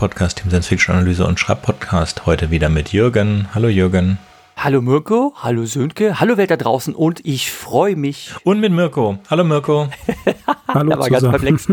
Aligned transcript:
Podcast, 0.00 0.40
dem 0.40 0.48
Science 0.48 0.66
Fiction 0.66 0.94
Analyse 0.94 1.26
und 1.26 1.38
Schreibpodcast. 1.38 2.24
Heute 2.24 2.50
wieder 2.50 2.70
mit 2.70 2.90
Jürgen. 2.90 3.48
Hallo 3.54 3.68
Jürgen. 3.68 4.16
Hallo 4.56 4.80
Mirko, 4.80 5.34
hallo 5.36 5.66
Sönke, 5.66 6.18
hallo 6.18 6.38
Welt 6.38 6.50
da 6.50 6.56
draußen 6.56 6.94
und 6.94 7.20
ich 7.26 7.52
freue 7.52 7.96
mich. 7.96 8.32
Und 8.44 8.60
mit 8.60 8.72
Mirko. 8.72 9.18
Hallo 9.28 9.44
Mirko. 9.44 9.90
hallo 10.68 10.98
war 10.98 11.10
ganz 11.10 11.22
perplex. 11.22 11.68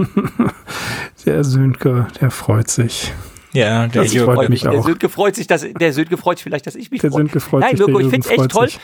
der 1.25 1.45
Sönke, 1.45 2.07
der 2.19 2.29
freut 2.29 2.69
sich. 2.69 3.13
Ja, 3.53 3.87
der, 3.87 4.03
Jürgen 4.03 4.33
freut 4.33 4.49
mich 4.49 4.67
auch. 4.67 4.73
Der 4.73 4.83
Sönke 4.83 5.07
freut 5.07 5.35
sich, 5.37 5.47
dass 5.47 5.65
der 5.65 5.93
Sönke 5.93 6.17
freut 6.17 6.39
sich 6.39 6.43
vielleicht, 6.43 6.67
dass 6.67 6.75
ich 6.75 6.91
mich 6.91 6.99
der 6.99 7.11
freue. 7.11 7.21
Sönke 7.21 7.39
freut 7.39 7.61
Nein, 7.61 7.77
sich, 7.77 7.87
Mirko, 7.87 8.01
ich 8.01 8.09
finde 8.09 8.27
es 8.27 8.37
echt 8.37 8.51
toll. 8.51 8.67
Sich. 8.67 8.79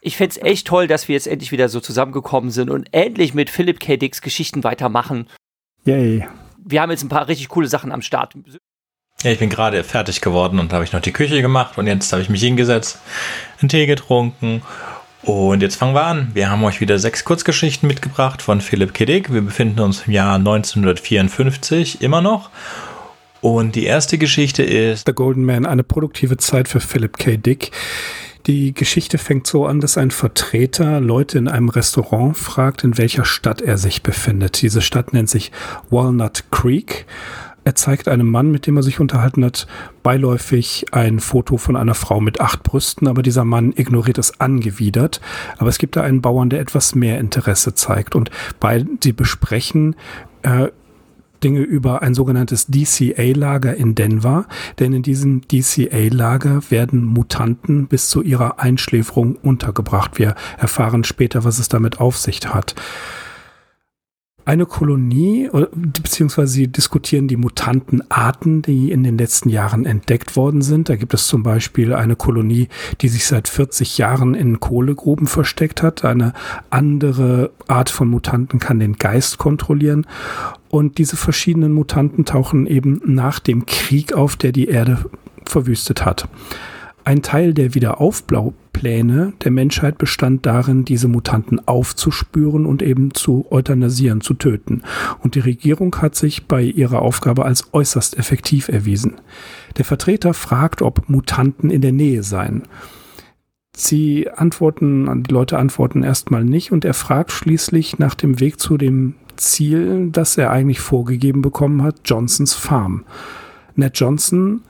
Ich 0.00 0.16
fände 0.16 0.30
es 0.30 0.42
echt 0.42 0.66
toll, 0.68 0.86
dass 0.86 1.06
wir 1.06 1.12
jetzt 1.12 1.26
endlich 1.26 1.52
wieder 1.52 1.68
so 1.68 1.80
zusammengekommen 1.80 2.50
sind 2.50 2.70
und 2.70 2.88
endlich 2.94 3.34
mit 3.34 3.50
Philip 3.50 3.78
K. 3.78 3.98
Dicks 3.98 4.22
Geschichten 4.22 4.64
weitermachen. 4.64 5.28
Yay. 5.84 6.26
Wir 6.64 6.80
haben 6.80 6.90
jetzt 6.90 7.04
ein 7.04 7.10
paar 7.10 7.28
richtig 7.28 7.50
coole 7.50 7.68
Sachen 7.68 7.92
am 7.92 8.00
Start. 8.00 8.34
Ja, 9.22 9.30
ich 9.30 9.38
bin 9.38 9.48
gerade 9.48 9.82
fertig 9.82 10.20
geworden 10.20 10.58
und 10.58 10.72
habe 10.72 10.84
ich 10.84 10.92
noch 10.92 11.00
die 11.00 11.12
Küche 11.12 11.40
gemacht 11.40 11.78
und 11.78 11.86
jetzt 11.86 12.12
habe 12.12 12.20
ich 12.20 12.28
mich 12.28 12.42
hingesetzt, 12.42 12.98
einen 13.60 13.70
Tee 13.70 13.86
getrunken 13.86 14.62
und 15.22 15.62
jetzt 15.62 15.76
fangen 15.76 15.94
wir 15.94 16.04
an. 16.04 16.30
Wir 16.34 16.50
haben 16.50 16.62
euch 16.64 16.80
wieder 16.80 16.98
sechs 16.98 17.24
Kurzgeschichten 17.24 17.88
mitgebracht 17.88 18.42
von 18.42 18.60
Philipp 18.60 18.92
K. 18.94 19.06
Dick. 19.06 19.32
Wir 19.32 19.40
befinden 19.40 19.80
uns 19.80 20.02
im 20.06 20.12
Jahr 20.12 20.36
1954 20.36 22.02
immer 22.02 22.20
noch. 22.20 22.50
Und 23.40 23.74
die 23.74 23.84
erste 23.84 24.18
Geschichte 24.18 24.62
ist 24.62 25.06
The 25.06 25.12
Golden 25.14 25.44
Man, 25.44 25.66
eine 25.66 25.82
produktive 25.82 26.36
Zeit 26.36 26.68
für 26.68 26.80
Philip 26.80 27.16
K. 27.16 27.38
Dick. 27.38 27.72
Die 28.46 28.72
Geschichte 28.74 29.18
fängt 29.18 29.46
so 29.46 29.66
an, 29.66 29.80
dass 29.80 29.98
ein 29.98 30.12
Vertreter 30.12 31.00
Leute 31.00 31.38
in 31.38 31.48
einem 31.48 31.68
Restaurant 31.70 32.36
fragt, 32.36 32.84
in 32.84 32.96
welcher 32.98 33.24
Stadt 33.24 33.60
er 33.60 33.78
sich 33.78 34.02
befindet. 34.02 34.62
Diese 34.62 34.82
Stadt 34.82 35.12
nennt 35.12 35.28
sich 35.28 35.50
Walnut 35.90 36.44
Creek. 36.52 37.06
Er 37.66 37.74
zeigt 37.74 38.06
einem 38.06 38.30
Mann, 38.30 38.52
mit 38.52 38.68
dem 38.68 38.76
er 38.76 38.84
sich 38.84 39.00
unterhalten 39.00 39.44
hat, 39.44 39.66
beiläufig 40.04 40.86
ein 40.92 41.18
Foto 41.18 41.56
von 41.56 41.74
einer 41.74 41.96
Frau 41.96 42.20
mit 42.20 42.40
acht 42.40 42.62
Brüsten, 42.62 43.08
aber 43.08 43.24
dieser 43.24 43.44
Mann 43.44 43.72
ignoriert 43.74 44.18
es 44.18 44.38
angewidert. 44.40 45.20
Aber 45.58 45.68
es 45.68 45.78
gibt 45.78 45.96
da 45.96 46.02
einen 46.02 46.22
Bauern, 46.22 46.48
der 46.48 46.60
etwas 46.60 46.94
mehr 46.94 47.18
Interesse 47.18 47.74
zeigt. 47.74 48.14
Und 48.14 48.30
beide, 48.60 48.86
sie 49.02 49.10
besprechen 49.10 49.96
äh, 50.42 50.68
Dinge 51.42 51.58
über 51.58 52.02
ein 52.02 52.14
sogenanntes 52.14 52.68
DCA-Lager 52.68 53.74
in 53.74 53.96
Denver, 53.96 54.46
denn 54.78 54.92
in 54.92 55.02
diesem 55.02 55.40
DCA-Lager 55.48 56.70
werden 56.70 57.04
Mutanten 57.04 57.88
bis 57.88 58.08
zu 58.08 58.22
ihrer 58.22 58.60
Einschläferung 58.60 59.34
untergebracht. 59.34 60.20
Wir 60.20 60.36
erfahren 60.56 61.02
später, 61.02 61.42
was 61.42 61.58
es 61.58 61.68
damit 61.68 61.98
auf 61.98 62.16
sich 62.16 62.46
hat 62.46 62.76
eine 64.46 64.64
Kolonie, 64.64 65.50
beziehungsweise 65.74 66.52
sie 66.52 66.68
diskutieren 66.68 67.26
die 67.26 67.36
Mutantenarten, 67.36 68.62
die 68.62 68.92
in 68.92 69.02
den 69.02 69.18
letzten 69.18 69.48
Jahren 69.48 69.84
entdeckt 69.84 70.36
worden 70.36 70.62
sind. 70.62 70.88
Da 70.88 70.94
gibt 70.94 71.12
es 71.14 71.26
zum 71.26 71.42
Beispiel 71.42 71.92
eine 71.92 72.14
Kolonie, 72.14 72.68
die 73.00 73.08
sich 73.08 73.26
seit 73.26 73.48
40 73.48 73.98
Jahren 73.98 74.34
in 74.34 74.60
Kohlegruben 74.60 75.26
versteckt 75.26 75.82
hat. 75.82 76.04
Eine 76.04 76.32
andere 76.70 77.50
Art 77.66 77.90
von 77.90 78.06
Mutanten 78.06 78.60
kann 78.60 78.78
den 78.78 78.94
Geist 78.98 79.38
kontrollieren. 79.38 80.06
Und 80.68 80.98
diese 80.98 81.16
verschiedenen 81.16 81.72
Mutanten 81.72 82.24
tauchen 82.24 82.68
eben 82.68 83.00
nach 83.04 83.40
dem 83.40 83.66
Krieg 83.66 84.12
auf, 84.12 84.36
der 84.36 84.52
die 84.52 84.68
Erde 84.68 85.06
verwüstet 85.44 86.04
hat. 86.04 86.28
Ein 87.06 87.22
Teil 87.22 87.54
der 87.54 87.76
Wiederaufbaupläne 87.76 89.34
der 89.44 89.52
Menschheit 89.52 89.96
bestand 89.96 90.44
darin, 90.44 90.84
diese 90.84 91.06
Mutanten 91.06 91.60
aufzuspüren 91.68 92.66
und 92.66 92.82
eben 92.82 93.14
zu 93.14 93.46
euthanasieren, 93.48 94.22
zu 94.22 94.34
töten. 94.34 94.82
Und 95.20 95.36
die 95.36 95.40
Regierung 95.40 95.94
hat 96.02 96.16
sich 96.16 96.48
bei 96.48 96.62
ihrer 96.62 97.02
Aufgabe 97.02 97.44
als 97.44 97.72
äußerst 97.72 98.18
effektiv 98.18 98.66
erwiesen. 98.66 99.20
Der 99.76 99.84
Vertreter 99.84 100.34
fragt, 100.34 100.82
ob 100.82 101.08
Mutanten 101.08 101.70
in 101.70 101.80
der 101.80 101.92
Nähe 101.92 102.24
seien. 102.24 102.64
Sie 103.76 104.28
antworten, 104.28 105.22
die 105.22 105.32
Leute 105.32 105.58
antworten 105.58 106.02
erstmal 106.02 106.44
nicht 106.44 106.72
und 106.72 106.84
er 106.84 106.94
fragt 106.94 107.30
schließlich 107.30 108.00
nach 108.00 108.16
dem 108.16 108.40
Weg 108.40 108.58
zu 108.58 108.78
dem 108.78 109.14
Ziel, 109.36 110.08
das 110.10 110.36
er 110.36 110.50
eigentlich 110.50 110.80
vorgegeben 110.80 111.40
bekommen 111.40 111.84
hat, 111.84 112.00
Johnsons 112.04 112.54
Farm. 112.54 113.04
Ned 113.76 113.96
Johnson 113.96 114.62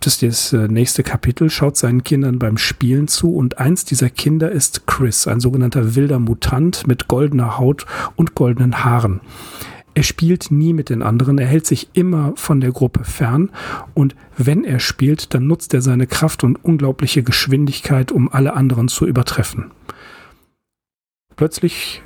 das 0.00 0.18
das 0.18 0.52
äh, 0.52 0.68
nächste 0.68 1.02
Kapitel, 1.02 1.50
schaut 1.50 1.76
seinen 1.76 2.04
Kindern 2.04 2.38
beim 2.38 2.56
Spielen 2.58 3.08
zu 3.08 3.34
und 3.34 3.58
eins 3.58 3.84
dieser 3.84 4.10
Kinder 4.10 4.50
ist 4.50 4.86
Chris, 4.86 5.26
ein 5.26 5.40
sogenannter 5.40 5.94
wilder 5.94 6.18
Mutant 6.18 6.86
mit 6.86 7.08
goldener 7.08 7.58
Haut 7.58 7.86
und 8.16 8.34
goldenen 8.34 8.84
Haaren. 8.84 9.20
Er 9.94 10.04
spielt 10.04 10.52
nie 10.52 10.72
mit 10.72 10.90
den 10.90 11.02
anderen, 11.02 11.38
er 11.38 11.46
hält 11.46 11.66
sich 11.66 11.90
immer 11.92 12.32
von 12.36 12.60
der 12.60 12.70
Gruppe 12.70 13.04
fern 13.04 13.50
und 13.94 14.14
wenn 14.36 14.64
er 14.64 14.78
spielt, 14.78 15.34
dann 15.34 15.46
nutzt 15.46 15.74
er 15.74 15.82
seine 15.82 16.06
Kraft 16.06 16.44
und 16.44 16.64
unglaubliche 16.64 17.22
Geschwindigkeit, 17.22 18.12
um 18.12 18.32
alle 18.32 18.54
anderen 18.54 18.88
zu 18.88 19.06
übertreffen. 19.06 19.72
Plötzlich 21.34 22.02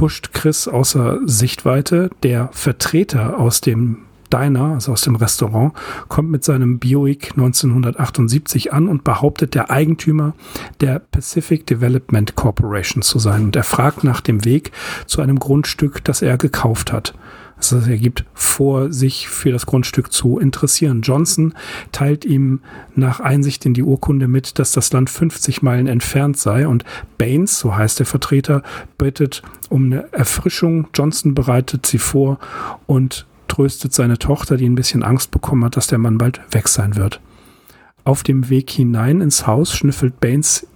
huscht 0.00 0.32
Chris 0.32 0.68
außer 0.68 1.20
Sichtweite. 1.24 2.10
Der 2.22 2.50
Vertreter 2.52 3.38
aus 3.38 3.60
dem 3.60 4.05
Diner, 4.26 4.74
also 4.74 4.92
aus 4.92 5.02
dem 5.02 5.16
Restaurant, 5.16 5.72
kommt 6.08 6.30
mit 6.30 6.44
seinem 6.44 6.78
Buick 6.78 7.32
1978 7.32 8.72
an 8.72 8.88
und 8.88 9.04
behauptet, 9.04 9.54
der 9.54 9.70
Eigentümer 9.70 10.34
der 10.80 10.98
Pacific 10.98 11.66
Development 11.66 12.34
Corporation 12.34 13.02
zu 13.02 13.18
sein. 13.18 13.44
Und 13.44 13.56
er 13.56 13.64
fragt 13.64 14.04
nach 14.04 14.20
dem 14.20 14.44
Weg 14.44 14.72
zu 15.06 15.20
einem 15.20 15.38
Grundstück, 15.38 16.04
das 16.04 16.22
er 16.22 16.38
gekauft 16.38 16.92
hat. 16.92 17.14
Also 17.56 17.78
er 17.78 17.96
gibt 17.96 18.24
vor, 18.34 18.92
sich 18.92 19.28
für 19.28 19.50
das 19.50 19.64
Grundstück 19.64 20.12
zu 20.12 20.38
interessieren. 20.38 21.00
Johnson 21.00 21.54
teilt 21.90 22.24
ihm 22.24 22.60
nach 22.94 23.20
Einsicht 23.20 23.64
in 23.64 23.72
die 23.72 23.82
Urkunde 23.82 24.28
mit, 24.28 24.58
dass 24.58 24.72
das 24.72 24.92
Land 24.92 25.08
50 25.08 25.62
Meilen 25.62 25.86
entfernt 25.86 26.36
sei 26.36 26.68
und 26.68 26.84
Baines, 27.16 27.58
so 27.58 27.74
heißt 27.74 27.98
der 27.98 28.06
Vertreter, 28.06 28.62
bittet 28.98 29.42
um 29.70 29.86
eine 29.86 30.12
Erfrischung. 30.12 30.88
Johnson 30.92 31.34
bereitet 31.34 31.86
sie 31.86 31.98
vor 31.98 32.38
und 32.86 33.26
tröstet 33.48 33.92
seine 33.92 34.18
Tochter, 34.18 34.56
die 34.56 34.68
ein 34.68 34.74
bisschen 34.74 35.02
Angst 35.02 35.30
bekommen 35.30 35.64
hat, 35.64 35.76
dass 35.76 35.86
der 35.86 35.98
Mann 35.98 36.18
bald 36.18 36.40
weg 36.50 36.68
sein 36.68 36.96
wird. 36.96 37.20
Auf 38.04 38.22
dem 38.22 38.48
Weg 38.48 38.70
hinein 38.70 39.20
ins 39.20 39.46
Haus 39.46 39.74
schnüffelt 39.74 40.20
Baines 40.20 40.66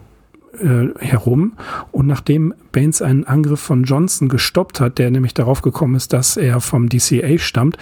äh, 0.58 0.88
herum 0.98 1.52
und 1.92 2.06
nachdem 2.06 2.54
Baines 2.72 3.02
einen 3.02 3.24
Angriff 3.24 3.60
von 3.60 3.84
Johnson 3.84 4.28
gestoppt 4.28 4.80
hat, 4.80 4.98
der 4.98 5.10
nämlich 5.10 5.32
darauf 5.32 5.62
gekommen 5.62 5.94
ist, 5.94 6.12
dass 6.12 6.36
er 6.36 6.60
vom 6.60 6.88
DCA 6.88 7.38
stammt, 7.38 7.76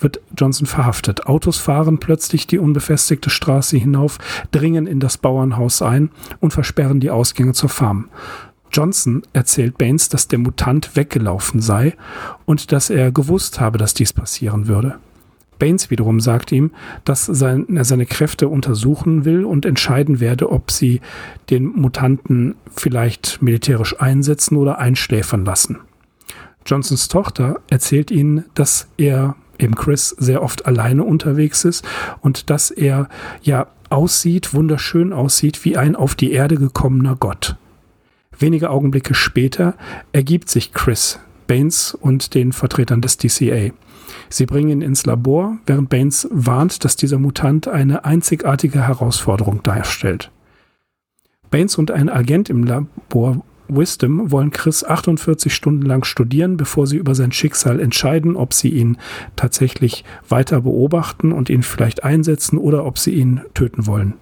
wird 0.00 0.20
Johnson 0.36 0.66
verhaftet. 0.66 1.26
Autos 1.26 1.58
fahren 1.58 1.98
plötzlich 1.98 2.46
die 2.46 2.58
unbefestigte 2.58 3.30
Straße 3.30 3.76
hinauf, 3.76 4.18
dringen 4.50 4.86
in 4.86 4.98
das 4.98 5.18
Bauernhaus 5.18 5.82
ein 5.82 6.10
und 6.40 6.52
versperren 6.52 7.00
die 7.00 7.10
Ausgänge 7.10 7.52
zur 7.52 7.68
Farm. 7.68 8.08
Johnson 8.72 9.22
erzählt 9.32 9.78
Baines, 9.78 10.08
dass 10.08 10.28
der 10.28 10.38
Mutant 10.38 10.96
weggelaufen 10.96 11.60
sei 11.60 11.94
und 12.44 12.72
dass 12.72 12.90
er 12.90 13.12
gewusst 13.12 13.60
habe, 13.60 13.78
dass 13.78 13.94
dies 13.94 14.12
passieren 14.12 14.68
würde. 14.68 14.98
Baines 15.58 15.90
wiederum 15.90 16.20
sagt 16.20 16.52
ihm, 16.52 16.70
dass 17.04 17.24
sein, 17.26 17.66
er 17.74 17.84
seine 17.84 18.06
Kräfte 18.06 18.48
untersuchen 18.48 19.24
will 19.24 19.44
und 19.44 19.64
entscheiden 19.64 20.20
werde, 20.20 20.50
ob 20.50 20.70
sie 20.70 21.00
den 21.50 21.66
Mutanten 21.66 22.56
vielleicht 22.74 23.40
militärisch 23.40 23.98
einsetzen 24.00 24.56
oder 24.56 24.78
einschläfern 24.78 25.44
lassen. 25.44 25.78
Johnsons 26.66 27.08
Tochter 27.08 27.60
erzählt 27.68 28.10
ihnen, 28.10 28.44
dass 28.54 28.88
er, 28.96 29.36
eben 29.58 29.74
Chris, 29.74 30.10
sehr 30.10 30.42
oft 30.42 30.66
alleine 30.66 31.04
unterwegs 31.04 31.64
ist 31.64 31.86
und 32.20 32.50
dass 32.50 32.70
er 32.70 33.08
ja 33.40 33.68
aussieht, 33.88 34.52
wunderschön 34.52 35.12
aussieht, 35.12 35.64
wie 35.64 35.76
ein 35.76 35.96
auf 35.96 36.16
die 36.16 36.32
Erde 36.32 36.56
gekommener 36.56 37.16
Gott. 37.16 37.56
Wenige 38.38 38.70
Augenblicke 38.70 39.14
später 39.14 39.74
ergibt 40.12 40.50
sich 40.50 40.72
Chris, 40.72 41.18
Baines 41.46 41.94
und 41.94 42.34
den 42.34 42.52
Vertretern 42.52 43.00
des 43.00 43.16
DCA. 43.16 43.70
Sie 44.28 44.46
bringen 44.46 44.70
ihn 44.70 44.82
ins 44.82 45.06
Labor, 45.06 45.58
während 45.66 45.88
Baines 45.88 46.28
warnt, 46.30 46.84
dass 46.84 46.96
dieser 46.96 47.18
Mutant 47.18 47.68
eine 47.68 48.04
einzigartige 48.04 48.86
Herausforderung 48.86 49.62
darstellt. 49.62 50.30
Baines 51.50 51.76
und 51.76 51.90
ein 51.90 52.08
Agent 52.08 52.50
im 52.50 52.64
Labor 52.64 53.42
Wisdom 53.68 54.30
wollen 54.30 54.50
Chris 54.50 54.84
48 54.84 55.52
Stunden 55.52 55.82
lang 55.82 56.04
studieren, 56.04 56.56
bevor 56.56 56.86
sie 56.86 56.96
über 56.96 57.14
sein 57.14 57.32
Schicksal 57.32 57.80
entscheiden, 57.80 58.36
ob 58.36 58.54
sie 58.54 58.68
ihn 58.68 58.96
tatsächlich 59.34 60.04
weiter 60.28 60.60
beobachten 60.60 61.32
und 61.32 61.50
ihn 61.50 61.62
vielleicht 61.62 62.04
einsetzen 62.04 62.58
oder 62.58 62.84
ob 62.84 62.98
sie 62.98 63.12
ihn 63.14 63.40
töten 63.54 63.86
wollen. 63.86 64.14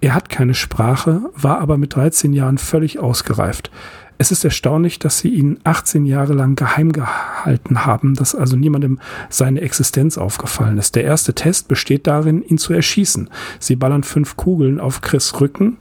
Er 0.00 0.14
hat 0.14 0.28
keine 0.28 0.54
Sprache, 0.54 1.30
war 1.34 1.60
aber 1.60 1.78
mit 1.78 1.94
13 1.94 2.32
Jahren 2.32 2.58
völlig 2.58 2.98
ausgereift. 2.98 3.70
Es 4.16 4.30
ist 4.30 4.44
erstaunlich, 4.44 4.98
dass 4.98 5.18
sie 5.18 5.28
ihn 5.28 5.58
18 5.64 6.06
Jahre 6.06 6.34
lang 6.34 6.54
geheim 6.54 6.92
gehalten 6.92 7.84
haben, 7.84 8.14
dass 8.14 8.34
also 8.34 8.56
niemandem 8.56 9.00
seine 9.28 9.60
Existenz 9.60 10.18
aufgefallen 10.18 10.78
ist. 10.78 10.94
Der 10.94 11.04
erste 11.04 11.34
Test 11.34 11.66
besteht 11.68 12.06
darin, 12.06 12.42
ihn 12.42 12.58
zu 12.58 12.72
erschießen. 12.72 13.28
Sie 13.58 13.76
ballern 13.76 14.04
fünf 14.04 14.36
Kugeln 14.36 14.78
auf 14.78 15.00
Chris 15.00 15.40
Rücken, 15.40 15.78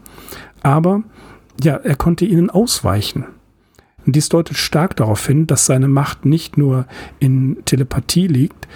aber 0.63 1.03
ja, 1.61 1.75
er 1.75 1.95
konnte 1.95 2.25
ihnen 2.25 2.49
ausweichen. 2.49 3.25
Dies 4.05 4.29
deutet 4.29 4.57
stark 4.57 4.95
darauf 4.97 5.25
hin, 5.25 5.47
dass 5.47 5.65
seine 5.65 5.87
Macht 5.87 6.25
nicht 6.25 6.57
nur 6.57 6.87
in 7.19 7.63
Telepathie 7.65 8.27
liegt, 8.27 8.67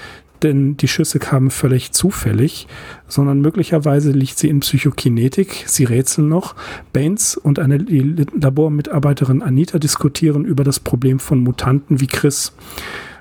denn 0.44 0.78
die 0.78 0.88
Schüsse 0.88 1.19
kamen 1.19 1.50
völlig 1.50 1.92
zufällig, 1.92 2.68
sondern 3.07 3.42
möglicherweise 3.42 4.12
liegt 4.12 4.38
sie 4.38 4.50
in 4.50 4.60
Psychokinetik. 4.60 5.63
Sie 5.68 5.84
rätseln 5.84 6.30
noch. 6.30 6.56
Baines 6.94 7.36
und 7.38 7.60
eine 7.60 7.78
Labormitarbeiterin 7.78 9.42
Anita 9.42 9.80
diskutieren 9.80 10.45
über 10.45 10.63
das 10.63 10.80
Problem 10.80 11.19
von 11.19 11.39
Mutanten 11.39 12.00
wie 12.00 12.07
Chris. 12.07 12.54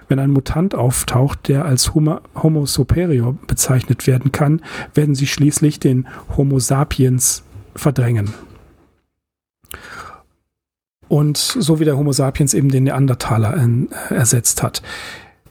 Wenn 0.08 0.18
ein 0.18 0.30
Mutant 0.30 0.74
auftaucht, 0.74 1.48
der 1.48 1.64
als 1.64 1.94
Homo 1.94 2.66
superior 2.66 3.36
bezeichnet 3.46 4.06
werden 4.06 4.30
kann, 4.30 4.62
werden 4.94 5.14
sie 5.14 5.26
schließlich 5.26 5.80
den 5.80 6.06
Homo 6.36 6.60
sapiens 6.60 7.42
verdrängen. 7.74 8.32
Und 11.08 11.36
so 11.36 11.78
wie 11.80 11.84
der 11.84 11.96
Homo 11.96 12.12
sapiens 12.12 12.54
eben 12.54 12.68
den 12.68 12.84
Neandertaler 12.84 13.56
äh, 13.56 14.14
ersetzt 14.14 14.62
hat. 14.62 14.82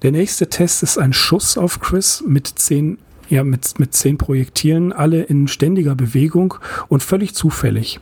Der 0.06 0.12
nächste 0.12 0.48
Test 0.48 0.84
ist 0.84 1.00
ein 1.00 1.14
Schuss 1.14 1.58
auf 1.58 1.80
Chris 1.80 2.24
mit 2.28 2.46
zehn, 2.46 3.00
ja, 3.28 3.44
mit, 3.44 3.80
mit 3.80 3.96
zehn 3.96 4.20
Projektilen, 4.20 4.94
alle 4.94 5.24
in 5.24 5.48
ständiger 5.48 5.96
Bewegung 5.96 6.54
und 6.90 7.02
völlig 7.02 7.34
zufällig. 7.34 8.00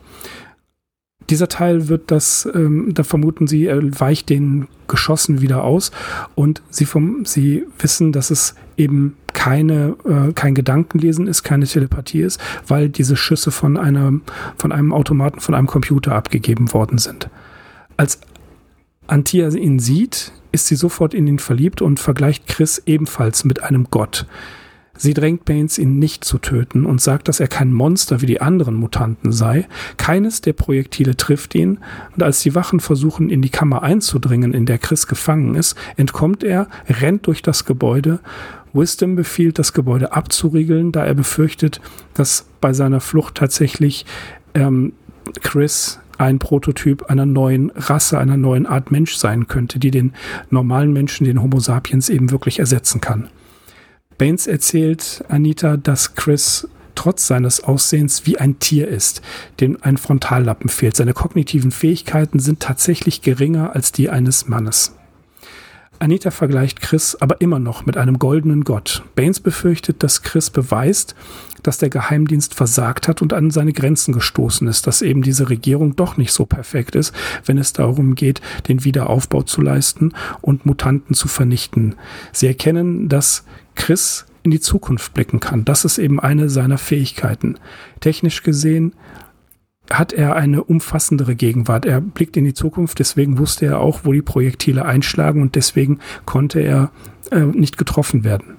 Dieser 1.30 1.48
Teil 1.48 1.88
wird 1.88 2.12
das, 2.12 2.46
ähm, 2.54 2.94
da 2.94 3.04
vermuten 3.04 3.48
sie, 3.48 3.68
er 3.68 3.82
weicht 4.02 4.28
den 4.30 4.68
Geschossen 4.90 5.40
wieder 5.40 5.64
aus 5.64 5.92
und 6.36 6.62
sie, 6.70 6.84
vom, 6.84 7.24
sie 7.24 7.64
wissen, 7.80 8.12
dass 8.12 8.32
es 8.32 8.56
eben 8.76 9.16
keine, 9.32 9.96
äh, 10.04 10.34
kein 10.34 10.56
Gedankenlesen 10.56 11.28
ist, 11.28 11.44
keine 11.44 11.68
Telepathie 11.68 12.24
ist, 12.24 12.38
weil 12.68 12.90
diese 12.90 13.16
Schüsse 13.16 13.50
von, 13.50 13.78
einer, 13.78 14.12
von 14.58 14.74
einem 14.74 14.92
Automaten, 14.92 15.40
von 15.40 15.56
einem 15.56 15.68
Computer 15.68 16.16
abgegeben 16.16 16.74
worden 16.74 16.98
sind. 16.98 17.30
Als 17.96 18.20
Antia 19.08 19.48
ihn 19.52 19.80
sieht, 19.80 20.34
ist 20.54 20.68
sie 20.68 20.76
sofort 20.76 21.14
in 21.14 21.28
ihn 21.28 21.40
verliebt 21.40 21.82
und 21.82 22.00
vergleicht 22.00 22.48
Chris 22.48 22.82
ebenfalls 22.86 23.44
mit 23.44 23.64
einem 23.64 23.88
Gott. 23.92 24.26
Sie 24.96 25.16
drängt 25.16 25.44
Baines, 25.46 25.80
ihn 25.80 25.98
nicht 25.98 26.24
zu 26.24 26.38
töten 26.38 26.86
und 26.86 27.02
sagt, 27.02 27.28
dass 27.28 27.40
er 27.40 27.48
kein 27.48 27.74
Monster 27.74 28.22
wie 28.22 28.28
die 28.28 28.42
anderen 28.42 28.76
Mutanten 28.76 29.32
sei. 29.32 29.68
Keines 29.98 30.42
der 30.42 30.54
Projektile 30.54 31.18
trifft 31.18 31.56
ihn 31.56 31.80
und 32.16 32.22
als 32.22 32.42
die 32.42 32.54
Wachen 32.54 32.80
versuchen, 32.80 33.30
in 33.30 33.42
die 33.42 33.50
Kammer 33.50 33.82
einzudringen, 33.82 34.54
in 34.54 34.68
der 34.68 34.78
Chris 34.78 35.08
gefangen 35.08 35.56
ist, 35.56 35.76
entkommt 35.98 36.44
er, 36.44 36.68
rennt 36.88 37.26
durch 37.26 37.42
das 37.42 37.66
Gebäude. 37.66 38.20
Wisdom 38.72 39.16
befiehlt, 39.16 39.58
das 39.58 39.74
Gebäude 39.74 40.14
abzuriegeln, 40.14 40.92
da 40.92 41.06
er 41.06 41.16
befürchtet, 41.16 41.82
dass 42.14 42.46
bei 42.62 42.74
seiner 42.74 43.00
Flucht 43.00 43.36
tatsächlich 43.36 44.06
ähm, 44.54 44.94
Chris 45.42 46.00
ein 46.18 46.40
Prototyp 46.40 47.04
einer 47.04 47.26
neuen 47.26 47.72
Rasse, 47.76 48.20
einer 48.20 48.38
neuen 48.38 48.66
Art 48.66 48.92
Mensch 48.92 49.16
sein 49.16 49.48
könnte, 49.48 49.80
die 49.80 49.92
den 49.92 50.14
normalen 50.50 50.94
Menschen, 50.94 51.26
den 51.26 51.42
Homo 51.42 51.60
sapiens 51.60 52.10
eben 52.10 52.32
wirklich 52.32 52.60
ersetzen 52.60 53.02
kann. 53.02 53.30
Baines 54.18 54.48
erzählt 54.48 55.24
Anita, 55.28 55.78
dass 55.78 56.16
Chris 56.16 56.68
trotz 56.96 57.28
seines 57.28 57.64
Aussehens 57.64 58.26
wie 58.26 58.38
ein 58.38 58.60
Tier 58.60 58.88
ist, 58.88 59.22
dem 59.60 59.78
ein 59.82 59.98
Frontallappen 59.98 60.70
fehlt. 60.70 60.96
Seine 60.96 61.14
kognitiven 61.14 61.72
Fähigkeiten 61.72 62.40
sind 62.40 62.60
tatsächlich 62.60 63.22
geringer 63.22 63.76
als 63.76 63.92
die 63.92 64.10
eines 64.10 64.48
Mannes. 64.48 64.96
Anita 66.00 66.32
vergleicht 66.32 66.82
Chris 66.82 67.16
aber 67.16 67.40
immer 67.42 67.60
noch 67.60 67.86
mit 67.86 67.98
einem 67.98 68.20
goldenen 68.20 68.64
Gott. 68.64 69.04
Baines 69.16 69.40
befürchtet, 69.40 70.04
dass 70.04 70.22
Chris 70.22 70.50
beweist, 70.50 71.16
dass 71.64 71.78
der 71.78 71.90
Geheimdienst 71.90 72.54
versagt 72.54 73.08
hat 73.08 73.22
und 73.22 73.34
an 73.34 73.52
seine 73.52 73.74
Grenzen 73.74 74.14
gestoßen 74.14 74.68
ist, 74.68 74.86
dass 74.86 75.02
eben 75.02 75.22
diese 75.22 75.50
Regierung 75.50 75.96
doch 75.96 76.18
nicht 76.18 76.34
so 76.34 76.46
perfekt 76.46 76.96
ist, 76.96 77.14
wenn 77.46 77.58
es 77.58 77.74
darum 77.74 78.16
geht, 78.16 78.42
den 78.68 78.84
Wiederaufbau 78.84 79.44
zu 79.44 79.62
leisten 79.62 80.14
und 80.42 80.66
Mutanten 80.66 81.16
zu 81.16 81.28
vernichten. 81.28 81.96
Sie 82.32 82.48
erkennen, 82.48 83.08
dass 83.08 83.46
Chris 83.76 84.26
in 84.44 84.52
die 84.52 84.60
Zukunft 84.60 85.14
blicken 85.14 85.40
kann. 85.40 85.64
Das 85.64 85.86
ist 85.86 85.98
eben 85.98 86.20
eine 86.20 86.50
seiner 86.50 86.78
Fähigkeiten. 86.78 87.56
Technisch 88.02 88.44
gesehen 88.44 88.94
hat 89.90 90.14
er 90.14 90.36
eine 90.36 90.64
umfassendere 90.64 91.36
Gegenwart. 91.36 91.86
Er 91.86 92.02
blickt 92.02 92.38
in 92.38 92.46
die 92.46 92.54
Zukunft, 92.54 93.00
deswegen 93.00 93.38
wusste 93.38 93.66
er 93.66 93.80
auch, 93.80 94.02
wo 94.04 94.14
die 94.14 94.22
Projektile 94.22 94.86
einschlagen 94.86 95.42
und 95.42 95.56
deswegen 95.56 96.00
konnte 96.26 96.60
er 96.60 96.92
äh, 97.32 97.42
nicht 97.42 97.78
getroffen 97.78 98.24
werden. 98.24 98.56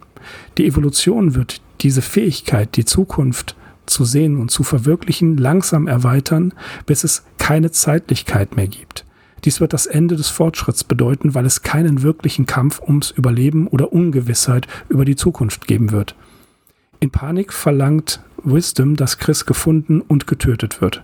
Die 0.59 0.67
Evolution 0.67 1.35
wird 1.35 1.61
diese 1.81 2.03
Fähigkeit, 2.03 2.77
die 2.77 2.85
Zukunft 2.85 3.57
zu 3.87 4.05
sehen 4.05 4.39
und 4.39 4.51
zu 4.51 4.63
verwirklichen, 4.63 5.37
langsam 5.37 5.87
erweitern, 5.87 6.55
bis 6.87 7.05
es 7.05 7.25
keine 7.39 7.71
Zeitlichkeit 7.71 8.57
mehr 8.57 8.69
gibt. 8.69 9.05
Dies 9.45 9.61
wird 9.61 9.75
das 9.75 9.85
Ende 9.85 10.17
des 10.17 10.31
Fortschritts 10.31 10.85
bedeuten, 10.85 11.35
weil 11.35 11.45
es 11.45 11.63
keinen 11.63 12.03
wirklichen 12.03 12.47
Kampf 12.47 12.81
ums 12.81 13.11
Überleben 13.11 13.67
oder 13.67 13.93
Ungewissheit 13.93 14.67
über 14.89 15.05
die 15.05 15.17
Zukunft 15.17 15.67
geben 15.67 15.93
wird. 15.93 16.15
In 17.01 17.11
Panik 17.11 17.53
verlangt 17.53 18.23
Wisdom, 18.43 18.97
dass 18.97 19.19
Chris 19.19 19.45
gefunden 19.45 20.01
und 20.01 20.27
getötet 20.27 20.81
wird. 20.81 21.03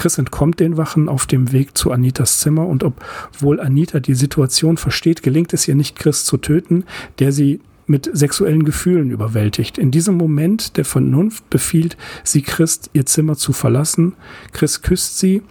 Chris 0.00 0.16
entkommt 0.16 0.60
den 0.60 0.78
Wachen 0.78 1.10
auf 1.10 1.26
dem 1.26 1.52
Weg 1.52 1.76
zu 1.76 1.92
Anitas 1.92 2.38
Zimmer 2.38 2.66
und 2.66 2.84
obwohl 2.84 3.60
Anita 3.60 4.00
die 4.00 4.14
Situation 4.14 4.78
versteht, 4.78 5.22
gelingt 5.22 5.52
es 5.52 5.68
ihr 5.68 5.74
nicht, 5.74 5.98
Chris 5.98 6.24
zu 6.24 6.38
töten, 6.38 6.84
der 7.18 7.32
sie 7.32 7.60
mit 7.84 8.08
sexuellen 8.10 8.64
Gefühlen 8.64 9.10
überwältigt. 9.10 9.76
In 9.76 9.90
diesem 9.90 10.16
Moment 10.16 10.78
der 10.78 10.86
Vernunft 10.86 11.50
befiehlt 11.50 11.98
sie 12.24 12.40
Christ, 12.40 12.88
ihr 12.94 13.04
Zimmer 13.04 13.36
zu 13.36 13.52
verlassen. 13.52 14.14
Chris 14.52 14.80
küsst 14.80 15.18
sie 15.18 15.42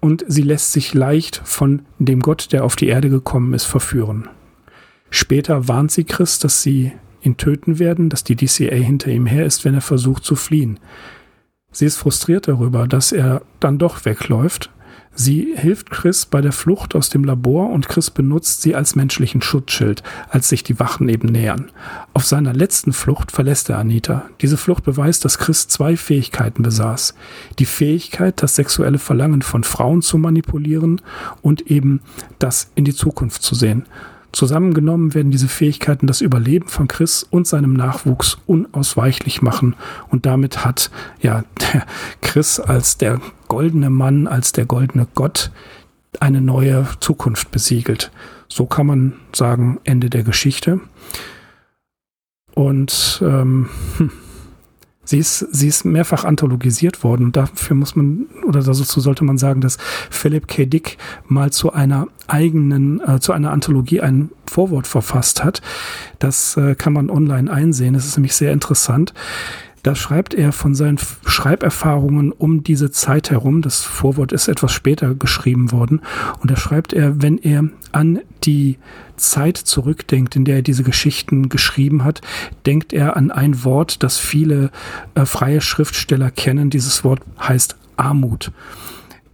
und 0.00 0.26
sie 0.28 0.42
lässt 0.42 0.72
sich 0.72 0.92
leicht 0.92 1.40
von 1.44 1.80
dem 1.98 2.20
Gott, 2.20 2.52
der 2.52 2.64
auf 2.64 2.76
die 2.76 2.88
Erde 2.88 3.08
gekommen 3.08 3.54
ist, 3.54 3.64
verführen. 3.64 4.28
Später 5.08 5.68
warnt 5.68 5.90
sie 5.90 6.04
Chris, 6.04 6.38
dass 6.38 6.62
sie 6.62 6.92
ihn 7.22 7.38
töten 7.38 7.78
werden, 7.78 8.10
dass 8.10 8.24
die 8.24 8.36
DCA 8.36 8.74
hinter 8.74 9.10
ihm 9.10 9.24
her 9.24 9.46
ist, 9.46 9.64
wenn 9.64 9.72
er 9.72 9.80
versucht 9.80 10.22
zu 10.22 10.36
fliehen. 10.36 10.78
Sie 11.76 11.84
ist 11.84 11.98
frustriert 11.98 12.48
darüber, 12.48 12.88
dass 12.88 13.12
er 13.12 13.42
dann 13.60 13.78
doch 13.78 14.06
wegläuft 14.06 14.70
Sie 15.18 15.54
hilft 15.56 15.88
Chris 15.88 16.26
bei 16.26 16.42
der 16.42 16.52
Flucht 16.52 16.94
aus 16.94 17.08
dem 17.08 17.24
Labor 17.24 17.70
und 17.70 17.88
Chris 17.88 18.10
benutzt 18.10 18.60
sie 18.60 18.74
als 18.74 18.96
menschlichen 18.96 19.40
Schutzschild, 19.40 20.02
als 20.28 20.50
sich 20.50 20.62
die 20.62 20.78
Wachen 20.78 21.08
eben 21.08 21.28
nähern. 21.28 21.70
Auf 22.12 22.26
seiner 22.26 22.52
letzten 22.52 22.92
Flucht 22.92 23.32
verlässt 23.32 23.70
er 23.70 23.78
Anita. 23.78 24.26
Diese 24.42 24.58
Flucht 24.58 24.84
beweist, 24.84 25.24
dass 25.24 25.38
Chris 25.38 25.68
zwei 25.68 25.96
Fähigkeiten 25.96 26.62
besaß. 26.62 27.14
Die 27.58 27.64
Fähigkeit, 27.64 28.42
das 28.42 28.56
sexuelle 28.56 28.98
Verlangen 28.98 29.40
von 29.40 29.64
Frauen 29.64 30.02
zu 30.02 30.18
manipulieren 30.18 31.00
und 31.40 31.70
eben 31.70 32.02
das 32.38 32.70
in 32.74 32.84
die 32.84 32.94
Zukunft 32.94 33.42
zu 33.42 33.54
sehen. 33.54 33.86
Zusammengenommen 34.32 35.14
werden 35.14 35.30
diese 35.30 35.48
Fähigkeiten 35.48 36.06
das 36.06 36.20
Überleben 36.20 36.68
von 36.68 36.88
Chris 36.88 37.22
und 37.22 37.46
seinem 37.46 37.72
Nachwuchs 37.72 38.38
unausweichlich 38.46 39.40
machen. 39.40 39.74
Und 40.08 40.26
damit 40.26 40.64
hat 40.64 40.90
ja 41.20 41.44
Chris 42.20 42.60
als 42.60 42.98
der 42.98 43.20
goldene 43.48 43.90
Mann, 43.90 44.26
als 44.26 44.52
der 44.52 44.66
goldene 44.66 45.06
Gott 45.14 45.50
eine 46.20 46.40
neue 46.40 46.86
Zukunft 47.00 47.50
besiegelt. 47.50 48.10
So 48.48 48.66
kann 48.66 48.86
man 48.86 49.12
sagen, 49.34 49.80
Ende 49.84 50.10
der 50.10 50.22
Geschichte. 50.22 50.80
Und 52.54 53.20
ähm, 53.22 53.68
hm, 53.98 54.10
Sie 55.06 55.18
ist, 55.18 55.38
sie 55.38 55.68
ist 55.68 55.84
mehrfach 55.84 56.24
anthologisiert 56.24 57.02
worden 57.04 57.26
und 57.26 57.36
dafür 57.36 57.76
muss 57.76 57.96
man, 57.96 58.26
oder 58.44 58.62
dazu 58.62 59.00
sollte 59.00 59.24
man 59.24 59.38
sagen, 59.38 59.60
dass 59.60 59.78
Philip 60.10 60.48
K. 60.48 60.66
Dick 60.66 60.98
mal 61.26 61.52
zu 61.52 61.72
einer 61.72 62.08
eigenen, 62.26 63.00
äh, 63.00 63.20
zu 63.20 63.32
einer 63.32 63.52
Anthologie 63.52 64.00
ein 64.00 64.30
Vorwort 64.46 64.86
verfasst 64.86 65.44
hat. 65.44 65.62
Das 66.18 66.56
äh, 66.56 66.74
kann 66.74 66.92
man 66.92 67.08
online 67.08 67.50
einsehen. 67.50 67.94
Das 67.94 68.04
ist 68.04 68.16
nämlich 68.16 68.34
sehr 68.34 68.52
interessant. 68.52 69.14
Da 69.86 69.94
schreibt 69.94 70.34
er 70.34 70.50
von 70.50 70.74
seinen 70.74 70.98
Schreiberfahrungen 71.26 72.32
um 72.32 72.64
diese 72.64 72.90
Zeit 72.90 73.30
herum. 73.30 73.62
Das 73.62 73.84
Vorwort 73.84 74.32
ist 74.32 74.48
etwas 74.48 74.72
später 74.72 75.14
geschrieben 75.14 75.70
worden. 75.70 76.00
Und 76.40 76.50
da 76.50 76.56
schreibt 76.56 76.92
er, 76.92 77.22
wenn 77.22 77.38
er 77.38 77.68
an 77.92 78.18
die 78.42 78.78
Zeit 79.16 79.56
zurückdenkt, 79.56 80.34
in 80.34 80.44
der 80.44 80.56
er 80.56 80.62
diese 80.62 80.82
Geschichten 80.82 81.50
geschrieben 81.50 82.02
hat, 82.02 82.20
denkt 82.66 82.92
er 82.92 83.16
an 83.16 83.30
ein 83.30 83.62
Wort, 83.62 84.02
das 84.02 84.18
viele 84.18 84.72
äh, 85.14 85.24
freie 85.24 85.60
Schriftsteller 85.60 86.32
kennen. 86.32 86.68
Dieses 86.68 87.04
Wort 87.04 87.20
heißt 87.38 87.76
Armut 87.96 88.50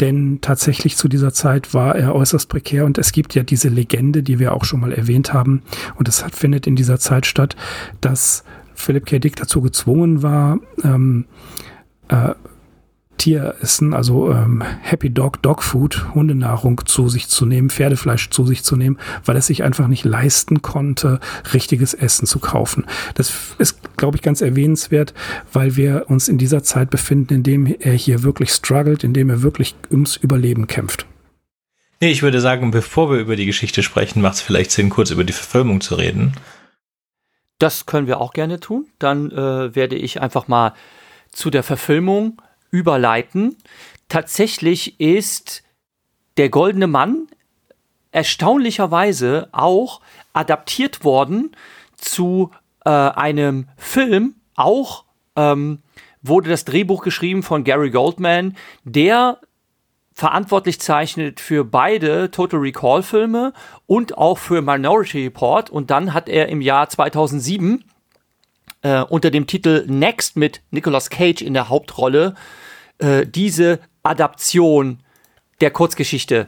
denn 0.01 0.41
tatsächlich 0.41 0.97
zu 0.97 1.07
dieser 1.07 1.33
Zeit 1.33 1.75
war 1.75 1.95
er 1.95 2.13
äußerst 2.17 2.49
prekär 2.49 2.87
und 2.87 2.99
es 2.99 3.13
gibt 3.13 3.37
ja 3.37 3.45
diese 3.45 3.69
Legende, 3.69 4.25
die 4.25 4.41
wir 4.41 4.53
auch 4.53 4.65
schon 4.65 4.81
mal 4.81 4.93
erwähnt 4.93 5.33
haben 5.33 5.63
und 5.95 6.09
es 6.09 6.25
findet 6.33 6.67
in 6.67 6.75
dieser 6.75 6.99
Zeit 6.99 7.25
statt, 7.25 7.55
dass 8.01 8.43
Philipp 8.83 9.07
K. 9.07 9.19
Dick 9.19 9.37
dazu 9.37 9.63
gezwungen 9.63 10.23
war, 10.23 10.59
ähm, 10.85 11.27
äh, 12.09 12.35
Tieressen, 13.23 13.95
also 13.95 14.33
ähm, 14.33 14.63
Happy 14.81 15.09
Dog 15.11 15.41
Dog 15.43 15.63
Food, 15.63 16.13
Hundenahrung 16.13 16.81
zu 16.87 17.09
sich 17.09 17.29
zu 17.29 17.47
nehmen, 17.47 17.71
Pferdefleisch 17.71 18.31
zu 18.31 18.45
sich 18.45 18.65
zu 18.65 18.75
nehmen, 18.75 18.99
weil 19.25 19.37
es 19.37 19.47
sich 19.47 19.63
einfach 19.63 19.87
nicht 19.87 20.05
leisten 20.05 20.61
konnte, 20.61 21.21
richtiges 21.55 21.95
Essen 21.95 22.27
zu 22.27 22.41
kaufen. 22.41 22.85
Das 23.15 23.55
ist, 23.59 23.97
glaube 23.97 24.17
ich, 24.17 24.23
ganz 24.23 24.41
erwähnenswert, 24.41 25.15
weil 25.53 25.77
wir 25.77 26.07
uns 26.09 26.27
in 26.27 26.37
dieser 26.37 26.65
Zeit 26.65 26.91
befinden, 26.91 27.35
in 27.35 27.43
dem 27.45 27.67
er 27.67 27.93
hier 27.93 28.25
wirklich 28.25 28.51
struggelt, 28.51 29.05
in 29.05 29.15
dem 29.15 29.31
er 29.31 29.43
wirklich 29.43 29.77
ums 29.91 30.17
Überleben 30.17 30.67
kämpft. 30.67 31.07
Nee, 32.01 32.11
ich 32.11 32.23
würde 32.23 32.41
sagen, 32.41 32.73
bevor 32.73 33.13
wir 33.13 33.21
über 33.21 33.37
die 33.37 33.47
Geschichte 33.47 33.85
sprechen, 33.85 34.21
macht 34.21 34.35
es 34.35 34.41
vielleicht 34.41 34.73
Sinn, 34.73 34.91
kurz 34.91 35.13
über 35.13 35.23
die 35.23 35.33
Verfilmung 35.33 35.81
zu 35.81 35.95
reden. 35.95 36.33
Das 37.63 37.87
können 37.87 38.09
wir 38.09 38.21
auch 38.21 38.33
gerne 38.33 38.59
tun. 38.59 38.89
Dann 38.99 39.31
äh, 39.31 39.73
werde 39.77 39.95
ich 39.95 40.21
einfach 40.21 40.49
mal 40.49 40.75
zu 41.31 41.49
der 41.49 41.63
Verfilmung 41.63 42.43
überleiten. 42.73 43.57
Tatsächlich 44.09 44.99
ist 44.99 45.63
der 46.39 46.49
Goldene 46.49 46.89
Mann 46.89 47.29
erstaunlicherweise 48.11 49.49
auch 49.53 50.01
adaptiert 50.33 51.05
worden 51.05 51.53
zu 51.97 52.51
äh, 52.85 52.91
einem 52.91 53.69
Film. 53.77 54.35
Auch 54.57 55.05
ähm, 55.37 55.83
wurde 56.21 56.51
das 56.51 56.65
Drehbuch 56.65 57.05
geschrieben 57.05 57.45
von 57.45 57.63
Gary 57.63 57.93
Goldman, 57.93 58.57
der 58.83 59.39
verantwortlich 60.23 60.79
zeichnet 60.79 61.41
für 61.41 61.65
beide 61.65 62.31
Total 62.31 62.61
Recall 62.61 63.03
Filme 63.03 63.53
und 63.87 64.17
auch 64.17 64.39
für 64.39 64.63
Minority 64.63 65.25
Report. 65.25 65.69
Und 65.69 65.91
dann 65.91 66.15
hat 66.15 66.29
er 66.29 66.49
im 66.49 66.61
Jahr 66.61 66.89
2007 66.89 67.83
äh, 68.83 69.01
unter 69.03 69.33
dem 69.33 69.49
Titel 69.49 69.85
Next 69.89 70.37
mit 70.37 70.61
Nicolas 70.71 71.11
Cage 71.11 71.43
in 71.43 71.55
der 71.55 71.69
Hauptrolle 71.69 72.37
äh, 72.99 73.27
diese 73.27 73.81
Adaption 74.05 75.01
der 75.61 75.73
Kurzgeschichte 75.73 76.47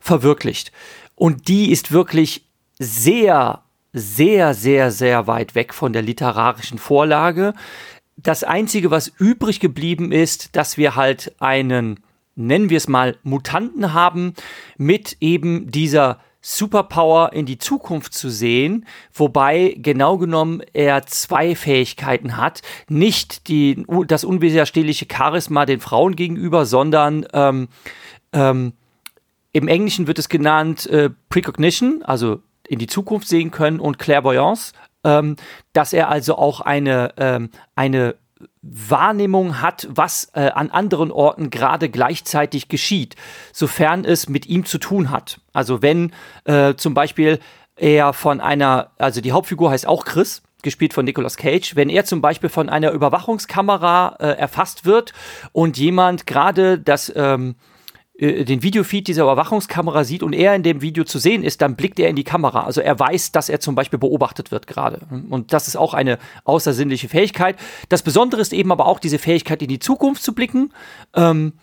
verwirklicht. 0.00 0.72
Und 1.14 1.46
die 1.46 1.70
ist 1.70 1.92
wirklich 1.92 2.46
sehr, 2.80 3.62
sehr, 3.92 4.54
sehr, 4.54 4.90
sehr 4.90 5.28
weit 5.28 5.54
weg 5.54 5.72
von 5.72 5.92
der 5.92 6.02
literarischen 6.02 6.78
Vorlage. 6.78 7.54
Das 8.16 8.42
Einzige, 8.42 8.90
was 8.90 9.06
übrig 9.06 9.60
geblieben 9.60 10.10
ist, 10.10 10.56
dass 10.56 10.76
wir 10.76 10.96
halt 10.96 11.32
einen, 11.38 12.00
nennen 12.34 12.70
wir 12.70 12.76
es 12.76 12.88
mal, 12.88 13.16
Mutanten 13.22 13.92
haben 13.92 14.34
mit 14.76 15.16
eben 15.20 15.70
dieser 15.70 16.20
Superpower 16.42 17.32
in 17.32 17.46
die 17.46 17.58
Zukunft 17.58 18.14
zu 18.14 18.28
sehen, 18.28 18.84
wobei 19.14 19.76
genau 19.78 20.18
genommen 20.18 20.60
er 20.72 21.06
zwei 21.06 21.54
Fähigkeiten 21.54 22.36
hat. 22.36 22.62
Nicht 22.88 23.46
die, 23.46 23.86
das 24.08 24.24
unwiderstehliche 24.24 25.06
Charisma 25.10 25.66
den 25.66 25.78
Frauen 25.78 26.16
gegenüber, 26.16 26.66
sondern 26.66 27.26
ähm, 27.32 27.68
ähm, 28.32 28.72
im 29.52 29.68
Englischen 29.68 30.08
wird 30.08 30.18
es 30.18 30.28
genannt 30.28 30.86
äh, 30.86 31.10
Precognition, 31.28 32.02
also 32.02 32.42
in 32.66 32.80
die 32.80 32.86
Zukunft 32.88 33.28
sehen 33.28 33.52
können 33.52 33.78
und 33.78 33.98
Clairvoyance, 33.98 34.72
ähm, 35.04 35.36
dass 35.72 35.92
er 35.92 36.08
also 36.08 36.36
auch 36.36 36.60
eine, 36.60 37.12
ähm, 37.18 37.50
eine 37.76 38.16
Wahrnehmung 38.62 39.60
hat, 39.60 39.88
was 39.90 40.30
äh, 40.34 40.50
an 40.50 40.70
anderen 40.70 41.10
Orten 41.10 41.50
gerade 41.50 41.88
gleichzeitig 41.88 42.68
geschieht, 42.68 43.16
sofern 43.52 44.04
es 44.04 44.28
mit 44.28 44.46
ihm 44.46 44.64
zu 44.64 44.78
tun 44.78 45.10
hat. 45.10 45.40
Also 45.52 45.82
wenn 45.82 46.12
äh, 46.44 46.74
zum 46.74 46.94
Beispiel 46.94 47.38
er 47.76 48.12
von 48.12 48.40
einer, 48.40 48.90
also 48.98 49.20
die 49.20 49.32
Hauptfigur 49.32 49.70
heißt 49.70 49.86
auch 49.86 50.04
Chris, 50.04 50.42
gespielt 50.62 50.94
von 50.94 51.04
Nicolas 51.04 51.36
Cage, 51.36 51.76
wenn 51.76 51.88
er 51.88 52.04
zum 52.04 52.20
Beispiel 52.20 52.48
von 52.48 52.68
einer 52.68 52.92
Überwachungskamera 52.92 54.16
äh, 54.20 54.26
erfasst 54.38 54.84
wird 54.84 55.12
und 55.52 55.76
jemand 55.76 56.26
gerade 56.26 56.78
das 56.78 57.12
ähm, 57.14 57.56
äh, 58.22 58.44
den 58.44 58.62
Videofeed 58.62 59.08
dieser 59.08 59.24
Überwachungskamera 59.24 60.04
sieht 60.04 60.22
und 60.22 60.32
er 60.32 60.54
in 60.54 60.62
dem 60.62 60.80
Video 60.80 61.02
zu 61.02 61.18
sehen 61.18 61.42
ist, 61.42 61.60
dann 61.60 61.74
blickt 61.74 61.98
er 61.98 62.08
in 62.08 62.16
die 62.16 62.24
Kamera. 62.24 62.62
Also 62.62 62.80
er 62.80 62.98
weiß, 62.98 63.32
dass 63.32 63.48
er 63.48 63.58
zum 63.58 63.74
Beispiel 63.74 63.98
beobachtet 63.98 64.52
wird 64.52 64.66
gerade. 64.68 65.00
Und 65.28 65.52
das 65.52 65.66
ist 65.66 65.76
auch 65.76 65.92
eine 65.92 66.18
außersinnliche 66.44 67.08
Fähigkeit. 67.08 67.56
Das 67.88 68.02
Besondere 68.02 68.40
ist 68.40 68.52
eben 68.52 68.70
aber 68.70 68.86
auch 68.86 69.00
diese 69.00 69.18
Fähigkeit, 69.18 69.60
in 69.60 69.68
die 69.68 69.80
Zukunft 69.80 70.22
zu 70.22 70.34
blicken. 70.34 70.72
Ähm, 71.14 71.54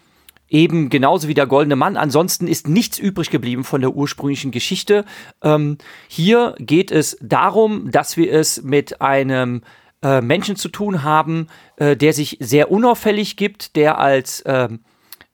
eben 0.49 0.89
genauso 0.89 1.27
wie 1.27 1.33
der 1.33 1.47
goldene 1.47 1.75
Mann. 1.75 1.95
Ansonsten 1.95 2.47
ist 2.47 2.67
nichts 2.67 2.97
übrig 2.97 3.29
geblieben 3.29 3.63
von 3.63 3.81
der 3.81 3.95
ursprünglichen 3.95 4.51
Geschichte. 4.51 5.05
Ähm, 5.41 5.77
hier 6.07 6.55
geht 6.59 6.91
es 6.91 7.17
darum, 7.21 7.91
dass 7.91 8.17
wir 8.17 8.33
es 8.33 8.63
mit 8.63 8.99
einem 8.99 9.61
äh, 10.01 10.21
Menschen 10.21 10.55
zu 10.55 10.69
tun 10.69 11.03
haben, 11.03 11.47
äh, 11.77 11.95
der 11.95 12.13
sich 12.13 12.37
sehr 12.39 12.71
unauffällig 12.71 13.37
gibt, 13.37 13.75
der 13.75 13.99
als 13.99 14.43
ähm, 14.45 14.79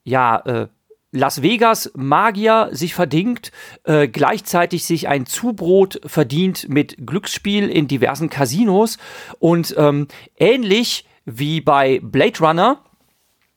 ja, 0.03 0.37
äh, 0.45 0.67
Las 1.15 1.41
Vegas 1.41 1.91
Magier 1.95 2.67
sich 2.73 2.93
verdingt, 2.93 3.53
äh, 3.85 4.09
gleichzeitig 4.09 4.83
sich 4.83 5.07
ein 5.07 5.25
Zubrot 5.25 6.01
verdient 6.05 6.67
mit 6.67 7.07
Glücksspiel 7.07 7.69
in 7.69 7.87
diversen 7.87 8.29
Casinos 8.29 8.97
und 9.39 9.73
ähm, 9.77 10.09
ähnlich 10.37 11.05
wie 11.23 11.61
bei 11.61 12.01
Blade 12.03 12.39
Runner, 12.39 12.81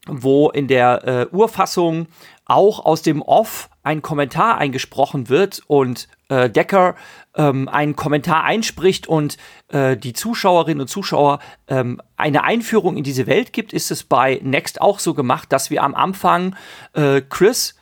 wo 0.06 0.50
in 0.50 0.68
der 0.68 1.04
äh, 1.32 1.34
Urfassung 1.34 2.06
auch 2.44 2.84
aus 2.84 3.02
dem 3.02 3.22
Off 3.22 3.70
ein 3.82 4.02
Kommentar 4.02 4.58
eingesprochen 4.58 5.28
wird 5.28 5.60
und 5.66 6.08
äh, 6.28 6.48
Decker 6.48 6.94
ähm, 7.38 7.68
einen 7.68 7.96
Kommentar 7.96 8.44
einspricht 8.44 9.06
und 9.06 9.38
äh, 9.68 9.96
die 9.96 10.12
Zuschauerinnen 10.12 10.82
und 10.82 10.88
Zuschauer 10.88 11.38
ähm, 11.68 12.02
eine 12.16 12.44
Einführung 12.44 12.96
in 12.96 13.04
diese 13.04 13.26
Welt 13.26 13.52
gibt, 13.54 13.72
ist 13.72 13.90
es 13.90 14.04
bei 14.04 14.40
Next 14.42 14.82
auch 14.82 14.98
so 14.98 15.14
gemacht, 15.14 15.52
dass 15.52 15.70
wir 15.70 15.82
am 15.82 15.94
Anfang 15.94 16.56
äh, 16.92 17.22
Chris 17.22 17.77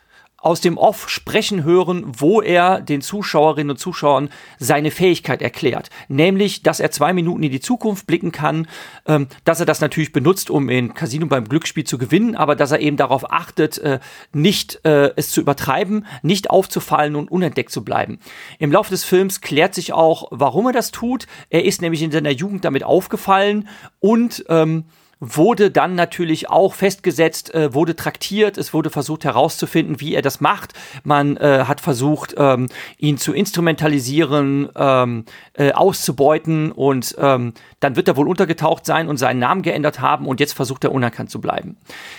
aus 0.47 0.61
dem 0.61 0.77
Off 0.77 1.09
sprechen 1.09 1.65
hören, 1.65 2.05
wo 2.07 2.41
er 2.41 2.79
den 2.79 3.01
Zuschauerinnen 3.01 3.71
und 3.71 3.77
Zuschauern 3.77 4.29
seine 4.57 4.91
Fähigkeit 4.91 5.41
erklärt. 5.41 5.89
Nämlich, 6.07 6.63
dass 6.63 6.79
er 6.79 6.89
zwei 6.89 7.11
Minuten 7.11 7.43
in 7.43 7.51
die 7.51 7.59
Zukunft 7.59 8.07
blicken 8.07 8.31
kann, 8.31 8.65
ähm, 9.05 9.27
dass 9.43 9.59
er 9.59 9.65
das 9.65 9.81
natürlich 9.81 10.13
benutzt, 10.13 10.49
um 10.49 10.69
in 10.69 10.93
Casino 10.93 11.25
beim 11.25 11.49
Glücksspiel 11.49 11.83
zu 11.83 11.97
gewinnen, 11.97 12.33
aber 12.33 12.55
dass 12.55 12.71
er 12.71 12.79
eben 12.79 12.95
darauf 12.95 13.29
achtet, 13.29 13.77
äh, 13.79 13.99
nicht 14.31 14.79
äh, 14.85 15.11
es 15.17 15.31
zu 15.31 15.41
übertreiben, 15.41 16.05
nicht 16.21 16.49
aufzufallen 16.49 17.17
und 17.17 17.29
unentdeckt 17.29 17.71
zu 17.71 17.83
bleiben. 17.83 18.19
Im 18.57 18.71
Laufe 18.71 18.91
des 18.91 19.03
Films 19.03 19.41
klärt 19.41 19.75
sich 19.75 19.91
auch, 19.91 20.29
warum 20.31 20.67
er 20.67 20.73
das 20.73 20.91
tut. 20.91 21.27
Er 21.49 21.65
ist 21.65 21.81
nämlich 21.81 22.01
in 22.01 22.11
seiner 22.11 22.31
Jugend 22.31 22.63
damit 22.63 22.85
aufgefallen 22.85 23.67
und 23.99 24.45
ähm, 24.47 24.85
wurde 25.19 25.71
dann 25.71 25.95
natürlich 25.95 26.49
auch 26.49 26.73
festgesetzt, 26.73 27.53
äh, 27.53 27.73
wurde 27.73 27.95
traktiert, 27.95 28.57
es 28.57 28.73
wurde 28.73 28.89
versucht 28.89 29.25
herauszufinden, 29.25 29.99
wie 29.99 30.13
er 30.13 30.21
das 30.21 30.41
macht. 30.41 30.73
Man 31.03 31.37
äh, 31.37 31.65
hat 31.67 31.81
versucht, 31.81 32.35
ähm, 32.37 32.67
ihn 32.97 33.17
zu 33.17 33.33
instrumentalisieren, 33.33 34.69
ähm, 34.75 35.25
äh, 35.53 35.71
auszubeuten 35.71 36.71
und 36.71 37.15
ähm, 37.19 37.53
dann 37.79 37.95
wird 37.95 38.07
er 38.07 38.17
wohl 38.17 38.27
untergetaucht 38.27 38.85
sein 38.85 39.07
und 39.07 39.17
seinen 39.17 39.39
Namen 39.39 39.61
geändert 39.61 39.99
haben 39.99 40.27
und 40.27 40.39
jetzt 40.39 40.53
versucht 40.53 40.83
er 40.83 40.91
unerkannt 40.91 41.31
zu 41.31 41.41
bleiben. 41.41 41.77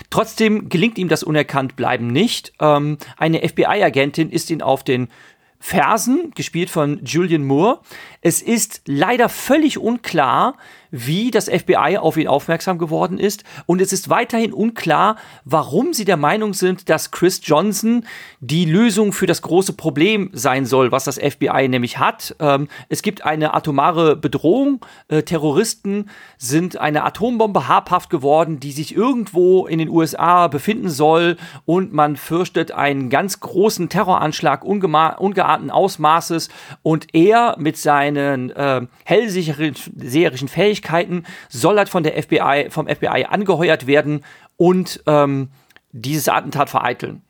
Trotzdem 0.09 0.69
gelingt 0.69 0.97
ihm 0.97 1.07
das 1.07 1.23
unerkannt 1.23 1.75
bleiben 1.75 2.07
nicht. 2.07 2.53
Ähm, 2.59 2.97
eine 3.17 3.47
FBI-Agentin 3.47 4.29
ist 4.29 4.49
ihn 4.49 4.61
auf 4.61 4.83
den 4.83 5.07
Fersen, 5.59 6.31
gespielt 6.35 6.69
von 6.69 7.03
Julian 7.03 7.43
Moore. 7.43 7.81
Es 8.21 8.41
ist 8.41 8.81
leider 8.87 9.27
völlig 9.27 9.77
unklar, 9.77 10.55
wie 10.91 11.31
das 11.31 11.45
FBI 11.49 11.97
auf 11.99 12.17
ihn 12.17 12.27
aufmerksam 12.27 12.77
geworden 12.77 13.17
ist. 13.17 13.43
Und 13.65 13.81
es 13.81 13.93
ist 13.93 14.09
weiterhin 14.09 14.53
unklar, 14.53 15.17
warum 15.45 15.93
sie 15.93 16.05
der 16.05 16.17
Meinung 16.17 16.53
sind, 16.53 16.89
dass 16.89 17.11
Chris 17.11 17.41
Johnson 17.43 18.05
die 18.39 18.65
Lösung 18.65 19.13
für 19.13 19.27
das 19.27 19.41
große 19.41 19.73
Problem 19.73 20.29
sein 20.33 20.65
soll, 20.65 20.91
was 20.91 21.03
das 21.03 21.19
FBI 21.19 21.67
nämlich 21.67 21.99
hat. 21.99 22.35
Ähm, 22.39 22.67
es 22.89 23.01
gibt 23.01 23.23
eine 23.23 23.53
atomare 23.53 24.15
Bedrohung. 24.15 24.85
Äh, 25.07 25.23
Terroristen 25.23 26.09
sind 26.37 26.77
eine 26.77 27.03
Atombombe 27.03 27.67
habhaft 27.67 28.09
geworden, 28.09 28.59
die 28.59 28.71
sich 28.71 28.95
irgendwo 28.95 29.67
in 29.67 29.79
den 29.79 29.89
USA 29.89 30.47
befinden 30.47 30.89
soll. 30.89 31.37
Und 31.65 31.93
man 31.93 32.15
fürchtet 32.15 32.71
einen 32.71 33.09
ganz 33.09 33.39
großen 33.39 33.89
Terroranschlag 33.89 34.63
ungeahnten 34.63 35.71
Ausmaßes. 35.71 36.49
Und 36.81 37.13
er 37.13 37.55
mit 37.59 37.77
seinen 37.77 38.49
äh, 38.51 38.81
hellseherischen 39.05 40.47
Fähigkeiten 40.47 40.78
Fähigkeiten, 40.79 41.25
soll 41.49 41.77
halt 41.77 41.89
von 41.89 42.03
der 42.03 42.21
FBI, 42.21 42.67
vom 42.69 42.87
FBI 42.87 43.25
angeheuert 43.29 43.87
werden 43.87 44.23
und 44.57 45.03
ähm, 45.05 45.49
dieses 45.91 46.29
Attentat 46.29 46.69
vereiteln. 46.69 47.21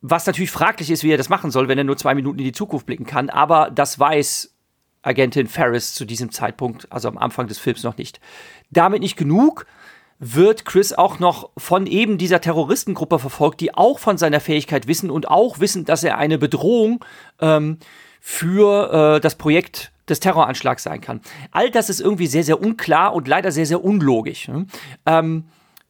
Was 0.00 0.26
natürlich 0.26 0.50
fraglich 0.50 0.90
ist, 0.90 1.02
wie 1.02 1.10
er 1.10 1.18
das 1.18 1.28
machen 1.28 1.50
soll, 1.50 1.68
wenn 1.68 1.78
er 1.78 1.84
nur 1.84 1.96
zwei 1.96 2.14
Minuten 2.14 2.38
in 2.38 2.44
die 2.44 2.52
Zukunft 2.52 2.86
blicken 2.86 3.06
kann, 3.06 3.30
aber 3.30 3.70
das 3.70 3.98
weiß 3.98 4.54
Agentin 5.02 5.46
Ferris 5.46 5.94
zu 5.94 6.04
diesem 6.04 6.30
Zeitpunkt, 6.30 6.90
also 6.90 7.08
am 7.08 7.18
Anfang 7.18 7.48
des 7.48 7.58
Films 7.58 7.82
noch 7.82 7.96
nicht. 7.96 8.20
Damit 8.70 9.00
nicht 9.00 9.16
genug, 9.16 9.66
wird 10.20 10.64
Chris 10.64 10.92
auch 10.92 11.18
noch 11.18 11.50
von 11.56 11.86
eben 11.86 12.18
dieser 12.18 12.40
Terroristengruppe 12.40 13.18
verfolgt, 13.18 13.60
die 13.60 13.74
auch 13.74 13.98
von 13.98 14.18
seiner 14.18 14.40
Fähigkeit 14.40 14.86
wissen 14.86 15.10
und 15.10 15.28
auch 15.28 15.60
wissen, 15.60 15.84
dass 15.84 16.02
er 16.02 16.18
eine 16.18 16.38
Bedrohung 16.38 17.04
ähm, 17.40 17.78
für 18.20 19.16
äh, 19.16 19.20
das 19.20 19.36
Projekt 19.36 19.92
des 20.10 20.20
Terroranschlags 20.20 20.82
sein 20.82 21.00
kann. 21.00 21.20
All 21.50 21.70
das 21.70 21.90
ist 21.90 22.00
irgendwie 22.00 22.26
sehr, 22.26 22.44
sehr 22.44 22.60
unklar 22.60 23.14
und 23.14 23.28
leider 23.28 23.52
sehr, 23.52 23.66
sehr 23.66 23.84
unlogisch. 23.84 24.48
Ne? 24.48 24.66
Ähm, 25.06 25.44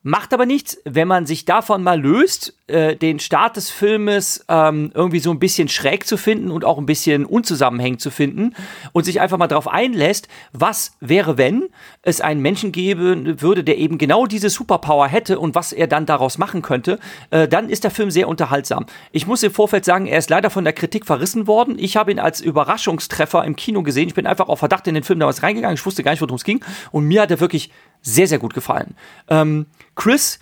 Macht 0.05 0.33
aber 0.33 0.47
nichts, 0.47 0.79
wenn 0.85 1.09
man 1.09 1.27
sich 1.27 1.45
davon 1.45 1.83
mal 1.83 2.01
löst, 2.01 2.55
äh, 2.69 2.95
den 2.95 3.19
Start 3.19 3.57
des 3.57 3.69
Filmes 3.69 4.45
ähm, 4.49 4.93
irgendwie 4.95 5.19
so 5.19 5.33
ein 5.33 5.41
bisschen 5.41 5.67
schräg 5.67 6.07
zu 6.07 6.17
finden 6.17 6.53
und 6.53 6.65
auch 6.65 6.79
ein 6.79 6.87
bisschen 6.87 7.25
unzusammenhängend 7.25 8.01
zu 8.01 8.13
finden 8.13 8.55
und 8.93 9.03
sich 9.03 9.21
einfach 9.21 9.39
mal 9.39 9.49
darauf 9.49 9.67
einlässt, 9.67 10.29
was 10.53 10.93
wäre, 11.01 11.37
wenn 11.37 11.65
es 12.03 12.21
einen 12.21 12.41
Menschen 12.41 12.71
geben 12.71 13.43
würde, 13.43 13.65
der 13.65 13.77
eben 13.77 13.99
genau 13.99 14.27
diese 14.27 14.51
Superpower 14.51 15.09
hätte 15.09 15.41
und 15.41 15.57
was 15.57 15.73
er 15.73 15.89
dann 15.89 16.07
daraus 16.07 16.39
machen 16.39 16.63
könnte, 16.63 17.01
äh, 17.31 17.49
dann 17.49 17.69
ist 17.69 17.83
der 17.83 17.91
Film 17.91 18.13
sehr 18.13 18.29
unterhaltsam. 18.29 18.87
Ich 19.11 19.27
muss 19.27 19.43
im 19.43 19.53
Vorfeld 19.53 19.85
sagen, 19.85 20.07
er 20.07 20.19
ist 20.19 20.31
leider 20.31 20.51
von 20.51 20.63
der 20.63 20.75
Kritik 20.75 21.07
verrissen 21.07 21.49
worden. 21.49 21.77
Ich 21.77 21.97
habe 21.97 22.13
ihn 22.13 22.21
als 22.21 22.41
Überraschungstreffer 22.41 23.45
im 23.45 23.57
Kino 23.57 23.83
gesehen. 23.83 24.07
Ich 24.07 24.15
bin 24.15 24.29
einfach 24.29 24.49
auf 24.49 24.61
Verdacht 24.61 24.87
in 24.87 24.95
den 24.95 25.03
Film 25.03 25.19
damals 25.19 25.43
reingegangen. 25.43 25.75
Ich 25.75 25.85
wusste 25.85 26.05
gar 26.05 26.13
nicht, 26.13 26.21
worum 26.21 26.37
es 26.37 26.45
ging. 26.45 26.65
Und 26.93 27.07
mir 27.07 27.23
hat 27.23 27.33
er 27.33 27.41
wirklich 27.41 27.73
sehr, 28.03 28.27
sehr 28.27 28.39
gut 28.39 28.55
gefallen. 28.55 28.95
Ähm, 29.29 29.67
Chris 29.95 30.39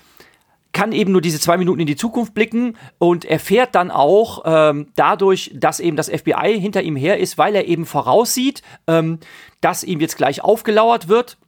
kann 0.76 0.92
eben 0.92 1.10
nur 1.10 1.22
diese 1.22 1.40
zwei 1.40 1.56
Minuten 1.56 1.80
in 1.80 1.86
die 1.86 1.96
Zukunft 1.96 2.34
blicken 2.34 2.76
und 2.98 3.24
erfährt 3.24 3.74
dann 3.74 3.90
auch 3.90 4.42
ähm, 4.44 4.88
dadurch, 4.94 5.50
dass 5.54 5.80
eben 5.80 5.96
das 5.96 6.10
FBI 6.10 6.60
hinter 6.60 6.82
ihm 6.82 6.96
her 6.96 7.18
ist, 7.18 7.38
weil 7.38 7.54
er 7.54 7.66
eben 7.66 7.86
voraussieht, 7.86 8.60
ähm, 8.86 9.18
dass 9.62 9.84
ihm 9.84 10.00
jetzt 10.00 10.18
gleich 10.18 10.44
aufgelauert 10.44 11.08
wird 11.08 11.38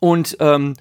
und 0.00 0.36
ähm, 0.40 0.74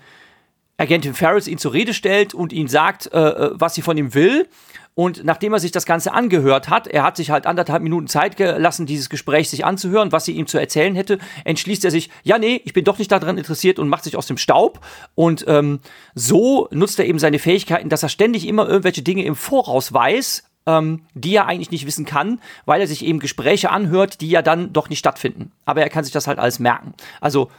Agentin 0.77 1.13
Ferris 1.13 1.47
ihn 1.47 1.57
zur 1.57 1.71
Rede 1.71 1.93
stellt 1.93 2.33
und 2.33 2.51
ihm 2.51 2.67
sagt, 2.67 3.13
äh, 3.13 3.19
äh 3.19 3.51
was 3.53 3.75
sie 3.75 3.81
von 3.81 3.97
ihm 3.97 4.13
will. 4.13 4.49
Und 4.95 5.25
nachdem 5.25 5.51
er 5.51 5.59
sich 5.59 5.71
das 5.71 5.85
Ganze 5.85 6.13
angehört 6.13 6.69
hat, 6.69 6.87
er 6.87 7.03
hat 7.03 7.17
sich 7.17 7.29
halt 7.29 7.45
anderthalb 7.45 7.83
Minuten 7.83 8.07
Zeit 8.07 8.37
gelassen, 8.37 8.85
dieses 8.85 9.09
Gespräch 9.09 9.49
sich 9.49 9.65
anzuhören, 9.65 10.13
was 10.13 10.23
sie 10.23 10.31
ihm 10.31 10.47
zu 10.47 10.57
erzählen 10.57 10.95
hätte, 10.95 11.19
entschließt 11.43 11.83
er 11.83 11.91
sich, 11.91 12.09
ja, 12.23 12.37
nee, 12.37 12.61
ich 12.63 12.71
bin 12.71 12.85
doch 12.85 12.97
nicht 12.97 13.11
daran 13.11 13.37
interessiert 13.37 13.77
und 13.77 13.89
macht 13.89 14.05
sich 14.05 14.15
aus 14.15 14.25
dem 14.25 14.37
Staub. 14.37 14.79
Und 15.13 15.43
ähm, 15.49 15.81
so 16.15 16.69
nutzt 16.71 16.97
er 16.97 17.05
eben 17.05 17.19
seine 17.19 17.39
Fähigkeiten, 17.39 17.89
dass 17.89 18.03
er 18.03 18.09
ständig 18.09 18.47
immer 18.47 18.67
irgendwelche 18.67 19.01
Dinge 19.01 19.25
im 19.25 19.35
Voraus 19.35 19.91
weiß, 19.91 20.45
ähm, 20.65 21.01
die 21.13 21.35
er 21.35 21.45
eigentlich 21.45 21.71
nicht 21.71 21.85
wissen 21.85 22.05
kann, 22.05 22.39
weil 22.65 22.79
er 22.79 22.87
sich 22.87 23.03
eben 23.03 23.19
Gespräche 23.19 23.71
anhört, 23.71 24.21
die 24.21 24.29
ja 24.29 24.41
dann 24.41 24.71
doch 24.71 24.87
nicht 24.87 24.99
stattfinden. 24.99 25.51
Aber 25.65 25.81
er 25.81 25.89
kann 25.89 26.05
sich 26.05 26.13
das 26.13 26.25
halt 26.27 26.39
alles 26.39 26.59
merken. 26.59 26.93
Also 27.19 27.51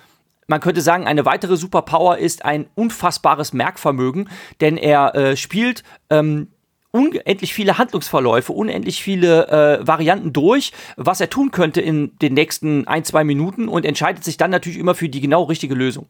man 0.47 0.61
könnte 0.61 0.81
sagen, 0.81 1.07
eine 1.07 1.25
weitere 1.25 1.57
Superpower 1.57 2.19
ist 2.19 2.45
ein 2.45 2.67
unfassbares 2.75 3.53
Merkvermögen, 3.53 4.31
denn 4.61 4.77
er 4.77 5.15
äh, 5.15 5.37
spielt 5.37 5.83
ähm, 6.09 6.49
unendlich 6.91 7.53
viele 7.53 7.79
Handlungsverläufe, 7.79 8.53
unendlich 8.53 9.03
viele 9.03 9.49
äh, 9.49 9.87
Varianten 9.87 10.33
durch, 10.33 10.73
was 10.97 11.21
er 11.21 11.31
tun 11.31 11.51
könnte 11.51 11.81
in 11.81 12.17
den 12.19 12.35
nächsten 12.35 12.87
ein, 12.87 13.05
zwei 13.05 13.25
Minuten 13.25 13.69
und 13.69 13.85
entscheidet 13.85 14.25
sich 14.25 14.37
dann 14.37 14.51
natürlich 14.51 14.79
immer 14.79 14.95
für 14.95 15.09
die 15.09 15.21
genau 15.21 15.45
richtige 15.45 15.75
Lösung. 15.75 16.07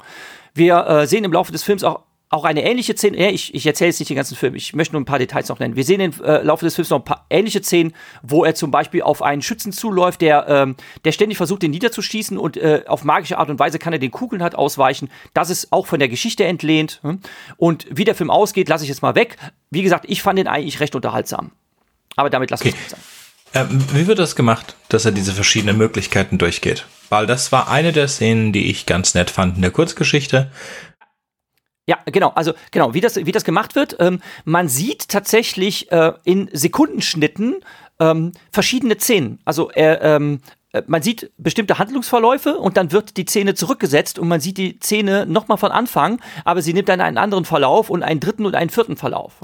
Wir 0.54 0.86
äh, 0.86 1.06
sehen 1.06 1.24
im 1.24 1.32
Laufe 1.32 1.52
des 1.52 1.62
Films 1.62 1.84
auch 1.84 2.02
auch 2.28 2.44
eine 2.44 2.64
ähnliche 2.64 2.96
Szene, 2.96 3.18
ja, 3.20 3.28
ich, 3.28 3.54
ich 3.54 3.66
erzähle 3.66 3.88
jetzt 3.88 4.00
nicht 4.00 4.08
den 4.08 4.16
ganzen 4.16 4.36
Film, 4.36 4.56
ich 4.56 4.74
möchte 4.74 4.94
nur 4.94 5.00
ein 5.00 5.04
paar 5.04 5.20
Details 5.20 5.48
noch 5.48 5.60
nennen. 5.60 5.76
Wir 5.76 5.84
sehen 5.84 6.00
im 6.00 6.12
äh, 6.24 6.42
Laufe 6.42 6.64
des 6.64 6.74
Films 6.74 6.90
noch 6.90 6.98
ein 6.98 7.04
paar 7.04 7.24
ähnliche 7.30 7.62
Szenen, 7.62 7.94
wo 8.22 8.44
er 8.44 8.56
zum 8.56 8.72
Beispiel 8.72 9.02
auf 9.02 9.22
einen 9.22 9.42
Schützen 9.42 9.72
zuläuft, 9.72 10.20
der, 10.20 10.46
ähm, 10.48 10.76
der 11.04 11.12
ständig 11.12 11.36
versucht, 11.36 11.62
den 11.62 11.70
niederzuschießen 11.70 12.36
und 12.36 12.56
äh, 12.56 12.82
auf 12.86 13.04
magische 13.04 13.38
Art 13.38 13.48
und 13.48 13.60
Weise 13.60 13.78
kann 13.78 13.92
er 13.92 14.00
den 14.00 14.10
Kugeln 14.10 14.42
halt 14.42 14.56
ausweichen. 14.56 15.08
Das 15.34 15.50
ist 15.50 15.72
auch 15.72 15.86
von 15.86 16.00
der 16.00 16.08
Geschichte 16.08 16.44
entlehnt. 16.44 16.98
Hm? 17.02 17.20
Und 17.58 17.86
wie 17.90 18.04
der 18.04 18.16
Film 18.16 18.30
ausgeht, 18.30 18.68
lasse 18.68 18.82
ich 18.82 18.88
jetzt 18.88 19.02
mal 19.02 19.14
weg. 19.14 19.36
Wie 19.70 19.82
gesagt, 19.82 20.06
ich 20.08 20.20
fand 20.20 20.38
den 20.38 20.48
eigentlich 20.48 20.80
recht 20.80 20.96
unterhaltsam. 20.96 21.52
Aber 22.16 22.30
damit 22.30 22.50
lassen 22.50 22.64
wir 22.64 22.72
okay. 22.72 22.80
es 22.86 22.90
sein. 22.90 23.00
Ähm, 23.54 23.84
wie 23.92 24.06
wird 24.06 24.18
das 24.18 24.34
gemacht, 24.34 24.74
dass 24.88 25.04
er 25.04 25.12
diese 25.12 25.32
verschiedenen 25.32 25.78
Möglichkeiten 25.78 26.38
durchgeht? 26.38 26.86
Weil 27.08 27.26
das 27.26 27.52
war 27.52 27.70
eine 27.70 27.92
der 27.92 28.08
Szenen, 28.08 28.52
die 28.52 28.68
ich 28.68 28.84
ganz 28.84 29.14
nett 29.14 29.30
fand 29.30 29.56
in 29.56 29.62
der 29.62 29.70
Kurzgeschichte. 29.70 30.50
Ja, 31.86 31.98
genau. 32.06 32.32
Also 32.34 32.52
genau, 32.72 32.94
wie 32.94 33.00
das, 33.00 33.16
wie 33.16 33.32
das 33.32 33.44
gemacht 33.44 33.76
wird. 33.76 33.96
Ähm, 34.00 34.20
man 34.44 34.68
sieht 34.68 35.08
tatsächlich 35.08 35.90
äh, 35.92 36.12
in 36.24 36.50
Sekundenschnitten 36.52 37.56
ähm, 38.00 38.32
verschiedene 38.50 38.98
Szenen. 38.98 39.38
Also 39.44 39.70
er, 39.70 40.02
ähm, 40.02 40.40
äh, 40.72 40.82
man 40.88 41.02
sieht 41.02 41.30
bestimmte 41.38 41.78
Handlungsverläufe 41.78 42.58
und 42.58 42.76
dann 42.76 42.90
wird 42.90 43.16
die 43.16 43.24
Szene 43.24 43.54
zurückgesetzt 43.54 44.18
und 44.18 44.26
man 44.26 44.40
sieht 44.40 44.58
die 44.58 44.78
Szene 44.82 45.26
nochmal 45.26 45.58
von 45.58 45.70
Anfang, 45.70 46.20
aber 46.44 46.60
sie 46.60 46.74
nimmt 46.74 46.88
dann 46.88 47.00
einen 47.00 47.18
anderen 47.18 47.44
Verlauf 47.44 47.88
und 47.88 48.02
einen 48.02 48.18
dritten 48.18 48.46
und 48.46 48.56
einen 48.56 48.70
vierten 48.70 48.96
Verlauf. 48.96 49.34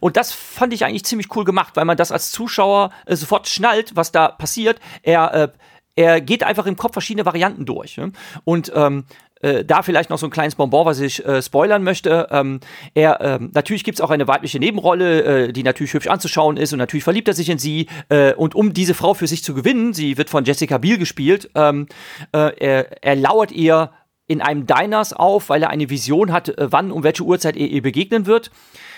Und 0.00 0.16
das 0.16 0.32
fand 0.32 0.74
ich 0.74 0.84
eigentlich 0.84 1.04
ziemlich 1.04 1.34
cool 1.36 1.44
gemacht, 1.44 1.76
weil 1.76 1.84
man 1.84 1.96
das 1.96 2.10
als 2.10 2.32
Zuschauer 2.32 2.90
äh, 3.06 3.14
sofort 3.14 3.46
schnallt, 3.46 3.94
was 3.94 4.10
da 4.10 4.28
passiert. 4.28 4.80
Er 5.02 5.34
äh, 5.34 5.48
er 5.94 6.22
geht 6.22 6.42
einfach 6.42 6.64
im 6.64 6.76
Kopf 6.76 6.94
verschiedene 6.94 7.26
Varianten 7.26 7.66
durch. 7.66 8.00
Und 8.44 8.72
ähm, 8.74 9.04
äh, 9.42 9.64
da 9.64 9.82
vielleicht 9.82 10.10
noch 10.10 10.18
so 10.18 10.26
ein 10.26 10.30
kleines 10.30 10.54
Bonbon, 10.54 10.86
was 10.86 11.00
ich 11.00 11.24
äh, 11.24 11.42
spoilern 11.42 11.82
möchte. 11.82 12.28
Ähm, 12.30 12.60
er, 12.94 13.20
ähm, 13.20 13.50
natürlich 13.52 13.84
gibt 13.84 13.98
es 13.98 14.00
auch 14.00 14.10
eine 14.10 14.26
weibliche 14.26 14.58
Nebenrolle, 14.58 15.48
äh, 15.48 15.52
die 15.52 15.62
natürlich 15.62 15.94
hübsch 15.94 16.06
anzuschauen 16.06 16.56
ist 16.56 16.72
und 16.72 16.78
natürlich 16.78 17.04
verliebt 17.04 17.28
er 17.28 17.34
sich 17.34 17.50
in 17.50 17.58
sie. 17.58 17.88
Äh, 18.08 18.34
und 18.34 18.54
um 18.54 18.72
diese 18.72 18.94
Frau 18.94 19.14
für 19.14 19.26
sich 19.26 19.44
zu 19.44 19.54
gewinnen, 19.54 19.92
sie 19.92 20.16
wird 20.16 20.30
von 20.30 20.44
Jessica 20.44 20.78
Biel 20.78 20.98
gespielt, 20.98 21.50
ähm, 21.54 21.86
äh, 22.32 22.56
er, 22.58 23.04
er 23.04 23.16
lauert 23.16 23.52
ihr 23.52 23.90
in 24.28 24.40
einem 24.40 24.66
Diners 24.66 25.12
auf, 25.12 25.48
weil 25.48 25.62
er 25.62 25.70
eine 25.70 25.90
Vision 25.90 26.32
hat, 26.32 26.48
äh, 26.48 26.72
wann 26.72 26.90
um 26.90 27.02
welche 27.02 27.22
Uhrzeit 27.22 27.56
er 27.56 27.66
ihr 27.66 27.82
begegnen 27.82 28.26
wird. 28.26 28.50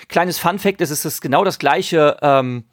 Kleines 0.09 0.39
Fun 0.39 0.59
Fact, 0.59 0.81
es 0.81 0.91
ist 0.91 1.21
genau 1.21 1.45
das 1.45 1.59
gleiche 1.59 2.19
ähm, 2.23 2.65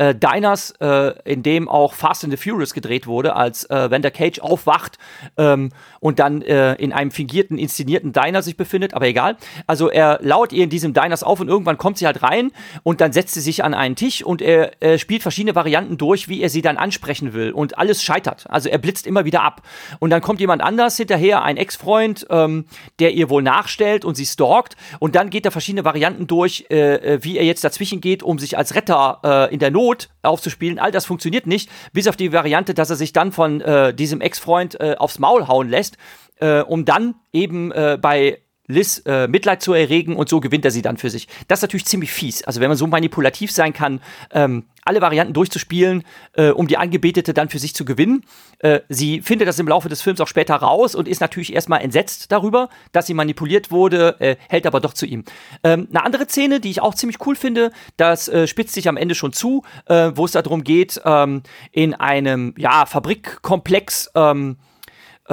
äh, 0.00 0.14
Diners, 0.14 0.72
äh, 0.80 1.12
in 1.24 1.42
dem 1.42 1.68
auch 1.68 1.92
Fast 1.92 2.24
and 2.24 2.32
the 2.32 2.36
Furious 2.38 2.72
gedreht 2.72 3.06
wurde, 3.06 3.36
als 3.36 3.68
äh, 3.68 3.90
Vander 3.90 4.10
Cage 4.10 4.40
aufwacht 4.40 4.98
ähm, 5.36 5.70
und 6.00 6.18
dann 6.18 6.40
äh, 6.40 6.74
in 6.76 6.92
einem 6.94 7.10
fingierten, 7.10 7.58
inszenierten 7.58 8.12
Diner 8.12 8.40
sich 8.40 8.56
befindet, 8.56 8.94
aber 8.94 9.06
egal. 9.06 9.36
Also 9.66 9.90
er 9.90 10.18
laut 10.22 10.52
ihr 10.52 10.64
in 10.64 10.70
diesem 10.70 10.94
Diners 10.94 11.22
auf 11.22 11.40
und 11.40 11.48
irgendwann 11.48 11.76
kommt 11.76 11.98
sie 11.98 12.06
halt 12.06 12.22
rein 12.22 12.50
und 12.82 13.02
dann 13.02 13.12
setzt 13.12 13.34
sie 13.34 13.42
sich 13.42 13.62
an 13.62 13.74
einen 13.74 13.94
Tisch 13.94 14.24
und 14.24 14.40
er, 14.40 14.72
er 14.80 14.98
spielt 14.98 15.20
verschiedene 15.20 15.54
Varianten 15.54 15.98
durch, 15.98 16.28
wie 16.28 16.40
er 16.40 16.48
sie 16.48 16.62
dann 16.62 16.78
ansprechen 16.78 17.34
will 17.34 17.52
und 17.52 17.76
alles 17.76 18.02
scheitert. 18.02 18.46
Also 18.48 18.70
er 18.70 18.78
blitzt 18.78 19.06
immer 19.06 19.26
wieder 19.26 19.42
ab. 19.42 19.62
Und 19.98 20.08
dann 20.08 20.22
kommt 20.22 20.40
jemand 20.40 20.62
anders 20.62 20.96
hinterher, 20.96 21.42
ein 21.42 21.58
Ex-Freund, 21.58 22.26
ähm, 22.30 22.64
der 23.00 23.12
ihr 23.12 23.28
wohl 23.28 23.42
nachstellt 23.42 24.06
und 24.06 24.14
sie 24.14 24.24
stalkt 24.24 24.76
und 24.98 25.14
dann 25.14 25.28
geht 25.28 25.44
er 25.44 25.50
verschiedene 25.50 25.84
Varianten 25.84 26.26
durch, 26.26 26.64
äh, 26.70 26.94
äh 27.16 27.18
wie 27.22 27.36
er 27.36 27.44
jetzt 27.44 27.64
dazwischen 27.64 28.00
geht, 28.00 28.22
um 28.22 28.38
sich 28.38 28.56
als 28.56 28.74
Retter 28.74 29.20
äh, 29.22 29.52
in 29.52 29.58
der 29.58 29.70
Not 29.70 29.89
Not 29.90 30.08
aufzuspielen. 30.22 30.78
All 30.78 30.92
das 30.92 31.06
funktioniert 31.06 31.46
nicht, 31.46 31.68
bis 31.92 32.06
auf 32.06 32.16
die 32.16 32.32
Variante, 32.32 32.74
dass 32.74 32.90
er 32.90 32.96
sich 32.96 33.12
dann 33.12 33.32
von 33.32 33.60
äh, 33.60 33.92
diesem 33.92 34.20
Ex-Freund 34.20 34.80
äh, 34.80 34.94
aufs 34.96 35.18
Maul 35.18 35.48
hauen 35.48 35.68
lässt, 35.68 35.96
äh, 36.36 36.60
um 36.60 36.84
dann 36.84 37.16
eben 37.32 37.72
äh, 37.72 37.98
bei 38.00 38.38
Liz 38.70 39.02
äh, 39.06 39.28
Mitleid 39.28 39.62
zu 39.62 39.72
erregen 39.72 40.16
und 40.16 40.28
so 40.28 40.40
gewinnt 40.40 40.64
er 40.64 40.70
sie 40.70 40.82
dann 40.82 40.96
für 40.96 41.10
sich. 41.10 41.28
Das 41.48 41.58
ist 41.58 41.62
natürlich 41.62 41.86
ziemlich 41.86 42.12
fies. 42.12 42.44
Also 42.44 42.60
wenn 42.60 42.68
man 42.68 42.76
so 42.76 42.86
manipulativ 42.86 43.50
sein 43.50 43.72
kann, 43.72 44.00
ähm, 44.32 44.64
alle 44.84 45.00
Varianten 45.00 45.32
durchzuspielen, 45.34 46.04
äh, 46.32 46.48
um 46.48 46.66
die 46.66 46.76
Angebetete 46.76 47.34
dann 47.34 47.48
für 47.48 47.58
sich 47.58 47.74
zu 47.74 47.84
gewinnen. 47.84 48.24
Äh, 48.58 48.80
sie 48.88 49.20
findet 49.22 49.48
das 49.48 49.58
im 49.58 49.68
Laufe 49.68 49.88
des 49.88 50.02
Films 50.02 50.20
auch 50.20 50.26
später 50.26 50.56
raus 50.56 50.94
und 50.94 51.08
ist 51.08 51.20
natürlich 51.20 51.52
erstmal 51.52 51.82
entsetzt 51.82 52.32
darüber, 52.32 52.68
dass 52.92 53.06
sie 53.06 53.14
manipuliert 53.14 53.70
wurde, 53.70 54.16
äh, 54.20 54.36
hält 54.48 54.66
aber 54.66 54.80
doch 54.80 54.94
zu 54.94 55.06
ihm. 55.06 55.24
Ähm, 55.62 55.88
eine 55.90 56.04
andere 56.04 56.26
Szene, 56.26 56.60
die 56.60 56.70
ich 56.70 56.80
auch 56.80 56.94
ziemlich 56.94 57.24
cool 57.26 57.36
finde, 57.36 57.72
das 57.96 58.28
äh, 58.28 58.46
spitzt 58.46 58.74
sich 58.74 58.88
am 58.88 58.96
Ende 58.96 59.14
schon 59.14 59.32
zu, 59.32 59.62
äh, 59.86 60.12
wo 60.14 60.24
es 60.24 60.32
darum 60.32 60.64
geht, 60.64 61.00
ähm, 61.04 61.42
in 61.72 61.94
einem 61.94 62.54
ja, 62.56 62.86
Fabrikkomplex 62.86 64.10
ähm, 64.14 64.56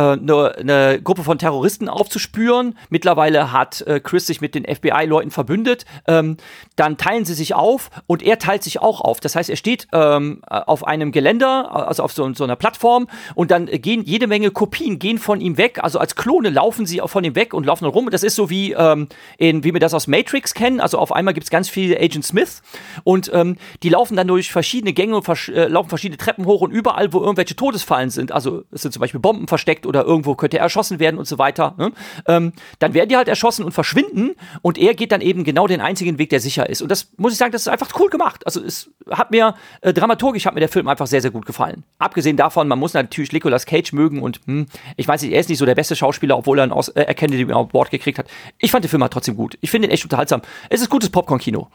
eine, 0.02 0.54
äh, 0.56 0.60
eine 0.60 1.02
Gruppe 1.02 1.24
von 1.24 1.38
Terroristen 1.38 1.90
aufzuspüren. 1.90 2.78
Mittlerweile 2.90 3.52
hat 3.52 3.82
äh, 3.82 4.00
Chris 4.00 4.28
sich 4.28 4.42
mit 4.42 4.56
den 4.56 4.64
FBI-Leuten 4.64 5.32
verbündet. 5.32 5.86
Ähm, 6.08 6.38
dann 6.76 6.98
teilen 6.98 7.26
sie 7.26 7.34
sich 7.34 7.56
auf 7.56 7.90
und 8.06 8.22
er 8.22 8.38
teilt 8.40 8.64
sich 8.64 8.82
auch 8.82 9.02
auf. 9.02 9.20
Das 9.20 9.36
heißt, 9.36 9.50
er 9.50 9.56
steht 9.56 9.88
ähm, 9.92 10.42
auf 10.48 10.86
einem 10.86 11.12
Geländer, 11.12 11.88
also 11.88 12.04
auf 12.04 12.14
so, 12.14 12.32
so, 12.34 12.44
einer 12.44 12.56
Plattform 12.56 13.08
und 13.36 13.52
dann 13.52 13.66
gehen 13.66 14.04
jede 14.04 14.28
Menge 14.28 14.52
Kopien 14.52 15.00
gehen 15.00 15.18
von 15.18 15.42
ihm 15.42 15.58
weg. 15.58 15.80
Also 15.82 16.00
als 16.00 16.16
Klone 16.16 16.50
laufen 16.50 16.86
sie 16.86 17.02
auch 17.02 17.10
von 17.10 17.24
ihm 17.24 17.36
weg 17.36 17.54
und 17.54 17.66
laufen 17.66 17.86
rum. 17.86 18.10
Das 18.12 18.24
ist 18.24 18.36
so 18.36 18.50
wie, 18.50 18.74
ähm, 18.74 19.08
in, 19.38 19.64
wie 19.64 19.74
wir 19.74 19.80
das 19.80 19.94
aus 19.94 20.08
Matrix 20.08 20.54
kennen. 20.54 20.80
Also 20.80 21.00
auf 21.00 21.12
einmal 21.12 21.34
gibt 21.34 21.46
es 21.46 21.50
ganz 21.50 21.70
viele 21.70 22.00
Agent 22.00 22.26
Smith 22.26 22.62
und 23.04 23.32
ähm, 23.34 23.58
die 23.84 23.90
laufen 23.90 24.16
dann 24.16 24.28
durch 24.28 24.52
verschiedene 24.52 24.94
Gänge 24.94 25.16
und 25.16 25.24
vers 25.24 25.50
äh, 25.50 25.68
laufen 25.68 25.90
verschiedene 25.90 26.18
Treppen 26.18 26.46
hoch 26.46 26.62
und 26.62 26.72
überall, 26.72 27.12
wo 27.14 27.20
irgendwelche 27.20 27.56
Todesfallen 27.56 28.10
sind. 28.12 28.32
Also 28.32 28.64
es 28.72 28.84
sind 28.84 28.92
zum 28.92 29.02
Beispiel 29.02 29.20
Bomben 29.20 29.48
versteckt 29.48 29.87
oder 29.88 30.04
irgendwo 30.04 30.36
könnte 30.36 30.58
er 30.58 30.64
erschossen 30.64 31.00
werden 31.00 31.18
und 31.18 31.28
so 31.28 31.38
weiter. 31.38 31.74
Ne? 31.78 31.92
Ähm, 32.28 32.54
dann 32.80 32.94
werden 32.94 33.10
die 33.10 33.18
halt 33.18 33.28
erschossen 33.28 33.66
und 33.66 33.72
verschwinden 33.72 34.36
und 34.62 34.78
er 34.78 34.94
geht 34.94 35.12
dann 35.12 35.22
eben 35.22 35.44
genau 35.44 35.68
den 35.68 35.82
einzigen 35.82 36.20
Weg, 36.20 36.30
der 36.30 36.40
sicher 36.40 36.70
ist. 36.70 36.82
Und 36.82 36.92
das 36.92 37.12
muss 37.18 37.32
ich 37.32 37.38
sagen, 37.38 37.52
das 37.52 37.62
ist 37.62 37.68
einfach 37.68 37.90
cool 38.00 38.10
gemacht. 38.10 38.46
Also 38.46 38.64
es 38.64 38.92
hat 39.10 39.32
mir 39.32 39.56
äh, 39.82 39.94
dramaturgisch 39.94 40.46
hat 40.46 40.54
mir 40.54 40.60
der 40.60 40.70
Film 40.70 40.88
einfach 40.88 41.08
sehr, 41.08 41.22
sehr 41.22 41.32
gut 41.32 41.46
gefallen. 41.46 41.84
Abgesehen 41.98 42.38
davon, 42.38 42.68
man 42.68 42.80
muss 42.80 42.94
natürlich 42.94 43.32
Nicolas 43.32 43.66
Cage 43.66 43.94
mögen 43.94 44.22
und 44.22 44.42
hm, 44.46 44.68
ich 44.96 45.08
weiß 45.08 45.22
nicht, 45.22 45.32
er 45.32 45.40
ist 45.40 45.50
nicht 45.50 45.60
so 45.60 45.66
der 45.66 45.76
beste 45.76 45.96
Schauspieler, 45.96 46.38
obwohl 46.38 46.60
er 46.60 46.64
einen 46.64 46.72
Aus 46.72 46.90
äh, 46.90 47.02
Academy 47.02 47.52
Award 47.52 47.90
gekriegt 47.90 48.20
hat. 48.20 48.28
Ich 48.60 48.72
fand 48.72 48.84
den 48.84 48.90
Film 48.90 49.02
halt 49.02 49.14
trotzdem 49.14 49.36
gut. 49.36 49.58
Ich 49.62 49.72
finde 49.72 49.88
ihn 49.88 49.92
echt 49.92 50.04
unterhaltsam. 50.04 50.42
Es 50.70 50.82
ist 50.82 50.90
gutes 50.90 51.10
Popcorn-Kino. 51.10 51.70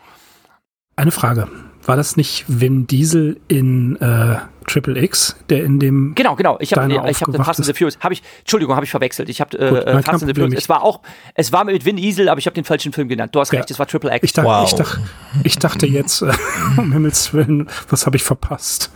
eine 0.96 1.11
Frage. 1.11 1.48
War 1.85 1.96
das 1.96 2.16
nicht 2.16 2.44
Vin 2.46 2.87
Diesel 2.87 3.40
in 3.48 3.96
äh, 3.96 4.37
Triple 4.66 5.03
X, 5.03 5.37
der 5.48 5.64
in 5.64 5.79
dem 5.81 6.14
Genau, 6.14 6.35
genau. 6.37 6.57
Ich 6.61 6.72
habe 6.72 6.88
Diner 6.88 7.09
ich 7.09 7.20
habe 7.22 7.33
Fast 7.44 7.61
and 7.61 7.66
the? 7.66 7.72
Furious, 7.75 7.98
habe 8.01 8.14
ich 8.14 8.22
Entschuldigung, 8.40 8.75
habe 8.75 8.85
ich 8.85 8.90
verwechselt. 8.90 9.29
Ich 9.29 9.40
habe 9.40 9.59
äh, 9.59 9.85
kein 9.85 10.03
Fast 10.03 10.22
and 10.22 10.35
the. 10.35 10.40
Furious. 10.40 10.62
Es 10.62 10.68
war 10.68 10.83
auch 10.83 11.01
es 11.35 11.53
war 11.53 11.64
mit 11.64 11.85
Vin 11.85 11.96
Diesel, 11.96 12.29
aber 12.29 12.38
ich 12.38 12.46
habe 12.46 12.55
den 12.55 12.64
falschen 12.64 12.92
Film 12.92 13.09
genannt. 13.09 13.35
Du 13.35 13.40
hast 13.40 13.53
Ja. 13.53 13.59
recht, 13.61 13.70
es 13.70 13.79
war 13.79 13.87
Triple 13.87 14.14
X. 14.16 14.25
Ich 14.25 14.33
dachte, 14.33 14.48
Wow. 14.48 14.66
ich 14.70 14.75
dachte, 14.75 15.01
ich 15.44 15.59
dachte 15.59 15.87
jetzt, 15.87 16.22
äh, 16.22 16.33
um 16.77 16.92
Himmels 16.92 17.33
Willen, 17.35 17.68
was 17.88 18.07
habe 18.07 18.16
ich 18.16 18.22
verpasst? 18.22 18.90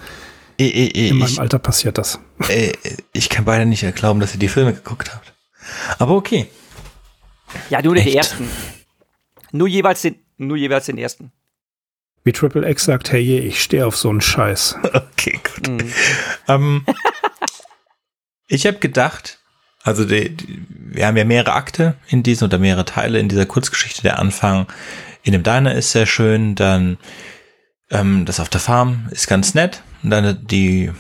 Ich, 0.59 0.75
ich, 0.75 1.11
In 1.11 1.19
meinem 1.19 1.29
ich, 1.29 1.41
Alter 1.41 1.59
passiert 1.59 1.99
das. 1.99 2.19
äh, 2.49 2.73
ich 3.13 3.29
kann 3.29 3.45
beide 3.45 3.67
nicht 3.67 3.95
glauben, 3.97 4.21
dass 4.21 4.33
ihr 4.33 4.39
die 4.41 4.49
Filme 4.49 4.73
geguckt 4.73 5.15
habt. 5.15 5.35
Aber 5.99 6.15
okay. 6.17 6.47
ja, 7.71 7.83
nur 7.83 7.95
die 7.95 8.01
Echt? 8.03 8.17
ersten. 8.17 8.49
Nur 9.53 9.69
jeweils 9.69 10.03
den 10.03 10.17
nur 10.39 10.57
jeweils 10.57 10.87
den 10.87 10.99
ersten. 10.99 11.33
Wie 12.27 12.33
Triple 12.33 12.69
X 12.69 12.87
sagt, 12.87 13.13
hey, 13.13 13.21
je, 13.21 13.39
ich 13.39 13.63
stehe 13.63 13.87
auf 13.87 13.97
so 13.97 14.11
einen 14.11 14.21
Scheiß. 14.21 14.77
Okay, 15.17 15.41
gut. 15.43 15.69
Mhm. 15.69 15.93
Ähm, 16.49 16.87
ich 18.49 18.67
habe 18.67 18.79
gedacht, 18.79 19.39
also 19.83 20.05
die, 20.05 20.37
die, 20.37 20.67
wir 20.69 21.07
haben 21.07 21.17
ja 21.17 21.25
mehrere 21.25 21.53
Akte 21.53 21.95
in 22.09 22.25
diesen 22.25 22.45
oder 22.45 22.59
mehrere 22.59 22.85
Teile 22.85 23.21
in 23.21 23.29
dieser 23.29 23.47
Kurzgeschichte. 23.47 24.03
Der 24.03 24.19
Anfang 24.19 24.67
in 25.23 25.33
dem 25.33 25.45
Diner 25.45 25.75
ist 25.75 25.93
sehr 25.93 26.07
schön, 26.07 26.57
dann 26.57 26.99
ähm, 27.91 28.25
das 28.25 28.41
auf 28.41 28.49
der 28.49 28.61
Farm 28.61 29.09
ist 29.13 29.29
ganz 29.29 29.55
nett, 29.55 29.83
und 30.03 30.11
dann 30.11 30.45
die 30.47 30.91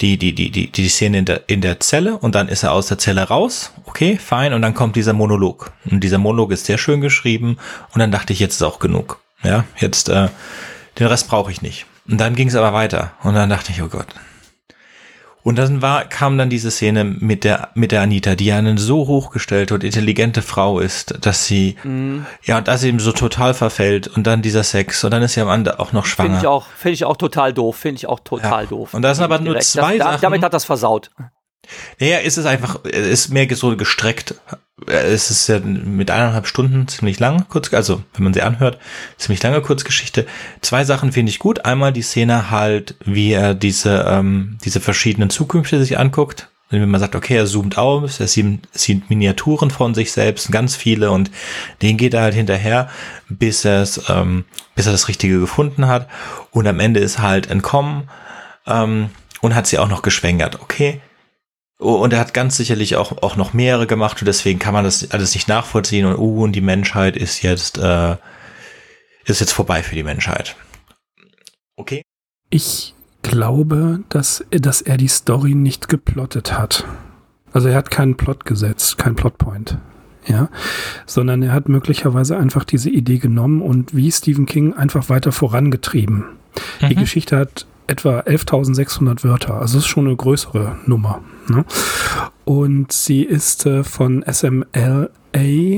die 0.00 0.18
die 0.18 0.34
die 0.34 0.50
die 0.50 0.70
die 0.70 0.88
Szene 0.88 1.18
in 1.18 1.24
der 1.24 1.48
in 1.48 1.60
der 1.60 1.80
Zelle 1.80 2.16
und 2.16 2.36
dann 2.36 2.48
ist 2.48 2.62
er 2.62 2.72
aus 2.72 2.86
der 2.86 2.98
Zelle 2.98 3.22
raus. 3.24 3.72
Okay, 3.86 4.18
fein 4.18 4.52
und 4.52 4.62
dann 4.62 4.74
kommt 4.74 4.94
dieser 4.94 5.12
Monolog 5.12 5.72
und 5.84 6.00
dieser 6.00 6.18
Monolog 6.18 6.52
ist 6.52 6.66
sehr 6.66 6.78
schön 6.78 7.00
geschrieben 7.00 7.58
und 7.92 7.98
dann 7.98 8.12
dachte 8.12 8.32
ich 8.32 8.38
jetzt 8.38 8.54
ist 8.54 8.62
auch 8.62 8.78
genug. 8.78 9.23
Ja, 9.44 9.64
jetzt 9.78 10.08
äh, 10.08 10.28
den 10.98 11.06
Rest 11.06 11.28
brauche 11.28 11.50
ich 11.52 11.62
nicht. 11.62 11.86
Und 12.08 12.18
dann 12.20 12.34
ging 12.34 12.48
es 12.48 12.54
aber 12.56 12.72
weiter. 12.72 13.12
Und 13.22 13.34
dann 13.34 13.48
dachte 13.50 13.72
ich, 13.72 13.82
oh 13.82 13.88
Gott. 13.88 14.06
Und 15.42 15.56
dann 15.56 15.82
war, 15.82 16.04
kam 16.06 16.38
dann 16.38 16.48
diese 16.48 16.70
Szene 16.70 17.04
mit 17.04 17.44
der, 17.44 17.68
mit 17.74 17.92
der 17.92 18.00
Anita, 18.00 18.34
die 18.34 18.46
ja 18.46 18.56
eine 18.56 18.78
so 18.78 19.06
hochgestellte 19.06 19.74
und 19.74 19.84
intelligente 19.84 20.40
Frau 20.40 20.78
ist, 20.80 21.18
dass 21.20 21.44
sie, 21.46 21.76
Mhm. 21.84 22.24
ja, 22.44 22.62
dass 22.62 22.80
sie 22.80 22.88
ihm 22.88 22.98
so 22.98 23.12
total 23.12 23.52
verfällt 23.52 24.08
und 24.08 24.26
dann 24.26 24.40
dieser 24.40 24.62
Sex 24.62 25.04
und 25.04 25.10
dann 25.10 25.22
ist 25.22 25.34
sie 25.34 25.42
am 25.42 25.50
Ende 25.50 25.80
auch 25.80 25.92
noch 25.92 26.06
Finde 26.06 26.32
ich 26.36 26.38
schwanger. 26.40 26.50
auch, 26.50 26.66
finde 26.78 26.94
ich 26.94 27.04
auch 27.04 27.18
total 27.18 27.52
doof, 27.52 27.76
finde 27.76 27.96
ich 27.96 28.06
auch 28.06 28.20
total 28.20 28.62
Ja. 28.64 28.70
doof. 28.70 28.94
Und 28.94 29.02
da 29.02 29.14
sind 29.14 29.22
aber 29.24 29.38
nur 29.38 29.56
recht. 29.56 29.66
zwei 29.66 29.98
das, 29.98 30.06
da, 30.06 30.12
Sachen. 30.12 30.22
Damit 30.22 30.42
hat 30.42 30.54
das 30.54 30.64
versaut. 30.64 31.10
Naja, 32.00 32.18
ist 32.18 32.38
es 32.38 32.46
einfach, 32.46 32.84
ist 32.84 33.30
mehr 33.30 33.46
so 33.54 33.76
gestreckt. 33.76 34.34
Es 34.86 35.30
ist 35.30 35.48
ja 35.48 35.60
mit 35.60 36.10
eineinhalb 36.10 36.46
Stunden 36.46 36.88
ziemlich 36.88 37.20
lang, 37.20 37.46
kurz, 37.48 37.72
also 37.72 38.02
wenn 38.14 38.24
man 38.24 38.34
sie 38.34 38.42
anhört, 38.42 38.78
ziemlich 39.16 39.42
lange 39.42 39.62
Kurzgeschichte. 39.62 40.26
Zwei 40.60 40.84
Sachen 40.84 41.12
finde 41.12 41.30
ich 41.30 41.38
gut. 41.38 41.64
Einmal 41.64 41.92
die 41.92 42.02
Szene 42.02 42.50
halt, 42.50 42.96
wie 43.04 43.32
er 43.32 43.54
diese, 43.54 44.04
ähm, 44.08 44.58
diese 44.64 44.80
verschiedenen 44.80 45.30
Zukünfte 45.30 45.78
sich 45.80 45.98
anguckt. 45.98 46.48
Wenn 46.70 46.90
man 46.90 47.00
sagt, 47.00 47.14
okay, 47.14 47.36
er 47.36 47.46
zoomt 47.46 47.78
aus, 47.78 48.20
er 48.20 48.26
sieht, 48.26 48.68
sieht 48.72 49.08
Miniaturen 49.10 49.70
von 49.70 49.94
sich 49.94 50.12
selbst, 50.12 50.50
ganz 50.50 50.74
viele, 50.74 51.10
und 51.10 51.30
den 51.82 51.96
geht 51.96 52.14
er 52.14 52.22
halt 52.22 52.34
hinterher, 52.34 52.88
bis 53.28 53.64
er 53.64 53.82
es, 53.82 54.02
ähm, 54.08 54.44
bis 54.74 54.86
er 54.86 54.92
das 54.92 55.08
Richtige 55.08 55.38
gefunden 55.38 55.86
hat. 55.86 56.08
Und 56.50 56.66
am 56.66 56.80
Ende 56.80 57.00
ist 57.00 57.20
halt 57.20 57.48
entkommen 57.48 58.08
ähm, 58.66 59.10
und 59.40 59.54
hat 59.54 59.66
sie 59.66 59.78
auch 59.78 59.88
noch 59.88 60.02
geschwängert. 60.02 60.60
Okay, 60.62 61.00
und 61.78 62.12
er 62.12 62.20
hat 62.20 62.34
ganz 62.34 62.56
sicherlich 62.56 62.96
auch, 62.96 63.22
auch 63.22 63.36
noch 63.36 63.52
mehrere 63.52 63.86
gemacht 63.86 64.20
und 64.20 64.26
deswegen 64.26 64.58
kann 64.58 64.74
man 64.74 64.84
das 64.84 65.10
alles 65.10 65.34
nicht 65.34 65.48
nachvollziehen 65.48 66.06
und 66.06 66.16
uh, 66.18 66.42
und 66.44 66.52
die 66.52 66.60
Menschheit 66.60 67.16
ist 67.16 67.42
jetzt, 67.42 67.78
äh, 67.78 68.16
ist 69.24 69.40
jetzt 69.40 69.52
vorbei 69.52 69.82
für 69.82 69.94
die 69.94 70.02
Menschheit. 70.02 70.56
Okay. 71.76 72.02
Ich 72.50 72.94
glaube, 73.22 74.00
dass, 74.08 74.44
dass 74.50 74.80
er 74.82 74.96
die 74.96 75.08
Story 75.08 75.54
nicht 75.54 75.88
geplottet 75.88 76.56
hat. 76.56 76.84
Also 77.52 77.68
er 77.68 77.76
hat 77.76 77.90
keinen 77.90 78.16
Plot 78.16 78.44
gesetzt, 78.44 78.98
keinen 78.98 79.16
Plotpoint. 79.16 79.78
Ja, 80.26 80.48
sondern 81.04 81.42
er 81.42 81.52
hat 81.52 81.68
möglicherweise 81.68 82.38
einfach 82.38 82.64
diese 82.64 82.88
Idee 82.88 83.18
genommen 83.18 83.60
und 83.60 83.94
wie 83.94 84.10
Stephen 84.10 84.46
King 84.46 84.72
einfach 84.72 85.10
weiter 85.10 85.32
vorangetrieben. 85.32 86.24
Die 86.80 86.96
Mhm. 86.96 87.00
Geschichte 87.00 87.36
hat 87.36 87.66
etwa 87.86 88.20
11.600 88.20 89.24
Wörter, 89.24 89.60
also 89.60 89.78
ist 89.78 89.86
schon 89.86 90.06
eine 90.06 90.16
größere 90.16 90.76
Nummer. 90.86 91.20
Ne? 91.48 91.64
Und 92.44 92.92
sie 92.92 93.22
ist 93.22 93.66
äh, 93.66 93.84
von 93.84 94.24
SMLA, 94.30 95.08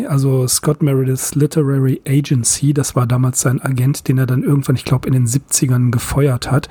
also 0.08 0.46
Scott 0.46 0.82
Meredith's 0.82 1.34
Literary 1.34 2.00
Agency, 2.06 2.74
das 2.74 2.96
war 2.96 3.06
damals 3.06 3.40
sein 3.40 3.60
Agent, 3.62 4.08
den 4.08 4.18
er 4.18 4.26
dann 4.26 4.42
irgendwann, 4.42 4.76
ich 4.76 4.84
glaube, 4.84 5.06
in 5.06 5.14
den 5.14 5.26
70ern 5.26 5.90
gefeuert 5.90 6.50
hat. 6.50 6.68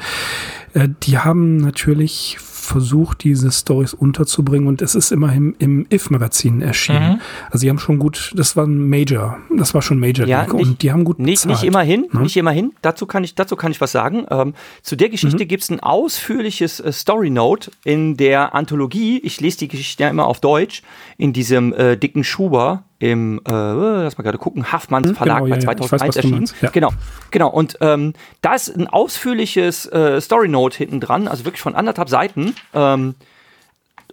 Äh, 0.74 0.89
die 1.04 1.17
haben 1.17 1.58
natürlich 1.58 2.38
versucht, 2.65 3.23
diese 3.23 3.51
Stories 3.51 3.93
unterzubringen 3.93 4.67
und 4.67 4.82
es 4.82 4.95
ist 4.95 5.12
immerhin 5.12 5.56
im 5.60 5.86
If-Magazin 5.91 6.62
erschienen. 6.62 7.13
Mhm. 7.13 7.21
Also 7.47 7.60
sie 7.60 7.69
haben 7.69 7.80
schon 7.80 7.99
gut, 7.99 8.34
das 8.36 8.56
war 8.58 8.65
ein 8.65 8.89
Major, 8.89 9.38
das 9.56 9.73
war 9.73 9.82
schon 9.82 9.99
Major 9.99 10.28
Ja, 10.28 10.43
nicht- 10.43 10.54
und 10.54 10.82
die 10.82 10.91
haben 10.91 11.04
gut 11.04 11.19
Nicht, 11.19 11.43
bezahlt. 11.43 11.62
nicht 11.62 11.67
immerhin, 11.67 12.08
ne? 12.12 12.21
nicht 12.21 12.36
immerhin. 12.38 12.73
Dazu 12.82 13.06
kann 13.06 13.23
ich, 13.23 13.36
dazu 13.36 13.56
kann 13.56 13.71
ich 13.71 13.80
was 13.82 13.91
sagen. 13.91 14.25
Ähm, 14.30 14.54
zu 14.82 14.95
der 14.95 15.10
Geschichte 15.10 15.43
Mhm. 15.43 15.47
gibt's 15.47 15.69
ein 15.69 15.80
ausführliches 15.80 16.80
äh, 16.80 16.91
Story 16.91 17.30
Note 17.30 17.71
in 17.84 18.17
der 18.17 18.56
Anthologie. 18.56 19.19
Ich 19.23 19.39
lese 19.41 19.60
die 19.60 19.67
Geschichte 19.67 20.04
ja 20.04 20.10
immer 20.10 20.25
auf 20.28 20.39
Deutsch 20.41 20.82
in 21.17 21.34
diesem 21.34 21.73
äh, 21.73 21.95
dicken 21.97 22.23
Schuber 22.23 22.84
im, 23.12 23.39
äh, 23.48 23.52
lass 23.52 24.18
mal 24.18 24.24
gerade 24.24 24.38
gucken, 24.38 24.72
Haffmanns 24.72 25.10
Hm, 25.10 25.15
Verlag 25.15 25.44
genau, 25.44 25.50
bei 25.50 25.60
ja, 25.60 25.63
ja. 25.63 25.72
Ich 25.74 25.82
weiß, 25.82 25.89
2001 25.89 26.08
was 26.08 26.15
du 26.15 26.20
erschienen. 26.20 26.50
ja. 26.62 26.70
Genau, 26.72 26.89
genau. 27.32 27.50
Und 27.50 27.78
ähm, 27.82 28.13
da 28.41 28.54
ist 28.56 28.70
ein 28.76 28.88
ausführliches 28.88 29.86
äh, 29.88 30.20
Story 30.22 30.48
Note 30.48 30.78
hinten 30.78 31.00
dran, 31.00 31.28
also 31.28 31.46
wirklich 31.46 31.62
von 31.62 31.76
anderthalb 31.76 32.10
Seiten. 32.10 32.56
Ähm, 32.74 33.15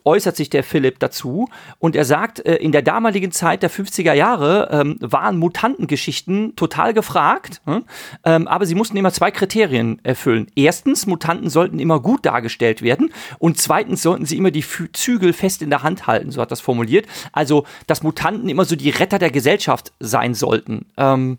äußert 0.05 0.37
sich 0.37 0.51
der 0.51 0.65
Philipp 0.65 0.99
dazu 0.99 1.49
und 1.79 1.97
er 1.97 2.05
sagt, 2.05 2.45
äh, 2.45 2.57
in 2.57 2.73
der 2.73 2.83
damaligen 2.83 3.33
Zeit 3.33 3.63
der 3.63 3.71
50er 3.71 4.13
Jahre 4.13 4.69
ähm, 4.71 4.97
waren 5.01 5.39
Mutantengeschichten 5.39 6.57
total 6.57 6.95
gefragt, 6.95 7.61
hm? 7.65 7.85
ähm, 8.25 8.49
aber 8.49 8.67
sie 8.67 8.75
mussten 8.75 8.97
immer 8.97 9.13
zwei 9.13 9.31
Kriterien 9.31 10.01
erfüllen. 10.05 10.47
Erstens, 10.55 11.07
Mutanten 11.07 11.51
sollten 11.51 11.79
immer 11.79 12.01
gut 12.01 12.25
dargestellt 12.27 12.83
werden 12.83 13.13
und 13.39 13.59
zweitens 13.59 14.03
sollten 14.03 14.27
sie 14.27 14.37
immer 14.37 14.51
die 14.51 14.65
Zügel 14.93 15.33
fest 15.33 15.63
in 15.63 15.71
der 15.71 15.83
Hand 15.83 16.07
halten, 16.07 16.31
so 16.31 16.41
hat 16.41 16.51
das 16.51 16.61
formuliert. 16.61 17.07
Also, 17.33 17.65
dass 17.87 18.03
Mutanten 18.03 18.49
immer 18.49 18.65
so 18.65 18.77
die 18.77 18.91
Retter 18.91 19.19
der 19.19 19.31
Gesellschaft 19.31 19.93
sein 20.01 20.35
sollten. 20.35 20.87
Ähm, 20.97 21.39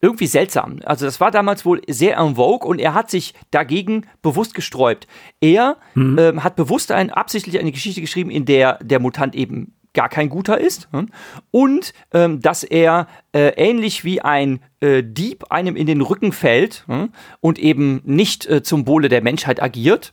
irgendwie 0.00 0.26
seltsam. 0.26 0.80
Also 0.84 1.04
das 1.06 1.20
war 1.20 1.30
damals 1.30 1.64
wohl 1.64 1.82
sehr 1.88 2.16
en 2.18 2.36
vogue 2.36 2.68
und 2.68 2.78
er 2.78 2.94
hat 2.94 3.10
sich 3.10 3.34
dagegen 3.50 4.06
bewusst 4.22 4.54
gesträubt. 4.54 5.06
Er 5.40 5.76
ähm, 5.96 6.44
hat 6.44 6.56
bewusst 6.56 6.92
ein, 6.92 7.10
absichtlich 7.10 7.58
eine 7.58 7.72
Geschichte 7.72 8.00
geschrieben, 8.00 8.30
in 8.30 8.44
der 8.44 8.78
der 8.82 9.00
Mutant 9.00 9.34
eben 9.34 9.74
gar 9.94 10.08
kein 10.08 10.28
guter 10.28 10.60
ist 10.60 10.88
hm? 10.92 11.08
und 11.50 11.92
ähm, 12.12 12.40
dass 12.40 12.62
er 12.62 13.08
äh, 13.32 13.48
ähnlich 13.56 14.04
wie 14.04 14.20
ein 14.20 14.60
äh, 14.80 15.02
Dieb 15.02 15.50
einem 15.50 15.74
in 15.74 15.86
den 15.86 16.00
Rücken 16.02 16.30
fällt 16.30 16.84
hm? 16.86 17.10
und 17.40 17.58
eben 17.58 18.00
nicht 18.04 18.46
äh, 18.46 18.62
zum 18.62 18.86
Wohle 18.86 19.08
der 19.08 19.22
Menschheit 19.22 19.60
agiert 19.60 20.12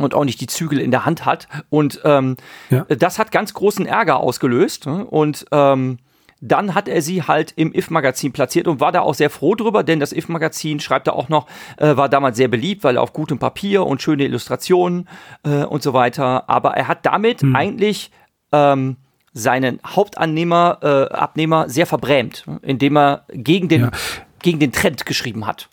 und 0.00 0.14
auch 0.14 0.24
nicht 0.24 0.40
die 0.40 0.48
Zügel 0.48 0.80
in 0.80 0.90
der 0.90 1.04
Hand 1.04 1.26
hat 1.26 1.46
und 1.68 2.00
ähm, 2.04 2.36
Ja. 2.70 2.86
das 2.86 3.20
hat 3.20 3.30
ganz 3.30 3.54
großen 3.54 3.86
Ärger 3.86 4.18
ausgelöst 4.18 4.86
hm? 4.86 5.02
und 5.04 5.44
ähm, 5.52 5.98
dann 6.40 6.74
hat 6.74 6.88
er 6.88 7.02
sie 7.02 7.22
halt 7.22 7.52
im 7.56 7.74
If-Magazin 7.74 8.32
platziert 8.32 8.68
und 8.68 8.80
war 8.80 8.92
da 8.92 9.00
auch 9.00 9.14
sehr 9.14 9.30
froh 9.30 9.54
drüber, 9.54 9.82
denn 9.82 10.00
das 10.00 10.12
If-Magazin, 10.12 10.80
schreibt 10.80 11.06
er 11.08 11.16
auch 11.16 11.28
noch, 11.28 11.46
äh, 11.78 11.96
war 11.96 12.08
damals 12.08 12.36
sehr 12.36 12.48
beliebt, 12.48 12.84
weil 12.84 12.96
er 12.96 13.02
auf 13.02 13.12
gutem 13.12 13.38
Papier 13.38 13.84
und 13.86 14.00
schöne 14.02 14.24
Illustrationen 14.24 15.08
äh, 15.44 15.64
und 15.64 15.82
so 15.82 15.92
weiter. 15.94 16.48
Aber 16.48 16.76
er 16.76 16.88
hat 16.88 17.04
damit 17.06 17.42
eigentlich 17.54 18.10
ähm, 18.52 18.96
seinen 19.32 19.80
Hauptannehmer, 19.86 20.78
äh, 20.82 21.14
Abnehmer 21.14 21.68
sehr 21.68 21.86
verbrämt, 21.86 22.44
indem 22.62 22.96
er 22.96 23.24
gegen 23.32 23.68
den, 23.68 23.82
Ja. 23.82 23.90
gegen 24.40 24.58
den 24.58 24.72
Trend 24.72 25.06
geschrieben 25.06 25.46
hat. 25.46 25.68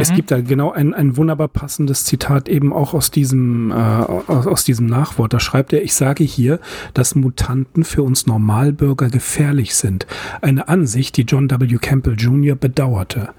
Es 0.00 0.12
gibt 0.12 0.30
da 0.30 0.40
genau 0.40 0.72
ein, 0.72 0.94
ein 0.94 1.16
wunderbar 1.16 1.48
passendes 1.48 2.04
Zitat 2.04 2.48
eben 2.48 2.72
auch 2.72 2.94
aus 2.94 3.10
diesem, 3.10 3.70
äh, 3.70 3.74
aus, 3.74 4.46
aus 4.46 4.64
diesem 4.64 4.86
Nachwort. 4.86 5.32
Da 5.32 5.40
schreibt 5.40 5.72
er, 5.72 5.82
ich 5.82 5.94
sage 5.94 6.24
hier, 6.24 6.60
dass 6.92 7.14
Mutanten 7.14 7.84
für 7.84 8.02
uns 8.02 8.26
Normalbürger 8.26 9.08
gefährlich 9.08 9.74
sind. 9.74 10.06
Eine 10.42 10.68
Ansicht, 10.68 11.16
die 11.16 11.22
John 11.22 11.50
W. 11.50 11.78
Campbell 11.78 12.14
Jr. 12.18 12.56
bedauerte. 12.56 13.30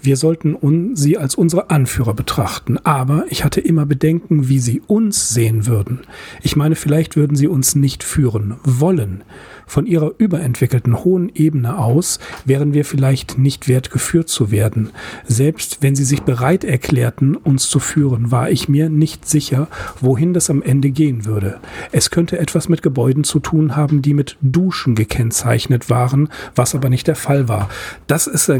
Wir 0.00 0.16
sollten 0.16 0.54
un 0.54 0.94
sie 0.94 1.18
als 1.18 1.34
unsere 1.34 1.70
Anführer 1.70 2.14
betrachten, 2.14 2.78
aber 2.78 3.24
ich 3.30 3.44
hatte 3.44 3.60
immer 3.60 3.84
Bedenken, 3.84 4.48
wie 4.48 4.60
sie 4.60 4.80
uns 4.86 5.30
sehen 5.30 5.66
würden. 5.66 6.00
Ich 6.40 6.54
meine, 6.54 6.76
vielleicht 6.76 7.16
würden 7.16 7.36
sie 7.36 7.48
uns 7.48 7.74
nicht 7.74 8.04
führen 8.04 8.56
wollen. 8.62 9.24
Von 9.68 9.86
ihrer 9.86 10.12
überentwickelten 10.18 11.04
hohen 11.04 11.30
Ebene 11.34 11.78
aus 11.78 12.18
wären 12.44 12.72
wir 12.72 12.84
vielleicht 12.84 13.38
nicht 13.38 13.68
wert 13.68 13.90
geführt 13.90 14.28
zu 14.28 14.50
werden. 14.50 14.90
Selbst 15.26 15.78
wenn 15.80 15.94
sie 15.94 16.04
sich 16.04 16.22
bereit 16.22 16.64
erklärten, 16.64 17.36
uns 17.36 17.68
zu 17.68 17.78
führen, 17.78 18.30
war 18.30 18.50
ich 18.50 18.68
mir 18.68 18.88
nicht 18.88 19.28
sicher, 19.28 19.68
wohin 20.00 20.32
das 20.32 20.50
am 20.50 20.62
Ende 20.62 20.90
gehen 20.90 21.26
würde. 21.26 21.58
Es 21.92 22.10
könnte 22.10 22.38
etwas 22.38 22.68
mit 22.68 22.82
Gebäuden 22.82 23.24
zu 23.24 23.38
tun 23.40 23.76
haben, 23.76 24.02
die 24.02 24.14
mit 24.14 24.36
Duschen 24.40 24.94
gekennzeichnet 24.94 25.90
waren, 25.90 26.30
was 26.56 26.74
aber 26.74 26.88
nicht 26.88 27.06
der 27.06 27.16
Fall 27.16 27.48
war. 27.48 27.68
Das 28.06 28.26
ist 28.26 28.50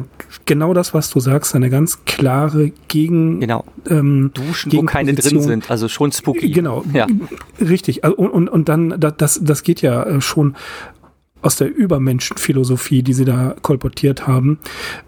genau 0.44 0.74
das, 0.74 0.92
was 0.94 1.10
du 1.10 1.20
sagst, 1.20 1.54
eine 1.54 1.70
ganz 1.70 2.04
klare 2.04 2.70
Gegen... 2.88 3.40
Genau. 3.40 3.64
Ähm, 3.88 4.30
Duschen, 4.34 4.72
wo 4.72 4.82
keine 4.82 5.14
drin 5.14 5.40
sind, 5.40 5.70
also 5.70 5.88
schon 5.88 6.12
spooky. 6.12 6.50
Genau, 6.50 6.84
ja. 6.92 7.06
richtig. 7.60 8.04
Und, 8.04 8.28
und, 8.30 8.48
und 8.48 8.68
dann, 8.68 8.94
das, 8.98 9.40
das 9.42 9.62
geht 9.62 9.80
ja 9.80 10.02
äh, 10.02 10.20
schon 10.20 10.54
aus 11.42 11.56
der 11.56 11.74
Übermenschenphilosophie, 11.74 13.02
die 13.02 13.12
sie 13.12 13.24
da 13.24 13.54
kolportiert 13.62 14.26
haben, 14.26 14.58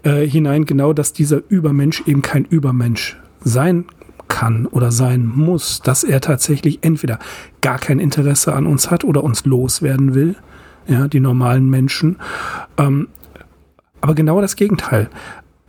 äh, 0.03 0.25
hinein 0.25 0.65
genau, 0.65 0.93
dass 0.93 1.13
dieser 1.13 1.41
Übermensch 1.49 2.03
eben 2.05 2.21
kein 2.21 2.45
Übermensch 2.45 3.17
sein 3.43 3.85
kann 4.27 4.65
oder 4.65 4.91
sein 4.91 5.25
muss, 5.25 5.81
dass 5.81 6.03
er 6.03 6.21
tatsächlich 6.21 6.79
entweder 6.83 7.19
gar 7.61 7.79
kein 7.79 7.99
Interesse 7.99 8.53
an 8.53 8.65
uns 8.65 8.89
hat 8.89 9.03
oder 9.03 9.23
uns 9.23 9.45
loswerden 9.45 10.15
will, 10.15 10.35
ja, 10.87 11.07
die 11.07 11.19
normalen 11.19 11.69
Menschen, 11.69 12.17
ähm, 12.77 13.09
aber 13.99 14.15
genau 14.15 14.41
das 14.41 14.55
Gegenteil. 14.55 15.09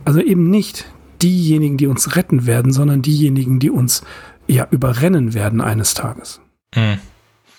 Also 0.05 0.20
eben 0.20 0.48
nicht 0.48 0.87
diejenigen, 1.22 1.77
die 1.77 1.87
uns 1.87 2.16
retten 2.16 2.46
werden, 2.46 2.72
sondern 2.72 3.03
diejenigen, 3.03 3.59
die 3.59 3.70
uns 3.70 4.03
ja 4.46 4.66
überrennen 4.70 5.35
werden 5.35 5.61
eines 5.61 5.94
Tages. 5.94 6.40
Hm. 6.75 6.98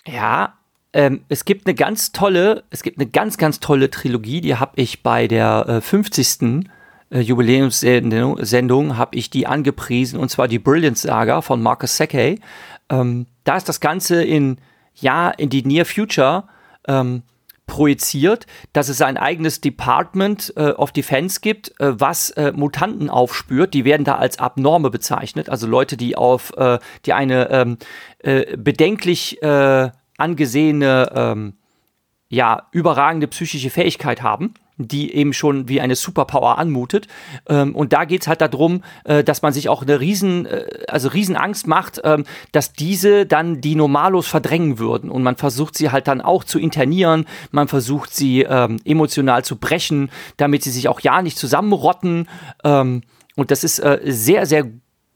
Ja, 0.07 0.55
ähm, 0.93 1.25
es 1.27 1.45
gibt 1.45 1.65
eine 1.65 1.73
ganz 1.73 2.11
tolle, 2.11 2.63
es 2.69 2.83
gibt 2.83 2.99
eine 2.99 3.09
ganz, 3.09 3.37
ganz 3.37 3.59
tolle 3.59 3.89
Trilogie, 3.89 4.41
die 4.41 4.55
habe 4.55 4.73
ich 4.75 5.03
bei 5.03 5.27
der 5.27 5.65
äh, 5.67 5.81
50. 5.81 6.69
Äh, 7.09 7.19
Jubiläumssendung, 7.19 8.97
habe 8.97 9.15
ich 9.15 9.29
die 9.29 9.47
angepriesen, 9.47 10.19
und 10.19 10.29
zwar 10.29 10.47
die 10.47 10.59
Brilliant 10.59 10.97
Saga 10.97 11.41
von 11.41 11.61
Marcus 11.61 11.97
Seckey. 11.97 12.39
Ähm, 12.89 13.25
da 13.43 13.57
ist 13.57 13.67
das 13.67 13.79
Ganze 13.79 14.23
in, 14.23 14.57
ja, 14.95 15.29
in 15.29 15.49
die 15.49 15.63
Near 15.63 15.85
Future 15.85 16.45
ähm, 16.87 17.23
projiziert, 17.65 18.45
dass 18.73 18.89
es 18.89 19.01
ein 19.01 19.17
eigenes 19.17 19.61
Department 19.61 20.53
äh, 20.57 20.71
of 20.71 20.91
Defense 20.91 21.39
gibt, 21.41 21.79
äh, 21.79 21.99
was 21.99 22.31
äh, 22.31 22.51
Mutanten 22.51 23.09
aufspürt. 23.09 23.73
Die 23.73 23.85
werden 23.85 24.03
da 24.03 24.15
als 24.15 24.37
Abnorme 24.37 24.89
bezeichnet, 24.89 25.49
also 25.49 25.65
Leute, 25.65 25.97
die 25.97 26.15
auf, 26.15 26.51
äh, 26.57 26.79
die 27.05 27.13
eine 27.13 27.49
ähm, 27.49 27.77
äh, 28.19 28.57
bedenklich 28.57 29.41
äh, 29.41 29.91
angesehene, 30.23 31.11
ähm, 31.13 31.53
ja, 32.29 32.67
überragende 32.71 33.27
psychische 33.27 33.69
Fähigkeit 33.69 34.23
haben, 34.23 34.55
die 34.77 35.13
eben 35.13 35.33
schon 35.33 35.67
wie 35.67 35.81
eine 35.81 35.95
Superpower 35.95 36.57
anmutet. 36.57 37.07
Ähm, 37.47 37.75
und 37.75 37.93
da 37.93 38.05
geht 38.05 38.23
es 38.23 38.27
halt 38.27 38.41
darum, 38.41 38.83
äh, 39.03 39.23
dass 39.23 39.43
man 39.43 39.53
sich 39.53 39.69
auch 39.69 39.83
eine 39.83 39.99
riesen, 39.99 40.47
äh, 40.47 40.65
also 40.87 41.09
riesen 41.09 41.35
Angst 41.35 41.67
macht, 41.67 42.01
ähm, 42.03 42.25
dass 42.51 42.73
diese 42.73 43.27
dann 43.27 43.61
die 43.61 43.75
Normalos 43.75 44.25
verdrängen 44.27 44.79
würden. 44.79 45.11
Und 45.11 45.21
man 45.21 45.35
versucht 45.35 45.77
sie 45.77 45.91
halt 45.91 46.07
dann 46.07 46.21
auch 46.21 46.43
zu 46.43 46.57
internieren, 46.57 47.25
man 47.51 47.67
versucht 47.67 48.15
sie 48.15 48.41
ähm, 48.41 48.77
emotional 48.83 49.45
zu 49.45 49.57
brechen, 49.57 50.09
damit 50.37 50.63
sie 50.63 50.71
sich 50.71 50.87
auch 50.87 51.01
ja 51.01 51.21
nicht 51.21 51.37
zusammenrotten. 51.37 52.27
Ähm, 52.63 53.03
und 53.35 53.51
das 53.51 53.63
ist 53.63 53.77
äh, 53.77 53.99
sehr, 54.05 54.47
sehr 54.47 54.65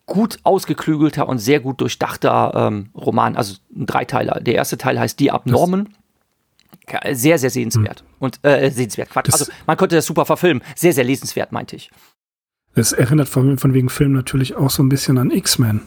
gut 0.08 0.40
ausgeklügelter 0.44 1.30
und 1.30 1.38
sehr 1.38 1.60
gut 1.60 1.80
durchdachter 1.82 2.54
ähm, 2.56 2.90
Roman, 2.96 3.36
also 3.36 3.58
ein 3.76 3.86
Dreiteiler. 3.86 4.40
Der 4.42 4.56
erste 4.56 4.78
Teil 4.78 5.00
heißt 5.00 5.20
Die 5.20 5.30
Abnormen. 5.30 5.90
Das 6.88 7.22
sehr, 7.22 7.38
sehr 7.38 7.50
sehenswert. 7.50 8.00
Hm. 8.00 8.08
Und 8.20 8.40
äh, 8.44 8.72
sehenswert, 8.72 9.10
Quatsch. 9.10 9.32
also 9.32 9.46
man 9.68 9.78
konnte 9.78 9.96
das 9.96 10.06
super 10.06 10.26
verfilmen. 10.26 10.64
Sehr, 10.76 10.94
sehr 10.94 11.04
lesenswert, 11.04 11.52
meinte 11.52 11.76
ich. 11.76 11.92
Es 12.74 12.94
erinnert 12.94 13.28
von, 13.28 13.58
von 13.58 13.74
wegen 13.74 13.90
Film 13.90 14.14
natürlich 14.14 14.56
auch 14.56 14.70
so 14.70 14.82
ein 14.82 14.90
bisschen 14.90 15.18
an 15.18 15.30
X-Men. 15.30 15.82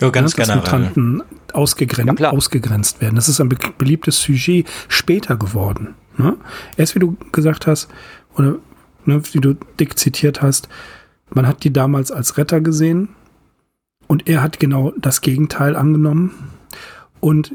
Ja, 0.00 0.10
ganz 0.10 0.36
ja, 0.36 0.44
dass 0.44 0.56
Mutanten 0.56 1.22
ausgegrenzt, 1.52 2.20
ja, 2.20 2.30
ausgegrenzt 2.30 3.00
werden. 3.00 3.16
Das 3.16 3.28
ist 3.28 3.40
ein 3.40 3.48
be 3.48 3.58
beliebtes 3.76 4.20
Sujet 4.20 4.66
später 4.88 5.36
geworden. 5.36 5.94
Ne? 6.16 6.36
Erst 6.76 6.94
wie 6.94 7.00
du 7.00 7.16
gesagt 7.32 7.66
hast, 7.66 7.88
oder 8.34 8.56
ne, 9.04 9.22
wie 9.32 9.40
du 9.40 9.54
dick 9.78 9.98
zitiert 9.98 10.42
hast, 10.42 10.68
man 11.34 11.46
hat 11.46 11.64
die 11.64 11.72
damals 11.72 12.10
als 12.10 12.36
Retter 12.36 12.60
gesehen 12.60 13.08
und 14.06 14.28
er 14.28 14.42
hat 14.42 14.60
genau 14.60 14.92
das 14.98 15.20
Gegenteil 15.20 15.76
angenommen. 15.76 16.32
Und 17.20 17.52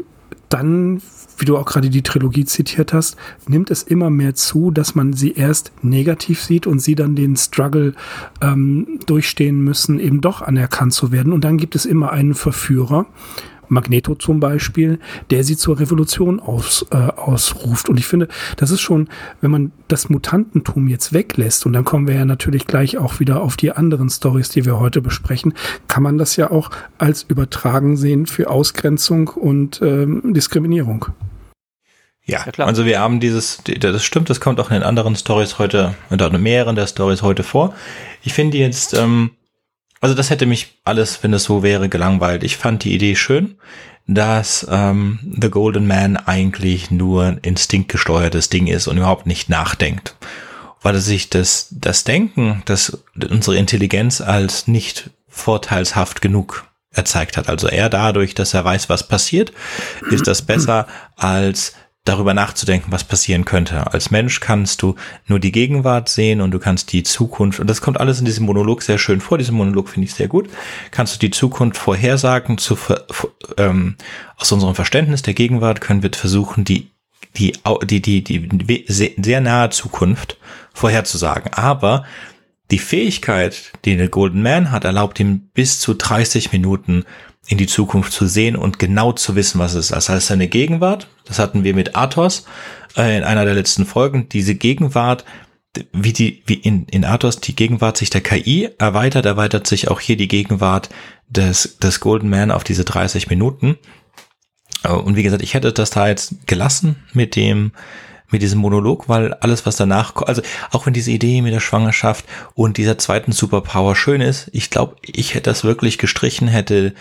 dann, 0.50 1.02
wie 1.38 1.46
du 1.46 1.58
auch 1.58 1.66
gerade 1.66 1.90
die 1.90 2.04
Trilogie 2.04 2.46
zitiert 2.46 2.94
hast, 2.94 3.18
nimmt 3.48 3.72
es 3.72 3.84
immer 3.84 4.10
mehr 4.10 4.36
zu, 4.36 4.72
dass 4.72 4.96
man 4.96 5.14
sie 5.14 5.34
erst 5.34 5.72
negativ 5.82 6.42
sieht 6.42 6.68
und 6.68 6.80
sie 6.80 6.96
dann 6.96 7.16
den 7.16 7.36
Struggle 7.36 7.94
ähm, 8.42 9.00
durchstehen 9.06 9.60
müssen, 9.62 10.00
eben 10.00 10.22
doch 10.22 10.42
anerkannt 10.42 10.94
zu 10.94 11.12
werden. 11.12 11.34
Und 11.34 11.44
dann 11.44 11.58
gibt 11.58 11.76
es 11.76 11.86
immer 11.86 12.12
einen 12.12 12.36
Verführer, 12.36 13.08
Magneto 13.70 14.16
zum 14.16 14.40
Beispiel, 14.40 15.00
der 15.30 15.44
sie 15.44 15.58
zur 15.58 15.80
Revolution 15.80 16.40
aus, 16.40 16.86
äh, 16.92 16.96
ausruft. 16.96 17.90
Und 17.90 18.00
ich 18.00 18.08
finde, 18.08 18.28
das 18.58 18.72
ist 18.72 18.82
schon, 18.82 19.08
wenn 19.42 19.52
man 19.52 19.72
das 19.88 20.10
Mutantentum 20.10 20.88
jetzt 20.88 21.14
weglässt, 21.14 21.66
und 21.66 21.74
dann 21.74 21.86
kommen 21.86 22.08
wir 22.08 22.16
ja 22.16 22.26
natürlich 22.26 22.68
gleich 22.68 22.98
auch 22.98 23.20
wieder 23.20 23.42
auf 23.42 23.58
die 23.58 23.72
anderen 23.72 24.10
Stories, 24.10 24.50
die 24.50 24.66
wir 24.66 24.80
heute 24.80 25.02
besprechen, 25.02 25.54
kann 25.88 26.04
man 26.04 26.18
das 26.18 26.36
ja 26.36 26.52
auch 26.52 26.72
als 26.98 27.24
übertragen 27.24 27.98
sehen 27.98 28.26
für 28.26 28.50
Ausgrenzung 28.50 29.30
und 29.30 29.82
ähm, 29.82 30.34
Diskriminierung. 30.34 31.08
Ja, 32.26 32.44
ja 32.46 32.66
also 32.66 32.86
wir 32.86 33.00
haben 33.00 33.20
dieses, 33.20 33.62
das 33.64 34.04
stimmt, 34.04 34.30
das 34.30 34.42
kommt 34.42 34.60
auch 34.60 34.70
in 34.70 34.76
den 34.76 34.84
anderen 34.84 35.16
Stories 35.16 35.60
heute, 35.60 35.96
oder 36.12 36.34
in 36.34 36.42
mehreren 36.42 36.76
der 36.76 36.88
Stories 36.88 37.22
heute 37.22 37.44
vor. 37.44 37.74
Ich 38.24 38.34
finde 38.34 38.58
jetzt, 38.58 38.94
ähm, 38.94 39.32
also 40.06 40.14
das 40.14 40.30
hätte 40.30 40.46
mich 40.46 40.78
alles, 40.84 41.24
wenn 41.24 41.34
es 41.34 41.46
so 41.46 41.64
wäre, 41.64 41.90
gelangweilt. 41.90 42.44
Ich 42.44 42.58
fand 42.58 42.84
die 42.84 42.94
Idee 42.94 43.16
schön, 43.16 43.56
dass 44.06 44.64
ähm, 44.70 45.18
The 45.42 45.50
Golden 45.50 45.88
Man 45.88 46.16
eigentlich 46.16 46.92
nur 46.92 47.24
ein 47.24 47.40
instinktgesteuertes 47.40 48.50
Ding 48.50 48.68
ist 48.68 48.86
und 48.86 48.98
überhaupt 48.98 49.26
nicht 49.26 49.50
nachdenkt. 49.50 50.16
Weil 50.84 50.94
er 50.94 51.02
sich 51.02 51.32
das, 51.32 51.70
das 51.72 52.04
Denken, 52.04 52.62
dass 52.66 53.00
unsere 53.16 53.58
Intelligenz 53.58 54.22
als 54.22 54.68
nicht 54.68 55.10
vorteilshaft 55.28 56.22
genug 56.22 56.68
erzeigt 56.92 57.36
hat. 57.36 57.50
Also 57.50 57.68
er 57.68 57.90
dadurch, 57.90 58.36
dass 58.36 58.54
er 58.54 58.64
weiß, 58.64 58.90
was 58.90 59.08
passiert, 59.08 59.54
ist 60.12 60.28
das 60.28 60.44
besser 60.44 60.86
als 61.16 61.74
darüber 62.06 62.36
nachzudenken, 62.36 62.92
was 62.92 63.04
passieren 63.04 63.46
könnte. 63.46 63.92
Als 63.92 64.12
Mensch 64.12 64.40
kannst 64.40 64.84
du 64.84 64.96
nur 65.28 65.40
die 65.40 65.52
Gegenwart 65.52 66.08
sehen 66.08 66.40
und 66.40 66.52
du 66.52 66.60
kannst 66.60 66.94
die 66.94 67.04
Zukunft, 67.04 67.60
und 67.60 67.68
das 67.68 67.82
kommt 67.82 68.00
alles 68.00 68.20
in 68.20 68.26
diesem 68.26 68.46
Monolog 68.46 68.84
sehr 68.84 69.00
schön 69.00 69.20
vor, 69.20 69.40
diesen 69.40 69.58
Monolog 69.58 69.90
finde 69.90 70.06
ich 70.06 70.14
sehr 70.14 70.28
gut, 70.28 70.48
kannst 70.92 71.16
du 71.16 71.20
die 71.20 71.32
Zukunft 71.32 71.78
vorhersagen, 71.78 72.60
zu, 72.60 72.78
ähm, 73.58 73.96
aus 74.38 74.52
unserem 74.52 74.76
Verständnis 74.76 75.24
der 75.24 75.34
Gegenwart 75.34 75.82
können 75.82 76.04
wir 76.04 76.12
versuchen, 76.14 76.64
die, 76.64 76.92
die, 77.38 77.54
die, 77.84 78.02
die, 78.02 78.24
die 78.24 78.86
sehr 78.88 79.42
nahe 79.42 79.72
Zukunft 79.72 80.38
vorherzusagen. 80.74 81.54
Aber 81.54 82.06
die 82.72 82.80
Fähigkeit, 82.80 83.72
die 83.84 83.98
der 83.98 84.10
Golden 84.10 84.42
Man 84.42 84.72
hat, 84.72 84.86
erlaubt 84.86 85.20
ihm 85.20 85.50
bis 85.54 85.80
zu 85.80 85.94
30 85.96 86.52
Minuten 86.52 87.04
in 87.48 87.58
die 87.58 87.68
Zukunft 87.68 88.12
zu 88.12 88.26
sehen 88.28 88.56
und 88.56 88.80
genau 88.80 89.12
zu 89.12 89.36
wissen, 89.36 89.60
was 89.60 89.74
es 89.74 89.86
ist. 89.86 89.92
Das 89.92 90.10
heißt, 90.10 90.28
seine 90.28 90.48
Gegenwart, 90.48 91.08
das 91.26 91.40
hatten 91.40 91.64
wir 91.64 91.76
mit 91.76 91.96
Athos 91.96 92.46
äh, 92.98 93.18
in 93.18 93.24
einer 93.24 93.46
der 93.46 93.54
letzten 93.54 93.86
Folgen, 93.86 94.30
diese 94.30 94.56
Gegenwart, 94.56 95.26
wie 95.92 96.14
die, 96.14 96.42
wie 96.46 96.56
in, 96.56 96.86
in 96.86 97.06
Athos 97.06 97.40
die 97.40 97.56
Gegenwart 97.56 97.98
sich 97.98 98.10
der 98.10 98.22
KI 98.22 98.70
erweitert, 98.78 99.26
erweitert 99.26 99.68
sich 99.68 99.90
auch 99.90 100.00
hier 100.00 100.18
die 100.18 100.28
Gegenwart 100.28 100.90
des, 101.28 101.78
des 101.78 102.00
Golden 102.00 102.30
Man 102.30 102.52
auf 102.52 102.64
diese 102.64 102.84
30 102.84 103.30
Minuten. 103.30 103.78
Äh, 104.84 104.90
und 104.90 105.16
wie 105.16 105.24
gesagt, 105.24 105.44
ich 105.44 105.54
hätte 105.54 105.72
das 105.72 105.92
da 105.92 106.08
jetzt 106.08 106.48
gelassen 106.48 106.96
mit 107.14 107.36
dem, 107.36 107.74
mit 108.36 108.42
diesem 108.42 108.60
Monolog, 108.60 109.08
weil 109.08 109.34
alles, 109.36 109.66
was 109.66 109.78
danach, 109.78 110.14
also 110.18 110.42
auch 110.72 110.86
wenn 110.86 110.92
diese 110.92 111.10
Idee 111.10 111.42
mit 111.42 111.54
der 111.54 111.62
Schwangerschaft 111.62 112.26
und 112.54 112.76
dieser 112.76 112.98
zweiten 112.98 113.32
Superpower 113.32 113.96
schön 113.96 114.20
ist, 114.20 114.50
ich 114.52 114.70
glaube, 114.70 114.98
ich 115.04 115.36
hätte 115.36 115.50
das 115.50 115.64
wirklich 115.64 115.98
gestrichen, 115.98 116.50
hätte 116.50 116.94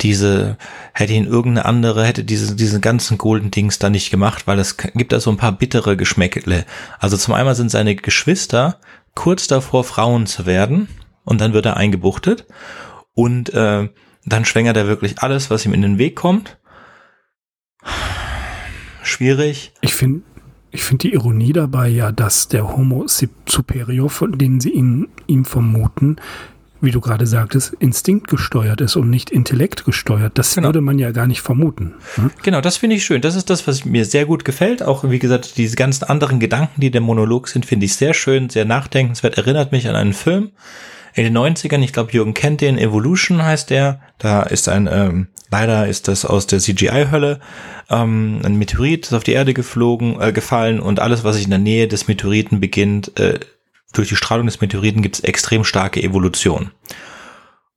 diese, 0.00 0.58
hätte 0.92 1.12
ihn 1.12 1.26
irgendeine 1.26 1.64
andere, 1.66 2.04
hätte 2.04 2.22
diese, 2.22 2.54
diesen 2.54 2.80
ganzen 2.80 3.18
Golden 3.18 3.50
Dings 3.50 3.80
da 3.80 3.90
nicht 3.90 4.12
gemacht, 4.12 4.46
weil 4.46 4.60
es 4.60 4.76
gibt 4.76 5.10
da 5.10 5.18
so 5.18 5.28
ein 5.28 5.38
paar 5.38 5.50
bittere 5.50 5.96
Geschmäckle. 5.96 6.64
Also 7.00 7.16
zum 7.16 7.34
einen 7.34 7.52
sind 7.56 7.72
seine 7.72 7.96
Geschwister 7.96 8.78
kurz 9.16 9.48
davor, 9.48 9.82
Frauen 9.82 10.26
zu 10.26 10.46
werden 10.46 10.86
und 11.24 11.40
dann 11.40 11.52
wird 11.52 11.66
er 11.66 11.76
eingebuchtet 11.76 12.46
und 13.12 13.52
äh, 13.54 13.88
dann 14.24 14.44
schwängert 14.44 14.76
er 14.76 14.86
wirklich 14.86 15.18
alles, 15.18 15.50
was 15.50 15.66
ihm 15.66 15.74
in 15.74 15.82
den 15.82 15.98
Weg 15.98 16.14
kommt. 16.14 16.58
Schwierig. 19.02 19.72
Ich 19.80 19.96
finde, 19.96 20.22
ich 20.70 20.82
finde 20.82 21.08
die 21.08 21.14
Ironie 21.14 21.52
dabei 21.52 21.88
ja, 21.88 22.12
dass 22.12 22.48
der 22.48 22.76
Homo 22.76 23.06
superior, 23.06 24.10
von 24.10 24.36
dem 24.38 24.60
sie 24.60 24.70
ihn, 24.70 25.08
ihm 25.26 25.44
vermuten, 25.44 26.16
wie 26.80 26.90
du 26.90 27.00
gerade 27.00 27.26
sagtest, 27.26 27.74
instinktgesteuert 27.78 28.80
ist 28.80 28.96
und 28.96 29.08
nicht 29.08 29.30
intellektgesteuert. 29.30 30.36
Das 30.36 30.54
genau. 30.54 30.68
würde 30.68 30.80
man 30.80 30.98
ja 30.98 31.10
gar 31.10 31.26
nicht 31.26 31.40
vermuten. 31.40 31.94
Ne? 32.16 32.30
Genau, 32.42 32.60
das 32.60 32.76
finde 32.76 32.96
ich 32.96 33.04
schön. 33.04 33.22
Das 33.22 33.34
ist 33.34 33.48
das, 33.48 33.66
was 33.66 33.84
mir 33.84 34.04
sehr 34.04 34.26
gut 34.26 34.44
gefällt. 34.44 34.82
Auch, 34.82 35.08
wie 35.08 35.18
gesagt, 35.18 35.56
diese 35.56 35.76
ganzen 35.76 36.04
anderen 36.04 36.38
Gedanken, 36.38 36.80
die 36.80 36.90
der 36.90 37.00
Monolog 37.00 37.48
sind, 37.48 37.66
finde 37.66 37.86
ich 37.86 37.96
sehr 37.96 38.14
schön, 38.14 38.50
sehr 38.50 38.64
nachdenkenswert. 38.64 39.38
Erinnert 39.38 39.72
mich 39.72 39.88
an 39.88 39.96
einen 39.96 40.12
Film 40.12 40.50
in 41.14 41.24
den 41.24 41.36
90ern. 41.36 41.82
Ich 41.82 41.92
glaube, 41.92 42.12
Jürgen 42.12 42.34
kennt 42.34 42.60
den. 42.60 42.78
Evolution 42.78 43.42
heißt 43.42 43.70
der. 43.70 44.00
Da 44.18 44.42
ist 44.42 44.68
ein, 44.68 44.88
ähm, 44.90 45.28
leider 45.50 45.86
ist 45.86 46.08
das 46.08 46.24
aus 46.24 46.46
der 46.46 46.60
CGI-Hölle, 46.60 47.40
ähm, 47.90 48.40
ein 48.44 48.56
Meteorit 48.56 49.06
ist 49.06 49.12
auf 49.12 49.24
die 49.24 49.32
Erde 49.32 49.54
geflogen, 49.54 50.20
äh, 50.20 50.32
gefallen 50.32 50.80
und 50.80 51.00
alles, 51.00 51.24
was 51.24 51.36
sich 51.36 51.44
in 51.44 51.50
der 51.50 51.58
Nähe 51.58 51.88
des 51.88 52.08
Meteoriten 52.08 52.60
beginnt, 52.60 53.18
äh, 53.18 53.38
durch 53.92 54.08
die 54.08 54.16
Strahlung 54.16 54.46
des 54.46 54.60
Meteoriten 54.60 55.02
gibt 55.02 55.16
es 55.16 55.24
extrem 55.24 55.64
starke 55.64 56.02
Evolution. 56.02 56.70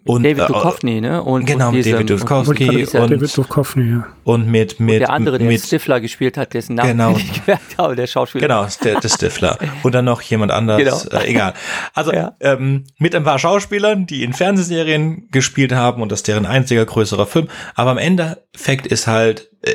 Und, 0.06 0.24
David 0.24 0.44
äh, 0.44 0.48
Duchovny, 0.48 1.02
ne? 1.02 1.22
Und, 1.22 1.46
genau, 1.46 1.72
mit 1.74 1.86
David 1.86 2.10
Duchovny 2.10 2.86
und, 2.86 2.96
und, 2.96 3.12
David 3.12 3.38
Duchovny, 3.38 3.92
ja. 3.92 4.08
Und 4.24 4.48
mit, 4.48 4.80
mit, 4.80 4.94
und 4.94 5.00
der 5.00 5.10
andere, 5.10 5.38
der 5.38 5.48
mit, 5.48 5.62
Stifler 5.62 6.00
gespielt 6.00 6.38
hat, 6.38 6.54
dessen 6.54 6.76
Namen 6.76 6.92
genau, 6.92 7.12
ich 7.12 7.18
nicht 7.18 7.46
gemerkt 7.46 7.78
habe, 7.78 7.96
der 7.98 8.08
Schauspieler. 8.08 8.48
Genau, 8.48 8.66
der, 8.82 9.02
der 9.02 9.10
Stifler. 9.10 9.58
und 9.84 9.94
dann 9.94 10.06
noch 10.06 10.22
jemand 10.22 10.54
anders, 10.54 11.04
genau. 11.10 11.22
äh, 11.22 11.28
egal. 11.28 11.54
Also 11.94 12.14
ja. 12.14 12.34
ähm, 12.40 12.86
mit 12.98 13.14
ein 13.14 13.26
paar 13.26 13.40
Schauspielern, 13.40 14.06
die 14.06 14.24
in 14.24 14.32
Fernsehserien 14.32 15.28
gespielt 15.32 15.74
haben 15.74 16.02
und 16.02 16.12
das 16.12 16.24
deren 16.24 16.46
einziger 16.46 16.86
größerer 16.86 17.26
Film. 17.26 17.50
Aber 17.76 17.92
am 17.92 17.98
Endeffekt 17.98 18.88
ist 18.88 19.06
halt, 19.06 19.50
äh, 19.64 19.74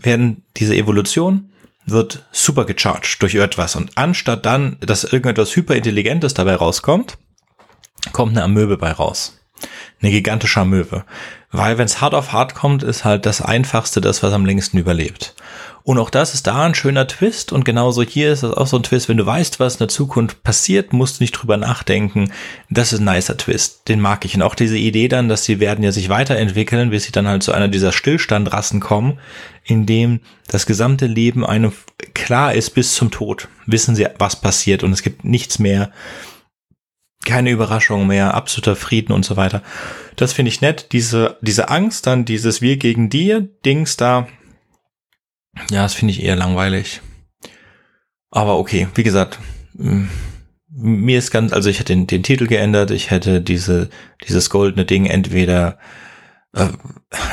werden 0.00 0.44
diese 0.56 0.76
Evolution 0.76 1.50
wird 1.84 2.24
super 2.30 2.64
gecharged 2.64 3.20
durch 3.20 3.34
etwas. 3.34 3.74
Und 3.74 3.90
anstatt 3.96 4.46
dann, 4.46 4.76
dass 4.80 5.04
irgendetwas 5.04 5.54
hyperintelligentes 5.56 6.32
dabei 6.32 6.54
rauskommt, 6.54 7.18
kommt 8.12 8.32
eine 8.32 8.42
Amöbe 8.42 8.76
bei 8.76 8.90
raus. 8.90 9.38
Eine 10.00 10.10
gigantische 10.10 10.60
Amöbe. 10.60 11.04
Weil 11.52 11.78
wenn 11.78 11.84
es 11.84 12.00
hart 12.00 12.14
auf 12.14 12.32
hart 12.32 12.54
kommt, 12.54 12.82
ist 12.82 13.04
halt 13.04 13.26
das 13.26 13.40
Einfachste 13.40 14.00
das, 14.00 14.22
was 14.22 14.32
am 14.32 14.46
längsten 14.46 14.78
überlebt. 14.78 15.34
Und 15.84 15.98
auch 15.98 16.10
das 16.10 16.32
ist 16.34 16.46
da 16.46 16.64
ein 16.64 16.76
schöner 16.76 17.08
Twist 17.08 17.52
und 17.52 17.64
genauso 17.64 18.02
hier 18.02 18.32
ist 18.32 18.44
das 18.44 18.54
auch 18.54 18.68
so 18.68 18.76
ein 18.76 18.84
Twist. 18.84 19.08
Wenn 19.08 19.16
du 19.16 19.26
weißt, 19.26 19.58
was 19.58 19.74
in 19.74 19.78
der 19.80 19.88
Zukunft 19.88 20.42
passiert, 20.44 20.92
musst 20.92 21.18
du 21.18 21.24
nicht 21.24 21.32
drüber 21.32 21.56
nachdenken. 21.56 22.30
Das 22.70 22.92
ist 22.92 23.00
ein 23.00 23.04
nicer 23.04 23.36
Twist. 23.36 23.88
Den 23.88 24.00
mag 24.00 24.24
ich. 24.24 24.36
Und 24.36 24.42
auch 24.42 24.54
diese 24.54 24.78
Idee 24.78 25.08
dann, 25.08 25.28
dass 25.28 25.44
sie 25.44 25.58
werden 25.58 25.82
ja 25.82 25.90
sich 25.90 26.08
weiterentwickeln, 26.08 26.90
bis 26.90 27.04
sie 27.04 27.12
dann 27.12 27.26
halt 27.26 27.42
zu 27.42 27.52
einer 27.52 27.68
dieser 27.68 27.90
Stillstandrassen 27.90 28.78
kommen, 28.78 29.18
in 29.64 29.84
dem 29.84 30.20
das 30.46 30.66
gesamte 30.66 31.06
Leben 31.06 31.44
einem 31.44 31.72
klar 32.14 32.54
ist 32.54 32.70
bis 32.70 32.94
zum 32.94 33.10
Tod. 33.10 33.48
Wissen 33.66 33.96
sie, 33.96 34.06
was 34.18 34.40
passiert 34.40 34.84
und 34.84 34.92
es 34.92 35.02
gibt 35.02 35.24
nichts 35.24 35.58
mehr, 35.58 35.90
keine 37.24 37.50
Überraschung 37.50 38.06
mehr, 38.06 38.34
absoluter 38.34 38.76
Frieden 38.76 39.12
und 39.12 39.24
so 39.24 39.36
weiter. 39.36 39.62
Das 40.16 40.32
finde 40.32 40.50
ich 40.50 40.60
nett. 40.60 40.92
Diese, 40.92 41.38
diese 41.40 41.68
Angst, 41.68 42.06
dann 42.06 42.24
dieses 42.24 42.60
Wir 42.60 42.76
gegen 42.76 43.08
dir 43.08 43.40
Dings 43.40 43.96
da, 43.96 44.26
ja, 45.70 45.82
das 45.82 45.94
finde 45.94 46.12
ich 46.12 46.22
eher 46.22 46.36
langweilig. 46.36 47.00
Aber 48.30 48.58
okay, 48.58 48.88
wie 48.94 49.02
gesagt, 49.02 49.38
mir 50.68 51.18
ist 51.18 51.30
ganz, 51.30 51.52
also 51.52 51.68
ich 51.68 51.78
hätte 51.78 51.92
den, 51.92 52.06
den 52.06 52.22
Titel 52.22 52.46
geändert, 52.46 52.90
ich 52.90 53.10
hätte 53.10 53.40
diese, 53.40 53.90
dieses 54.26 54.48
goldene 54.48 54.86
Ding 54.86 55.04
entweder, 55.04 55.78
äh, 56.54 56.68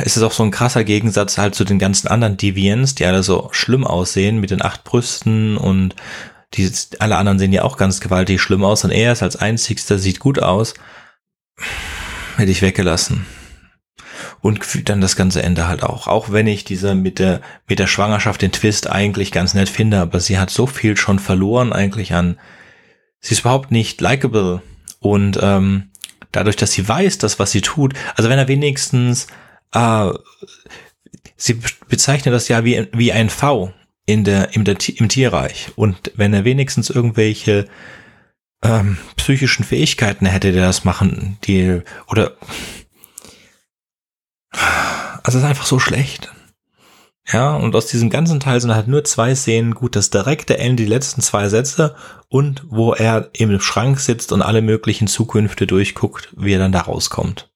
es 0.01 0.17
ist 0.17 0.23
auch 0.23 0.33
so 0.33 0.43
ein 0.43 0.51
krasser 0.51 0.83
Gegensatz 0.83 1.37
halt 1.37 1.55
zu 1.55 1.63
den 1.63 1.79
ganzen 1.79 2.09
anderen 2.09 2.35
Deviants, 2.35 2.95
die 2.95 3.05
alle 3.05 3.23
so 3.23 3.47
schlimm 3.51 3.87
aussehen 3.87 4.39
mit 4.39 4.51
den 4.51 4.61
acht 4.61 4.83
Brüsten 4.83 5.55
und 5.57 5.95
die, 6.53 6.71
alle 6.99 7.17
anderen 7.17 7.39
sehen 7.39 7.53
ja 7.53 7.63
auch 7.63 7.77
ganz 7.77 7.99
gewaltig 8.01 8.41
schlimm 8.41 8.63
aus 8.63 8.83
und 8.83 8.91
er 8.91 9.13
ist 9.13 9.23
als 9.23 9.35
einzigster, 9.35 9.99
sieht 9.99 10.19
gut 10.19 10.39
aus. 10.39 10.73
Hätte 12.37 12.51
ich 12.51 12.61
weggelassen 12.61 13.25
und 14.41 14.89
dann 14.89 15.01
das 15.01 15.15
ganze 15.15 15.43
Ende 15.43 15.67
halt 15.67 15.83
auch. 15.83 16.07
Auch 16.07 16.31
wenn 16.31 16.47
ich 16.47 16.63
diese 16.63 16.95
mit 16.95 17.19
der, 17.19 17.41
mit 17.67 17.79
der 17.79 17.87
Schwangerschaft 17.87 18.41
den 18.41 18.51
Twist 18.51 18.89
eigentlich 18.89 19.31
ganz 19.31 19.53
nett 19.53 19.69
finde, 19.69 19.99
aber 19.99 20.19
sie 20.19 20.39
hat 20.39 20.49
so 20.49 20.65
viel 20.67 20.97
schon 20.97 21.19
verloren 21.19 21.73
eigentlich 21.73 22.13
an, 22.13 22.39
sie 23.19 23.33
ist 23.33 23.41
überhaupt 23.41 23.71
nicht 23.71 24.01
likable 24.01 24.61
und 24.99 25.39
ähm, 25.41 25.91
dadurch, 26.31 26.55
dass 26.55 26.71
sie 26.71 26.87
weiß, 26.87 27.17
dass 27.17 27.39
was 27.39 27.51
sie 27.51 27.61
tut, 27.61 27.93
also 28.15 28.29
wenn 28.29 28.39
er 28.39 28.47
wenigstens, 28.47 29.27
äh, 29.73 30.09
sie 31.35 31.59
bezeichnet 31.87 32.33
das 32.33 32.47
ja 32.47 32.63
wie, 32.63 32.87
wie 32.93 33.11
ein 33.11 33.29
V 33.29 33.73
in 34.09 34.23
der, 34.23 34.55
im, 34.55 34.63
der, 34.63 34.77
im 34.95 35.09
Tierreich 35.09 35.71
und 35.75 36.11
wenn 36.15 36.33
er 36.33 36.45
wenigstens 36.45 36.89
irgendwelche 36.89 37.67
ähm, 38.63 38.97
psychischen 39.15 39.63
Fähigkeiten 39.63 40.25
hätte, 40.25 40.51
der 40.51 40.65
das 40.65 40.83
machen, 40.83 41.37
die, 41.45 41.81
oder 42.07 42.33
also 45.23 45.37
es 45.37 45.43
ist 45.43 45.49
einfach 45.49 45.65
so 45.65 45.79
schlecht. 45.79 46.31
Ja, 47.31 47.55
und 47.55 47.75
aus 47.75 47.85
diesem 47.85 48.09
ganzen 48.09 48.39
Teil 48.39 48.59
sind 48.59 48.73
halt 48.73 48.87
nur 48.87 49.03
zwei 49.03 49.35
Szenen 49.35 49.75
gut. 49.75 49.95
Das 49.95 50.09
direkte 50.09 50.57
Ende, 50.57 50.83
die 50.83 50.89
letzten 50.89 51.21
zwei 51.21 51.47
Sätze 51.47 51.95
und 52.27 52.63
wo 52.69 52.93
er 52.93 53.29
im 53.33 53.59
Schrank 53.59 53.99
sitzt 53.99 54.31
und 54.31 54.41
alle 54.41 54.63
möglichen 54.63 55.07
Zukünfte 55.07 55.67
durchguckt, 55.67 56.33
wie 56.35 56.53
er 56.53 56.59
dann 56.59 56.71
da 56.71 56.81
rauskommt. 56.81 57.51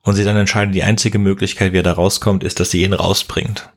Und 0.00 0.14
sie 0.14 0.24
dann 0.24 0.38
entscheiden, 0.38 0.72
die 0.72 0.82
einzige 0.82 1.18
Möglichkeit, 1.18 1.74
wie 1.74 1.78
er 1.78 1.82
da 1.82 1.92
rauskommt, 1.92 2.42
ist, 2.42 2.58
dass 2.58 2.70
sie 2.70 2.82
ihn 2.82 2.94
rausbringt. 2.94 3.70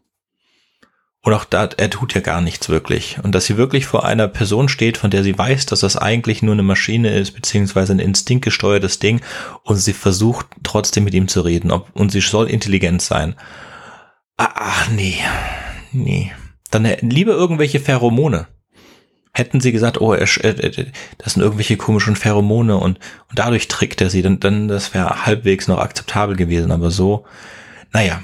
Und 1.25 1.33
auch 1.33 1.45
da, 1.45 1.69
er 1.77 1.89
tut 1.89 2.13
ja 2.13 2.19
gar 2.21 2.41
nichts 2.41 2.67
wirklich. 2.67 3.17
Und 3.23 3.33
dass 3.33 3.45
sie 3.45 3.55
wirklich 3.55 3.85
vor 3.85 4.03
einer 4.03 4.27
Person 4.27 4.67
steht, 4.67 4.97
von 4.97 5.09
der 5.09 5.23
sie 5.23 5.37
weiß, 5.37 5.65
dass 5.65 5.79
das 5.79 5.95
eigentlich 5.95 6.43
nur 6.43 6.51
eine 6.51 6.63
Maschine 6.63 7.17
ist, 7.17 7.31
beziehungsweise 7.31 7.93
ein 7.93 7.99
instinktgesteuertes 7.99 8.99
Ding, 8.99 9.21
und 9.63 9.77
sie 9.77 9.93
versucht 9.93 10.47
trotzdem 10.63 11.05
mit 11.05 11.13
ihm 11.13 11.29
zu 11.29 11.39
reden. 11.39 11.71
Ob, 11.71 11.87
und 11.93 12.11
sie 12.11 12.19
soll 12.19 12.49
intelligent 12.49 13.01
sein. 13.01 13.35
Ah, 14.35 14.51
ach, 14.53 14.89
nee. 14.89 15.15
Nee. 15.93 16.33
Dann 16.71 16.83
lieber 16.99 17.31
irgendwelche 17.31 17.79
Pheromone. 17.79 18.47
Hätten 19.33 19.61
sie 19.61 19.71
gesagt, 19.71 20.01
oh, 20.01 20.11
er, 20.13 20.27
äh, 20.43 20.91
das 21.19 21.33
sind 21.33 21.41
irgendwelche 21.41 21.77
komischen 21.77 22.17
Pheromone 22.17 22.75
und, 22.75 22.99
und 23.29 23.39
dadurch 23.39 23.69
trickt 23.69 24.01
er 24.01 24.09
sie, 24.09 24.23
dann, 24.23 24.41
dann 24.41 24.67
das 24.67 24.93
wäre 24.93 25.25
halbwegs 25.25 25.69
noch 25.69 25.79
akzeptabel 25.79 26.35
gewesen. 26.35 26.71
Aber 26.73 26.91
so, 26.91 27.25
naja. 27.93 28.21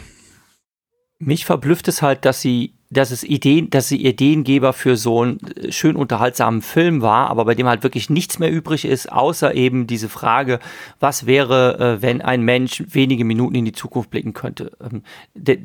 Mich 1.19 1.45
verblüfft 1.45 1.87
es 1.87 2.01
halt, 2.01 2.25
dass 2.25 2.41
sie 2.41 2.73
dass 2.91 3.11
es 3.11 3.23
Ideen, 3.23 3.69
dass 3.69 3.87
sie 3.87 4.03
Ideengeber 4.03 4.73
für 4.73 4.97
so 4.97 5.21
einen 5.21 5.39
äh, 5.55 5.71
schön 5.71 5.95
unterhaltsamen 5.95 6.61
Film 6.61 7.01
war, 7.01 7.29
aber 7.29 7.45
bei 7.45 7.55
dem 7.55 7.67
halt 7.67 7.83
wirklich 7.83 8.09
nichts 8.09 8.39
mehr 8.39 8.51
übrig 8.51 8.85
ist, 8.85 9.11
außer 9.11 9.53
eben 9.53 9.85
diese 9.85 10.09
Frage, 10.09 10.59
was 10.99 11.25
wäre, 11.25 11.97
äh, 11.97 12.01
wenn 12.01 12.21
ein 12.21 12.41
Mensch 12.41 12.83
wenige 12.87 13.25
Minuten 13.25 13.55
in 13.55 13.65
die 13.65 13.73
Zukunft 13.73 14.09
blicken 14.09 14.33
könnte. 14.33 14.71
Ähm, 14.81 15.03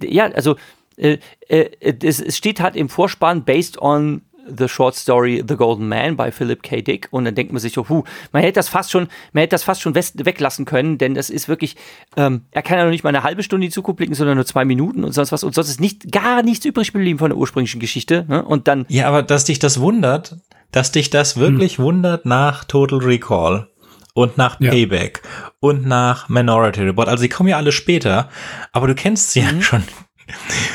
ja, 0.02 0.26
also 0.32 0.56
äh, 0.96 1.18
es 1.48 2.36
steht 2.36 2.60
halt 2.60 2.76
im 2.76 2.88
Vorspann 2.88 3.44
based 3.44 3.80
on 3.80 4.22
The 4.46 4.68
Short 4.68 4.94
Story 4.94 5.42
The 5.46 5.56
Golden 5.56 5.88
Man 5.88 6.16
bei 6.16 6.30
Philip 6.30 6.62
K. 6.62 6.82
Dick 6.82 7.08
und 7.10 7.24
dann 7.24 7.34
denkt 7.34 7.52
man 7.52 7.60
sich 7.60 7.72
so, 7.72 7.88
huh, 7.88 8.04
man 8.32 8.42
hätte 8.42 8.54
das 8.54 8.68
fast 8.68 8.90
schon, 8.90 9.08
man 9.32 9.42
hätte 9.42 9.52
das 9.52 9.64
fast 9.64 9.80
schon 9.80 9.94
weglassen 9.94 10.64
können, 10.64 10.98
denn 10.98 11.14
das 11.14 11.30
ist 11.30 11.48
wirklich, 11.48 11.76
ähm, 12.16 12.42
er 12.50 12.62
kann 12.62 12.78
ja 12.78 12.84
noch 12.84 12.90
nicht 12.90 13.04
mal 13.04 13.10
eine 13.10 13.22
halbe 13.22 13.42
Stunde 13.42 13.66
in 13.66 13.70
die 13.70 13.74
Zukunft 13.74 13.98
blicken, 13.98 14.14
sondern 14.14 14.36
nur 14.36 14.46
zwei 14.46 14.64
Minuten 14.64 15.04
und 15.04 15.12
sonst 15.12 15.32
was 15.32 15.44
und 15.44 15.54
sonst 15.54 15.68
ist 15.68 15.80
nicht 15.80 16.12
gar 16.12 16.42
nichts 16.42 16.64
übrig 16.64 16.92
geblieben 16.92 17.18
von 17.18 17.30
der 17.30 17.38
ursprünglichen 17.38 17.80
Geschichte 17.80 18.24
ne? 18.28 18.44
und 18.44 18.68
dann. 18.68 18.86
Ja, 18.88 19.08
aber 19.08 19.22
dass 19.22 19.44
dich 19.44 19.58
das 19.58 19.80
wundert, 19.80 20.36
dass 20.72 20.92
dich 20.92 21.10
das 21.10 21.36
wirklich 21.36 21.78
hm. 21.78 21.84
wundert 21.84 22.26
nach 22.26 22.64
Total 22.64 22.98
Recall 22.98 23.68
und 24.14 24.38
nach 24.38 24.60
ja. 24.60 24.70
Payback 24.70 25.22
und 25.60 25.86
nach 25.86 26.28
Minority 26.28 26.82
Report. 26.82 27.08
Also 27.08 27.22
die 27.22 27.28
kommen 27.28 27.48
ja 27.48 27.56
alle 27.56 27.72
später, 27.72 28.30
aber 28.72 28.86
du 28.86 28.94
kennst 28.94 29.32
sie 29.32 29.42
mhm. 29.42 29.56
ja 29.56 29.62
schon 29.62 29.82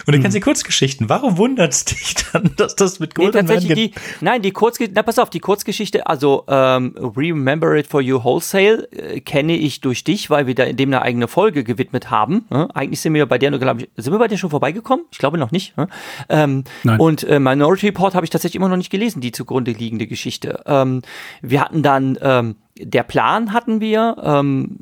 und 0.05 0.15
du 0.15 0.21
kennst 0.21 0.35
die 0.35 0.41
Kurzgeschichten. 0.41 1.09
Warum 1.09 1.37
wundert 1.37 1.73
es 1.73 1.85
dich 1.85 2.15
dann, 2.31 2.51
dass 2.55 2.75
das 2.75 2.99
mit 2.99 3.15
Golden 3.15 3.45
nee, 3.45 3.53
Man 3.53 3.63
die, 3.63 3.91
Nein, 4.21 4.41
die 4.41 4.51
Kurzgeschichte, 4.51 4.93
na 4.95 5.03
pass 5.03 5.19
auf, 5.19 5.29
die 5.29 5.39
Kurzgeschichte, 5.39 6.07
also 6.07 6.43
ähm, 6.47 6.95
Remember 7.15 7.75
It 7.75 7.87
For 7.87 8.01
You 8.01 8.23
Wholesale 8.23 8.87
äh, 8.91 9.19
kenne 9.21 9.55
ich 9.55 9.81
durch 9.81 10.03
dich, 10.03 10.29
weil 10.29 10.47
wir 10.47 10.55
da 10.55 10.63
in 10.63 10.77
dem 10.77 10.89
eine 10.89 11.01
eigene 11.01 11.27
Folge 11.27 11.63
gewidmet 11.63 12.11
haben. 12.11 12.45
Äh? 12.51 12.67
Eigentlich 12.73 13.01
sind 13.01 13.13
wir 13.13 13.25
bei 13.25 13.37
der, 13.37 13.51
glaube 13.57 13.81
ich, 13.81 13.89
sind 13.95 14.13
wir 14.13 14.19
bei 14.19 14.27
der 14.27 14.37
schon 14.37 14.49
vorbeigekommen? 14.49 15.05
Ich 15.11 15.17
glaube 15.17 15.37
noch 15.37 15.51
nicht. 15.51 15.73
Äh? 15.77 15.87
Ähm, 16.29 16.63
nein. 16.83 16.99
Und 16.99 17.23
äh, 17.23 17.39
Minority 17.39 17.87
Report 17.87 18.15
habe 18.15 18.25
ich 18.25 18.29
tatsächlich 18.29 18.57
immer 18.57 18.69
noch 18.69 18.77
nicht 18.77 18.91
gelesen, 18.91 19.21
die 19.21 19.31
zugrunde 19.31 19.71
liegende 19.71 20.07
Geschichte. 20.07 20.63
Ähm, 20.65 21.01
wir 21.41 21.61
hatten 21.61 21.83
dann, 21.83 22.17
ähm, 22.21 22.55
der 22.77 23.03
Plan 23.03 23.53
hatten 23.53 23.81
wir, 23.81 24.15
ähm, 24.23 24.77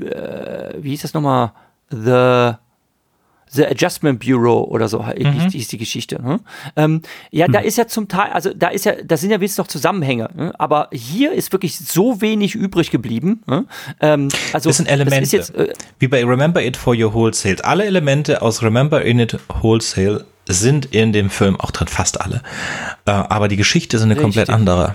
äh, 0.00 0.74
wie 0.80 0.90
hieß 0.90 1.02
das 1.02 1.14
nochmal? 1.14 1.52
The 1.90 2.54
The 3.52 3.66
Adjustment 3.66 4.24
Bureau 4.24 4.64
oder 4.64 4.88
so 4.88 5.02
mhm. 5.02 5.50
hieß 5.50 5.68
die 5.68 5.78
Geschichte. 5.78 6.20
Ne? 6.22 6.40
Ähm, 6.76 7.02
ja, 7.30 7.48
mhm. 7.48 7.52
da 7.52 7.60
ist 7.60 7.76
ja 7.76 7.86
zum 7.86 8.08
Teil, 8.08 8.32
also 8.32 8.52
da 8.54 8.68
ist 8.68 8.84
ja, 8.84 8.94
da 9.04 9.16
sind 9.16 9.30
ja 9.30 9.38
wenigstens 9.38 9.58
noch 9.58 9.68
Zusammenhänge, 9.68 10.30
ne? 10.34 10.52
aber 10.58 10.88
hier 10.92 11.32
ist 11.32 11.52
wirklich 11.52 11.76
so 11.76 12.20
wenig 12.20 12.54
übrig 12.54 12.90
geblieben. 12.90 13.42
Ne? 13.46 13.66
Ähm, 14.00 14.28
also 14.52 14.70
das 14.70 14.78
sind 14.78 14.88
Elemente, 14.88 15.20
das 15.20 15.32
jetzt, 15.32 15.54
äh, 15.54 15.72
wie 15.98 16.08
bei 16.08 16.24
Remember 16.24 16.62
It 16.62 16.76
for 16.76 16.94
Your 16.96 17.12
Wholesale. 17.12 17.62
Alle 17.64 17.84
Elemente 17.84 18.40
aus 18.42 18.62
Remember 18.62 19.02
In 19.02 19.18
It 19.18 19.38
Wholesale 19.60 20.24
sind 20.48 20.86
in 20.86 21.12
dem 21.12 21.30
Film 21.30 21.60
auch 21.60 21.70
drin, 21.70 21.88
fast 21.88 22.20
alle. 22.20 22.42
Äh, 23.04 23.10
aber 23.10 23.48
die 23.48 23.56
Geschichte 23.56 23.96
ist 23.96 24.02
eine 24.02 24.12
Richtig. 24.14 24.22
komplett 24.22 24.50
andere. 24.50 24.94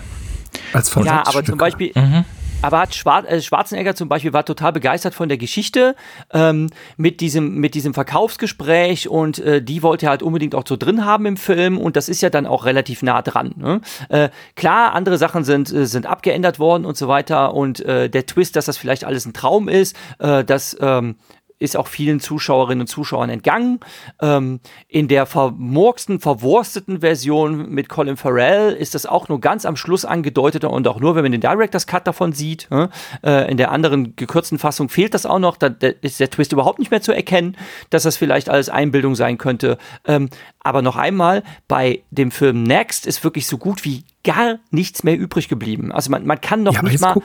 Als 0.73 0.93
Ja, 0.95 1.23
aber 1.25 1.43
zum 1.43 1.57
Beispiel, 1.57 1.91
Mhm. 1.93 2.25
Aber 2.61 2.79
hat 2.79 2.95
äh, 3.27 3.41
Schwarzenegger 3.41 3.95
zum 3.95 4.09
Beispiel 4.09 4.33
war 4.33 4.45
total 4.45 4.71
begeistert 4.71 5.13
von 5.13 5.29
der 5.29 5.37
Geschichte 5.37 5.95
ähm, 6.33 6.69
mit 6.97 7.21
diesem 7.21 7.55
mit 7.55 7.75
diesem 7.75 7.93
Verkaufsgespräch 7.93 9.09
und 9.09 9.39
äh, 9.39 9.61
die 9.61 9.83
wollte 9.83 10.07
er 10.07 10.09
halt 10.09 10.23
unbedingt 10.23 10.55
auch 10.55 10.63
so 10.67 10.77
drin 10.77 11.05
haben 11.05 11.25
im 11.25 11.37
Film 11.37 11.77
und 11.77 11.95
das 11.95 12.09
ist 12.09 12.21
ja 12.21 12.29
dann 12.29 12.45
auch 12.45 12.65
relativ 12.65 13.03
nah 13.03 13.21
dran. 13.21 13.53
Ne? 13.57 13.81
Äh, 14.09 14.29
klar, 14.55 14.93
andere 14.93 15.17
Sachen 15.17 15.43
sind 15.43 15.71
äh, 15.71 15.85
sind 15.85 16.05
abgeändert 16.05 16.59
worden 16.59 16.85
und 16.85 16.97
so 16.97 17.07
weiter 17.07 17.53
und 17.53 17.79
äh, 17.81 18.09
der 18.09 18.25
Twist, 18.25 18.55
dass 18.55 18.65
das 18.65 18.77
vielleicht 18.77 19.03
alles 19.03 19.25
ein 19.25 19.33
Traum 19.33 19.69
ist, 19.69 19.95
äh, 20.19 20.43
das 20.43 20.75
ähm, 20.79 21.15
ist 21.59 21.75
auch 21.75 21.87
vielen 21.87 22.19
Zuschauerinnen 22.19 22.81
und 22.81 22.87
Zuschauern 22.87 23.29
entgangen. 23.29 23.79
Ähm, 24.21 24.59
in 24.87 25.07
der 25.07 25.25
vermurksten, 25.25 26.19
verwursteten 26.19 27.01
Version 27.01 27.69
mit 27.69 27.89
Colin 27.89 28.17
Farrell 28.17 28.73
ist 28.73 28.95
das 28.95 29.05
auch 29.05 29.27
nur 29.29 29.41
ganz 29.41 29.65
am 29.65 29.75
Schluss 29.75 30.05
angedeutet 30.05 30.63
und 30.63 30.87
auch 30.87 30.99
nur, 30.99 31.15
wenn 31.15 31.23
man 31.23 31.31
den 31.31 31.41
Director's 31.41 31.87
Cut 31.87 32.05
davon 32.07 32.33
sieht. 32.33 32.67
ne? 32.69 32.89
Äh, 33.23 33.49
in 33.49 33.57
der 33.57 33.71
anderen 33.71 34.15
gekürzten 34.15 34.59
Fassung 34.59 34.89
fehlt 34.89 35.13
das 35.13 35.25
auch 35.25 35.39
noch. 35.39 35.57
Da, 35.57 35.69
da 35.69 35.87
ist 36.01 36.19
der 36.19 36.29
Twist 36.29 36.53
überhaupt 36.53 36.79
nicht 36.79 36.91
mehr 36.91 37.01
zu 37.01 37.11
erkennen, 37.11 37.57
dass 37.89 38.03
das 38.03 38.17
vielleicht 38.17 38.49
alles 38.49 38.69
Einbildung 38.69 39.15
sein 39.15 39.37
könnte. 39.37 39.77
Ähm, 40.05 40.29
aber 40.59 40.81
noch 40.81 40.95
einmal, 40.95 41.43
bei 41.67 42.03
dem 42.11 42.31
Film 42.31 42.63
Next 42.63 43.07
ist 43.07 43.23
wirklich 43.23 43.47
so 43.47 43.57
gut 43.57 43.85
wie 43.85 44.03
gar 44.23 44.59
nichts 44.69 45.03
mehr 45.03 45.17
übrig 45.17 45.47
geblieben. 45.47 45.91
Also 45.91 46.11
man, 46.11 46.25
man 46.25 46.41
kann 46.41 46.63
noch 46.63 46.73
Ja, 46.73 46.81
nicht 46.83 46.99
mal 46.99 47.15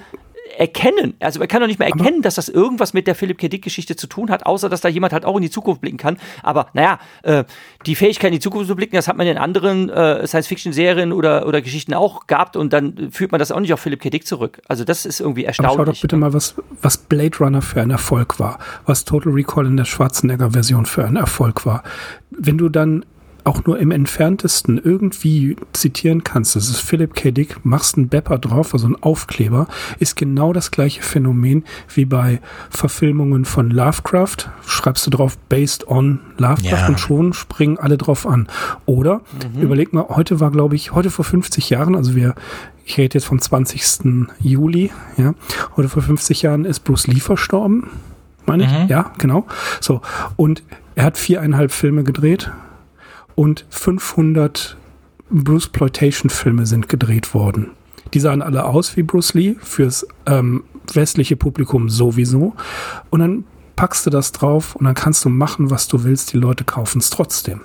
erkennen. 0.59 1.14
Also 1.20 1.38
man 1.38 1.48
kann 1.48 1.61
doch 1.61 1.66
nicht 1.66 1.78
mehr 1.78 1.88
erkennen, 1.88 2.22
dass 2.22 2.34
das 2.34 2.48
irgendwas 2.48 2.92
mit 2.94 3.07
der 3.07 3.14
Philipp 3.14 3.38
K. 3.38 3.48
Dick 3.48 3.62
Geschichte 3.62 3.96
zu 3.96 4.07
tun 4.07 4.30
hat, 4.30 4.46
außer 4.46 4.68
dass 4.68 4.80
da 4.80 4.88
jemand 4.88 5.12
halt 5.12 5.24
auch 5.24 5.36
in 5.36 5.42
die 5.42 5.50
Zukunft 5.50 5.80
blicken 5.80 5.96
kann. 5.96 6.18
Aber 6.42 6.68
naja, 6.74 6.98
äh, 7.22 7.44
die 7.86 7.94
Fähigkeit 7.94 8.28
in 8.28 8.34
die 8.34 8.40
Zukunft 8.40 8.68
zu 8.68 8.76
blicken, 8.76 8.96
das 8.96 9.09
hat 9.09 9.16
man 9.16 9.26
in 9.26 9.38
anderen 9.38 9.88
äh, 9.90 10.26
Science-Fiction-Serien 10.26 11.12
oder, 11.12 11.46
oder 11.46 11.62
Geschichten 11.62 11.94
auch 11.94 12.26
gehabt 12.26 12.57
und 12.57 12.72
dann 12.72 13.11
führt 13.11 13.32
man 13.32 13.38
das 13.38 13.53
auch 13.53 13.61
nicht 13.61 13.72
auf 13.72 13.80
Philipp 13.80 14.00
K. 14.00 14.11
Dick 14.11 14.26
zurück. 14.26 14.61
Also 14.68 14.84
das 14.84 15.07
ist 15.07 15.20
irgendwie 15.20 15.46
Aber 15.46 15.55
schau 15.55 15.62
erstaunlich. 15.64 15.96
doch 15.98 16.03
bitte 16.03 16.16
mal, 16.16 16.32
was, 16.32 16.55
was 16.80 16.96
Blade 16.98 17.38
Runner 17.38 17.62
für 17.62 17.80
ein 17.80 17.90
Erfolg 17.90 18.38
war, 18.38 18.59
was 18.86 19.05
Total 19.05 19.32
Recall 19.32 19.66
in 19.66 19.76
der 19.76 19.84
Schwarzenegger-Version 19.84 20.86
für 20.86 21.05
ein 21.05 21.16
Erfolg 21.16 21.66
war. 21.66 21.82
Wenn 22.30 22.59
du 22.59 22.68
dann 22.68 23.05
auch 23.45 23.64
nur 23.64 23.78
im 23.78 23.90
entferntesten 23.90 24.80
irgendwie 24.82 25.57
zitieren 25.72 26.22
kannst, 26.24 26.55
das 26.57 26.68
ist 26.68 26.80
Philip 26.80 27.14
K. 27.14 27.30
Dick, 27.32 27.64
machst 27.64 27.97
einen 27.97 28.09
Bepper 28.09 28.38
drauf, 28.38 28.72
also 28.72 28.86
einen 28.86 29.03
Aufkleber, 29.03 29.66
ist 29.99 30.16
genau 30.16 30.53
das 30.53 30.70
gleiche 30.70 31.03
Phänomen 31.03 31.64
wie 31.95 32.05
bei 32.05 32.40
Verfilmungen 32.70 33.45
von 33.45 33.70
Lovecraft. 33.70 34.49
Schreibst 34.66 35.07
du 35.07 35.11
drauf 35.11 35.36
based 35.49 35.88
on 35.88 36.20
Lovecraft 36.38 36.62
Ja. 36.70 36.88
und 36.88 37.01
schon 37.01 37.32
springen 37.32 37.78
alle 37.78 37.99
drauf 37.99 38.26
an. 38.26 38.47
Oder 38.86 39.22
überleg 39.61 39.93
mal, 39.93 40.07
heute 40.09 40.40
war, 40.40 40.51
glaube 40.51 40.76
ich, 40.76 40.93
heute 40.93 41.11
vor 41.11 41.24
50 41.24 41.70
Jahren, 41.70 41.97
also 41.97 42.14
wir, 42.14 42.34
ich 42.84 42.99
rede 42.99 43.14
jetzt 43.18 43.24
vom 43.26 43.40
20. 43.40 44.28
Juli, 44.40 44.90
ja, 45.16 45.34
heute 45.76 45.88
vor 45.88 46.03
50 46.03 46.43
Jahren 46.43 46.64
ist 46.64 46.80
Bruce 46.80 47.07
Lee 47.09 47.20
verstorben, 47.20 47.88
meine 48.47 48.64
ich, 48.64 48.90
ja, 48.90 49.12
genau. 49.18 49.47
So, 49.80 50.01
und 50.36 50.62
er 50.95 51.05
hat 51.05 51.16
viereinhalb 51.18 51.72
Filme 51.72 52.03
gedreht 52.05 52.51
und 53.35 53.66
500 53.70 54.76
Bruce 55.30 55.68
Ploitation 55.68 56.30
Filme 56.30 56.66
sind 56.66 56.89
gedreht 56.89 57.35
worden. 57.35 57.70
Die 58.14 58.20
sahen 58.20 58.43
alle 58.43 58.64
aus 58.64 58.97
wie 58.97 59.03
Bruce 59.03 59.35
Lee, 59.35 59.57
fürs 59.61 60.07
ähm, 60.26 60.64
westliche 60.93 61.37
Publikum 61.37 61.89
sowieso. 61.89 62.55
Und 63.11 63.20
dann 63.20 63.45
packst 63.76 64.05
du 64.05 64.11
das 64.11 64.33
drauf 64.33 64.76
und 64.76 64.85
dann 64.85 64.95
kannst 64.95 65.24
du 65.24 65.30
machen, 65.30 65.70
was 65.70 65.89
du 65.89 66.05
willst. 66.05 66.33
Die 66.33 66.39
Leute 66.39 66.64
kaufen 66.64 66.99
es 66.99 67.11
trotzdem. 67.11 67.62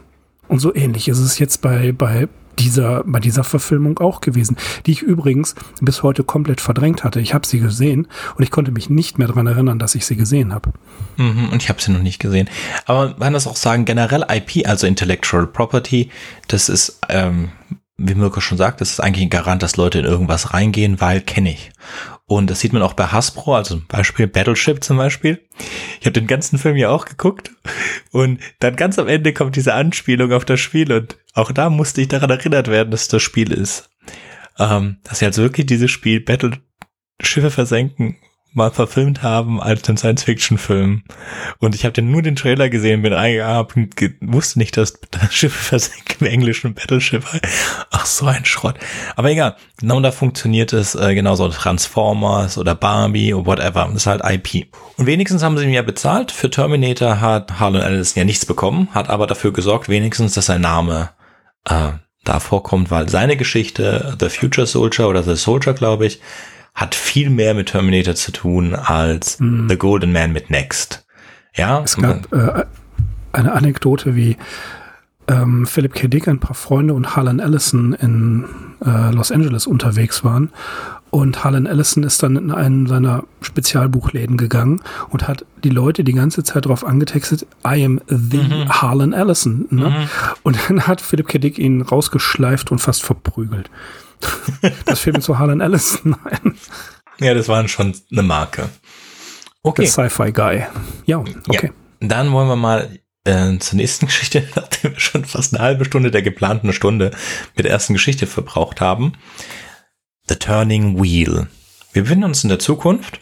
Und 0.47 0.59
so 0.59 0.73
ähnlich 0.73 1.09
ist 1.09 1.19
es 1.19 1.39
jetzt 1.39 1.61
bei, 1.61 1.91
bei 1.91 2.29
dieser, 2.59 3.03
bei 3.05 3.19
dieser 3.19 3.43
Verfilmung 3.43 3.99
auch 3.99 4.21
gewesen, 4.21 4.57
die 4.85 4.91
ich 4.91 5.01
übrigens 5.01 5.55
bis 5.81 6.03
heute 6.03 6.23
komplett 6.23 6.61
verdrängt 6.61 7.03
hatte. 7.03 7.19
Ich 7.19 7.33
habe 7.33 7.47
sie 7.47 7.59
gesehen 7.59 8.07
und 8.35 8.43
ich 8.43 8.51
konnte 8.51 8.71
mich 8.71 8.89
nicht 8.89 9.17
mehr 9.17 9.27
daran 9.27 9.47
erinnern, 9.47 9.79
dass 9.79 9.95
ich 9.95 10.05
sie 10.05 10.15
gesehen 10.15 10.53
habe. 10.53 10.71
Mhm, 11.17 11.49
und 11.51 11.61
ich 11.61 11.69
habe 11.69 11.81
sie 11.81 11.91
noch 11.91 12.01
nicht 12.01 12.19
gesehen. 12.19 12.49
Aber 12.85 13.09
man 13.09 13.19
kann 13.19 13.33
das 13.33 13.47
auch 13.47 13.55
sagen, 13.55 13.85
generell 13.85 14.25
IP, 14.29 14.67
also 14.67 14.87
Intellectual 14.87 15.47
Property, 15.47 16.09
das 16.47 16.69
ist, 16.69 16.99
ähm, 17.09 17.49
wie 17.97 18.15
Mirko 18.15 18.41
schon 18.41 18.57
sagt, 18.57 18.81
das 18.81 18.91
ist 18.91 18.99
eigentlich 18.99 19.25
ein 19.25 19.29
Garant, 19.29 19.63
dass 19.63 19.77
Leute 19.77 19.99
in 19.99 20.05
irgendwas 20.05 20.53
reingehen, 20.53 21.01
weil 21.01 21.21
kenne 21.21 21.51
ich. 21.51 21.71
Und 22.29 22.49
das 22.49 22.59
sieht 22.59 22.73
man 22.73 22.81
auch 22.81 22.93
bei 22.93 23.05
Hasbro, 23.05 23.55
also 23.55 23.75
zum 23.75 23.87
Beispiel 23.87 24.27
Battleship 24.27 24.83
zum 24.83 24.97
Beispiel. 24.97 25.41
Ich 26.01 26.05
habe 26.05 26.11
den 26.11 26.27
ganzen 26.27 26.59
Film 26.59 26.75
ja 26.75 26.89
auch 26.89 27.05
geguckt 27.05 27.51
und 28.11 28.41
dann 28.59 28.75
ganz 28.75 28.99
am 28.99 29.07
Ende 29.07 29.33
kommt 29.33 29.55
diese 29.55 29.73
Anspielung 29.73 30.33
auf 30.33 30.43
das 30.43 30.59
Spiel 30.59 30.91
und 30.91 31.17
auch 31.33 31.53
da 31.53 31.69
musste 31.69 32.01
ich 32.01 32.09
daran 32.09 32.29
erinnert 32.29 32.67
werden, 32.67 32.91
dass 32.91 33.07
das 33.07 33.21
Spiel 33.21 33.53
ist. 33.53 33.89
Ähm, 34.59 34.97
dass 35.03 35.19
sie 35.19 35.25
also 35.25 35.41
wirklich 35.41 35.67
dieses 35.67 35.89
Spiel 35.89 36.19
Battleshiffe 36.19 37.49
versenken 37.49 38.17
mal 38.57 38.71
verfilmt 38.71 39.23
haben 39.23 39.61
als 39.61 39.87
einen 39.87 39.97
Science-Fiction-Film. 39.97 41.03
Und 41.59 41.75
ich 41.75 41.85
habe 41.85 41.93
dann 41.93 42.11
nur 42.11 42.21
den 42.21 42.35
Trailer 42.35 42.69
gesehen, 42.69 43.03
bin 43.03 43.13
reingehabt 43.13 43.77
und 43.77 43.95
wusste 44.19 44.59
nicht, 44.59 44.75
dass 44.75 44.99
Schiffe 45.31 45.57
versenken 45.57 46.17
im 46.19 46.27
Englischen 46.27 46.73
Battleship. 46.73 47.23
Ach, 47.91 48.05
so 48.05 48.25
ein 48.25 48.43
Schrott. 48.43 48.75
Aber 49.15 49.31
egal, 49.31 49.55
genau 49.79 49.99
da 50.01 50.11
funktioniert 50.11 50.73
es 50.73 50.95
äh, 50.95 51.15
genauso 51.15 51.47
Transformers 51.47 52.57
oder 52.57 52.75
Barbie 52.75 53.33
oder 53.33 53.45
whatever. 53.45 53.85
Das 53.85 53.95
ist 53.95 54.07
halt 54.07 54.21
IP. 54.25 54.67
Und 54.97 55.05
wenigstens 55.05 55.43
haben 55.43 55.57
sie 55.57 55.63
ihn 55.63 55.69
ja 55.69 55.83
bezahlt. 55.83 56.31
Für 56.31 56.49
Terminator 56.49 57.21
hat 57.21 57.59
Harlan 57.59 57.83
Ellison 57.83 58.19
ja 58.19 58.25
nichts 58.25 58.45
bekommen, 58.45 58.89
hat 58.91 59.09
aber 59.09 59.27
dafür 59.27 59.53
gesorgt, 59.53 59.87
wenigstens, 59.87 60.33
dass 60.33 60.47
sein 60.47 60.61
Name 60.61 61.11
äh, 61.65 61.91
da 62.23 62.39
vorkommt, 62.39 62.91
weil 62.91 63.07
seine 63.07 63.37
Geschichte, 63.37 64.17
The 64.19 64.29
Future 64.29 64.67
Soldier 64.67 65.07
oder 65.07 65.23
The 65.23 65.35
Soldier, 65.35 65.73
glaube 65.73 66.07
ich, 66.07 66.19
hat 66.77 66.93
viel 66.93 67.31
mehr 67.31 67.55
mit 67.55 67.69
Terminator 67.69 68.13
zu 68.13 68.31
tun 68.31 68.75
als 68.75 69.39
The 69.39 69.77
Golden 69.77 70.13
Man 70.13 70.31
mit 70.31 70.51
Next. 70.51 71.05
Ja, 71.55 71.81
Es 71.83 71.97
gab 71.97 72.31
äh, 72.31 72.65
eine 73.33 73.53
Anekdote, 73.53 74.15
wie 74.15 74.37
ähm, 75.27 75.65
Philip 75.65 75.95
K. 75.95 76.07
Dick, 76.07 76.27
ein 76.27 76.39
paar 76.39 76.53
Freunde 76.53 76.93
und 76.93 77.15
Harlan 77.15 77.39
Ellison 77.39 77.93
in 77.93 78.45
äh, 78.85 79.11
Los 79.11 79.31
Angeles 79.31 79.65
unterwegs 79.65 80.23
waren. 80.23 80.51
Und 81.09 81.43
Harlan 81.43 81.65
Ellison 81.65 82.03
ist 82.03 82.21
dann 82.21 82.35
in 82.35 82.51
einen 82.51 82.85
seiner 82.85 83.23
Spezialbuchläden 83.41 84.37
gegangen 84.37 84.79
und 85.09 85.27
hat 85.27 85.45
die 85.63 85.69
Leute 85.69 86.03
die 86.03 86.13
ganze 86.13 86.43
Zeit 86.43 86.65
darauf 86.65 86.85
angetextet, 86.85 87.47
I 87.65 87.83
am 87.83 88.01
the 88.07 88.65
Harlan 88.69 89.13
Ellison. 89.13 89.65
Ne? 89.71 90.07
Und 90.43 90.59
dann 90.69 90.85
hat 90.85 91.01
Philip 91.01 91.27
K. 91.27 91.39
Dick 91.39 91.57
ihn 91.57 91.81
rausgeschleift 91.81 92.71
und 92.71 92.77
fast 92.77 93.03
verprügelt. 93.03 93.71
Das 94.85 95.05
mir 95.05 95.19
zu 95.19 95.37
Harlan 95.39 95.61
Ellison 95.61 96.15
ein. 96.25 96.57
ja, 97.19 97.33
das 97.33 97.47
waren 97.47 97.67
schon 97.67 97.95
eine 98.11 98.23
Marke. 98.23 98.63
Der 98.63 98.69
Okay, 99.63 99.85
Sci-Fi-Guy. 99.85 100.65
Ja, 101.05 101.17
okay. 101.19 101.67
ja. 101.67 102.07
dann 102.07 102.31
wollen 102.31 102.47
wir 102.47 102.55
mal 102.55 102.99
äh, 103.25 103.57
zur 103.57 103.77
nächsten 103.77 104.05
Geschichte, 104.05 104.47
nachdem 104.55 104.93
wir 104.93 104.99
schon 104.99 105.25
fast 105.25 105.53
eine 105.53 105.63
halbe 105.63 105.85
Stunde 105.85 106.11
der 106.11 106.21
geplanten 106.21 106.71
Stunde 106.73 107.11
mit 107.55 107.65
der 107.65 107.71
ersten 107.71 107.93
Geschichte 107.93 108.27
verbraucht 108.27 108.81
haben. 108.81 109.13
The 110.29 110.35
Turning 110.35 111.01
Wheel. 111.01 111.47
Wir 111.93 112.03
befinden 112.03 112.25
uns 112.25 112.43
in 112.43 112.49
der 112.49 112.59
Zukunft. 112.59 113.19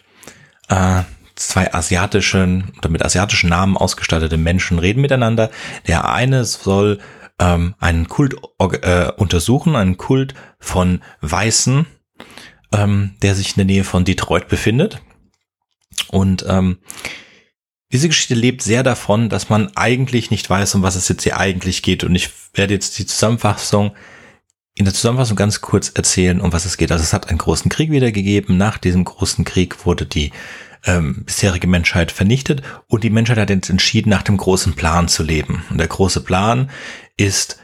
Äh, 0.68 1.02
zwei 1.36 1.72
asiatischen 1.72 2.72
oder 2.78 2.88
mit 2.88 3.04
asiatischen 3.04 3.50
Namen 3.50 3.76
ausgestattete 3.76 4.36
Menschen 4.36 4.78
reden 4.78 5.00
miteinander. 5.00 5.50
Der 5.86 6.08
eine 6.08 6.44
soll 6.44 6.98
ähm, 7.38 7.74
einen 7.78 8.08
Kult 8.08 8.36
äh, 8.58 9.10
untersuchen, 9.16 9.76
einen 9.76 9.96
Kult 9.96 10.34
von 10.58 11.02
Weißen, 11.20 11.86
ähm, 12.72 13.14
der 13.22 13.34
sich 13.34 13.50
in 13.50 13.56
der 13.56 13.64
Nähe 13.66 13.84
von 13.84 14.04
Detroit 14.04 14.48
befindet. 14.48 15.00
Und 16.08 16.44
ähm, 16.48 16.78
diese 17.92 18.08
Geschichte 18.08 18.34
lebt 18.34 18.62
sehr 18.62 18.82
davon, 18.82 19.28
dass 19.28 19.48
man 19.48 19.74
eigentlich 19.76 20.30
nicht 20.30 20.48
weiß, 20.48 20.74
um 20.74 20.82
was 20.82 20.96
es 20.96 21.08
jetzt 21.08 21.22
hier 21.22 21.38
eigentlich 21.38 21.82
geht. 21.82 22.04
Und 22.04 22.14
ich 22.14 22.30
werde 22.54 22.74
jetzt 22.74 22.98
die 22.98 23.06
Zusammenfassung 23.06 23.92
in 24.74 24.84
der 24.84 24.92
Zusammenfassung 24.92 25.36
ganz 25.36 25.62
kurz 25.62 25.88
erzählen, 25.88 26.40
um 26.40 26.52
was 26.52 26.66
es 26.66 26.76
geht. 26.76 26.92
Also 26.92 27.02
es 27.02 27.14
hat 27.14 27.28
einen 27.28 27.38
großen 27.38 27.70
Krieg 27.70 27.90
wieder 27.90 28.12
gegeben. 28.12 28.58
Nach 28.58 28.76
diesem 28.76 29.04
großen 29.04 29.44
Krieg 29.44 29.86
wurde 29.86 30.04
die 30.04 30.32
ähm, 30.84 31.24
bisherige 31.24 31.66
Menschheit 31.66 32.12
vernichtet 32.12 32.62
und 32.86 33.02
die 33.02 33.10
Menschheit 33.10 33.38
hat 33.38 33.48
jetzt 33.48 33.70
entschieden, 33.70 34.10
nach 34.10 34.22
dem 34.22 34.36
großen 34.36 34.74
Plan 34.74 35.08
zu 35.08 35.22
leben. 35.22 35.64
Und 35.70 35.78
der 35.78 35.88
große 35.88 36.20
Plan 36.20 36.70
ist, 37.16 37.58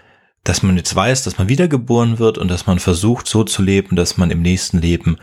dass 0.45 0.63
man 0.63 0.77
jetzt 0.77 0.95
weiß, 0.95 1.23
dass 1.23 1.39
man 1.39 1.49
wiedergeboren 1.49 2.19
wird 2.19 2.39
und 2.39 2.49
dass 2.49 2.67
man 2.67 2.79
versucht, 2.79 3.29
so 3.29 3.45
zu 3.45 3.63
leben, 3.63 3.97
dass 3.97 4.17
man 4.17 4.31
im 4.31 4.43
nächsten 4.43 4.79
Leben 4.79 5.19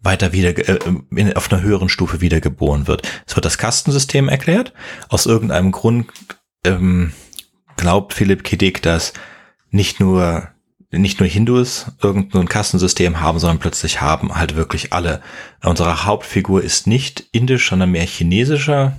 weiter 0.00 0.32
wieder 0.32 0.56
äh, 0.68 0.78
in, 1.14 1.36
auf 1.36 1.52
einer 1.52 1.62
höheren 1.62 1.88
Stufe 1.88 2.20
wiedergeboren 2.20 2.86
wird. 2.86 3.08
Es 3.26 3.36
wird 3.36 3.44
das 3.44 3.58
Kastensystem 3.58 4.28
erklärt. 4.28 4.72
Aus 5.08 5.26
irgendeinem 5.26 5.72
Grund 5.72 6.10
ähm, 6.64 7.12
glaubt 7.76 8.14
Philipp 8.14 8.44
K. 8.44 8.56
Dick, 8.56 8.82
dass 8.82 9.12
nicht 9.70 10.00
nur 10.00 10.48
nicht 10.98 11.20
nur 11.20 11.28
Hindus 11.28 11.86
irgendein 12.02 12.48
Kastensystem 12.48 13.20
haben, 13.20 13.38
sondern 13.38 13.58
plötzlich 13.58 14.02
haben 14.02 14.34
halt 14.34 14.56
wirklich 14.56 14.92
alle. 14.92 15.22
Unsere 15.64 16.04
Hauptfigur 16.04 16.62
ist 16.62 16.86
nicht 16.86 17.24
indisch, 17.32 17.70
sondern 17.70 17.92
mehr 17.92 18.04
chinesischer 18.04 18.98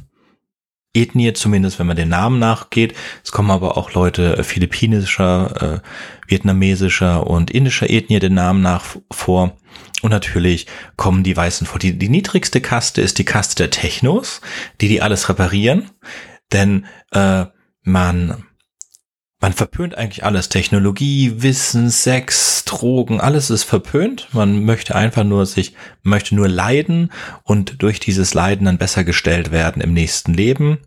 Ethnie, 0.94 1.34
zumindest 1.34 1.80
wenn 1.80 1.88
man 1.88 1.98
den 1.98 2.10
Namen 2.10 2.40
nachgeht. 2.40 2.94
Es 3.24 3.32
kommen 3.32 3.52
aber 3.52 3.78
auch 3.78 3.94
Leute 3.94 4.44
philippinischer, 4.44 5.82
äh, 5.82 6.30
vietnamesischer 6.30 7.26
und 7.28 7.52
indischer 7.52 7.90
Ethnie 7.90 8.20
den 8.20 8.36
Namen 8.36 8.62
nach 8.62 8.84
vor. 9.12 9.58
Und 10.02 10.12
natürlich 10.12 10.68
kommen 10.98 11.24
die 11.24 11.36
Weißen 11.36 11.66
vor. 11.66 11.80
Die, 11.80 11.98
die 11.98 12.10
niedrigste 12.10 12.62
Kaste 12.62 13.02
ist 13.02 13.18
die 13.18 13.26
Kaste 13.26 13.56
der 13.56 13.70
Technos, 13.70 14.42
die 14.82 14.88
die 14.88 15.02
alles 15.02 15.30
reparieren. 15.30 15.90
Denn 16.52 16.86
äh, 17.12 17.46
man 17.84 18.44
man 19.44 19.52
verpönt 19.52 19.98
eigentlich 19.98 20.24
alles. 20.24 20.48
Technologie, 20.48 21.42
Wissen, 21.42 21.90
Sex, 21.90 22.64
Drogen, 22.64 23.20
alles 23.20 23.50
ist 23.50 23.64
verpönt. 23.64 24.30
Man 24.32 24.64
möchte 24.64 24.96
einfach 24.96 25.26
nur 25.26 25.46
sich, 25.46 25.76
möchte 26.02 26.34
nur 26.34 26.48
leiden 26.48 27.12
und 27.44 27.82
durch 27.84 28.00
dieses 28.00 28.34
Leiden 28.34 28.68
dann 28.68 28.78
besser 28.78 29.04
gestellt 29.04 29.52
werden 29.52 29.82
im 29.82 29.92
nächsten 29.92 30.34
Leben. 30.34 30.78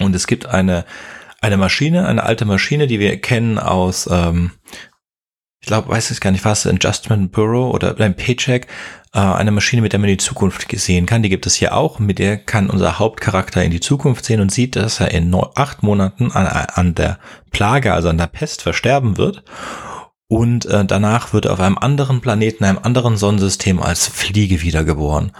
Und 0.00 0.16
es 0.16 0.26
gibt 0.26 0.46
eine, 0.46 0.86
eine 1.40 1.56
Maschine, 1.56 2.08
eine 2.08 2.24
alte 2.24 2.46
Maschine, 2.46 2.88
die 2.88 2.98
wir 2.98 3.20
kennen 3.20 3.60
aus, 3.60 4.08
ähm, 4.10 4.50
ich 5.60 5.68
glaube, 5.68 5.88
weiß 5.88 6.10
ich 6.10 6.20
gar 6.20 6.32
nicht 6.32 6.44
was, 6.44 6.66
Adjustment 6.66 7.30
Bureau 7.30 7.70
oder 7.70 7.96
ein 8.00 8.16
Paycheck, 8.16 8.66
äh, 9.14 9.20
eine 9.20 9.50
Maschine, 9.50 9.82
mit 9.82 9.92
der 9.92 10.00
man 10.00 10.08
die 10.08 10.16
Zukunft 10.16 10.66
sehen 10.70 11.06
kann. 11.06 11.22
Die 11.22 11.28
gibt 11.28 11.46
es 11.46 11.54
hier 11.54 11.74
auch. 11.74 11.98
Mit 11.98 12.18
der 12.18 12.36
kann 12.36 12.70
unser 12.70 12.98
Hauptcharakter 12.98 13.62
in 13.62 13.70
die 13.70 13.80
Zukunft 13.80 14.24
sehen 14.24 14.40
und 14.40 14.52
sieht, 14.52 14.76
dass 14.76 15.00
er 15.00 15.10
in 15.12 15.34
acht 15.54 15.82
Monaten 15.82 16.30
an, 16.32 16.46
an 16.46 16.94
der 16.94 17.18
Plage, 17.50 17.92
also 17.92 18.08
an 18.08 18.18
der 18.18 18.26
Pest, 18.26 18.62
versterben 18.62 19.16
wird. 19.16 19.42
Und 20.28 20.66
äh, 20.66 20.84
danach 20.84 21.32
wird 21.32 21.46
er 21.46 21.54
auf 21.54 21.60
einem 21.60 21.78
anderen 21.78 22.20
Planeten, 22.20 22.64
einem 22.64 22.80
anderen 22.82 23.16
Sonnensystem 23.16 23.80
als 23.80 24.06
Fliege 24.06 24.60
wiedergeboren. 24.60 25.32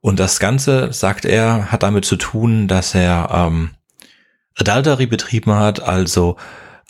Und 0.00 0.18
das 0.18 0.40
Ganze, 0.40 0.92
sagt 0.92 1.24
er, 1.24 1.70
hat 1.70 1.82
damit 1.82 2.04
zu 2.04 2.16
tun, 2.16 2.66
dass 2.66 2.94
er 2.94 3.28
ähm, 3.32 3.70
Adultery 4.56 5.06
betrieben 5.06 5.52
hat, 5.54 5.82
also 5.82 6.36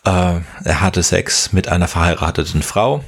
äh, 0.04 0.40
er 0.64 0.80
hatte 0.80 1.02
Sex 1.02 1.52
mit 1.52 1.68
einer 1.68 1.88
verheirateten 1.88 2.62
Frau 2.62 3.04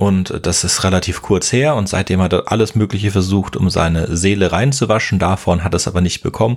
und 0.00 0.46
das 0.46 0.64
ist 0.64 0.82
relativ 0.82 1.20
kurz 1.20 1.52
her 1.52 1.74
und 1.74 1.86
seitdem 1.86 2.22
hat 2.22 2.32
er 2.32 2.50
alles 2.50 2.74
Mögliche 2.74 3.10
versucht, 3.10 3.54
um 3.54 3.68
seine 3.68 4.16
Seele 4.16 4.50
reinzuwaschen. 4.50 5.18
Davon 5.18 5.62
hat 5.62 5.74
er 5.74 5.76
es 5.76 5.86
aber 5.86 6.00
nicht 6.00 6.22
bekommen. 6.22 6.56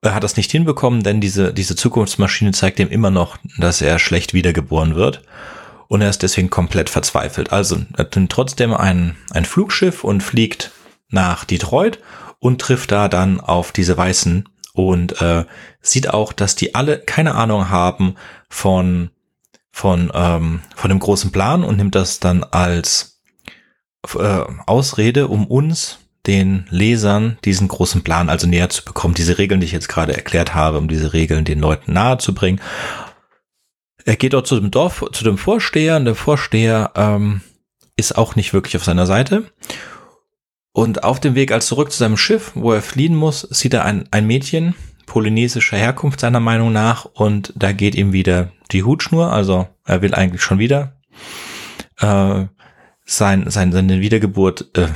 Er 0.00 0.14
hat 0.14 0.24
es 0.24 0.38
nicht 0.38 0.50
hinbekommen, 0.50 1.02
denn 1.02 1.20
diese, 1.20 1.52
diese 1.52 1.76
Zukunftsmaschine 1.76 2.52
zeigt 2.52 2.80
ihm 2.80 2.88
immer 2.88 3.10
noch, 3.10 3.36
dass 3.58 3.82
er 3.82 3.98
schlecht 3.98 4.32
wiedergeboren 4.32 4.94
wird. 4.94 5.20
Und 5.88 6.00
er 6.00 6.08
ist 6.08 6.22
deswegen 6.22 6.48
komplett 6.48 6.88
verzweifelt. 6.88 7.52
Also 7.52 7.82
er 7.98 8.08
nimmt 8.14 8.32
trotzdem 8.32 8.72
ein, 8.72 9.14
ein 9.30 9.44
Flugschiff 9.44 10.02
und 10.02 10.22
fliegt 10.22 10.70
nach 11.10 11.44
Detroit 11.44 11.98
und 12.38 12.62
trifft 12.62 12.92
da 12.92 13.08
dann 13.08 13.40
auf 13.40 13.72
diese 13.72 13.98
Weißen 13.98 14.48
und 14.72 15.20
äh, 15.20 15.44
sieht 15.82 16.08
auch, 16.08 16.32
dass 16.32 16.54
die 16.54 16.74
alle 16.74 16.98
keine 16.98 17.34
Ahnung 17.34 17.68
haben 17.68 18.14
von 18.48 19.10
von, 19.70 20.10
ähm, 20.14 20.60
von 20.76 20.88
dem 20.88 20.98
großen 20.98 21.32
Plan 21.32 21.64
und 21.64 21.76
nimmt 21.76 21.94
das 21.94 22.20
dann 22.20 22.44
als 22.44 23.20
äh, 24.14 24.44
Ausrede, 24.66 25.28
um 25.28 25.46
uns, 25.46 25.98
den 26.26 26.66
Lesern, 26.68 27.38
diesen 27.44 27.68
großen 27.68 28.02
Plan 28.02 28.28
also 28.28 28.46
näher 28.46 28.68
zu 28.68 28.84
bekommen. 28.84 29.14
Diese 29.14 29.38
Regeln, 29.38 29.60
die 29.60 29.66
ich 29.66 29.72
jetzt 29.72 29.88
gerade 29.88 30.14
erklärt 30.14 30.54
habe, 30.54 30.78
um 30.78 30.86
diese 30.86 31.12
Regeln 31.12 31.44
den 31.44 31.60
Leuten 31.60 31.94
nahe 31.94 32.18
zu 32.18 32.34
bringen. 32.34 32.60
Er 34.04 34.16
geht 34.16 34.34
dort 34.34 34.46
zu 34.46 34.58
dem 34.58 34.70
Dorf, 34.70 35.04
zu 35.12 35.24
dem 35.24 35.38
Vorsteher 35.38 35.96
und 35.96 36.04
der 36.04 36.14
Vorsteher 36.14 36.92
ähm, 36.94 37.40
ist 37.96 38.16
auch 38.18 38.36
nicht 38.36 38.52
wirklich 38.52 38.76
auf 38.76 38.84
seiner 38.84 39.06
Seite. 39.06 39.50
Und 40.72 41.04
auf 41.04 41.20
dem 41.20 41.34
Weg 41.34 41.52
als 41.52 41.66
zurück 41.66 41.90
zu 41.90 41.98
seinem 41.98 42.16
Schiff, 42.16 42.52
wo 42.54 42.72
er 42.72 42.82
fliehen 42.82 43.16
muss, 43.16 43.40
sieht 43.40 43.74
er 43.74 43.84
ein, 43.84 44.06
ein 44.10 44.26
Mädchen, 44.26 44.74
polynesischer 45.10 45.76
Herkunft 45.76 46.20
seiner 46.20 46.38
Meinung 46.38 46.72
nach 46.72 47.04
und 47.04 47.52
da 47.56 47.72
geht 47.72 47.96
ihm 47.96 48.12
wieder 48.12 48.52
die 48.70 48.84
Hutschnur, 48.84 49.32
also 49.32 49.66
er 49.84 50.02
will 50.02 50.14
eigentlich 50.14 50.40
schon 50.40 50.60
wieder 50.60 51.00
äh, 51.98 52.46
sein, 53.04 53.50
sein, 53.50 53.72
seine 53.72 54.00
Wiedergeburt 54.00 54.70
äh, 54.78 54.86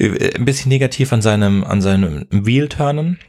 ein 0.36 0.44
bisschen 0.44 0.70
negativ 0.70 1.12
an 1.12 1.22
seinem, 1.22 1.62
an 1.62 1.80
seinem 1.82 2.26
Wheel 2.32 2.68
turnen 2.68 3.20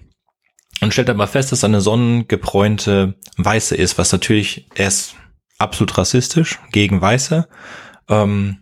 und 0.81 0.91
stellt 0.93 1.11
aber 1.11 1.27
fest, 1.27 1.51
dass 1.51 1.63
eine 1.63 1.79
sonnengebräunte 1.79 3.13
Weiße 3.37 3.75
ist, 3.75 3.99
was 3.99 4.11
natürlich, 4.11 4.65
er 4.73 4.87
ist 4.87 5.13
absolut 5.59 5.95
rassistisch 5.95 6.57
gegen 6.71 6.99
Weiße. 6.99 7.47
Ähm, 8.09 8.57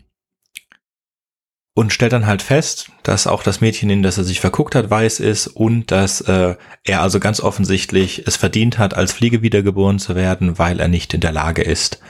und 1.80 1.94
stellt 1.94 2.12
dann 2.12 2.28
halt 2.28 2.42
fest, 2.42 2.92
dass 3.04 3.26
auch 3.26 3.42
das 3.42 3.62
Mädchen, 3.62 3.90
in 3.90 4.04
das 4.04 4.18
er 4.18 4.26
sich 4.26 4.42
verguckt 4.42 4.76
hat, 4.76 4.90
weiß 4.90 5.22
ist 5.22 5.48
und 5.48 5.92
dass 5.92 6.20
äh, 6.20 6.56
er 6.84 7.02
also 7.02 7.22
ganz 7.22 7.40
offensichtlich 7.40 8.28
es 8.28 8.36
verdient 8.36 8.78
hat, 8.78 8.96
als 8.96 9.14
Fliege 9.14 9.42
wiedergeboren 9.42 9.98
zu 9.98 10.14
werden, 10.14 10.60
weil 10.60 10.82
er 10.82 10.90
nicht 10.90 11.14
in 11.14 11.22
der 11.22 11.32
Lage 11.32 11.62
ist, 11.62 12.02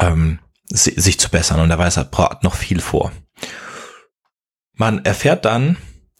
ähm, 0.00 0.40
sich 0.64 1.20
zu 1.20 1.30
bessern. 1.30 1.60
Und 1.60 1.70
er 1.70 1.78
weiß, 1.78 1.98
er 1.98 2.04
braucht 2.04 2.42
noch 2.42 2.56
viel 2.56 2.80
vor. 2.80 3.12
Man 4.74 5.04
erfährt 5.04 5.44
dann, 5.44 5.76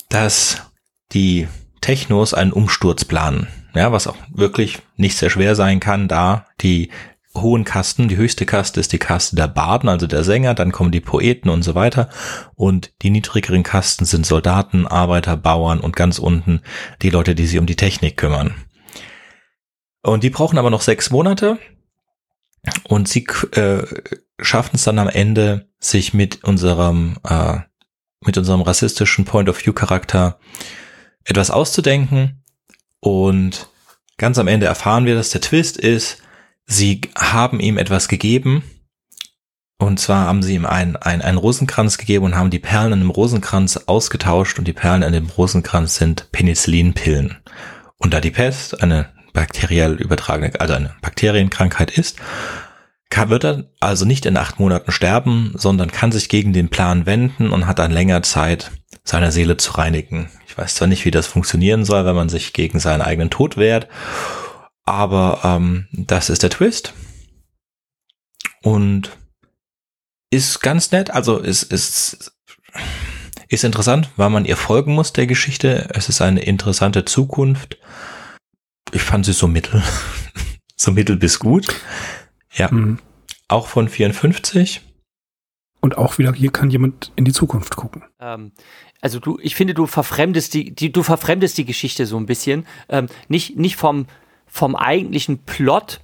dass 0.09 0.63
die 1.11 1.49
Technos 1.81 2.35
einen 2.35 2.53
Umsturz 2.53 3.05
planen. 3.05 3.49
Ja, 3.75 3.91
was 3.91 4.07
auch 4.07 4.17
wirklich 4.33 4.79
nicht 4.95 5.17
sehr 5.17 5.31
schwer 5.31 5.57
sein 5.57 5.81
kann, 5.81 6.07
da 6.07 6.47
die 6.61 6.93
hohen 7.41 7.65
Kasten. 7.65 8.09
Die 8.09 8.17
höchste 8.17 8.47
Kaste 8.47 8.81
ist 8.81 8.93
die 8.93 8.99
Kaste 8.99 9.37
der 9.37 9.49
Baden, 9.49 9.89
also 9.89 10.07
der 10.07 10.25
Sänger, 10.25 10.55
dann 10.55 10.73
kommen 10.73 10.93
die 10.93 11.01
Poeten 11.01 11.49
und 11.49 11.63
so 11.63 11.75
weiter. 11.75 12.09
Und 12.55 12.93
die 13.03 13.11
niedrigeren 13.11 13.63
Kasten 13.63 14.05
sind 14.05 14.27
Soldaten, 14.27 14.87
Arbeiter, 14.87 15.37
Bauern 15.37 15.81
und 15.81 15.97
ganz 15.97 16.19
unten 16.19 16.61
die 17.03 17.11
Leute, 17.11 17.35
die 17.35 17.47
sich 17.47 17.59
um 17.59 17.67
die 17.67 17.77
Technik 17.77 18.17
kümmern. 18.17 18.55
Und 20.03 20.23
die 20.23 20.31
brauchen 20.31 20.59
aber 20.59 20.71
noch 20.71 20.83
sechs 20.83 21.11
Monate. 21.11 21.59
Und 22.85 23.09
sie 23.09 23.27
äh, 23.53 23.85
schaffen 24.41 24.77
es 24.77 24.85
dann 24.85 24.99
am 24.99 25.09
Ende, 25.09 25.69
sich 25.79 26.15
mit 26.15 26.45
unserem, 26.45 27.19
äh, 27.29 27.59
mit 28.21 28.39
unserem 28.39 28.63
rassistischen 28.63 29.25
Point-of-View-Charakter 29.25 30.39
etwas 31.25 31.51
auszudenken. 31.51 32.43
Und 33.01 33.69
ganz 34.17 34.39
am 34.39 34.49
Ende 34.49 34.67
erfahren 34.67 35.07
wir, 35.07 35.15
dass 35.15 35.31
der 35.31 35.41
Twist 35.41 35.77
ist, 35.77 36.23
Sie 36.67 37.01
haben 37.17 37.61
ihm 37.61 37.79
etwas 37.79 38.09
gegeben. 38.09 38.65
Und 39.79 40.01
zwar 40.01 40.27
haben 40.27 40.43
sie 40.43 40.55
ihm 40.55 40.67
einen, 40.67 40.97
einen, 40.97 41.23
einen 41.23 41.39
Rosenkranz 41.39 41.99
gegeben 41.99 42.25
und 42.25 42.35
haben 42.35 42.51
die 42.51 42.59
Perlen 42.59 42.95
in 42.95 43.01
dem 43.01 43.11
Rosenkranz 43.11 43.77
ausgetauscht 43.87 44.59
und 44.59 44.67
die 44.67 44.73
Perlen 44.73 45.03
in 45.03 45.13
dem 45.13 45.27
Rosenkranz 45.27 45.97
sind 45.97 46.33
Penicillinpillen. 46.33 47.37
Und 47.99 48.15
da 48.15 48.21
die 48.21 48.31
Pest 48.31 48.83
eine 48.83 49.11
bakteriell 49.35 49.95
übertragene, 49.95 50.59
also 50.59 50.75
eine 50.75 50.95
Bakterienkrankheit 51.03 51.91
ist, 51.91 52.17
kann, 53.11 53.29
wird 53.29 53.45
er 53.45 53.65
also 53.79 54.07
nicht 54.07 54.25
in 54.25 54.39
acht 54.39 54.59
Monaten 54.59 54.93
sterben, 54.93 55.53
sondern 55.57 55.93
kann 55.93 56.11
sich 56.11 56.31
gegen 56.31 56.55
den 56.55 56.71
Plan 56.71 57.05
wenden 57.05 57.51
und 57.51 57.67
hat 57.67 57.79
dann 57.79 57.93
länger 57.93 58.23
Zeit, 58.23 58.73
seine 59.05 59.31
Seele 59.31 59.59
zu 59.59 59.73
reinigen. 59.73 60.31
Ich 60.49 60.57
weiß 60.57 60.75
zwar 60.75 60.89
nicht, 60.89 61.05
wie 61.05 61.11
das 61.11 61.27
funktionieren 61.27 61.85
soll, 61.85 62.07
wenn 62.07 62.17
man 62.17 62.31
sich 62.31 62.55
gegen 62.55 62.81
seinen 62.81 63.03
eigenen 63.03 63.31
Tod 63.31 63.59
wehrt 63.59 63.89
aber 64.87 65.41
ähm, 65.45 65.89
das 65.93 66.31
ist 66.31 66.43
der 66.43 66.51
Twist. 66.51 66.95
Und 68.63 69.17
ist 70.31 70.61
ganz 70.61 70.93
nett. 70.93 71.11
Also 71.11 71.39
ist, 71.39 71.65
ist, 71.65 72.33
ist 73.49 73.65
interessant, 73.65 74.11
weil 74.17 74.31
man 74.31 74.45
ihr 74.45 74.57
folgen 74.57 74.95
muss, 74.95 75.13
der 75.13 75.27
Geschichte. 75.27 75.89
Es 75.93 76.09
ist 76.09 76.21
eine 76.21 76.41
interessante 76.41 77.05
Zukunft. 77.05 77.79
Ich 78.93 79.03
fand 79.03 79.27
sie 79.27 79.33
so 79.33 79.49
mittel. 79.49 79.83
so 80.77 80.93
mittel 80.93 81.17
bis 81.17 81.39
gut. 81.39 81.69
Ja. 82.53 82.71
Mhm. 82.73 82.99
Auch 83.49 83.67
von 83.67 83.89
54. 83.89 84.83
Und 85.81 85.99
auch 85.99 86.19
wieder, 86.19 86.33
hier 86.33 86.51
kann 86.51 86.71
jemand 86.71 87.13
in 87.17 87.25
die 87.25 87.33
Zukunft 87.33 87.77
gucken. 87.77 88.03
Ähm, 88.19 88.53
also 89.01 89.21
du, 89.21 89.39
ich 89.41 89.55
finde, 89.55 89.75
du 89.75 89.87
verfremdest 89.87 90.55
die, 90.55 90.75
die, 90.75 90.91
du 90.91 91.03
verfremdest 91.03 91.59
die 91.59 91.65
Geschichte 91.65 92.07
so 92.07 92.17
ein 92.17 92.27
bisschen. 92.27 92.67
Ähm, 92.89 93.07
nicht, 93.29 93.57
nicht 93.57 93.77
vom, 93.77 94.07
vom 94.47 94.77
eigentlichen 94.77 95.39
Plot. 95.39 96.01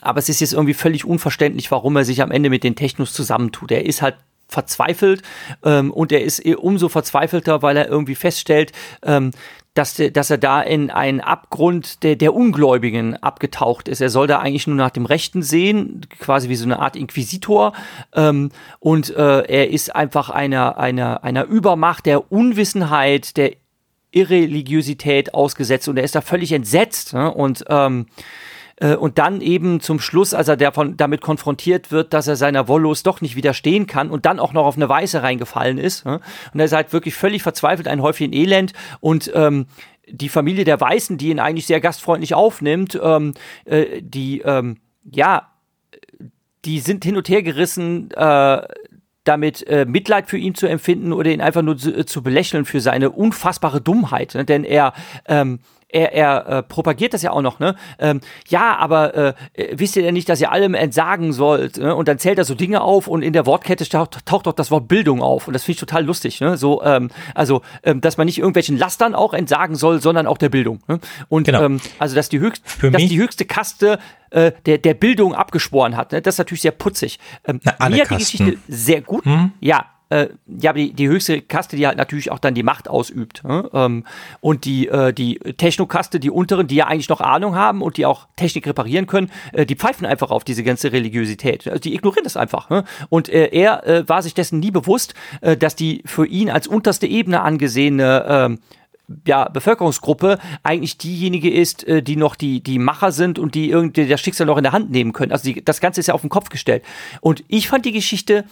Aber 0.00 0.18
es 0.18 0.28
ist 0.28 0.40
jetzt 0.40 0.52
irgendwie 0.52 0.74
völlig 0.74 1.04
unverständlich, 1.04 1.70
warum 1.70 1.96
er 1.96 2.04
sich 2.04 2.22
am 2.22 2.30
Ende 2.30 2.50
mit 2.50 2.64
den 2.64 2.76
Technos 2.76 3.12
zusammentut. 3.12 3.70
Er 3.72 3.84
ist 3.84 4.02
halt 4.02 4.16
verzweifelt 4.48 5.22
ähm, 5.64 5.92
und 5.92 6.10
er 6.10 6.22
ist 6.22 6.44
umso 6.46 6.88
verzweifelter, 6.88 7.62
weil 7.62 7.76
er 7.76 7.88
irgendwie 7.88 8.14
feststellt, 8.14 8.72
ähm, 9.02 9.32
dass, 9.74 9.94
dass 10.12 10.30
er 10.30 10.38
da 10.38 10.60
in 10.60 10.90
einen 10.90 11.20
Abgrund 11.20 12.02
der, 12.02 12.16
der 12.16 12.34
Ungläubigen 12.34 13.14
abgetaucht 13.16 13.86
ist. 13.86 14.00
Er 14.00 14.08
soll 14.08 14.26
da 14.26 14.40
eigentlich 14.40 14.66
nur 14.66 14.76
nach 14.76 14.90
dem 14.90 15.06
Rechten 15.06 15.42
sehen, 15.42 16.00
quasi 16.18 16.48
wie 16.48 16.56
so 16.56 16.64
eine 16.64 16.80
Art 16.80 16.96
Inquisitor. 16.96 17.72
Ähm, 18.12 18.50
und 18.80 19.14
äh, 19.14 19.42
er 19.42 19.70
ist 19.70 19.94
einfach 19.94 20.30
einer, 20.30 20.78
einer, 20.78 21.22
einer 21.22 21.44
Übermacht 21.44 22.06
der 22.06 22.32
Unwissenheit, 22.32 23.36
der 23.36 23.52
Irreligiosität 24.10 25.34
ausgesetzt 25.34 25.88
und 25.88 25.96
er 25.96 26.04
ist 26.04 26.14
da 26.14 26.20
völlig 26.20 26.52
entsetzt 26.52 27.14
ne? 27.14 27.32
und 27.32 27.64
ähm, 27.68 28.06
äh, 28.80 28.94
und 28.94 29.18
dann 29.18 29.40
eben 29.40 29.80
zum 29.80 30.00
Schluss, 30.00 30.34
als 30.34 30.48
er 30.48 30.56
davon, 30.56 30.96
damit 30.96 31.20
konfrontiert 31.20 31.90
wird, 31.90 32.12
dass 32.12 32.28
er 32.28 32.36
seiner 32.36 32.68
Wollust 32.68 33.06
doch 33.06 33.20
nicht 33.20 33.36
widerstehen 33.36 33.86
kann 33.86 34.10
und 34.10 34.26
dann 34.26 34.38
auch 34.38 34.52
noch 34.52 34.64
auf 34.64 34.76
eine 34.76 34.88
Weiße 34.88 35.22
reingefallen 35.22 35.78
ist. 35.78 36.04
Ne? 36.04 36.20
Und 36.52 36.60
er 36.60 36.66
ist 36.66 36.72
halt 36.72 36.92
wirklich 36.92 37.14
völlig 37.14 37.42
verzweifelt, 37.42 37.88
ein 37.88 38.02
Häufchen 38.02 38.32
Elend 38.32 38.72
und 39.00 39.30
ähm, 39.34 39.66
die 40.10 40.28
Familie 40.28 40.64
der 40.64 40.80
Weißen, 40.80 41.18
die 41.18 41.28
ihn 41.28 41.40
eigentlich 41.40 41.66
sehr 41.66 41.80
gastfreundlich 41.80 42.34
aufnimmt, 42.34 42.98
ähm, 43.02 43.34
äh, 43.64 44.00
die, 44.00 44.40
ähm, 44.40 44.78
ja, 45.04 45.50
die 46.64 46.80
sind 46.80 47.04
hin 47.04 47.16
und 47.16 47.28
her 47.28 47.42
gerissen, 47.42 48.10
äh, 48.12 48.62
damit 49.28 49.66
äh, 49.66 49.84
Mitleid 49.84 50.28
für 50.28 50.38
ihn 50.38 50.54
zu 50.54 50.66
empfinden 50.66 51.12
oder 51.12 51.30
ihn 51.30 51.40
einfach 51.40 51.62
nur 51.62 51.76
zu, 51.76 51.94
äh, 51.94 52.06
zu 52.06 52.22
belächeln 52.22 52.64
für 52.64 52.80
seine 52.80 53.10
unfassbare 53.10 53.80
Dummheit. 53.80 54.34
Ne? 54.34 54.44
Denn 54.44 54.64
er, 54.64 54.94
ähm, 55.26 55.60
er, 55.88 56.12
er 56.12 56.46
äh, 56.46 56.62
propagiert 56.62 57.14
das 57.14 57.22
ja 57.22 57.30
auch 57.30 57.40
noch, 57.40 57.60
ne? 57.60 57.74
Ähm, 57.98 58.20
ja, 58.48 58.76
aber 58.76 59.14
äh, 59.14 59.34
äh, 59.54 59.74
wisst 59.78 59.96
ihr 59.96 60.02
denn 60.02 60.14
nicht, 60.14 60.28
dass 60.28 60.40
ihr 60.40 60.52
allem 60.52 60.74
entsagen 60.74 61.32
sollt? 61.32 61.78
Ne? 61.78 61.94
Und 61.94 62.08
dann 62.08 62.18
zählt 62.18 62.38
er 62.38 62.44
so 62.44 62.54
Dinge 62.54 62.82
auf 62.82 63.08
und 63.08 63.22
in 63.22 63.32
der 63.32 63.46
Wortkette 63.46 63.88
taucht, 63.88 64.26
taucht 64.26 64.46
auch 64.48 64.52
das 64.52 64.70
Wort 64.70 64.86
Bildung 64.88 65.22
auf. 65.22 65.46
Und 65.46 65.54
das 65.54 65.64
finde 65.64 65.76
ich 65.76 65.80
total 65.80 66.04
lustig, 66.04 66.40
ne? 66.40 66.56
So, 66.56 66.82
ähm, 66.82 67.10
also, 67.34 67.62
ähm, 67.84 68.00
dass 68.00 68.18
man 68.18 68.26
nicht 68.26 68.38
irgendwelchen 68.38 68.76
Lastern 68.76 69.14
auch 69.14 69.32
entsagen 69.32 69.76
soll, 69.76 70.02
sondern 70.02 70.26
auch 70.26 70.38
der 70.38 70.50
Bildung. 70.50 70.80
Ne? 70.88 71.00
Und 71.28 71.44
genau. 71.44 71.62
ähm, 71.62 71.80
also, 71.98 72.14
dass 72.14 72.28
die, 72.28 72.40
höchst, 72.40 72.62
dass 72.82 73.02
die 73.02 73.18
höchste 73.18 73.46
Kaste 73.46 73.98
äh, 74.30 74.52
der, 74.66 74.78
der 74.78 74.94
Bildung 74.94 75.34
abgeschworen 75.34 75.96
hat. 75.96 76.12
Ne? 76.12 76.20
Das 76.20 76.34
ist 76.34 76.38
natürlich 76.38 76.62
sehr 76.62 76.72
putzig. 76.72 77.18
Ähm, 77.46 77.60
Na, 77.64 77.88
mir 77.88 78.02
hat 78.02 78.10
die 78.10 78.16
Geschichte 78.16 78.58
sehr 78.68 79.00
gut. 79.00 79.24
Hm? 79.24 79.52
Ja, 79.60 79.86
äh, 80.10 80.28
ja, 80.46 80.72
die, 80.72 80.92
die 80.92 81.08
höchste 81.08 81.42
Kaste, 81.42 81.76
die 81.76 81.86
halt 81.86 81.98
natürlich 81.98 82.30
auch 82.30 82.38
dann 82.38 82.54
die 82.54 82.62
Macht 82.62 82.88
ausübt. 82.88 83.44
Ne? 83.44 83.68
Ähm, 83.72 84.04
und 84.40 84.64
die, 84.64 84.88
äh, 84.88 85.12
die 85.12 85.38
Technokaste, 85.38 86.18
die 86.20 86.30
unteren, 86.30 86.66
die 86.66 86.76
ja 86.76 86.86
eigentlich 86.86 87.08
noch 87.08 87.20
Ahnung 87.20 87.54
haben 87.54 87.82
und 87.82 87.96
die 87.96 88.06
auch 88.06 88.26
Technik 88.36 88.66
reparieren 88.66 89.06
können, 89.06 89.30
äh, 89.52 89.66
die 89.66 89.76
pfeifen 89.76 90.06
einfach 90.06 90.30
auf 90.30 90.44
diese 90.44 90.64
ganze 90.64 90.92
Religiosität. 90.92 91.66
Also 91.66 91.80
die 91.80 91.94
ignorieren 91.94 92.24
das 92.24 92.36
einfach. 92.36 92.70
Ne? 92.70 92.84
Und 93.10 93.28
äh, 93.28 93.48
er 93.52 93.86
äh, 93.86 94.08
war 94.08 94.22
sich 94.22 94.34
dessen 94.34 94.60
nie 94.60 94.70
bewusst, 94.70 95.14
äh, 95.40 95.56
dass 95.56 95.76
die 95.76 96.02
für 96.06 96.26
ihn 96.26 96.50
als 96.50 96.66
unterste 96.66 97.06
Ebene 97.06 97.42
angesehene 97.42 98.24
ähm, 98.28 98.58
ja, 99.26 99.48
Bevölkerungsgruppe 99.48 100.38
eigentlich 100.62 100.98
diejenige 100.98 101.50
ist, 101.50 101.86
die 101.88 102.16
noch 102.16 102.36
die, 102.36 102.62
die 102.62 102.78
Macher 102.78 103.10
sind 103.10 103.38
und 103.38 103.54
die 103.54 103.70
irgendwie 103.70 104.06
das 104.06 104.20
Schicksal 104.20 104.46
noch 104.46 104.58
in 104.58 104.64
der 104.64 104.72
Hand 104.72 104.90
nehmen 104.90 105.14
können. 105.14 105.32
Also 105.32 105.50
die, 105.50 105.64
das 105.64 105.80
Ganze 105.80 106.00
ist 106.00 106.08
ja 106.08 106.14
auf 106.14 106.20
den 106.20 106.28
Kopf 106.28 106.50
gestellt. 106.50 106.84
Und 107.22 107.42
ich 107.48 107.68
fand 107.68 107.86
die 107.86 107.92
Geschichte 107.92 108.44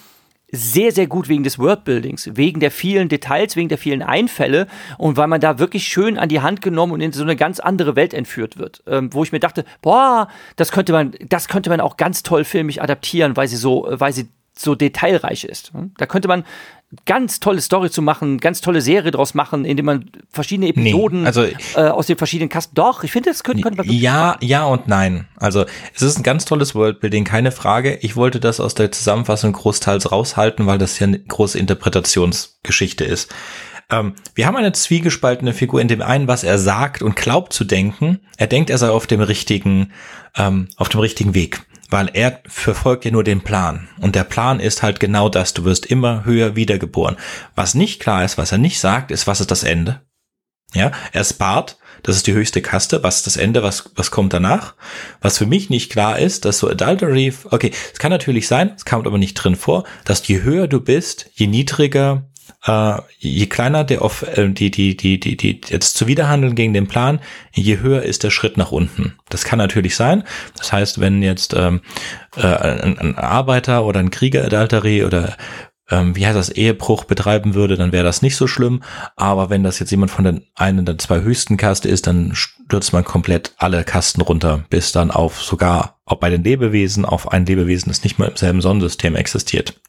sehr, 0.53 0.93
sehr 0.93 1.07
gut 1.07 1.29
wegen 1.29 1.43
des 1.43 1.59
Worldbuildings, 1.59 2.31
wegen 2.35 2.61
der 2.61 2.71
vielen 2.71 3.09
Details, 3.09 3.57
wegen 3.57 3.69
der 3.69 3.79
vielen 3.79 4.03
Einfälle 4.03 4.69
und 4.97 5.17
weil 5.17 5.27
man 5.27 5.41
da 5.41 5.59
wirklich 5.59 5.87
schön 5.87 6.19
an 6.19 6.29
die 6.29 6.41
Hand 6.41 6.63
genommen 6.63 6.93
und 6.93 7.01
in 7.01 7.13
so 7.13 7.23
eine 7.23 7.37
ganz 7.37 7.59
andere 7.59 7.97
Welt 7.97 8.15
entführt 8.15 8.57
wird, 8.57 8.83
ähm, 8.87 9.13
wo 9.13 9.25
ich 9.25 9.33
mir 9.33 9.41
dachte, 9.41 9.65
boah, 9.83 10.29
das 10.55 10.71
könnte 10.71 10.93
man, 10.93 11.15
das 11.29 11.49
könnte 11.49 11.71
man 11.71 11.81
auch 11.81 11.97
ganz 11.97 12.23
toll 12.23 12.45
filmisch 12.45 12.79
adaptieren, 12.79 13.37
weil 13.37 13.49
sie 13.49 13.57
so, 13.57 13.87
weil 13.91 14.13
sie 14.13 14.29
so 14.59 14.75
detailreich 14.75 15.45
ist. 15.45 15.73
Da 15.99 16.07
könnte 16.07 16.29
man 16.29 16.45
ganz 17.05 17.41
tolle 17.41 17.61
Story 17.61 17.91
zu 17.91 18.01
machen, 18.01 18.39
ganz 18.39 18.61
tolle 18.61 18.81
Serie 18.81 19.11
draus 19.11 19.35
machen, 19.35 19.65
indem 19.65 19.87
man 19.87 20.11
verschiedene 20.31 20.69
Episoden 20.69 21.23
nee, 21.23 21.27
also, 21.27 21.45
äh, 21.75 21.89
aus 21.89 22.07
den 22.07 22.17
verschiedenen 22.17 22.49
Kasten. 22.49 22.75
Doch, 22.75 23.03
ich 23.03 23.13
finde, 23.13 23.31
das 23.31 23.43
könnte, 23.43 23.63
könnte 23.63 23.79
man. 23.79 23.91
Ja, 23.91 24.13
machen. 24.13 24.39
ja 24.43 24.65
und 24.65 24.87
nein. 24.87 25.29
Also 25.37 25.67
es 25.95 26.03
ist 26.03 26.17
ein 26.17 26.23
ganz 26.23 26.45
tolles 26.45 26.75
Worldbuilding, 26.75 27.25
keine 27.25 27.51
Frage. 27.51 27.99
Ich 28.03 28.17
wollte 28.17 28.41
das 28.41 28.61
aus 28.61 28.75
der 28.75 28.93
Zusammenfassung 28.93 29.53
großteils 29.53 30.13
raushalten, 30.13 30.67
weil 30.67 30.79
das 30.79 30.99
ja 30.99 31.09
eine 31.09 31.19
große 31.19 31.59
Interpretationsgeschichte 31.59 33.05
ist. 33.05 33.35
Ähm, 33.91 34.15
wir 34.35 34.47
haben 34.47 34.57
eine 34.57 34.73
zwiegespaltene 34.73 35.53
Figur 35.53 35.81
in 35.81 35.89
dem 35.89 36.03
einen, 36.03 36.29
was 36.29 36.45
er 36.45 36.59
sagt 36.59 37.03
und 37.03 37.17
glaubt 37.17 37.53
zu 37.53 37.65
denken. 37.65 38.21
Er 38.37 38.47
denkt, 38.47 38.71
er 38.71 38.79
sei 38.79 38.91
auf 38.91 39.07
dem 39.07 39.21
richtigen, 39.21 39.93
ähm, 40.37 40.69
auf 40.77 40.89
dem 40.89 41.01
richtigen 41.01 41.35
Weg 41.35 41.61
weil 41.91 42.11
er 42.13 42.41
verfolgt 42.47 43.05
ja 43.05 43.11
nur 43.11 43.25
den 43.25 43.43
Plan. 43.43 43.89
Und 43.99 44.15
der 44.15 44.25
Plan 44.25 44.61
ist 44.61 44.83
halt 44.83 45.01
genau 45.01 45.29
das, 45.29 45.55
du 45.55 45.65
wirst 45.65 45.87
immer 45.87 46.25
höher 46.25 46.57
wiedergeboren. 46.57 47.17
Was 47.55 47.75
nicht 47.75 48.01
klar 48.01 48.25
ist, 48.25 48.39
was 48.39 48.53
er 48.53 48.59
nicht 48.59 48.81
sagt, 48.81 49.11
ist, 49.11 49.27
was 49.27 49.41
ist 49.41 49.51
das 49.51 49.63
Ende? 49.63 50.03
Ja, 50.75 50.91
er 51.13 51.21
ist 51.21 51.35
Bart, 51.35 51.79
das 52.03 52.17
ist 52.17 52.27
die 52.27 52.33
höchste 52.33 52.61
Kaste, 52.61 53.03
was 53.03 53.19
ist 53.19 53.27
das 53.27 53.37
Ende, 53.37 53.63
was, 53.63 53.91
was 53.95 54.11
kommt 54.11 54.33
danach? 54.33 54.75
Was 55.21 55.39
für 55.39 55.47
mich 55.47 55.71
nicht 55.71 55.91
klar 55.91 56.19
ist, 56.19 56.45
dass 56.45 56.59
so 56.59 56.69
Adultery, 56.69 57.33
okay, 57.51 57.73
es 57.93 57.99
kann 57.99 58.11
natürlich 58.11 58.49
sein, 58.49 58.73
es 58.77 58.85
kommt 58.85 59.07
aber 59.07 59.19
nicht 59.19 59.35
drin 59.35 59.57
vor, 59.57 59.85
dass 60.05 60.27
je 60.27 60.43
höher 60.43 60.69
du 60.69 60.81
bist, 60.81 61.31
je 61.35 61.47
niedriger 61.47 62.29
äh, 62.67 63.01
je 63.19 63.47
kleiner 63.47 63.85
der 63.85 64.03
auf 64.03 64.23
äh, 64.23 64.49
die 64.49 64.71
die 64.71 64.97
die 64.97 65.19
die 65.21 65.37
die 65.37 65.61
jetzt 65.69 65.97
zuwiderhandeln 65.97 66.55
gegen 66.55 66.75
den 66.75 66.89
Plan, 66.89 67.21
je 67.53 67.79
höher 67.79 68.03
ist 68.03 68.25
der 68.25 68.31
Schritt 68.31 68.57
nach 68.57 68.73
unten. 68.73 69.15
Das 69.29 69.45
kann 69.45 69.59
natürlich 69.59 69.97
sein. 69.97 70.25
Das 70.59 70.73
heißt, 70.73 71.01
wenn 71.01 71.23
jetzt 71.23 71.55
ähm, 71.55 71.81
äh, 72.37 72.47
ein, 72.47 72.99
ein 72.99 73.19
Arbeiter 73.19 73.85
oder 73.85 74.01
ein 74.01 74.11
Krieger 74.11 74.45
Adultery 74.45 75.05
oder 75.05 75.37
ähm, 75.89 76.17
wie 76.17 76.27
heißt 76.27 76.37
das, 76.37 76.49
Ehebruch 76.49 77.05
betreiben 77.05 77.55
würde, 77.55 77.77
dann 77.77 77.93
wäre 77.93 78.05
das 78.05 78.23
nicht 78.23 78.37
so 78.37 78.47
schlimm. 78.47 78.83
Aber 79.15 79.51
wenn 79.51 79.63
das 79.63 79.79
jetzt 79.79 79.91
jemand 79.91 80.11
von 80.11 80.25
den 80.25 80.45
einen 80.55 80.85
der 80.85 80.99
zwei 80.99 81.21
höchsten 81.21 81.57
Kaste 81.57 81.89
ist, 81.89 82.07
dann 82.07 82.35
stürzt 82.35 82.93
man 82.93 83.05
komplett 83.05 83.53
alle 83.59 83.85
Kasten 83.85 84.21
runter, 84.21 84.65
bis 84.69 84.91
dann 84.91 85.11
auf 85.13 85.41
sogar, 85.43 86.01
auch 86.05 86.17
bei 86.17 86.31
den 86.31 86.43
Lebewesen, 86.43 87.05
auf 87.05 87.31
ein 87.31 87.47
Lebewesen, 87.47 87.89
das 87.89 88.03
nicht 88.03 88.19
mal 88.19 88.29
im 88.29 88.37
selben 88.37 88.61
Sonnensystem 88.61 89.15
existiert. 89.15 89.81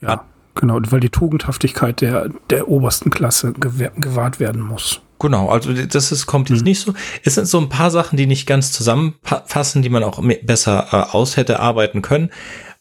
Ja. 0.00 0.24
Genau, 0.54 0.78
weil 0.88 1.00
die 1.00 1.08
Tugendhaftigkeit 1.08 2.00
der, 2.00 2.28
der 2.50 2.68
obersten 2.68 3.10
Klasse 3.10 3.52
gewahrt 3.52 4.38
werden 4.38 4.60
muss. 4.60 5.00
Genau, 5.18 5.48
also 5.48 5.72
das 5.72 6.10
ist, 6.10 6.26
kommt 6.26 6.50
jetzt 6.50 6.60
mhm. 6.60 6.64
nicht 6.64 6.80
so. 6.80 6.94
Es 7.22 7.36
sind 7.36 7.46
so 7.46 7.60
ein 7.60 7.68
paar 7.68 7.90
Sachen, 7.90 8.16
die 8.16 8.26
nicht 8.26 8.46
ganz 8.46 8.72
zusammenfassen, 8.72 9.82
die 9.82 9.88
man 9.88 10.02
auch 10.02 10.20
besser 10.42 10.88
äh, 10.90 11.16
aus 11.16 11.36
hätte 11.36 11.60
arbeiten 11.60 12.02
können. 12.02 12.30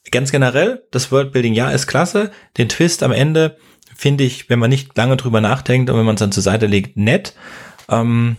Ganz 0.09 0.31
generell, 0.31 0.83
das 0.91 1.11
Worldbuilding, 1.11 1.53
ja, 1.53 1.69
ist 1.69 1.85
klasse. 1.85 2.31
Den 2.57 2.67
Twist 2.67 3.03
am 3.03 3.11
Ende 3.11 3.57
finde 3.95 4.23
ich, 4.23 4.49
wenn 4.49 4.57
man 4.57 4.71
nicht 4.71 4.97
lange 4.97 5.17
drüber 5.17 5.39
nachdenkt 5.39 5.91
und 5.91 5.97
wenn 5.97 6.05
man 6.05 6.15
es 6.15 6.19
dann 6.19 6.31
zur 6.31 6.41
Seite 6.41 6.65
legt, 6.65 6.97
nett. 6.97 7.35
Ähm, 7.87 8.37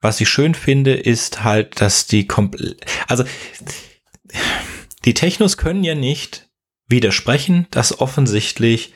was 0.00 0.20
ich 0.20 0.28
schön 0.28 0.54
finde, 0.54 0.94
ist 0.94 1.42
halt, 1.42 1.80
dass 1.80 2.06
die, 2.06 2.28
also 3.08 3.24
die 5.04 5.14
Technos 5.14 5.56
können 5.56 5.82
ja 5.82 5.96
nicht 5.96 6.43
widersprechen, 6.94 7.66
dass 7.70 8.00
offensichtlich 8.00 8.94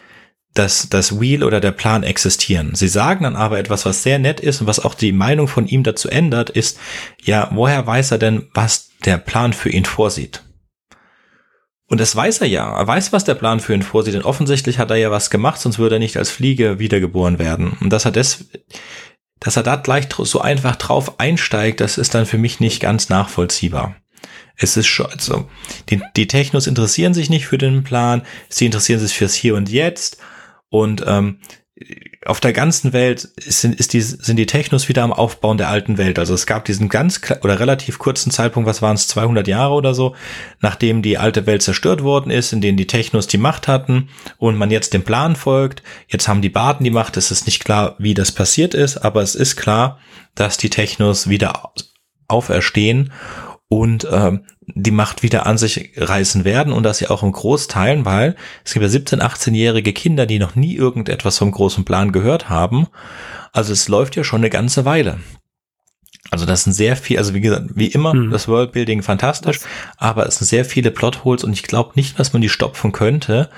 dass 0.54 0.88
das 0.88 1.20
Wheel 1.20 1.44
oder 1.44 1.60
der 1.60 1.70
Plan 1.70 2.02
existieren. 2.02 2.74
Sie 2.74 2.88
sagen 2.88 3.24
dann 3.24 3.36
aber 3.36 3.58
etwas, 3.58 3.84
was 3.84 4.02
sehr 4.02 4.18
nett 4.18 4.40
ist 4.40 4.60
und 4.60 4.66
was 4.66 4.80
auch 4.80 4.94
die 4.94 5.12
Meinung 5.12 5.46
von 5.46 5.66
ihm 5.66 5.82
dazu 5.82 6.08
ändert, 6.08 6.50
ist, 6.50 6.78
ja, 7.22 7.48
woher 7.52 7.86
weiß 7.86 8.10
er 8.12 8.18
denn, 8.18 8.48
was 8.54 8.90
der 9.04 9.18
Plan 9.18 9.52
für 9.52 9.70
ihn 9.70 9.84
vorsieht? 9.84 10.42
Und 11.86 12.00
das 12.00 12.14
weiß 12.14 12.40
er 12.40 12.48
ja. 12.48 12.76
Er 12.76 12.86
weiß, 12.86 13.12
was 13.12 13.24
der 13.24 13.34
Plan 13.34 13.60
für 13.60 13.72
ihn 13.72 13.82
vorsieht. 13.82 14.14
Denn 14.14 14.22
offensichtlich 14.22 14.78
hat 14.78 14.90
er 14.90 14.96
ja 14.96 15.10
was 15.10 15.30
gemacht, 15.30 15.60
sonst 15.60 15.78
würde 15.78 15.96
er 15.96 16.00
nicht 16.00 16.16
als 16.16 16.30
Fliege 16.30 16.78
wiedergeboren 16.78 17.38
werden. 17.38 17.76
Und 17.80 17.90
dass 17.90 18.04
er 18.04 18.10
das, 18.10 18.44
dass 19.40 19.56
er 19.56 19.62
da 19.62 19.76
gleich 19.76 20.08
so 20.12 20.40
einfach 20.40 20.76
drauf 20.76 21.18
einsteigt, 21.18 21.80
das 21.80 21.96
ist 21.96 22.14
dann 22.14 22.26
für 22.26 22.36
mich 22.36 22.60
nicht 22.60 22.80
ganz 22.80 23.08
nachvollziehbar. 23.08 23.96
Es 24.56 24.76
ist 24.76 24.86
schon, 24.86 25.06
also, 25.06 25.48
die, 25.88 26.02
die 26.16 26.26
Technos 26.26 26.66
interessieren 26.66 27.14
sich 27.14 27.30
nicht 27.30 27.46
für 27.46 27.58
den 27.58 27.84
Plan, 27.84 28.22
sie 28.48 28.66
interessieren 28.66 29.00
sich 29.00 29.16
fürs 29.16 29.34
Hier 29.34 29.54
und 29.54 29.70
Jetzt 29.70 30.18
und 30.68 31.04
ähm, 31.06 31.38
auf 32.26 32.40
der 32.40 32.52
ganzen 32.52 32.92
Welt 32.92 33.28
sind, 33.38 33.74
ist 33.76 33.92
die, 33.92 34.00
sind 34.00 34.36
die 34.36 34.46
Technos 34.46 34.88
wieder 34.88 35.04
am 35.04 35.12
Aufbauen 35.12 35.58
der 35.58 35.68
alten 35.68 35.96
Welt. 35.96 36.18
Also 36.18 36.34
es 36.34 36.46
gab 36.46 36.64
diesen 36.64 36.88
ganz 36.88 37.20
oder 37.42 37.60
relativ 37.60 37.98
kurzen 37.98 38.32
Zeitpunkt, 38.32 38.68
was 38.68 38.82
waren 38.82 38.96
es, 38.96 39.06
200 39.08 39.46
Jahre 39.46 39.74
oder 39.74 39.94
so, 39.94 40.16
nachdem 40.60 41.02
die 41.02 41.18
alte 41.18 41.46
Welt 41.46 41.62
zerstört 41.62 42.02
worden 42.02 42.30
ist, 42.30 42.52
in 42.52 42.60
denen 42.60 42.76
die 42.76 42.88
Technos 42.88 43.28
die 43.28 43.38
Macht 43.38 43.68
hatten 43.68 44.08
und 44.38 44.56
man 44.56 44.70
jetzt 44.70 44.92
dem 44.92 45.04
Plan 45.04 45.36
folgt. 45.36 45.82
Jetzt 46.08 46.26
haben 46.26 46.42
die 46.42 46.48
Baden 46.48 46.84
die 46.84 46.90
Macht. 46.90 47.16
Es 47.16 47.30
ist 47.30 47.46
nicht 47.46 47.64
klar, 47.64 47.94
wie 47.98 48.14
das 48.14 48.32
passiert 48.32 48.74
ist, 48.74 48.98
aber 48.98 49.22
es 49.22 49.36
ist 49.36 49.56
klar, 49.56 50.00
dass 50.34 50.56
die 50.56 50.70
Technos 50.70 51.28
wieder 51.28 51.72
auferstehen 52.26 53.12
und 53.68 54.06
ähm, 54.10 54.44
die 54.66 54.90
Macht 54.90 55.22
wieder 55.22 55.46
an 55.46 55.58
sich 55.58 55.92
reißen 55.96 56.44
werden 56.44 56.72
und 56.72 56.82
dass 56.82 56.98
sie 56.98 57.08
auch 57.08 57.22
im 57.22 57.32
Großteilen, 57.32 58.04
weil 58.04 58.36
es 58.64 58.72
gibt 58.72 58.84
ja 58.84 58.90
17-, 58.90 59.20
18-jährige 59.20 59.92
Kinder, 59.92 60.26
die 60.26 60.38
noch 60.38 60.54
nie 60.54 60.74
irgendetwas 60.74 61.38
vom 61.38 61.50
großen 61.50 61.84
Plan 61.84 62.12
gehört 62.12 62.48
haben. 62.48 62.88
Also 63.52 63.72
es 63.72 63.88
läuft 63.88 64.16
ja 64.16 64.24
schon 64.24 64.40
eine 64.40 64.50
ganze 64.50 64.84
Weile. 64.84 65.18
Also 66.30 66.44
das 66.44 66.64
sind 66.64 66.74
sehr 66.74 66.96
viel, 66.96 67.18
also 67.18 67.34
wie 67.34 67.40
gesagt, 67.40 67.70
wie 67.74 67.86
immer, 67.86 68.12
hm. 68.12 68.30
das 68.30 68.48
Worldbuilding 68.48 69.02
fantastisch, 69.02 69.60
aber 69.96 70.26
es 70.26 70.36
sind 70.36 70.46
sehr 70.46 70.64
viele 70.64 70.90
Plotholes 70.90 71.44
und 71.44 71.52
ich 71.52 71.62
glaube 71.62 71.92
nicht, 71.94 72.18
dass 72.18 72.32
man 72.32 72.42
die 72.42 72.50
stopfen 72.50 72.92
könnte. 72.92 73.48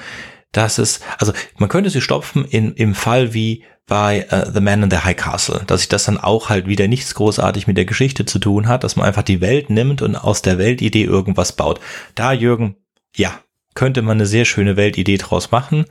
Dass 0.53 0.79
es, 0.79 1.01
also 1.19 1.33
man 1.59 1.69
könnte 1.69 1.91
sie 1.91 2.01
stopfen 2.01 2.45
in, 2.45 2.75
im 2.75 2.95
Fall 2.95 3.35
wie 3.35 3.65
bei 3.87 4.27
uh, 4.33 4.51
The 4.53 4.61
Man 4.61 4.85
in 4.85 4.91
the 4.91 4.99
High 4.99 5.17
Castle, 5.17 5.63
dass 5.67 5.81
sich 5.81 5.89
das 5.89 6.05
dann 6.05 6.19
auch 6.19 6.49
halt 6.49 6.67
wieder 6.67 6.89
nichts 6.89 7.15
großartig 7.15 7.67
mit 7.67 7.77
der 7.77 7.85
Geschichte 7.85 8.25
zu 8.25 8.39
tun 8.39 8.69
hat, 8.69 8.85
dass 8.85 8.97
man 8.97 9.05
einfach 9.05 9.25
die 9.25 9.41
Welt 9.41 9.69
nimmt 9.69 10.01
und 10.01 10.17
aus 10.17 10.43
der 10.43 10.59
Weltidee 10.59 11.05
irgendwas 11.05 11.53
baut. 11.53 11.81
Da, 12.15 12.33
Jürgen, 12.33 12.77
ja, 13.17 13.41
könnte 13.75 14.03
man 14.03 14.17
eine 14.17 14.27
sehr 14.27 14.45
schöne 14.45 14.77
Weltidee 14.77 15.17
draus 15.19 15.51
machen, 15.51 15.87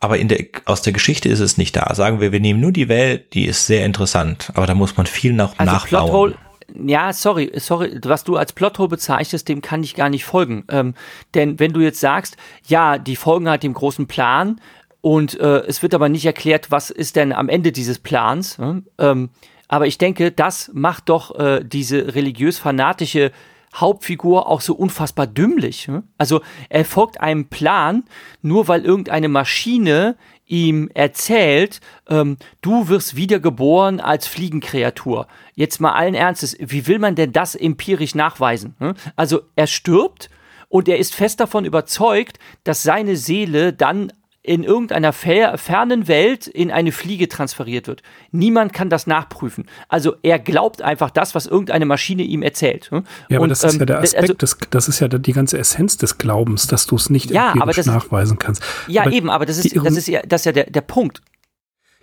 aber 0.00 0.18
in 0.18 0.28
der, 0.28 0.46
aus 0.64 0.82
der 0.82 0.94
Geschichte 0.94 1.28
ist 1.28 1.40
es 1.40 1.58
nicht 1.58 1.76
da. 1.76 1.94
Sagen 1.94 2.20
wir, 2.20 2.32
wir 2.32 2.40
nehmen 2.40 2.60
nur 2.60 2.72
die 2.72 2.88
Welt, 2.88 3.34
die 3.34 3.44
ist 3.44 3.66
sehr 3.66 3.84
interessant, 3.84 4.50
aber 4.54 4.66
da 4.66 4.74
muss 4.74 4.96
man 4.96 5.06
viel 5.06 5.32
noch 5.32 5.58
also 5.58 5.72
nachbauen. 5.72 6.04
Plothole 6.04 6.34
ja, 6.74 7.12
sorry, 7.12 7.52
sorry, 7.56 7.98
was 8.02 8.24
du 8.24 8.36
als 8.36 8.52
Plothole 8.52 8.88
bezeichnest, 8.88 9.48
dem 9.48 9.62
kann 9.62 9.82
ich 9.82 9.94
gar 9.94 10.08
nicht 10.08 10.24
folgen. 10.24 10.64
Ähm, 10.68 10.94
denn 11.34 11.58
wenn 11.60 11.72
du 11.72 11.80
jetzt 11.80 12.00
sagst, 12.00 12.36
ja, 12.66 12.98
die 12.98 13.16
folgen 13.16 13.48
halt 13.48 13.62
dem 13.62 13.74
großen 13.74 14.06
Plan 14.06 14.60
und 15.00 15.38
äh, 15.38 15.58
es 15.60 15.82
wird 15.82 15.94
aber 15.94 16.08
nicht 16.08 16.26
erklärt, 16.26 16.70
was 16.70 16.90
ist 16.90 17.16
denn 17.16 17.32
am 17.32 17.48
Ende 17.48 17.72
dieses 17.72 17.98
Plans. 17.98 18.58
Ne? 18.58 18.82
Ähm, 18.98 19.30
aber 19.68 19.86
ich 19.86 19.98
denke, 19.98 20.32
das 20.32 20.70
macht 20.74 21.08
doch 21.08 21.38
äh, 21.38 21.62
diese 21.64 22.14
religiös-fanatische 22.14 23.32
Hauptfigur 23.74 24.48
auch 24.48 24.60
so 24.60 24.74
unfassbar 24.74 25.26
dümmlich. 25.26 25.88
Ne? 25.88 26.02
Also 26.18 26.40
er 26.68 26.84
folgt 26.84 27.20
einem 27.20 27.46
Plan, 27.46 28.04
nur 28.42 28.68
weil 28.68 28.84
irgendeine 28.84 29.28
Maschine 29.28 30.16
ihm 30.46 30.88
erzählt, 30.94 31.80
ähm, 32.08 32.36
du 32.60 32.88
wirst 32.88 33.16
wiedergeboren 33.16 34.00
als 34.00 34.26
Fliegenkreatur. 34.26 35.26
Jetzt 35.56 35.80
mal 35.80 35.92
allen 35.92 36.14
Ernstes, 36.14 36.54
wie 36.60 36.86
will 36.86 36.98
man 36.98 37.14
denn 37.14 37.32
das 37.32 37.54
empirisch 37.54 38.14
nachweisen? 38.14 38.76
Ne? 38.78 38.94
Also 39.16 39.40
er 39.56 39.66
stirbt 39.66 40.28
und 40.68 40.86
er 40.86 40.98
ist 40.98 41.14
fest 41.14 41.40
davon 41.40 41.64
überzeugt, 41.64 42.38
dass 42.62 42.82
seine 42.82 43.16
Seele 43.16 43.72
dann 43.72 44.12
in 44.42 44.62
irgendeiner 44.62 45.12
fernen 45.12 46.06
Welt 46.08 46.46
in 46.46 46.70
eine 46.70 46.92
Fliege 46.92 47.26
transferiert 47.26 47.88
wird. 47.88 48.02
Niemand 48.30 48.72
kann 48.74 48.90
das 48.90 49.06
nachprüfen. 49.06 49.64
Also 49.88 50.14
er 50.22 50.38
glaubt 50.38 50.82
einfach 50.82 51.10
das, 51.10 51.34
was 51.34 51.46
irgendeine 51.46 51.86
Maschine 51.86 52.22
ihm 52.22 52.42
erzählt. 52.42 52.90
Ne? 52.92 53.02
Ja, 53.28 53.38
aber 53.38 53.44
Und, 53.44 53.48
das 53.48 53.64
ist 53.64 53.74
ja 53.74 53.80
ähm, 53.80 53.86
der 53.86 53.98
Aspekt, 54.00 54.22
also, 54.22 54.34
des, 54.34 54.58
das 54.70 54.88
ist 54.88 55.00
ja 55.00 55.08
die 55.08 55.32
ganze 55.32 55.58
Essenz 55.58 55.96
des 55.96 56.18
Glaubens, 56.18 56.68
dass 56.68 56.86
du 56.86 56.94
es 56.94 57.10
nicht 57.10 57.30
ja, 57.30 57.52
empirisch 57.52 57.86
nachweisen 57.86 58.38
kannst. 58.38 58.62
Ja, 58.86 59.02
aber 59.02 59.12
eben, 59.12 59.30
aber 59.30 59.46
das 59.46 59.58
ist, 59.58 59.74
das 59.74 59.96
ist 59.96 60.06
ja, 60.06 60.20
das 60.22 60.42
ist 60.42 60.44
ja 60.44 60.52
der, 60.52 60.70
der 60.70 60.82
Punkt. 60.82 61.22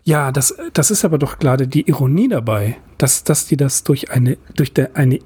Ja, 0.03 0.31
das, 0.31 0.55
das 0.73 0.91
ist 0.91 1.05
aber 1.05 1.17
doch 1.17 1.39
gerade 1.39 1.67
die 1.67 1.87
Ironie 1.87 2.27
dabei, 2.27 2.77
dass, 2.97 3.23
dass 3.23 3.45
die 3.47 3.57
das 3.57 3.83
durch 3.83 4.11
eine, 4.11 4.37
durch 4.55 4.73
der, 4.73 4.97
eine 4.97 5.19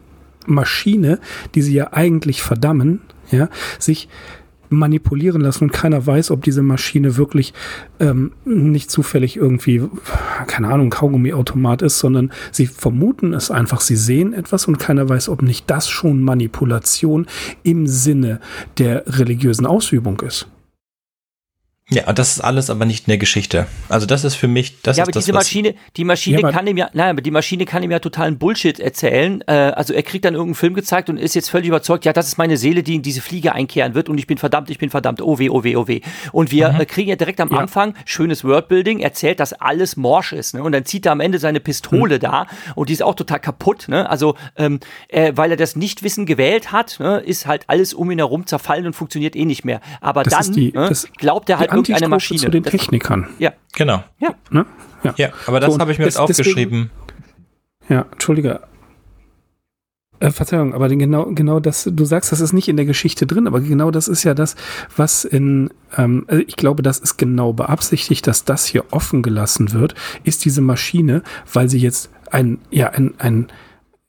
Maschine, 0.46 1.20
die 1.56 1.62
sie 1.62 1.74
ja 1.74 1.94
eigentlich 1.94 2.42
verdammen, 2.42 3.02
ja, 3.32 3.50
sich 3.80 4.08
manipulieren 4.70 5.42
lassen 5.42 5.66
und 5.66 5.74
keiner 5.74 6.06
weiß, 6.06 6.30
ob 6.32 6.44
diese 6.44 6.62
Maschine 6.62 7.16
wirklich 7.18 7.54
ähm, 8.00 8.34
nicht 8.46 8.92
zufällig 8.92 9.38
irgendwie, 9.38 9.82
keine 10.46 10.68
Ahnung, 10.68 10.90
Kaugummiautomat 10.90 11.82
ist, 11.82 12.00
sondern 12.00 12.32
sie 12.52 12.68
vermuten 12.68 13.34
es 13.34 13.50
einfach, 13.50 13.82
sie 13.82 13.96
sehen 13.96 14.34
etwas 14.34 14.68
und 14.68 14.78
keiner 14.78 15.08
weiß, 15.08 15.30
ob 15.30 15.42
nicht 15.42 15.70
das 15.70 15.88
schon 15.88 16.22
Manipulation 16.22 17.28
im 17.64 17.88
Sinne 17.88 18.40
der 18.78 19.04
religiösen 19.08 19.66
Ausübung 19.66 20.20
ist. 20.20 20.50
Ja, 21.90 22.06
und 22.06 22.20
das 22.20 22.34
ist 22.34 22.42
alles 22.42 22.70
aber 22.70 22.84
nicht 22.84 23.08
in 23.08 23.12
der 23.12 23.18
Geschichte. 23.18 23.66
Also 23.88 24.06
das 24.06 24.26
ist 24.26 24.36
für 24.36 24.50
mich, 24.50 24.82
das 24.82 24.98
ja, 24.98 25.04
ist 25.04 25.08
aber 25.08 25.14
das, 25.14 25.24
diese 25.24 25.34
Maschine, 25.34 25.74
die 25.96 26.04
Maschine 26.04 26.42
ja, 26.42 26.52
kann 26.52 26.68
ihm 26.68 26.76
ja, 26.76 26.90
nein, 26.92 27.12
aber 27.12 27.22
die 27.22 27.32
Maschine 27.32 27.64
kann 27.64 27.82
ihm 27.82 27.92
ja 27.92 28.00
totalen 28.00 28.38
Bullshit 28.38 28.78
erzählen. 28.78 29.42
Äh, 29.48 29.54
also 29.54 29.94
er 29.94 30.04
kriegt 30.04 30.26
dann 30.26 30.34
irgendeinen 30.34 30.56
Film 30.56 30.74
gezeigt 30.74 31.10
und 31.10 31.16
ist 31.16 31.34
jetzt 31.34 31.50
völlig 31.50 31.70
überzeugt, 31.70 32.04
ja, 32.04 32.12
das 32.12 32.28
ist 32.28 32.38
meine 32.38 32.58
Seele, 32.58 32.84
die 32.84 32.96
in 32.96 33.04
diese 33.04 33.22
Fliege 33.22 33.54
einkehren 33.54 33.94
wird 33.96 34.10
und 34.10 34.18
ich 34.18 34.28
bin 34.28 34.38
verdammt, 34.38 34.70
ich 34.70 34.80
bin 34.80 34.90
verdammt, 34.90 35.22
oh 35.22 35.40
weh, 35.40 35.50
oh 35.50 35.64
weh, 35.64 35.78
oh 35.78 35.88
weh. 35.88 36.02
Und 36.34 36.52
wir 36.52 36.74
mhm. 36.74 36.82
äh, 36.82 36.86
kriegen 36.86 37.10
ja 37.10 37.16
direkt 37.16 37.40
am 37.40 37.52
ja. 37.52 37.58
Anfang 37.58 37.94
schönes 38.04 38.44
Worldbuilding, 38.44 39.00
erzählt, 39.00 39.40
dass 39.40 39.54
alles 39.54 39.96
morsch 39.96 40.34
ist, 40.34 40.56
ne? 40.56 40.64
Und 40.64 40.74
dann 40.74 40.84
zieht 40.84 41.06
er 41.06 41.14
am 41.14 41.22
Ende 41.22 41.40
seine 41.40 41.62
Pistole 41.62 42.16
mhm. 42.16 42.20
da 42.20 42.48
und 42.76 42.90
die 42.90 42.94
ist 42.94 43.04
auch 43.04 43.16
total 43.16 43.40
kaputt, 43.40 43.86
ne? 43.88 44.10
Also 44.10 44.36
ähm, 44.58 44.82
äh, 45.08 45.32
weil 45.36 45.52
er 45.52 45.58
das 45.58 45.78
Nichtwissen 45.78 46.26
gewählt 46.26 46.74
hat, 46.74 47.00
ne, 47.00 47.20
ist 47.20 47.48
halt 47.48 47.64
alles 47.68 47.94
um 47.94 48.12
ihn 48.12 48.18
herum 48.18 48.46
zerfallen 48.46 48.88
und 48.88 48.94
funktioniert 48.94 49.38
eh 49.38 49.46
nicht 49.46 49.64
mehr. 49.64 49.80
Aber 50.02 50.24
das 50.24 50.48
dann 50.48 50.54
die, 50.54 50.74
ne, 50.74 50.92
glaubt 51.16 51.50
er 51.50 51.60
halt 51.60 51.77
irgendeine 51.78 52.10
Maschine 52.10 52.50
den 52.50 52.64
Technikern. 52.64 53.28
Ja. 53.40 53.54
Genau. 53.74 54.04
Ja. 54.20 54.36
Ne? 54.50 54.66
Ja. 55.04 55.14
ja. 55.18 55.30
aber 55.46 55.60
das 55.60 55.74
so, 55.74 55.80
habe 55.80 55.92
ich 55.92 56.00
mir 56.00 56.06
jetzt 56.06 56.20
aufgeschrieben. 56.20 56.90
Deswegen, 57.82 57.94
ja, 57.94 58.06
Entschuldige. 58.12 58.62
Äh, 60.20 60.32
Verzeihung, 60.32 60.74
aber 60.74 60.90
genau, 60.90 61.26
genau 61.28 61.60
das, 61.60 61.88
du 61.92 62.06
sagst, 62.06 62.32
das 62.32 62.40
ist 62.40 62.52
nicht 62.52 62.68
in 62.68 62.76
der 62.76 62.86
Geschichte 62.86 63.28
drin, 63.28 63.46
aber 63.46 63.60
genau 63.60 63.92
das 63.92 64.08
ist 64.08 64.24
ja 64.24 64.34
das, 64.34 64.56
was 64.96 65.26
in, 65.26 65.70
ähm, 65.96 66.26
also 66.28 66.44
ich 66.48 66.56
glaube, 66.56 66.82
das 66.82 66.98
ist 66.98 67.18
genau 67.18 67.54
beabsichtigt, 67.54 68.26
dass 68.26 68.44
das 68.44 68.66
hier 68.66 68.86
offen 68.90 69.22
gelassen 69.22 69.74
wird, 69.74 69.94
ist 70.24 70.44
diese 70.44 70.62
Maschine, 70.62 71.22
weil 71.54 71.70
sie 71.70 71.78
jetzt 71.78 72.10
ein, 72.32 72.58
ja, 72.72 72.90
ein, 72.90 73.14
ein, 73.20 73.48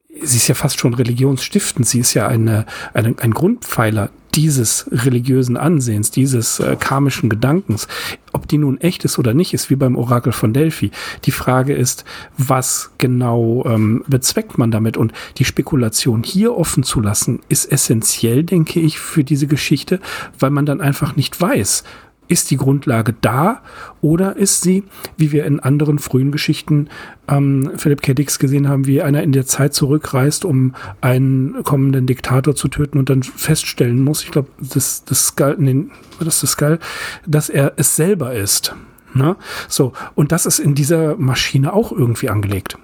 sie 0.09 0.39
ist 0.39 0.49
ja 0.49 0.55
fast 0.55 0.79
schon 0.79 0.95
religionsstiftend, 0.95 1.87
sie 1.87 2.01
ist 2.01 2.15
ja 2.15 2.27
eine, 2.29 2.65
eine, 2.95 3.15
ein 3.21 3.33
Grundpfeiler 3.33 4.11
dieses 4.35 4.87
religiösen 4.91 5.57
Ansehens, 5.57 6.11
dieses 6.11 6.61
äh, 6.61 6.77
karmischen 6.79 7.29
Gedankens, 7.29 7.89
ob 8.33 8.47
die 8.47 8.59
nun 8.59 8.79
echt 8.81 9.05
ist 9.05 9.19
oder 9.19 9.35
nicht, 9.35 9.53
ist 9.53 9.69
wie 9.71 9.77
beim 9.77 9.97
Orakel 9.97 10.33
von 10.33 10.53
Delphi. 10.53 10.91
Die 11.25 11.31
Frage 11.31 11.75
ist, 11.75 12.05
was 12.37 12.91
genau 12.99 13.65
ähm, 13.67 14.05
bezweckt 14.07 14.57
man 14.57 14.71
damit? 14.71 14.97
Und 14.97 15.13
die 15.39 15.45
Spekulation 15.45 16.23
hier 16.23 16.57
offen 16.57 16.83
zu 16.83 17.01
lassen, 17.01 17.41
ist 17.49 17.71
essentiell, 17.71 18.45
denke 18.45 18.81
ich, 18.81 18.99
für 18.99 19.25
diese 19.25 19.47
Geschichte, 19.47 19.99
weil 20.39 20.51
man 20.51 20.67
dann 20.67 20.81
einfach 20.81 21.17
nicht 21.17 21.41
weiß, 21.41 21.85
ist 22.29 22.51
die 22.51 22.57
Grundlage 22.57 23.15
da 23.21 23.63
oder 24.01 24.37
ist 24.37 24.63
sie, 24.63 24.85
wie 25.17 25.33
wir 25.33 25.45
in 25.45 25.61
anderen 25.61 25.99
frühen 25.99 26.31
Geschichten 26.31 26.89
ähm, 27.29 27.73
Philip 27.77 28.03
K. 28.03 28.15
Dix 28.15 28.39
gesehen 28.39 28.69
haben, 28.69 28.87
wie 28.87 29.03
einer 29.03 29.23
in 29.23 29.33
der 29.33 29.47
Zeit 29.47 29.75
zurückreist, 29.75 30.45
um 30.45 30.75
einen 31.01 31.63
kommenden 31.65 32.07
Diktator 32.07 32.55
zu 32.55 32.69
töten 32.69 32.99
und 32.99 33.11
dann 33.11 33.23
feststellen 33.23 34.03
muss, 34.03 34.23
ich 34.23 34.31
glaube, 34.31 34.49
das, 34.61 35.05
das 35.05 35.27
Skull, 35.27 35.57
nee, 35.59 35.87
das 36.21 36.43
ist 36.43 36.53
Skull, 36.53 36.79
dass 37.27 37.49
er 37.49 37.73
es 37.77 37.97
selber 37.97 38.35
ist. 38.35 38.75
Ne? 39.15 39.37
So, 39.69 39.93
und 40.15 40.33
das 40.33 40.47
ist 40.47 40.59
in 40.59 40.75
dieser 40.75 41.17
Maschine 41.17 41.73
auch 41.73 41.93
irgendwie 41.93 42.29
angelegt. 42.29 42.77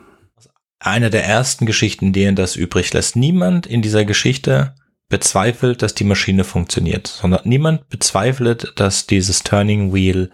Eine 0.80 1.08
der 1.08 1.24
ersten 1.24 1.64
Geschichten, 1.64 2.12
denen 2.12 2.36
das 2.36 2.56
übrig 2.56 2.92
lässt. 2.92 3.16
Niemand 3.16 3.66
in 3.66 3.80
dieser 3.80 4.04
Geschichte 4.04 4.74
bezweifelt, 5.14 5.80
dass 5.80 5.94
die 5.94 6.02
Maschine 6.02 6.42
funktioniert, 6.42 7.06
sondern 7.06 7.42
niemand 7.44 7.88
bezweifelt, 7.88 8.72
dass 8.74 9.06
dieses 9.06 9.44
Turning 9.44 9.94
Wheel, 9.94 10.32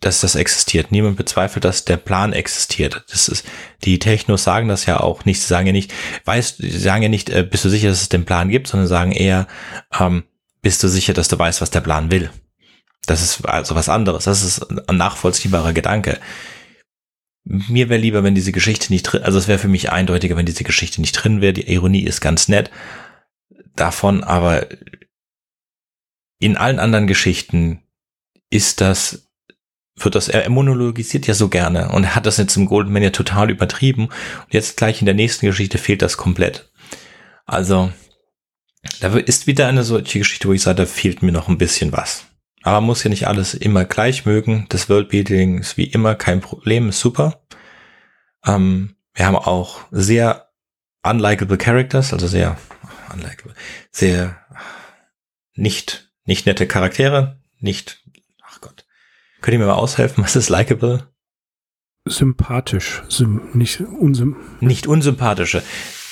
dass 0.00 0.22
das 0.22 0.34
existiert. 0.34 0.90
Niemand 0.90 1.18
bezweifelt, 1.18 1.66
dass 1.66 1.84
der 1.84 1.98
Plan 1.98 2.32
existiert. 2.32 3.04
Das 3.10 3.28
ist, 3.28 3.44
die 3.84 3.98
Technos 3.98 4.44
sagen 4.44 4.66
das 4.66 4.86
ja 4.86 5.00
auch 5.00 5.26
nicht. 5.26 5.42
Sie 5.42 5.46
sagen 5.46 5.66
ja 5.66 5.74
nicht, 5.74 5.92
weißt, 6.24 6.56
sie 6.56 6.78
sagen 6.78 7.02
ja 7.02 7.10
nicht, 7.10 7.28
äh, 7.28 7.42
bist 7.42 7.66
du 7.66 7.68
sicher, 7.68 7.90
dass 7.90 8.00
es 8.00 8.08
den 8.08 8.24
Plan 8.24 8.48
gibt, 8.48 8.68
sondern 8.68 8.88
sagen 8.88 9.12
eher, 9.12 9.46
ähm, 10.00 10.22
bist 10.62 10.82
du 10.82 10.88
sicher, 10.88 11.12
dass 11.12 11.28
du 11.28 11.38
weißt, 11.38 11.60
was 11.60 11.68
der 11.68 11.82
Plan 11.82 12.10
will. 12.10 12.30
Das 13.04 13.20
ist 13.20 13.44
also 13.44 13.74
was 13.74 13.90
anderes. 13.90 14.24
Das 14.24 14.42
ist 14.42 14.62
ein 14.88 14.96
nachvollziehbarer 14.96 15.74
Gedanke. 15.74 16.18
Mir 17.44 17.90
wäre 17.90 18.00
lieber, 18.00 18.24
wenn 18.24 18.34
diese 18.34 18.52
Geschichte 18.52 18.90
nicht 18.90 19.02
drin, 19.02 19.22
also 19.22 19.38
es 19.38 19.48
wäre 19.48 19.58
für 19.58 19.68
mich 19.68 19.92
eindeutiger, 19.92 20.38
wenn 20.38 20.46
diese 20.46 20.64
Geschichte 20.64 21.02
nicht 21.02 21.12
drin 21.12 21.42
wäre. 21.42 21.52
Die 21.52 21.70
Ironie 21.70 22.04
ist 22.04 22.22
ganz 22.22 22.48
nett, 22.48 22.70
davon, 23.80 24.24
aber 24.24 24.66
in 26.38 26.56
allen 26.56 26.78
anderen 26.78 27.06
Geschichten 27.06 27.82
ist 28.50 28.80
das, 28.80 29.28
wird 29.96 30.14
das, 30.14 30.28
er 30.28 30.48
monologisiert 30.48 31.26
ja 31.26 31.34
so 31.34 31.48
gerne 31.48 31.90
und 31.90 32.14
hat 32.14 32.26
das 32.26 32.36
jetzt 32.36 32.56
im 32.56 32.66
Golden 32.66 32.96
ja 32.96 33.10
total 33.10 33.50
übertrieben 33.50 34.06
und 34.06 34.54
jetzt 34.54 34.76
gleich 34.76 35.00
in 35.00 35.06
der 35.06 35.14
nächsten 35.14 35.46
Geschichte 35.46 35.78
fehlt 35.78 36.02
das 36.02 36.16
komplett. 36.16 36.70
Also, 37.44 37.92
da 39.00 39.16
ist 39.16 39.46
wieder 39.46 39.66
eine 39.66 39.82
solche 39.82 40.20
Geschichte, 40.20 40.48
wo 40.48 40.52
ich 40.52 40.62
sage, 40.62 40.76
da 40.76 40.86
fehlt 40.86 41.22
mir 41.22 41.32
noch 41.32 41.48
ein 41.48 41.58
bisschen 41.58 41.92
was. 41.92 42.26
Aber 42.62 42.80
man 42.80 42.86
muss 42.86 43.02
ja 43.02 43.10
nicht 43.10 43.26
alles 43.26 43.54
immer 43.54 43.84
gleich 43.84 44.26
mögen. 44.26 44.66
Das 44.68 44.88
Worldbuilding 44.88 45.58
ist 45.58 45.76
wie 45.76 45.84
immer 45.84 46.14
kein 46.14 46.40
Problem, 46.40 46.90
ist 46.90 47.00
super. 47.00 47.42
Ähm, 48.44 48.96
wir 49.14 49.26
haben 49.26 49.36
auch 49.36 49.80
sehr 49.90 50.50
unlikable 51.02 51.56
Characters, 51.56 52.12
also 52.12 52.26
sehr 52.26 52.56
unlikable, 53.12 53.54
sehr 53.90 54.38
nicht, 55.54 56.10
nicht 56.24 56.46
nette 56.46 56.66
Charaktere, 56.66 57.40
nicht, 57.58 58.02
ach 58.42 58.60
Gott. 58.60 58.86
Könnt 59.40 59.54
ihr 59.54 59.58
mir 59.58 59.66
mal 59.66 59.74
aushelfen, 59.74 60.24
was 60.24 60.36
ist 60.36 60.48
likable? 60.48 61.08
Sympathisch, 62.04 63.02
sym, 63.08 63.50
nicht 63.52 63.80
unsym. 63.80 64.36
Nicht 64.60 64.86
unsympathische. 64.86 65.62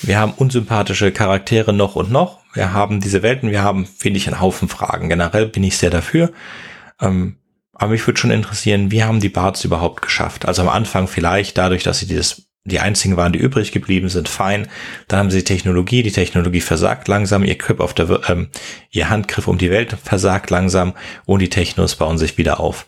Wir 0.02 0.18
haben 0.18 0.32
unsympathische 0.32 1.10
Charaktere 1.10 1.72
noch 1.72 1.96
und 1.96 2.10
noch. 2.10 2.40
Wir 2.52 2.72
haben 2.72 3.00
diese 3.00 3.22
Welten, 3.22 3.50
wir 3.50 3.62
haben, 3.62 3.86
finde 3.86 4.18
ich, 4.18 4.26
einen 4.26 4.40
Haufen 4.40 4.68
Fragen. 4.68 5.08
Generell 5.08 5.46
bin 5.46 5.64
ich 5.64 5.78
sehr 5.78 5.90
dafür. 5.90 6.32
Ähm, 7.00 7.38
aber 7.72 7.92
mich 7.92 8.06
würde 8.06 8.18
schon 8.18 8.30
interessieren, 8.30 8.90
wie 8.90 9.04
haben 9.04 9.20
die 9.20 9.28
Barts 9.28 9.64
überhaupt 9.64 10.02
geschafft? 10.02 10.46
Also 10.46 10.62
am 10.62 10.68
Anfang 10.68 11.08
vielleicht 11.08 11.58
dadurch, 11.58 11.82
dass 11.82 11.98
sie 11.98 12.06
dieses 12.06 12.45
die 12.66 12.80
einzigen 12.80 13.16
waren, 13.16 13.32
die 13.32 13.38
übrig 13.38 13.72
geblieben 13.72 14.08
sind, 14.08 14.28
fein. 14.28 14.68
Dann 15.08 15.20
haben 15.20 15.30
sie 15.30 15.44
Technologie, 15.44 16.02
die 16.02 16.12
Technologie 16.12 16.60
versagt 16.60 17.08
langsam, 17.08 17.44
ihr 17.44 17.56
Grip 17.56 17.80
auf 17.80 17.94
der, 17.94 18.28
ähm, 18.28 18.50
ihr 18.90 19.08
Handgriff 19.08 19.48
um 19.48 19.58
die 19.58 19.70
Welt 19.70 19.96
versagt 20.02 20.50
langsam 20.50 20.94
und 21.24 21.40
die 21.40 21.48
Technos 21.48 21.96
bauen 21.96 22.18
sich 22.18 22.36
wieder 22.38 22.60
auf. 22.60 22.86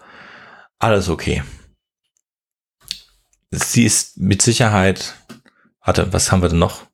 Alles 0.78 1.08
okay. 1.08 1.42
Sie 3.50 3.84
ist 3.84 4.18
mit 4.18 4.42
Sicherheit, 4.42 5.14
warte, 5.84 6.12
was 6.12 6.30
haben 6.30 6.42
wir 6.42 6.48
denn 6.50 6.58
noch? 6.58 6.86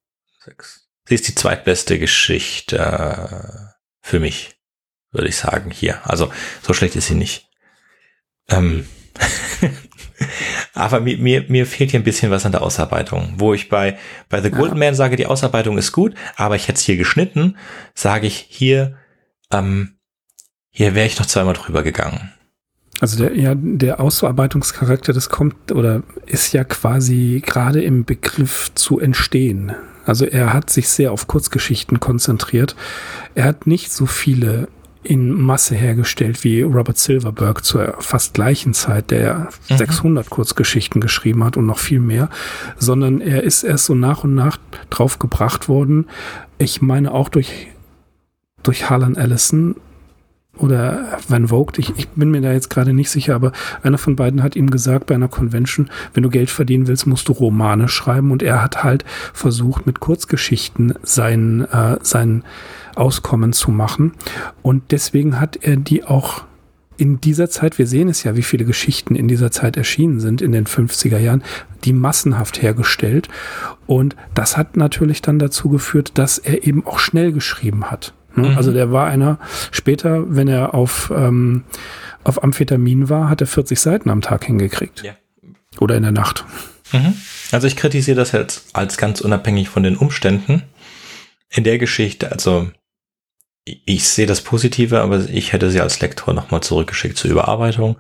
Sechs. 0.45 0.89
Sie 1.07 1.15
ist 1.17 1.29
die 1.29 1.35
zweitbeste 1.35 1.99
Geschichte 1.99 2.79
äh, 2.79 3.75
für 4.01 4.21
mich, 4.21 4.57
würde 5.11 5.29
ich 5.29 5.37
sagen, 5.37 5.71
hier. 5.71 6.01
Also, 6.09 6.33
so 6.63 6.73
schlecht 6.73 6.97
ist 6.97 7.09
sie 7.09 7.15
nicht. 7.15 7.49
Ähm, 8.49 8.87
Aber 10.75 11.01
mir, 11.01 11.19
mir, 11.19 11.45
mir 11.49 11.67
fehlt 11.67 11.91
hier 11.91 12.01
ein 12.01 12.05
bisschen 12.05 12.31
was 12.31 12.47
an 12.47 12.53
der 12.53 12.63
Ausarbeitung. 12.63 13.35
Wo 13.39 13.55
ich 13.55 13.69
bei, 13.69 13.99
bei 14.29 14.41
The 14.41 14.51
Golden. 14.51 14.79
Man 14.79 14.95
sage, 14.95 15.17
die 15.17 15.27
Ausarbeitung 15.27 15.79
ist 15.79 15.93
gut, 15.93 16.15
aber 16.37 16.57
ich 16.57 16.69
hätte 16.69 16.79
es 16.79 16.85
hier 16.85 16.97
geschnitten, 16.97 17.57
sage 17.95 18.27
ich 18.27 18.47
hier, 18.49 18.97
ähm, 19.53 19.97
hier 20.71 20.95
wäre 20.95 21.07
ich 21.07 21.19
noch 21.19 21.27
zweimal 21.27 21.55
drüber 21.55 21.83
gegangen. 21.83 22.33
Also 23.01 23.19
der, 23.19 23.37
ja, 23.37 23.55
der 23.55 24.01
Ausarbeitungscharakter, 24.01 25.13
das 25.13 25.29
kommt 25.29 25.73
oder 25.73 26.03
ist 26.27 26.53
ja 26.53 26.65
quasi 26.65 27.43
gerade 27.45 27.83
im 27.83 28.05
Begriff 28.05 28.71
zu 28.75 29.01
entstehen. 29.01 29.73
Also 30.07 30.27
er 30.27 30.53
hat 30.53 30.71
sich 30.71 30.89
sehr 30.89 31.13
auf 31.13 31.27
Kurzgeschichten 31.27 31.99
konzentriert. 31.99 32.77
Er 33.35 33.45
hat 33.45 33.67
nicht 33.67 33.93
so 33.93 34.07
viele 34.07 34.69
in 35.05 35.33
Masse 35.33 35.75
hergestellt 35.75 36.45
wie 36.45 36.63
Robert 36.63 36.99
Silverberg 36.99 37.65
zur 37.65 37.95
fast 38.01 38.35
gleichen 38.35 38.75
Zeit, 38.75 39.11
der 39.11 39.51
mhm. 39.69 39.77
600 39.77 40.31
Kurzgeschichten 40.31 41.01
geschrieben 41.01 41.45
hat 41.45 41.57
und 41.57 41.67
noch 41.67 41.79
viel 41.79 42.01
mehr, 42.01 42.31
sondern 42.79 43.21
er 43.21 43.43
ist 43.43 43.63
erst 43.63 43.85
so 43.85 43.95
nach 43.95 44.25
und 44.25 44.35
nach 44.35 44.59
drauf 44.91 45.19
gebracht 45.19 45.69
worden. 45.69 46.07
Ich 46.59 46.83
meine 46.83 47.13
auch 47.13 47.29
durch, 47.29 47.69
durch 48.63 48.91
Harlan 48.91 49.17
Ellison 49.17 49.77
oder 50.57 51.19
Van 51.29 51.49
Vogt, 51.49 51.79
ich, 51.79 51.93
ich 51.97 52.09
bin 52.09 52.31
mir 52.31 52.41
da 52.41 52.53
jetzt 52.53 52.71
gerade 52.71 52.93
nicht 52.93 53.11
sicher, 53.11 53.35
aber 53.35 53.53
einer 53.83 53.99
von 53.99 54.17
beiden 54.17 54.43
hat 54.43 54.57
ihm 54.57 54.71
gesagt 54.71 55.07
bei 55.07 55.15
einer 55.15 55.29
Convention, 55.29 55.91
wenn 56.13 56.23
du 56.23 56.31
Geld 56.31 56.51
verdienen 56.51 56.87
willst, 56.87 57.07
musst 57.07 57.29
du 57.29 57.33
Romane 57.33 57.89
schreiben 57.89 58.31
und 58.31 58.43
er 58.43 58.63
hat 58.63 58.85
halt 58.85 59.05
versucht 59.33 59.87
mit 59.87 60.01
Kurzgeschichten 60.01 60.95
sein, 61.03 61.67
äh, 61.73 61.97
sein 62.03 62.45
Auskommen 62.95 63.53
zu 63.53 63.71
machen 63.71 64.13
und 64.63 64.91
deswegen 64.91 65.41
hat 65.41 65.57
er 65.63 65.77
die 65.77 66.05
auch 66.05 66.45
in 66.97 67.21
dieser 67.21 67.51
Zeit, 67.51 67.79
wir 67.79 67.87
sehen 67.87 68.09
es 68.09 68.23
ja, 68.23 68.37
wie 68.37 68.43
viele 68.43 68.65
Geschichten 68.65 69.15
in 69.17 69.29
dieser 69.29 69.51
Zeit 69.51 69.77
erschienen 69.77 70.21
sind, 70.21 70.41
in 70.41 70.53
den 70.53 70.67
50er 70.67 71.19
Jahren, 71.19 71.43
die 71.85 71.93
massenhaft 71.93 72.63
hergestellt. 72.63 73.29
Und 73.87 74.17
das 74.35 74.57
hat 74.57 74.77
natürlich 74.77 75.21
dann 75.23 75.39
dazu 75.39 75.69
geführt, 75.69 76.13
dass 76.15 76.39
er 76.39 76.67
eben 76.67 76.87
auch 76.87 76.99
schnell 76.99 77.33
geschrieben 77.33 77.91
hat. 77.91 78.15
Ne? 78.37 78.51
Mhm. 78.51 78.57
Also 78.57 78.73
der 78.73 78.93
war 78.93 79.07
einer, 79.07 79.39
später, 79.71 80.25
wenn 80.29 80.49
er 80.49 80.75
auf, 80.75 81.13
ähm, 81.15 81.65
auf 82.23 82.43
Amphetamin 82.43 83.09
war, 83.09 83.29
hat 83.29 83.41
er 83.41 83.47
40 83.47 83.79
Seiten 83.79 84.11
am 84.11 84.21
Tag 84.21 84.45
hingekriegt. 84.45 85.03
Ja. 85.03 85.15
Oder 85.81 85.97
in 85.97 86.03
der 86.03 86.13
Nacht. 86.13 86.45
Mhm. 86.93 87.15
Also 87.53 87.67
ich 87.67 87.77
kritisiere 87.77 88.17
das 88.17 88.33
jetzt 88.33 88.75
als 88.75 88.97
ganz 88.97 89.21
unabhängig 89.21 89.69
von 89.69 89.83
den 89.83 89.97
Umständen. 89.97 90.63
In 91.51 91.65
der 91.65 91.79
Geschichte, 91.79 92.33
also 92.33 92.71
ich 93.65 94.09
sehe 94.09 94.27
das 94.27 94.43
Positive, 94.43 95.01
aber 95.01 95.29
ich 95.29 95.53
hätte 95.53 95.71
sie 95.71 95.81
als 95.81 96.01
Lektor 96.01 96.35
nochmal 96.35 96.63
zurückgeschickt 96.63 97.17
zur 97.17 97.31
Überarbeitung. 97.31 97.97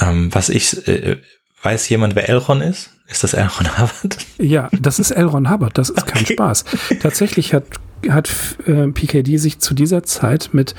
Ähm, 0.00 0.34
was 0.34 0.48
ich, 0.48 0.86
äh, 0.88 1.18
weiß 1.62 1.88
jemand, 1.88 2.14
wer 2.14 2.28
Elron 2.28 2.60
ist? 2.62 2.90
Ist 3.06 3.24
das 3.24 3.34
Elron 3.34 3.78
Hubbard? 3.78 4.16
Ja, 4.38 4.68
das 4.72 4.98
ist 4.98 5.10
Elron 5.10 5.50
Hubbard, 5.50 5.76
das 5.76 5.90
ist 5.90 6.02
okay. 6.02 6.12
kein 6.12 6.26
Spaß. 6.26 6.64
Tatsächlich 7.00 7.52
hat 7.52 7.64
hat 8.08 8.56
äh, 8.66 8.88
PKD 8.88 9.36
sich 9.36 9.58
zu 9.58 9.74
dieser 9.74 10.02
Zeit 10.02 10.50
mit 10.52 10.74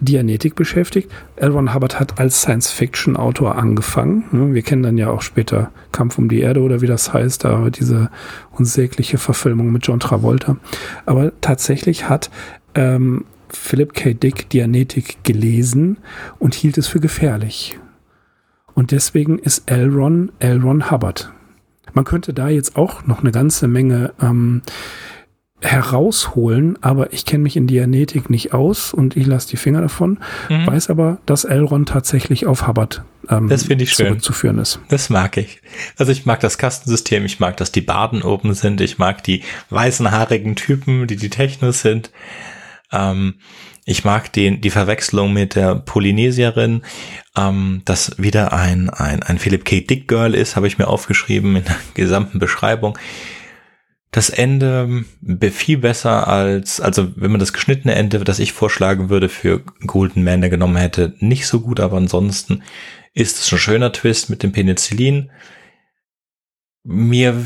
Dianetik 0.00 0.54
beschäftigt. 0.54 1.10
L. 1.36 1.50
Ron 1.50 1.74
Hubbard 1.74 2.00
hat 2.00 2.18
als 2.18 2.42
Science-Fiction-Autor 2.42 3.56
angefangen. 3.56 4.24
Ne? 4.32 4.54
Wir 4.54 4.62
kennen 4.62 4.82
dann 4.82 4.98
ja 4.98 5.10
auch 5.10 5.22
später 5.22 5.70
Kampf 5.92 6.18
um 6.18 6.28
die 6.28 6.40
Erde 6.40 6.60
oder 6.60 6.80
wie 6.80 6.86
das 6.86 7.12
heißt, 7.12 7.44
da 7.44 7.70
diese 7.70 8.10
unsägliche 8.52 9.18
Verfilmung 9.18 9.72
mit 9.72 9.86
John 9.86 10.00
Travolta. 10.00 10.56
Aber 11.04 11.32
tatsächlich 11.40 12.08
hat 12.08 12.30
ähm, 12.74 13.24
Philip 13.50 13.92
K. 13.92 14.14
Dick 14.14 14.48
Dianetik 14.48 15.22
gelesen 15.24 15.98
und 16.38 16.54
hielt 16.54 16.78
es 16.78 16.88
für 16.88 17.00
gefährlich. 17.00 17.78
Und 18.74 18.90
deswegen 18.90 19.38
ist 19.38 19.70
L. 19.70 19.90
Ron 19.90 20.32
L. 20.38 20.60
Ron 20.60 20.90
Hubbard. 20.90 21.30
Man 21.92 22.04
könnte 22.04 22.32
da 22.32 22.48
jetzt 22.48 22.76
auch 22.76 23.06
noch 23.06 23.20
eine 23.20 23.32
ganze 23.32 23.68
Menge 23.68 24.14
ähm, 24.20 24.62
herausholen, 25.62 26.76
aber 26.80 27.12
ich 27.12 27.24
kenne 27.24 27.44
mich 27.44 27.56
in 27.56 27.66
Dianetik 27.66 28.30
nicht 28.30 28.52
aus 28.52 28.92
und 28.92 29.16
ich 29.16 29.26
lasse 29.26 29.48
die 29.48 29.56
Finger 29.56 29.80
davon, 29.80 30.18
mhm. 30.48 30.66
weiß 30.66 30.90
aber, 30.90 31.18
dass 31.26 31.44
Elrond 31.44 31.88
tatsächlich 31.88 32.46
auf 32.46 32.66
Hubbard 32.66 33.04
ähm, 33.28 33.48
das 33.48 33.68
ich 33.68 33.94
zurückzuführen 33.94 34.56
schön. 34.56 34.62
ist. 34.62 34.80
Das 34.88 35.08
mag 35.10 35.36
ich. 35.36 35.60
Also 35.96 36.12
ich 36.12 36.26
mag 36.26 36.40
das 36.40 36.58
Kastensystem, 36.58 37.24
ich 37.24 37.40
mag, 37.40 37.56
dass 37.56 37.72
die 37.72 37.80
Baden 37.80 38.22
oben 38.22 38.54
sind, 38.54 38.80
ich 38.80 38.98
mag 38.98 39.22
die 39.22 39.42
weißen 39.70 40.10
haarigen 40.10 40.56
Typen, 40.56 41.06
die 41.06 41.16
die 41.16 41.30
Technos 41.30 41.80
sind. 41.80 42.10
Ähm, 42.90 43.34
ich 43.84 44.04
mag 44.04 44.32
den, 44.32 44.60
die 44.60 44.70
Verwechslung 44.70 45.32
mit 45.32 45.56
der 45.56 45.74
Polynesierin, 45.74 46.82
ähm, 47.36 47.82
das 47.84 48.16
wieder 48.18 48.52
ein, 48.52 48.90
ein, 48.90 49.22
ein 49.22 49.38
Philip 49.38 49.64
K. 49.64 49.80
Dick 49.80 50.06
Girl 50.06 50.34
ist, 50.34 50.54
habe 50.56 50.66
ich 50.66 50.78
mir 50.78 50.86
aufgeschrieben 50.86 51.56
in 51.56 51.64
der 51.64 51.76
gesamten 51.94 52.38
Beschreibung 52.38 52.98
das 54.12 54.28
Ende 54.28 55.04
viel 55.52 55.78
besser 55.78 56.28
als, 56.28 56.80
also 56.80 57.08
wenn 57.16 57.30
man 57.30 57.40
das 57.40 57.54
geschnittene 57.54 57.94
Ende, 57.94 58.20
das 58.20 58.38
ich 58.38 58.52
vorschlagen 58.52 59.08
würde 59.08 59.30
für 59.30 59.60
Golden 59.86 60.22
Man, 60.22 60.42
genommen 60.42 60.76
hätte, 60.76 61.14
nicht 61.18 61.46
so 61.46 61.60
gut, 61.60 61.80
aber 61.80 61.96
ansonsten 61.96 62.62
ist 63.14 63.40
es 63.40 63.50
ein 63.50 63.58
schöner 63.58 63.90
Twist 63.90 64.28
mit 64.28 64.42
dem 64.42 64.52
Penicillin. 64.52 65.30
Mir, 66.84 67.42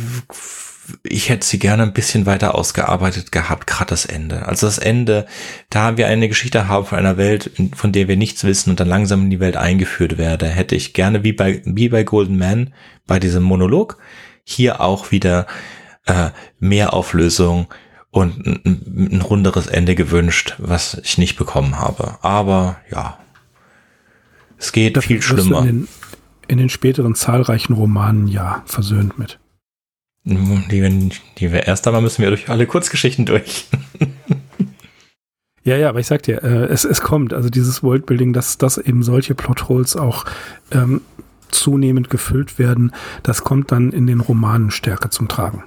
ich 1.04 1.28
hätte 1.28 1.46
sie 1.46 1.60
gerne 1.60 1.84
ein 1.84 1.92
bisschen 1.92 2.26
weiter 2.26 2.56
ausgearbeitet 2.56 3.30
gehabt, 3.30 3.68
gerade 3.68 3.90
das 3.90 4.04
Ende. 4.04 4.46
Also 4.46 4.66
das 4.66 4.78
Ende, 4.78 5.26
da 5.70 5.96
wir 5.96 6.08
eine 6.08 6.28
Geschichte 6.28 6.66
haben 6.66 6.86
von 6.86 6.98
einer 6.98 7.16
Welt, 7.16 7.52
von 7.76 7.92
der 7.92 8.08
wir 8.08 8.16
nichts 8.16 8.42
wissen 8.42 8.70
und 8.70 8.80
dann 8.80 8.88
langsam 8.88 9.22
in 9.22 9.30
die 9.30 9.40
Welt 9.40 9.56
eingeführt 9.56 10.18
werde, 10.18 10.48
hätte 10.48 10.74
ich 10.74 10.94
gerne 10.94 11.22
wie 11.22 11.32
bei, 11.32 11.62
wie 11.64 11.88
bei 11.88 12.02
Golden 12.02 12.38
Man, 12.38 12.74
bei 13.06 13.20
diesem 13.20 13.44
Monolog, 13.44 13.98
hier 14.42 14.80
auch 14.80 15.12
wieder 15.12 15.46
äh, 16.07 16.30
mehr 16.59 16.92
Auflösung 16.92 17.66
und 18.11 18.46
ein, 18.46 19.11
ein 19.12 19.20
runderes 19.20 19.66
Ende 19.66 19.94
gewünscht, 19.94 20.54
was 20.59 20.94
ich 21.02 21.18
nicht 21.18 21.36
bekommen 21.36 21.78
habe. 21.78 22.18
Aber 22.22 22.78
ja, 22.90 23.18
es 24.59 24.72
geht 24.72 24.96
das 24.96 25.04
viel 25.04 25.20
schlimmer. 25.20 25.61
In 25.61 25.66
den, 25.66 25.88
in 26.48 26.59
den, 26.59 26.68
späteren 26.68 27.14
zahlreichen 27.14 27.74
Romanen 27.74 28.26
ja 28.26 28.62
versöhnt 28.66 29.18
mit. 29.18 29.38
Die, 30.24 31.11
die 31.38 31.52
wir 31.52 31.66
erst 31.66 31.86
einmal 31.86 32.02
müssen 32.02 32.22
wir 32.22 32.30
durch 32.30 32.48
alle 32.48 32.66
Kurzgeschichten 32.66 33.26
durch. 33.26 33.68
Ja, 35.62 35.76
ja, 35.76 35.88
aber 35.88 35.98
ich 35.98 36.07
sag 36.07 36.22
dir, 36.22 36.44
äh, 36.44 36.66
es, 36.66 36.84
es 36.84 37.00
kommt, 37.00 37.32
also 37.32 37.50
dieses 37.50 37.82
Worldbuilding, 37.82 38.32
dass, 38.32 38.57
dass 38.57 38.78
eben 38.78 39.02
solche 39.02 39.34
Plotholes 39.34 39.96
auch 39.96 40.24
ähm, 40.70 41.00
zunehmend 41.48 42.09
gefüllt 42.09 42.61
werden, 42.61 42.92
das 43.24 43.42
kommt 43.42 43.72
dann 43.72 43.90
in 43.90 44.07
den 44.07 44.20
Romanen 44.20 44.70
stärker 44.70 45.11
zum 45.11 45.26
Tragen. 45.26 45.64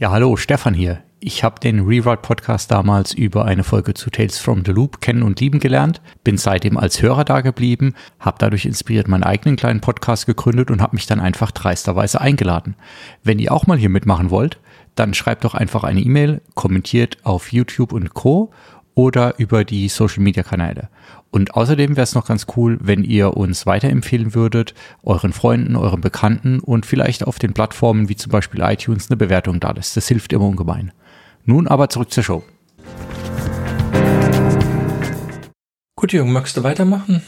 Ja, 0.00 0.12
hallo, 0.12 0.36
Stefan 0.36 0.74
hier. 0.74 1.02
Ich 1.20 1.42
habe 1.42 1.58
den 1.58 1.80
Rewrite 1.80 2.22
Podcast 2.22 2.70
damals 2.70 3.12
über 3.12 3.44
eine 3.44 3.64
Folge 3.64 3.94
zu 3.94 4.10
Tales 4.10 4.38
from 4.38 4.64
the 4.64 4.70
Loop 4.70 5.00
kennen 5.00 5.24
und 5.24 5.40
lieben 5.40 5.58
gelernt, 5.58 6.00
bin 6.22 6.38
seitdem 6.38 6.76
als 6.76 7.02
Hörer 7.02 7.24
da 7.24 7.40
geblieben, 7.40 7.94
habe 8.20 8.36
dadurch 8.38 8.64
inspiriert 8.64 9.08
meinen 9.08 9.24
eigenen 9.24 9.56
kleinen 9.56 9.80
Podcast 9.80 10.26
gegründet 10.26 10.70
und 10.70 10.80
habe 10.80 10.94
mich 10.94 11.06
dann 11.06 11.18
einfach 11.18 11.50
dreisterweise 11.50 12.20
eingeladen. 12.20 12.76
Wenn 13.24 13.40
ihr 13.40 13.52
auch 13.52 13.66
mal 13.66 13.76
hier 13.76 13.88
mitmachen 13.88 14.30
wollt, 14.30 14.60
dann 14.94 15.12
schreibt 15.14 15.44
doch 15.44 15.54
einfach 15.54 15.82
eine 15.82 16.00
E-Mail, 16.00 16.42
kommentiert 16.54 17.18
auf 17.24 17.52
YouTube 17.52 17.92
und 17.92 18.14
Co. 18.14 18.52
oder 18.98 19.38
über 19.38 19.64
die 19.64 19.88
Social 19.88 20.24
Media 20.24 20.42
Kanäle. 20.42 20.88
Und 21.30 21.54
außerdem 21.54 21.94
wäre 21.94 22.02
es 22.02 22.16
noch 22.16 22.26
ganz 22.26 22.48
cool, 22.56 22.78
wenn 22.80 23.04
ihr 23.04 23.36
uns 23.36 23.64
weiterempfehlen 23.64 24.34
würdet, 24.34 24.74
euren 25.04 25.32
Freunden, 25.32 25.76
euren 25.76 26.00
Bekannten 26.00 26.58
und 26.58 26.84
vielleicht 26.84 27.24
auf 27.24 27.38
den 27.38 27.54
Plattformen 27.54 28.08
wie 28.08 28.16
zum 28.16 28.32
Beispiel 28.32 28.60
iTunes 28.60 29.08
eine 29.08 29.16
Bewertung 29.16 29.60
da 29.60 29.70
lässt. 29.70 29.96
Das 29.96 30.08
hilft 30.08 30.32
immer 30.32 30.46
ungemein. 30.46 30.90
Nun 31.44 31.68
aber 31.68 31.88
zurück 31.88 32.10
zur 32.10 32.24
Show. 32.24 32.44
Gut, 35.94 36.12
Jürgen, 36.12 36.32
magst 36.32 36.56
du 36.56 36.64
weitermachen? 36.64 37.22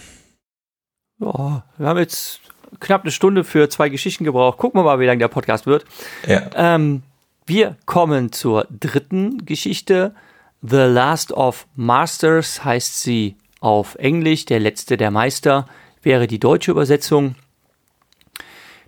Ja, 1.21 1.63
wir 1.79 1.87
haben 1.87 1.99
jetzt 1.99 2.41
knapp 2.81 3.03
eine 3.03 3.13
Stunde 3.13 3.45
für 3.45 3.69
zwei 3.69 3.91
Geschichten 3.91 4.25
gebraucht. 4.25 4.59
Gucken 4.59 4.81
wir 4.81 4.85
mal, 4.85 4.99
wie 4.99 5.07
lang 5.07 5.21
der 5.21 5.29
Podcast 5.29 5.67
wird. 5.67 5.85
Ja. 6.27 6.51
Ähm, 6.57 7.05
wir 7.47 7.77
kommen 7.87 8.33
zur 8.33 8.67
dritten 8.71 9.47
Geschichte. 9.47 10.17
The 10.63 10.77
Last 10.77 11.33
of 11.33 11.67
Masters 11.75 12.65
heißt 12.65 13.03
sie 13.03 13.37
auf 13.61 13.95
Englisch, 13.95 14.45
der 14.45 14.61
letzte 14.61 14.97
der 14.97 15.11
Meister, 15.11 15.67
wäre 16.03 16.27
die 16.27 16.39
deutsche 16.39 16.71
Übersetzung. 16.71 17.35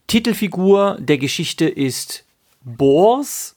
Titelfigur 0.06 0.98
der 1.00 1.16
Geschichte 1.16 1.66
ist 1.66 2.24
Bors, 2.62 3.56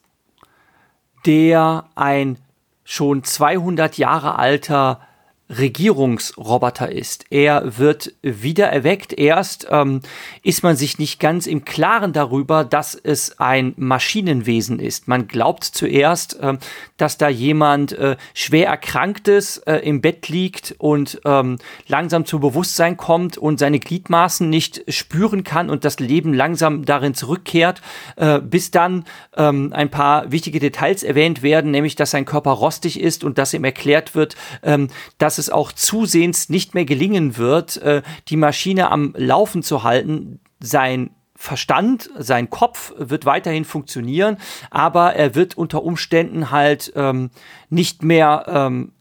der 1.26 1.90
ein 1.96 2.38
schon 2.86 3.24
200 3.24 3.98
Jahre 3.98 4.38
alter 4.38 5.05
Regierungsroboter 5.50 6.92
ist. 6.92 7.26
Er 7.30 7.78
wird 7.78 8.14
wieder 8.24 8.68
erweckt. 8.68 9.14
Erst 9.14 9.68
ähm, 9.70 10.02
ist 10.42 10.64
man 10.64 10.76
sich 10.76 10.98
nicht 10.98 11.20
ganz 11.20 11.46
im 11.46 11.66
Klaren 11.66 12.14
darüber, 12.14 12.64
dass 12.64 12.96
es 12.96 13.40
ein 13.40 13.74
Maschinenwesen 13.78 14.80
ist. 14.80 15.08
Man 15.08 15.28
glaubt 15.28 15.64
zuerst, 15.64 16.40
äh, 16.40 16.58
dass 16.98 17.18
da 17.18 17.30
jemand 17.30 17.92
äh, 17.94 18.18
schwer 18.34 18.68
erkranktes 18.68 19.58
äh, 19.60 19.76
im 19.78 20.02
Bett 20.02 20.30
liegt 20.30 20.76
und 20.80 21.22
ähm, 21.26 21.58
langsam 21.88 22.26
zu 22.26 22.40
Bewusstsein 22.40 22.98
kommt 22.98 23.38
und 23.38 23.60
seine 23.60 23.80
Gliedmaßen 23.80 24.50
nicht 24.50 24.84
spüren 24.88 25.44
kann 25.44 25.70
und 25.70 25.86
das 25.86 26.00
Leben 26.00 26.34
langsam 26.34 26.86
darin 26.86 27.14
zurückkehrt, 27.14 27.82
äh, 28.16 28.40
bis 28.40 28.72
dann 28.72 29.06
ähm, 29.38 29.72
ein 29.74 29.92
paar 29.92 30.32
wichtige 30.32 30.60
Details 30.60 31.04
erwähnt 31.04 31.44
werden, 31.44 31.70
nämlich 31.70 31.96
dass 31.96 32.12
sein 32.12 32.26
Körper 32.26 32.52
rostig 32.52 33.00
ist 33.00 33.24
und 33.24 33.38
dass 33.38 33.54
ihm 33.54 33.64
erklärt 33.64 34.16
wird, 34.16 34.36
ähm, 34.64 34.88
dass 35.20 35.35
dass 35.36 35.48
es 35.48 35.50
auch 35.50 35.74
zusehends 35.74 36.48
nicht 36.48 36.76
mehr 36.76 36.86
gelingen 36.86 37.36
wird, 37.36 37.76
äh, 37.78 38.04
die 38.30 38.38
Maschine 38.38 38.90
am 38.90 39.14
Laufen 39.18 39.64
zu 39.64 39.84
halten. 39.84 40.40
Sein 40.62 41.10
Verstand, 41.36 42.10
sein 42.18 42.50
Kopf 42.50 42.94
wird 42.98 43.26
weiterhin 43.26 43.66
funktionieren, 43.66 44.38
aber 44.72 45.16
er 45.16 45.36
wird 45.36 45.58
unter 45.58 45.84
Umständen 45.84 46.52
halt 46.52 46.94
ähm, 46.96 47.32
nicht 47.70 48.02
mehr 48.02 48.46
ähm, 48.48 48.94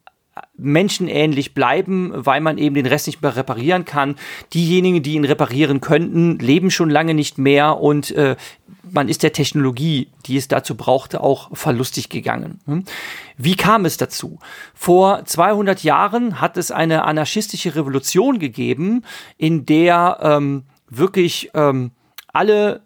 menschenähnlich 0.56 1.54
bleiben, 1.54 2.12
weil 2.14 2.40
man 2.40 2.58
eben 2.58 2.74
den 2.74 2.86
Rest 2.86 3.06
nicht 3.06 3.22
mehr 3.22 3.36
reparieren 3.36 3.84
kann. 3.84 4.16
Diejenigen, 4.52 5.02
die 5.02 5.14
ihn 5.14 5.24
reparieren 5.24 5.80
könnten, 5.80 6.38
leben 6.38 6.70
schon 6.70 6.90
lange 6.90 7.14
nicht 7.14 7.38
mehr 7.38 7.80
und 7.80 8.10
äh, 8.12 8.36
man 8.90 9.08
ist 9.08 9.22
der 9.22 9.32
Technologie, 9.32 10.08
die 10.26 10.36
es 10.36 10.48
dazu 10.48 10.76
brauchte, 10.76 11.20
auch 11.20 11.56
verlustig 11.56 12.08
gegangen. 12.08 12.60
Hm? 12.66 12.84
Wie 13.36 13.56
kam 13.56 13.84
es 13.84 13.96
dazu? 13.96 14.38
Vor 14.74 15.24
200 15.24 15.82
Jahren 15.82 16.40
hat 16.40 16.56
es 16.56 16.70
eine 16.70 17.04
anarchistische 17.04 17.74
Revolution 17.74 18.38
gegeben, 18.38 19.04
in 19.36 19.66
der 19.66 20.18
ähm, 20.22 20.64
wirklich 20.88 21.50
ähm, 21.54 21.92
alle 22.32 22.82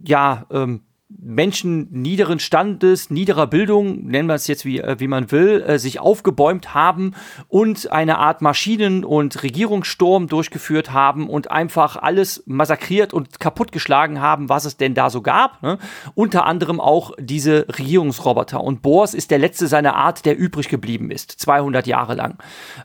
ja 0.00 0.46
ähm, 0.50 0.82
Menschen 1.24 1.88
niederen 1.90 2.38
Standes, 2.38 3.10
niederer 3.10 3.46
Bildung, 3.46 4.04
nennen 4.06 4.28
wir 4.28 4.34
es 4.34 4.46
jetzt 4.46 4.64
wie, 4.64 4.80
äh, 4.80 4.96
wie 4.98 5.08
man 5.08 5.32
will, 5.32 5.62
äh, 5.62 5.78
sich 5.78 5.98
aufgebäumt 5.98 6.74
haben 6.74 7.14
und 7.48 7.90
eine 7.90 8.18
Art 8.18 8.42
Maschinen- 8.42 9.04
und 9.04 9.42
Regierungssturm 9.42 10.28
durchgeführt 10.28 10.92
haben 10.92 11.28
und 11.28 11.50
einfach 11.50 11.96
alles 11.96 12.42
massakriert 12.46 13.14
und 13.14 13.40
kaputtgeschlagen 13.40 14.20
haben, 14.20 14.48
was 14.48 14.66
es 14.66 14.76
denn 14.76 14.94
da 14.94 15.08
so 15.08 15.22
gab. 15.22 15.62
Ne? 15.62 15.78
Unter 16.14 16.44
anderem 16.44 16.78
auch 16.78 17.12
diese 17.18 17.66
Regierungsroboter. 17.78 18.62
Und 18.62 18.82
Bohr 18.82 19.04
ist 19.04 19.30
der 19.30 19.38
letzte 19.38 19.66
seiner 19.66 19.96
Art, 19.96 20.24
der 20.24 20.38
übrig 20.38 20.68
geblieben 20.68 21.10
ist, 21.10 21.30
200 21.30 21.86
Jahre 21.86 22.14
lang. 22.14 22.38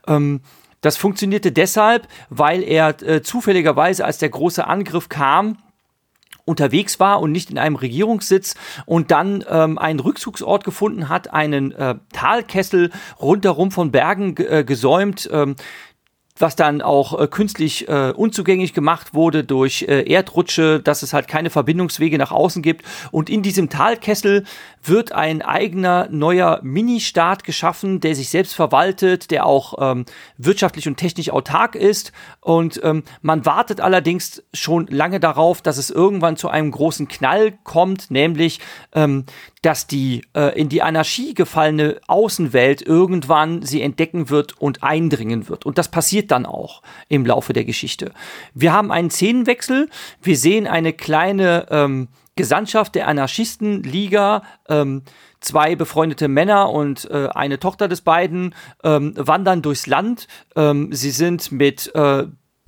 Ähm, 0.08 0.42
das 0.82 0.96
funktionierte 0.96 1.52
deshalb, 1.52 2.08
weil 2.30 2.64
er 2.64 3.02
äh, 3.02 3.22
zufälligerweise, 3.22 4.06
als 4.06 4.18
der 4.18 4.30
große 4.30 4.66
Angriff 4.66 5.10
kam, 5.10 5.58
unterwegs 6.46 7.00
war 7.00 7.22
und 7.22 7.32
nicht 7.32 7.52
in 7.52 7.58
einem 7.58 7.76
Regierungssitz 7.76 8.56
und 8.86 9.12
dann 9.12 9.44
ähm, 9.50 9.78
einen 9.78 10.00
Rückzugsort 10.00 10.64
gefunden 10.64 11.10
hat, 11.10 11.34
einen 11.34 11.72
äh, 11.72 11.96
Talkessel 12.14 12.92
rundherum 13.22 13.72
von 13.72 13.92
Bergen 13.92 14.36
äh, 14.38 14.64
gesäumt. 14.64 15.30
Ähm, 15.32 15.56
was 16.40 16.56
dann 16.56 16.82
auch 16.82 17.20
äh, 17.20 17.28
künstlich 17.28 17.88
äh, 17.88 18.12
unzugänglich 18.16 18.74
gemacht 18.74 19.14
wurde 19.14 19.44
durch 19.44 19.84
äh, 19.84 20.10
Erdrutsche, 20.10 20.80
dass 20.80 21.04
es 21.04 21.14
halt 21.14 21.28
keine 21.28 21.50
Verbindungswege 21.50 22.18
nach 22.18 22.32
außen 22.32 22.62
gibt. 22.62 22.86
Und 23.12 23.30
in 23.30 23.44
diesem 23.44 23.70
Talkessel 23.70 24.46
wird 24.84 25.12
ein 25.12 25.42
eigener 25.42 26.08
neuer 26.10 26.60
Mini-Staat 26.64 27.44
geschaffen, 27.44 28.00
der 28.00 28.16
sich 28.16 28.30
selbst 28.30 28.56
verwaltet, 28.56 29.32
der 29.32 29.46
auch 29.46 29.76
ähm, 29.80 30.06
wirtschaftlich 30.38 30.88
und 30.88 30.98
technisch 30.98 31.30
autark 31.30 31.76
ist. 31.76 32.14
Und 32.42 32.80
ähm, 32.84 33.04
man 33.22 33.46
wartet 33.46 33.82
allerdings 33.82 34.42
schon 34.54 34.88
lange 34.88 35.20
darauf, 35.20 35.62
dass 35.62 35.78
es 35.78 35.90
irgendwann 35.90 36.38
zu 36.38 36.50
einem 36.50 36.72
großen 36.72 37.08
Knall 37.08 37.54
kommt, 37.64 38.10
nämlich 38.12 38.60
ähm, 38.94 39.26
dass 39.62 39.88
die 39.88 40.22
äh, 40.34 40.57
in 40.60 40.70
die 40.70 40.82
Anarchie 40.82 41.34
gefallene 41.34 41.99
Außenwelt 42.07 42.82
irgendwann 42.82 43.62
sie 43.62 43.82
entdecken 43.82 44.30
wird 44.30 44.60
und 44.60 44.84
eindringen 44.84 45.49
wird. 45.49 45.66
Und 45.66 45.78
das 45.78 45.89
passiert 45.89 46.32
dann 46.32 46.45
auch 46.45 46.82
im 47.10 47.26
Laufe 47.26 47.51
der 47.53 47.66
Geschichte. 47.66 48.14
Wir 48.53 48.72
haben 48.72 48.91
einen 48.91 49.12
Szenenwechsel. 49.12 49.89
Wir 50.22 50.38
sehen 50.38 50.66
eine 50.66 50.93
kleine 50.93 51.68
ähm, 51.70 52.07
Gesandtschaft 52.36 52.95
der 52.95 53.10
Anarchistenliga. 53.10 54.43
Ähm, 54.70 55.03
zwei 55.41 55.76
befreundete 55.76 56.28
Männer 56.28 56.70
und 56.70 57.10
äh, 57.10 57.28
eine 57.28 57.60
Tochter 57.60 57.88
des 57.88 58.01
beiden 58.01 58.55
ähm, 58.84 59.14
wandern 59.16 59.62
durchs 59.62 59.88
Land. 59.88 60.28
Ähm, 60.55 60.89
sie 60.91 61.12
sind 61.12 61.51
mit 61.51 61.93
äh, 61.95 62.28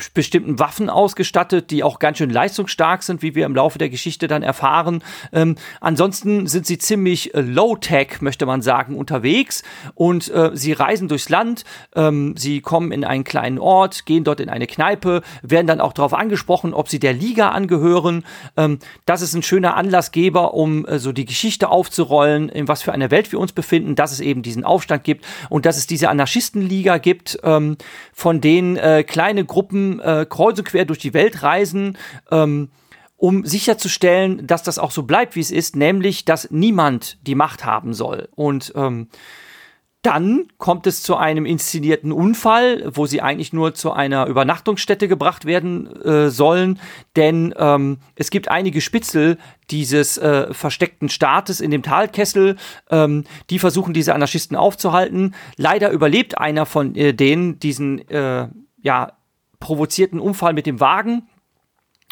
bestimmten 0.09 0.59
Waffen 0.59 0.89
ausgestattet, 0.89 1.71
die 1.71 1.83
auch 1.83 1.99
ganz 1.99 2.17
schön 2.17 2.29
leistungsstark 2.29 3.03
sind, 3.03 3.21
wie 3.21 3.35
wir 3.35 3.45
im 3.45 3.55
Laufe 3.55 3.77
der 3.77 3.89
Geschichte 3.89 4.27
dann 4.27 4.43
erfahren. 4.43 5.03
Ähm, 5.31 5.55
ansonsten 5.79 6.47
sind 6.47 6.65
sie 6.65 6.77
ziemlich 6.77 7.33
äh, 7.33 7.41
low-tech, 7.41 8.21
möchte 8.21 8.45
man 8.45 8.61
sagen, 8.61 8.95
unterwegs 8.95 9.63
und 9.95 10.29
äh, 10.29 10.51
sie 10.53 10.73
reisen 10.73 11.07
durchs 11.07 11.29
Land. 11.29 11.63
Ähm, 11.95 12.35
sie 12.37 12.61
kommen 12.61 12.91
in 12.91 13.03
einen 13.03 13.23
kleinen 13.23 13.59
Ort, 13.59 14.05
gehen 14.05 14.23
dort 14.23 14.39
in 14.39 14.49
eine 14.49 14.67
Kneipe, 14.67 15.21
werden 15.41 15.67
dann 15.67 15.81
auch 15.81 15.93
darauf 15.93 16.13
angesprochen, 16.13 16.73
ob 16.73 16.89
sie 16.89 16.99
der 16.99 17.13
Liga 17.13 17.49
angehören. 17.49 18.23
Ähm, 18.57 18.79
das 19.05 19.21
ist 19.21 19.33
ein 19.33 19.43
schöner 19.43 19.75
Anlassgeber, 19.75 20.53
um 20.53 20.85
äh, 20.85 20.99
so 20.99 21.11
die 21.11 21.25
Geschichte 21.25 21.69
aufzurollen, 21.69 22.49
in 22.49 22.67
was 22.67 22.81
für 22.81 22.91
einer 22.91 23.11
Welt 23.11 23.31
wir 23.31 23.39
uns 23.39 23.51
befinden, 23.51 23.95
dass 23.95 24.11
es 24.11 24.19
eben 24.19 24.41
diesen 24.41 24.63
Aufstand 24.63 25.03
gibt 25.03 25.25
und 25.49 25.65
dass 25.65 25.77
es 25.77 25.87
diese 25.87 26.09
Anarchistenliga 26.09 26.97
gibt, 26.97 27.39
ähm, 27.43 27.77
von 28.13 28.41
denen 28.41 28.77
äh, 28.77 29.03
kleine 29.03 29.45
Gruppen 29.45 29.90
äh, 29.99 30.25
kreuz 30.29 30.57
und 30.57 30.65
quer 30.65 30.85
durch 30.85 30.99
die 30.99 31.13
Welt 31.13 31.43
reisen, 31.43 31.97
ähm, 32.31 32.69
um 33.17 33.45
sicherzustellen, 33.45 34.47
dass 34.47 34.63
das 34.63 34.79
auch 34.79 34.91
so 34.91 35.03
bleibt, 35.03 35.35
wie 35.35 35.41
es 35.41 35.51
ist, 35.51 35.75
nämlich, 35.75 36.25
dass 36.25 36.49
niemand 36.49 37.19
die 37.27 37.35
Macht 37.35 37.65
haben 37.65 37.93
soll. 37.93 38.29
Und 38.35 38.73
ähm, 38.75 39.09
dann 40.01 40.47
kommt 40.57 40.87
es 40.87 41.03
zu 41.03 41.15
einem 41.15 41.45
inszenierten 41.45 42.11
Unfall, 42.11 42.89
wo 42.95 43.05
sie 43.05 43.21
eigentlich 43.21 43.53
nur 43.53 43.75
zu 43.75 43.91
einer 43.91 44.25
Übernachtungsstätte 44.25 45.07
gebracht 45.07 45.45
werden 45.45 45.85
äh, 46.01 46.31
sollen, 46.31 46.79
denn 47.15 47.53
ähm, 47.57 47.99
es 48.15 48.31
gibt 48.31 48.47
einige 48.47 48.81
Spitzel 48.81 49.37
dieses 49.69 50.17
äh, 50.17 50.51
versteckten 50.53 51.09
Staates 51.09 51.61
in 51.61 51.69
dem 51.69 51.83
Talkessel, 51.83 52.57
ähm, 52.89 53.25
die 53.51 53.59
versuchen 53.59 53.93
diese 53.93 54.15
Anarchisten 54.15 54.57
aufzuhalten. 54.57 55.35
Leider 55.55 55.91
überlebt 55.91 56.39
einer 56.39 56.65
von 56.65 56.95
äh, 56.95 57.13
denen 57.13 57.59
diesen 57.59 57.99
äh, 58.09 58.47
ja 59.61 59.65
provozierten 59.65 60.19
Unfall 60.19 60.53
mit 60.53 60.65
dem 60.65 60.79
Wagen 60.79 61.29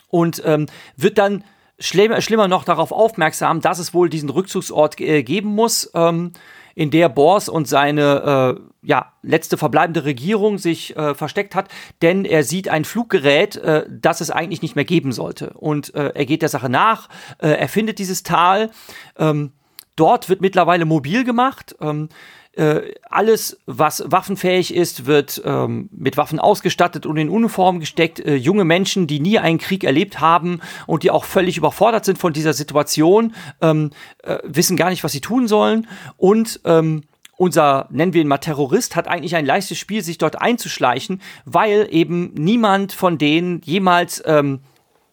und 0.07 0.41
ähm, 0.45 0.67
wird 0.95 1.17
dann 1.17 1.43
schlimmer, 1.79 2.21
schlimmer 2.21 2.47
noch 2.47 2.63
darauf 2.63 2.91
aufmerksam, 2.91 3.61
dass 3.61 3.79
es 3.79 3.93
wohl 3.93 4.09
diesen 4.09 4.29
Rückzugsort 4.29 4.99
äh, 4.99 5.23
geben 5.23 5.49
muss, 5.49 5.91
ähm, 5.93 6.31
in 6.75 6.91
der 6.91 7.09
Bors 7.09 7.49
und 7.49 7.67
seine 7.67 8.55
äh, 8.57 8.87
ja, 8.87 9.11
letzte 9.21 9.57
verbleibende 9.57 10.05
Regierung 10.05 10.57
sich 10.57 10.95
äh, 10.95 11.13
versteckt 11.13 11.53
hat, 11.53 11.67
denn 12.01 12.23
er 12.23 12.43
sieht 12.43 12.69
ein 12.69 12.85
Fluggerät, 12.85 13.57
äh, 13.57 13.85
das 13.89 14.21
es 14.21 14.31
eigentlich 14.31 14.61
nicht 14.61 14.77
mehr 14.77 14.85
geben 14.85 15.11
sollte. 15.11 15.51
Und 15.55 15.93
äh, 15.93 16.11
er 16.15 16.25
geht 16.25 16.41
der 16.41 16.49
Sache 16.49 16.69
nach, 16.69 17.09
äh, 17.39 17.49
er 17.49 17.67
findet 17.67 17.99
dieses 17.99 18.23
Tal. 18.23 18.71
Ähm, 19.17 19.51
dort 19.97 20.29
wird 20.29 20.39
mittlerweile 20.39 20.85
mobil 20.85 21.25
gemacht. 21.25 21.75
Ähm, 21.81 22.07
äh, 22.53 22.93
alles, 23.09 23.59
was 23.65 24.03
waffenfähig 24.05 24.73
ist, 24.73 25.05
wird 25.05 25.41
ähm, 25.45 25.89
mit 25.91 26.17
Waffen 26.17 26.39
ausgestattet 26.39 27.05
und 27.05 27.17
in 27.17 27.29
Uniform 27.29 27.79
gesteckt. 27.79 28.19
Äh, 28.19 28.35
junge 28.35 28.65
Menschen, 28.65 29.07
die 29.07 29.19
nie 29.19 29.39
einen 29.39 29.59
Krieg 29.59 29.83
erlebt 29.83 30.19
haben 30.19 30.59
und 30.87 31.03
die 31.03 31.11
auch 31.11 31.25
völlig 31.25 31.57
überfordert 31.57 32.05
sind 32.05 32.17
von 32.17 32.33
dieser 32.33 32.53
Situation, 32.53 33.33
ähm, 33.61 33.91
äh, 34.23 34.39
wissen 34.43 34.77
gar 34.77 34.89
nicht, 34.89 35.03
was 35.03 35.11
sie 35.11 35.21
tun 35.21 35.47
sollen. 35.47 35.87
Und 36.17 36.59
ähm, 36.65 37.03
unser, 37.37 37.87
nennen 37.91 38.13
wir 38.13 38.21
ihn 38.21 38.27
mal 38.27 38.39
Terrorist, 38.39 38.97
hat 38.97 39.07
eigentlich 39.07 39.35
ein 39.35 39.45
leichtes 39.45 39.77
Spiel, 39.77 40.01
sich 40.01 40.17
dort 40.17 40.41
einzuschleichen, 40.41 41.21
weil 41.45 41.87
eben 41.89 42.33
niemand 42.33 42.91
von 42.91 43.17
denen 43.17 43.61
jemals 43.61 44.21
ähm, 44.25 44.59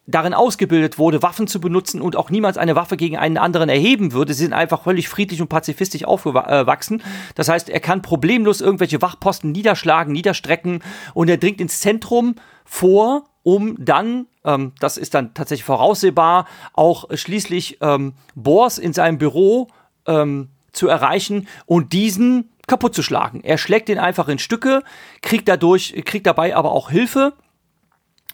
darin 0.07 0.35
ausgebildet 0.35 0.99
wurde, 0.99 1.23
Waffen 1.23 1.47
zu 1.47 1.61
benutzen 1.61 2.01
und 2.01 2.17
auch 2.17 2.31
niemals 2.31 2.59
eine 2.59 2.77
Waffe 2.77 2.97
gegen 2.97 3.17
einen 3.17 3.39
anderen 3.39 3.69
erheben 3.69 4.13
würde. 4.13 4.35
Sie 4.35 4.45
sind 4.45 4.53
einfach 4.53 4.85
völlig 4.85 5.09
friedlich 5.09 5.43
und 5.43 5.49
pazifistisch 5.49 6.05
aufgewachsen. 6.05 7.03
Das 7.35 7.49
heißt, 7.49 7.69
er 7.69 7.81
kann 7.81 8.03
problemlos 8.03 8.61
irgendwelche 8.61 9.03
Wachposten 9.03 9.53
niederschlagen, 9.53 10.13
niederstrecken 10.13 10.83
und 11.15 11.29
er 11.29 11.39
dringt 11.39 11.61
ins 11.61 11.81
Zentrum 11.81 12.37
vor, 12.65 13.25
um 13.43 13.77
dann, 13.79 14.27
ähm, 14.45 14.73
das 14.81 14.97
ist 14.97 15.15
dann 15.15 15.35
tatsächlich 15.35 15.65
voraussehbar, 15.65 16.47
auch 16.73 17.07
schließlich 17.13 17.79
ähm, 17.81 18.15
Bors 18.35 18.79
in 18.79 18.93
seinem 18.93 19.19
Büro 19.19 19.69
ähm, 20.07 20.51
zu 20.73 20.89
erreichen 20.89 21.49
und 21.65 21.93
diesen 21.93 22.51
kaputt 22.67 22.95
zu 22.95 23.03
schlagen. 23.03 23.41
Er 23.43 23.59
schlägt 23.59 23.89
ihn 23.89 23.99
einfach 23.99 24.29
in 24.29 24.39
Stücke, 24.39 24.83
kriegt 25.23 25.49
dadurch, 25.49 25.95
kriegt 26.05 26.27
dabei 26.27 26.55
aber 26.57 26.73
auch 26.73 26.91
Hilfe 26.91 27.33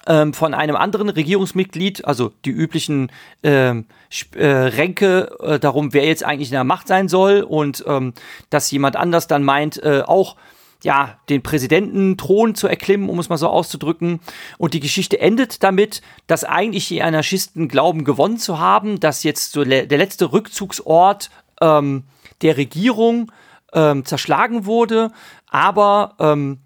ähm, 0.06 0.34
von 0.34 0.54
einem 0.54 0.76
anderen 0.76 1.08
Regierungsmitglied, 1.08 2.04
also 2.04 2.32
die 2.44 2.50
üblichen 2.50 3.10
ähm, 3.42 3.86
äh, 4.34 4.46
Ränke 4.46 5.36
äh, 5.40 5.58
darum, 5.58 5.92
wer 5.92 6.04
jetzt 6.04 6.24
eigentlich 6.24 6.48
in 6.48 6.54
der 6.54 6.64
Macht 6.64 6.88
sein 6.88 7.08
soll 7.08 7.42
und 7.42 7.84
ähm, 7.86 8.14
dass 8.50 8.70
jemand 8.70 8.96
anders 8.96 9.26
dann 9.26 9.44
meint, 9.44 9.82
äh, 9.82 10.02
auch 10.04 10.36
ja, 10.82 11.16
den 11.28 11.42
Präsidententhron 11.42 12.54
zu 12.54 12.66
erklimmen, 12.66 13.08
um 13.08 13.18
es 13.20 13.28
mal 13.28 13.36
so 13.36 13.48
auszudrücken. 13.48 14.20
Und 14.58 14.74
die 14.74 14.80
Geschichte 14.80 15.20
endet 15.20 15.62
damit, 15.62 16.02
dass 16.26 16.42
eigentlich 16.42 16.88
die 16.88 17.02
Anarchisten 17.02 17.68
glauben, 17.68 18.04
gewonnen 18.04 18.38
zu 18.38 18.58
haben, 18.58 18.98
dass 18.98 19.22
jetzt 19.22 19.52
so 19.52 19.64
der 19.64 19.86
letzte 19.86 20.32
Rückzugsort 20.32 21.30
ähm, 21.60 22.02
der 22.42 22.56
Regierung 22.56 23.30
ähm, 23.72 24.04
zerschlagen 24.04 24.66
wurde, 24.66 25.12
aber 25.48 26.16
ähm, 26.18 26.58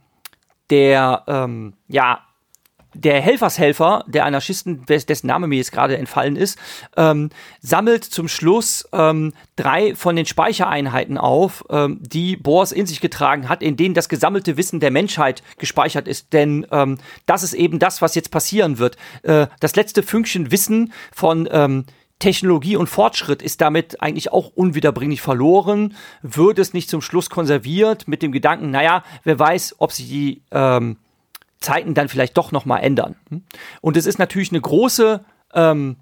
der 0.71 1.25
ähm, 1.27 1.75
ja 1.89 2.26
der 3.01 3.21
Helfershelfer 3.21 4.05
der 4.07 4.25
Anarchisten, 4.25 4.85
dessen 4.87 5.27
Name 5.27 5.47
mir 5.47 5.57
jetzt 5.57 5.73
gerade 5.73 5.97
entfallen 5.97 6.37
ist, 6.37 6.59
ähm, 6.97 7.31
sammelt 7.61 8.05
zum 8.05 8.29
Schluss 8.29 8.89
ähm, 8.93 9.33
drei 9.57 9.95
von 9.95 10.17
den 10.17 10.27
Speichereinheiten 10.27 11.19
auf, 11.19 11.65
ähm, 11.71 11.99
die 12.03 12.37
Bohr 12.37 12.67
in 12.73 12.87
sich 12.87 13.01
getragen 13.01 13.49
hat, 13.49 13.63
in 13.63 13.77
denen 13.77 13.95
das 13.95 14.09
gesammelte 14.09 14.57
Wissen 14.57 14.81
der 14.81 14.91
Menschheit 14.91 15.43
gespeichert 15.59 16.09
ist. 16.09 16.33
Denn 16.33 16.67
ähm, 16.73 16.99
das 17.27 17.43
ist 17.43 17.55
eben 17.55 17.79
das, 17.79 18.03
was 18.03 18.15
jetzt 18.15 18.31
passieren 18.31 18.79
wird. 18.79 18.97
Äh, 19.23 19.47
das 19.61 19.77
letzte 19.77 20.03
Fünkchen 20.03 20.51
Wissen 20.51 20.93
von 21.13 21.49
ähm, 21.53 21.85
Technologie 22.19 22.77
und 22.77 22.89
Fortschritt 22.89 23.43
ist 23.43 23.61
damit 23.61 24.01
eigentlich 24.01 24.33
auch 24.33 24.51
unwiederbringlich 24.55 25.21
verloren, 25.21 25.95
wird 26.23 26.59
es 26.59 26.73
nicht 26.73 26.89
zum 26.89 27.03
Schluss 27.03 27.29
konserviert 27.29 28.09
mit 28.09 28.23
dem 28.23 28.33
Gedanken, 28.33 28.71
naja, 28.71 29.05
wer 29.25 29.39
weiß, 29.39 29.77
ob 29.79 29.93
sich 29.93 30.09
die 30.09 30.43
ähm, 30.51 30.97
Zeiten 31.61 31.95
dann 31.95 32.09
vielleicht 32.09 32.37
doch 32.37 32.53
nochmal 32.53 32.83
ändern. 32.83 33.17
Und 33.81 33.97
es 33.97 34.07
ist 34.07 34.19
natürlich 34.19 34.51
eine 34.51 34.61
große 34.61 35.25
ähm, 35.55 35.97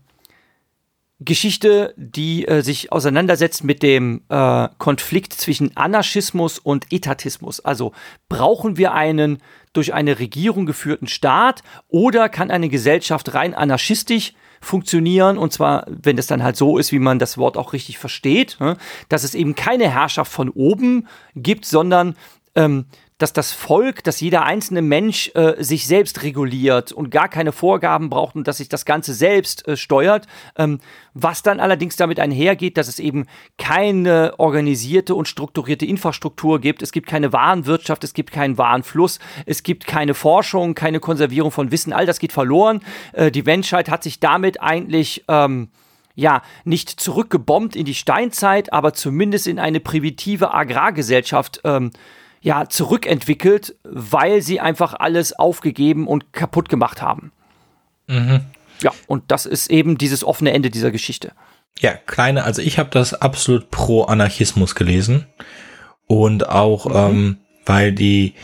Geschichte, 1.21 1.95
die 1.97 2.47
äh, 2.47 2.63
sich 2.63 2.93
auseinandersetzt 2.93 3.65
mit 3.65 3.83
dem 3.83 4.23
äh, 4.29 4.69
Konflikt 4.79 5.33
zwischen 5.33 5.77
Anarchismus 5.77 6.59
und 6.59 6.93
Etatismus. 6.93 7.61
Also 7.61 7.93
brauchen 8.29 8.77
wir 8.77 8.93
einen 8.93 9.39
durch 9.73 9.95
eine 9.95 10.19
Regierung 10.19 10.67
geführten 10.67 11.07
Staat 11.07 11.63
oder 11.89 12.29
kann 12.29 12.51
eine 12.51 12.69
Gesellschaft 12.69 13.35
rein 13.35 13.55
anarchistisch 13.55 14.35
funktionieren 14.61 15.37
und 15.39 15.53
zwar, 15.53 15.87
wenn 15.89 16.19
es 16.19 16.27
dann 16.27 16.43
halt 16.43 16.57
so 16.57 16.79
ist, 16.79 16.91
wie 16.91 16.99
man 16.99 17.19
das 17.19 17.39
Wort 17.39 17.57
auch 17.57 17.73
richtig 17.75 17.99
versteht, 17.99 18.57
ne, 18.61 18.77
dass 19.09 19.23
es 19.23 19.35
eben 19.35 19.55
keine 19.55 19.91
Herrschaft 19.91 20.33
von 20.33 20.49
oben 20.49 21.07
gibt, 21.37 21.67
sondern 21.67 22.17
ähm, 22.55 22.87
dass 23.19 23.33
das 23.33 23.53
Volk, 23.53 24.03
dass 24.03 24.21
jeder 24.21 24.45
einzelne 24.45 24.83
Mensch 24.83 25.31
äh, 25.35 25.55
sich 25.63 25.87
selbst 25.87 26.25
reguliert 26.25 26.91
und 26.91 27.11
gar 27.11 27.29
keine 27.29 27.53
Vorgaben 27.53 28.11
braucht 28.11 28.35
und 28.35 28.49
dass 28.49 28.57
sich 28.57 28.69
das 28.69 28.85
Ganze 28.85 29.15
selbst 29.15 29.69
äh, 29.69 29.77
steuert. 29.77 30.27
Ähm, 30.57 30.81
was 31.13 31.43
dann 31.43 31.61
allerdings 31.61 31.95
damit 31.95 32.19
einhergeht, 32.19 32.77
dass 32.77 32.89
es 32.89 32.99
eben 32.99 33.27
keine 33.57 34.35
organisierte 34.39 35.15
und 35.15 35.29
strukturierte 35.29 35.87
Infrastruktur 35.87 36.61
gibt. 36.61 36.83
Es 36.83 36.91
gibt 36.91 37.07
keine 37.07 37.33
Warenwirtschaft, 37.33 38.03
es 38.03 38.15
gibt 38.15 38.33
keinen 38.33 38.59
Warenfluss, 38.59 39.21
es 39.47 39.63
gibt 39.63 39.87
keine 39.87 40.15
Forschung, 40.15 40.75
keine 40.75 40.99
Konservierung 40.99 41.53
von 41.53 41.71
Wissen. 41.71 41.93
All 41.93 42.07
das 42.07 42.19
geht 42.19 42.33
verloren. 42.33 42.81
Äh, 43.13 43.31
die 43.31 43.45
Menschheit 43.45 43.89
hat 43.89 44.03
sich 44.03 44.19
damit 44.19 44.61
eigentlich 44.61 45.25
ähm, 45.29 45.69
ja, 46.17 46.43
nicht 46.65 46.91
zurückgebombt 46.91 47.77
in 47.77 47.85
die 47.85 47.95
Steinzeit, 47.95 48.73
aber 48.73 48.93
zumindest 48.93 49.47
in 49.47 49.61
eine 49.61 49.79
primitive 49.79 50.53
Agrargesellschaft 50.53 51.61
ähm, 51.65 51.91
ja, 52.45 52.69
zurückentwickelt, 52.69 53.75
weil 53.85 54.43
sie 54.43 54.61
einfach 54.61 54.93
alles 54.93 55.33
aufgegeben 55.33 56.07
und 56.07 56.35
kaputt 56.35 56.69
gemacht 56.69 57.01
haben. 57.01 57.33
Mhm. 58.07 58.43
Ja, 58.83 58.93
und 59.07 59.25
das 59.29 59.47
ist 59.47 59.71
eben 59.71 59.97
dieses 59.97 60.23
offene 60.23 60.53
Ende 60.53 60.69
dieser 60.69 60.91
Geschichte. 60.91 61.33
Ja, 61.81 61.95
kleine, 61.95 62.45
also 62.45 62.61
ich 62.61 62.79
habe 62.79 62.91
das 62.91 63.15
absolut 63.15 63.71
pro 63.71 64.03
Anarchismus 64.03 64.75
gelesen 64.75 65.27
und 66.07 66.47
auch, 66.47 66.85
mhm. 66.85 66.95
ähm, 66.95 67.37
weil 67.65 67.93
die, 67.93 68.35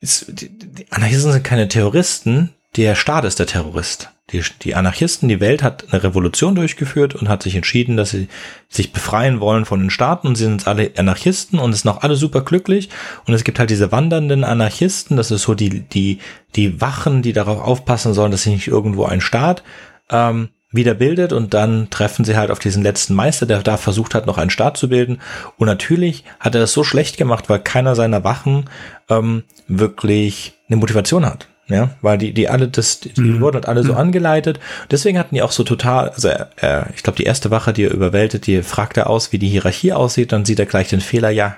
die, 0.00 0.48
die 0.48 0.90
Anarchisten 0.90 1.32
sind 1.32 1.44
keine 1.44 1.68
Terroristen, 1.68 2.54
der 2.76 2.94
Staat 2.94 3.26
ist 3.26 3.38
der 3.38 3.46
Terrorist. 3.46 4.08
Die, 4.32 4.42
die 4.62 4.74
Anarchisten, 4.74 5.28
die 5.28 5.40
Welt 5.40 5.62
hat 5.62 5.92
eine 5.92 6.02
Revolution 6.02 6.54
durchgeführt 6.54 7.14
und 7.14 7.28
hat 7.28 7.42
sich 7.42 7.54
entschieden, 7.54 7.96
dass 7.96 8.10
sie 8.10 8.28
sich 8.68 8.92
befreien 8.92 9.40
wollen 9.40 9.64
von 9.64 9.80
den 9.80 9.90
Staaten 9.90 10.26
und 10.26 10.36
sie 10.36 10.44
sind 10.44 10.66
alle 10.66 10.92
Anarchisten 10.96 11.58
und 11.58 11.72
sind 11.74 11.90
auch 11.90 12.02
alle 12.02 12.16
super 12.16 12.40
glücklich 12.40 12.88
und 13.26 13.34
es 13.34 13.44
gibt 13.44 13.58
halt 13.58 13.70
diese 13.70 13.92
wandernden 13.92 14.44
Anarchisten, 14.44 15.16
das 15.16 15.30
ist 15.30 15.42
so 15.42 15.54
die, 15.54 15.80
die, 15.80 16.18
die 16.56 16.80
Wachen, 16.80 17.22
die 17.22 17.32
darauf 17.32 17.60
aufpassen 17.60 18.14
sollen, 18.14 18.30
dass 18.30 18.44
sich 18.44 18.54
nicht 18.54 18.68
irgendwo 18.68 19.04
ein 19.04 19.20
Staat 19.20 19.62
ähm, 20.10 20.48
wieder 20.72 20.94
bildet 20.94 21.34
und 21.34 21.52
dann 21.52 21.90
treffen 21.90 22.24
sie 22.24 22.36
halt 22.36 22.50
auf 22.50 22.58
diesen 22.58 22.82
letzten 22.82 23.14
Meister, 23.14 23.44
der 23.44 23.62
da 23.62 23.76
versucht 23.76 24.14
hat, 24.14 24.26
noch 24.26 24.38
einen 24.38 24.48
Staat 24.48 24.78
zu 24.78 24.88
bilden. 24.88 25.20
Und 25.58 25.66
natürlich 25.66 26.24
hat 26.40 26.54
er 26.54 26.62
das 26.62 26.72
so 26.72 26.82
schlecht 26.82 27.18
gemacht, 27.18 27.50
weil 27.50 27.58
keiner 27.58 27.94
seiner 27.94 28.24
Wachen 28.24 28.70
ähm, 29.10 29.44
wirklich 29.68 30.54
eine 30.68 30.78
Motivation 30.78 31.26
hat 31.26 31.48
ja, 31.72 31.90
weil 32.02 32.18
die, 32.18 32.32
die 32.32 32.48
alle, 32.48 32.68
das, 32.68 33.00
die 33.00 33.20
mhm. 33.20 33.40
wurden 33.40 33.54
halt 33.54 33.68
alle 33.68 33.82
so 33.82 33.92
mhm. 33.92 33.98
angeleitet. 33.98 34.60
Deswegen 34.90 35.18
hatten 35.18 35.34
die 35.34 35.42
auch 35.42 35.52
so 35.52 35.64
total, 35.64 36.10
also 36.10 36.28
äh, 36.28 36.84
ich 36.94 37.02
glaube, 37.02 37.16
die 37.16 37.24
erste 37.24 37.50
Wache, 37.50 37.72
die 37.72 37.84
er 37.84 37.92
überwältigt, 37.92 38.46
die 38.46 38.62
fragt 38.62 38.96
er 38.96 39.08
aus, 39.08 39.32
wie 39.32 39.38
die 39.38 39.48
Hierarchie 39.48 39.92
aussieht, 39.92 40.32
dann 40.32 40.44
sieht 40.44 40.58
er 40.58 40.66
gleich 40.66 40.88
den 40.88 41.00
Fehler, 41.00 41.30
ja, 41.30 41.56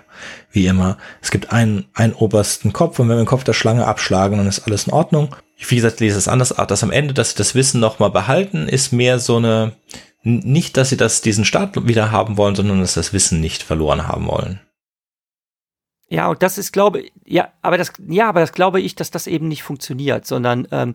wie 0.50 0.66
immer. 0.66 0.98
Es 1.20 1.30
gibt 1.30 1.52
einen, 1.52 1.86
einen 1.94 2.12
obersten 2.12 2.72
Kopf 2.72 2.98
und 2.98 3.08
wenn 3.08 3.16
wir 3.16 3.22
den 3.22 3.28
Kopf 3.28 3.44
der 3.44 3.52
Schlange 3.52 3.86
abschlagen, 3.86 4.38
dann 4.38 4.46
ist 4.46 4.66
alles 4.66 4.86
in 4.86 4.92
Ordnung. 4.92 5.34
Wie 5.56 5.76
gesagt, 5.76 6.00
lese 6.00 6.18
es 6.18 6.28
anders, 6.28 6.54
dass 6.68 6.82
am 6.82 6.90
Ende, 6.90 7.14
dass 7.14 7.30
sie 7.30 7.36
das 7.36 7.54
Wissen 7.54 7.80
nochmal 7.80 8.10
behalten, 8.10 8.68
ist 8.68 8.92
mehr 8.92 9.18
so 9.18 9.36
eine, 9.36 9.72
nicht, 10.22 10.76
dass 10.76 10.90
sie 10.90 10.96
das, 10.96 11.20
diesen 11.20 11.44
Staat 11.44 11.86
wieder 11.86 12.10
haben 12.10 12.36
wollen, 12.36 12.54
sondern 12.54 12.80
dass 12.80 12.94
sie 12.94 13.00
das 13.00 13.12
Wissen 13.12 13.40
nicht 13.40 13.62
verloren 13.62 14.08
haben 14.08 14.26
wollen. 14.26 14.60
Ja, 16.10 16.28
und 16.28 16.42
das 16.42 16.58
ist, 16.58 16.72
glaube 16.72 17.00
ich, 17.00 17.12
ja, 17.24 17.48
aber 17.62 17.78
das, 17.78 17.92
ja, 18.06 18.28
aber 18.28 18.40
das 18.40 18.52
glaube 18.52 18.78
ich, 18.78 18.94
dass 18.94 19.10
das 19.10 19.26
eben 19.26 19.48
nicht 19.48 19.62
funktioniert, 19.62 20.26
sondern 20.26 20.68
ähm, 20.70 20.92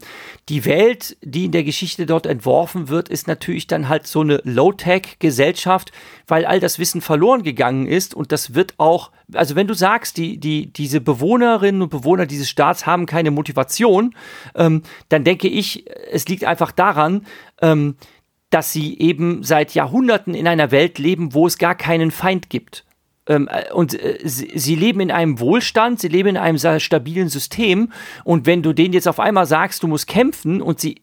die 0.50 0.66
Welt, 0.66 1.18
die 1.24 1.46
in 1.46 1.52
der 1.52 1.64
Geschichte 1.64 2.06
dort 2.06 2.28
entworfen 2.28 2.90
wird, 2.90 3.10
ist 3.10 3.28
natürlich 3.28 3.66
dann 3.66 3.90
halt 3.90 4.06
so 4.06 4.22
eine 4.22 4.40
Low-Tech-Gesellschaft, 4.44 5.92
weil 6.28 6.46
all 6.46 6.60
das 6.60 6.78
Wissen 6.78 7.02
verloren 7.02 7.42
gegangen 7.42 7.88
ist 7.88 8.14
und 8.14 8.32
das 8.32 8.54
wird 8.54 8.76
auch, 8.78 9.12
also 9.34 9.56
wenn 9.56 9.66
du 9.66 9.74
sagst, 9.74 10.16
die, 10.18 10.38
die, 10.38 10.72
diese 10.72 11.02
Bewohnerinnen 11.02 11.82
und 11.82 11.90
Bewohner 11.90 12.28
dieses 12.28 12.48
Staats 12.48 12.86
haben 12.86 13.08
keine 13.08 13.32
Motivation, 13.32 14.16
ähm, 14.54 14.84
dann 15.10 15.24
denke 15.24 15.48
ich, 15.48 15.86
es 16.12 16.28
liegt 16.28 16.44
einfach 16.44 16.72
daran, 16.72 17.26
ähm, 17.64 17.96
dass 18.52 18.72
sie 18.72 19.00
eben 19.00 19.44
seit 19.44 19.74
Jahrhunderten 19.74 20.36
in 20.36 20.48
einer 20.48 20.70
Welt 20.70 21.00
leben, 21.00 21.34
wo 21.34 21.48
es 21.48 21.58
gar 21.58 21.74
keinen 21.74 22.12
Feind 22.12 22.52
gibt. 22.52 22.86
Ähm, 23.30 23.48
äh, 23.50 23.72
und 23.72 23.94
äh, 23.94 24.18
sie, 24.24 24.52
sie, 24.56 24.76
leben 24.76 25.00
in 25.00 25.12
einem 25.12 25.40
Wohlstand, 25.40 26.00
sie 26.00 26.08
leben 26.08 26.30
in 26.30 26.38
einem 26.38 26.58
stabilen 26.80 27.30
System. 27.30 27.94
Und 28.24 28.46
wenn 28.48 28.64
du 28.64 28.74
denen 28.74 28.94
jetzt 28.94 29.08
auf 29.08 29.20
einmal 29.20 29.46
sagst, 29.46 29.84
du 29.84 29.88
musst 29.88 30.08
kämpfen 30.08 30.62
und 30.62 30.80
sie, 30.80 30.96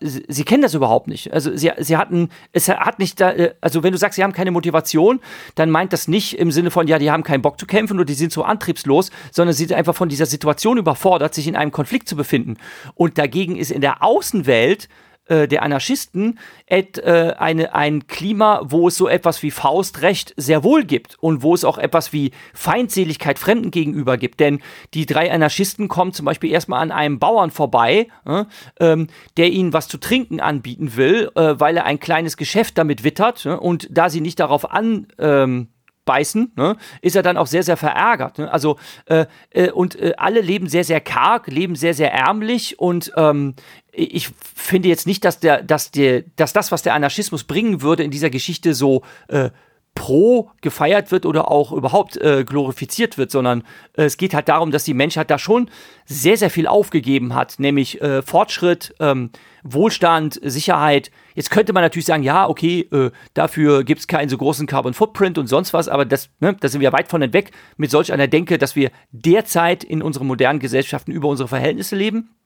sie, 0.00 0.24
sie 0.28 0.44
kennen 0.44 0.62
das 0.62 0.74
überhaupt 0.74 1.06
nicht. 1.06 1.32
Also 1.32 1.56
sie, 1.56 1.70
sie 1.78 1.96
hatten, 1.96 2.30
es 2.52 2.68
hat 2.68 2.98
nicht, 2.98 3.20
da, 3.20 3.30
äh, 3.30 3.54
also 3.60 3.82
wenn 3.82 3.92
du 3.92 3.98
sagst, 3.98 4.16
sie 4.16 4.24
haben 4.24 4.32
keine 4.32 4.50
Motivation, 4.50 5.20
dann 5.54 5.70
meint 5.70 5.92
das 5.92 6.08
nicht 6.08 6.36
im 6.38 6.50
Sinne 6.50 6.72
von, 6.72 6.88
ja, 6.88 6.98
die 6.98 7.10
haben 7.10 7.22
keinen 7.22 7.42
Bock 7.42 7.60
zu 7.60 7.66
kämpfen 7.66 7.94
oder 7.94 8.04
die 8.04 8.14
sind 8.14 8.32
so 8.32 8.42
antriebslos, 8.42 9.10
sondern 9.30 9.54
sie 9.54 9.66
sind 9.66 9.76
einfach 9.76 9.94
von 9.94 10.08
dieser 10.08 10.26
Situation 10.26 10.78
überfordert, 10.78 11.32
sich 11.32 11.46
in 11.46 11.54
einem 11.54 11.70
Konflikt 11.70 12.08
zu 12.08 12.16
befinden. 12.16 12.56
Und 12.94 13.18
dagegen 13.18 13.56
ist 13.56 13.70
in 13.70 13.80
der 13.80 14.02
Außenwelt 14.02 14.88
äh, 15.28 15.46
der 15.48 15.62
Anarchisten 15.62 16.38
et, 16.66 16.98
äh, 16.98 17.34
eine, 17.38 17.74
ein 17.74 18.06
Klima, 18.06 18.62
wo 18.64 18.88
es 18.88 18.96
so 18.96 19.08
etwas 19.08 19.42
wie 19.42 19.50
Faustrecht 19.50 20.34
sehr 20.36 20.64
wohl 20.64 20.84
gibt 20.84 21.16
und 21.20 21.42
wo 21.42 21.54
es 21.54 21.64
auch 21.64 21.78
etwas 21.78 22.12
wie 22.12 22.32
Feindseligkeit 22.54 23.38
Fremden 23.38 23.70
gegenüber 23.70 24.16
gibt. 24.16 24.40
Denn 24.40 24.60
die 24.94 25.06
drei 25.06 25.32
Anarchisten 25.32 25.88
kommen 25.88 26.12
zum 26.12 26.26
Beispiel 26.26 26.50
erstmal 26.50 26.80
an 26.80 26.90
einem 26.90 27.18
Bauern 27.18 27.50
vorbei, 27.50 28.08
äh, 28.26 28.44
ähm, 28.80 29.08
der 29.36 29.50
ihnen 29.50 29.72
was 29.72 29.88
zu 29.88 29.98
trinken 29.98 30.40
anbieten 30.40 30.96
will, 30.96 31.30
äh, 31.34 31.54
weil 31.58 31.76
er 31.76 31.84
ein 31.84 32.00
kleines 32.00 32.36
Geschäft 32.36 32.78
damit 32.78 33.04
wittert. 33.04 33.46
und 33.46 33.88
da 33.90 34.10
sie 34.10 34.20
nicht 34.20 34.40
darauf 34.40 34.70
an 34.70 35.06
ähm, 35.18 35.68
beißen, 36.08 36.52
ne, 36.56 36.76
ist 37.02 37.16
er 37.16 37.22
dann 37.22 37.36
auch 37.36 37.46
sehr, 37.46 37.62
sehr 37.62 37.76
verärgert. 37.76 38.38
Ne? 38.38 38.50
Also, 38.50 38.78
äh, 39.06 39.26
äh, 39.50 39.70
und 39.70 39.94
äh, 39.96 40.14
alle 40.16 40.40
leben 40.40 40.66
sehr, 40.66 40.82
sehr 40.82 41.02
karg, 41.02 41.48
leben 41.48 41.74
sehr, 41.74 41.92
sehr 41.92 42.12
ärmlich 42.12 42.78
und 42.78 43.12
ähm, 43.16 43.54
ich 43.98 44.30
finde 44.54 44.88
jetzt 44.88 45.06
nicht, 45.06 45.24
dass, 45.24 45.40
der, 45.40 45.62
dass, 45.62 45.90
der, 45.90 46.22
dass 46.36 46.52
das, 46.52 46.72
was 46.72 46.82
der 46.82 46.94
Anarchismus 46.94 47.44
bringen 47.44 47.82
würde, 47.82 48.02
in 48.02 48.10
dieser 48.10 48.30
Geschichte 48.30 48.74
so 48.74 49.02
äh, 49.28 49.50
pro 49.98 50.50
gefeiert 50.60 51.10
wird 51.10 51.26
oder 51.26 51.50
auch 51.50 51.72
überhaupt 51.72 52.16
äh, 52.18 52.44
glorifiziert 52.44 53.18
wird, 53.18 53.32
sondern 53.32 53.64
äh, 53.96 54.04
es 54.04 54.16
geht 54.16 54.32
halt 54.32 54.48
darum, 54.48 54.70
dass 54.70 54.84
die 54.84 54.94
Menschheit 54.94 55.28
da 55.28 55.40
schon 55.40 55.68
sehr, 56.06 56.36
sehr 56.36 56.50
viel 56.50 56.68
aufgegeben 56.68 57.34
hat, 57.34 57.58
nämlich 57.58 58.00
äh, 58.00 58.22
Fortschritt, 58.22 58.94
ähm, 59.00 59.30
Wohlstand, 59.64 60.38
Sicherheit. 60.44 61.10
Jetzt 61.34 61.50
könnte 61.50 61.72
man 61.72 61.82
natürlich 61.82 62.06
sagen, 62.06 62.22
ja, 62.22 62.48
okay, 62.48 62.88
äh, 62.92 63.10
dafür 63.34 63.82
gibt 63.82 64.00
es 64.00 64.06
keinen 64.06 64.28
so 64.28 64.38
großen 64.38 64.68
Carbon 64.68 64.94
Footprint 64.94 65.36
und 65.36 65.48
sonst 65.48 65.72
was, 65.72 65.88
aber 65.88 66.04
das, 66.04 66.30
ne, 66.38 66.56
da 66.60 66.68
sind 66.68 66.80
wir 66.80 66.92
weit 66.92 67.08
von 67.08 67.20
entweg 67.20 67.50
mit 67.76 67.90
solch 67.90 68.12
einer 68.12 68.28
Denke, 68.28 68.56
dass 68.56 68.76
wir 68.76 68.92
derzeit 69.10 69.82
in 69.82 70.00
unseren 70.00 70.28
modernen 70.28 70.60
Gesellschaften 70.60 71.10
über 71.10 71.26
unsere 71.26 71.48
Verhältnisse 71.48 71.96
leben. 71.96 72.37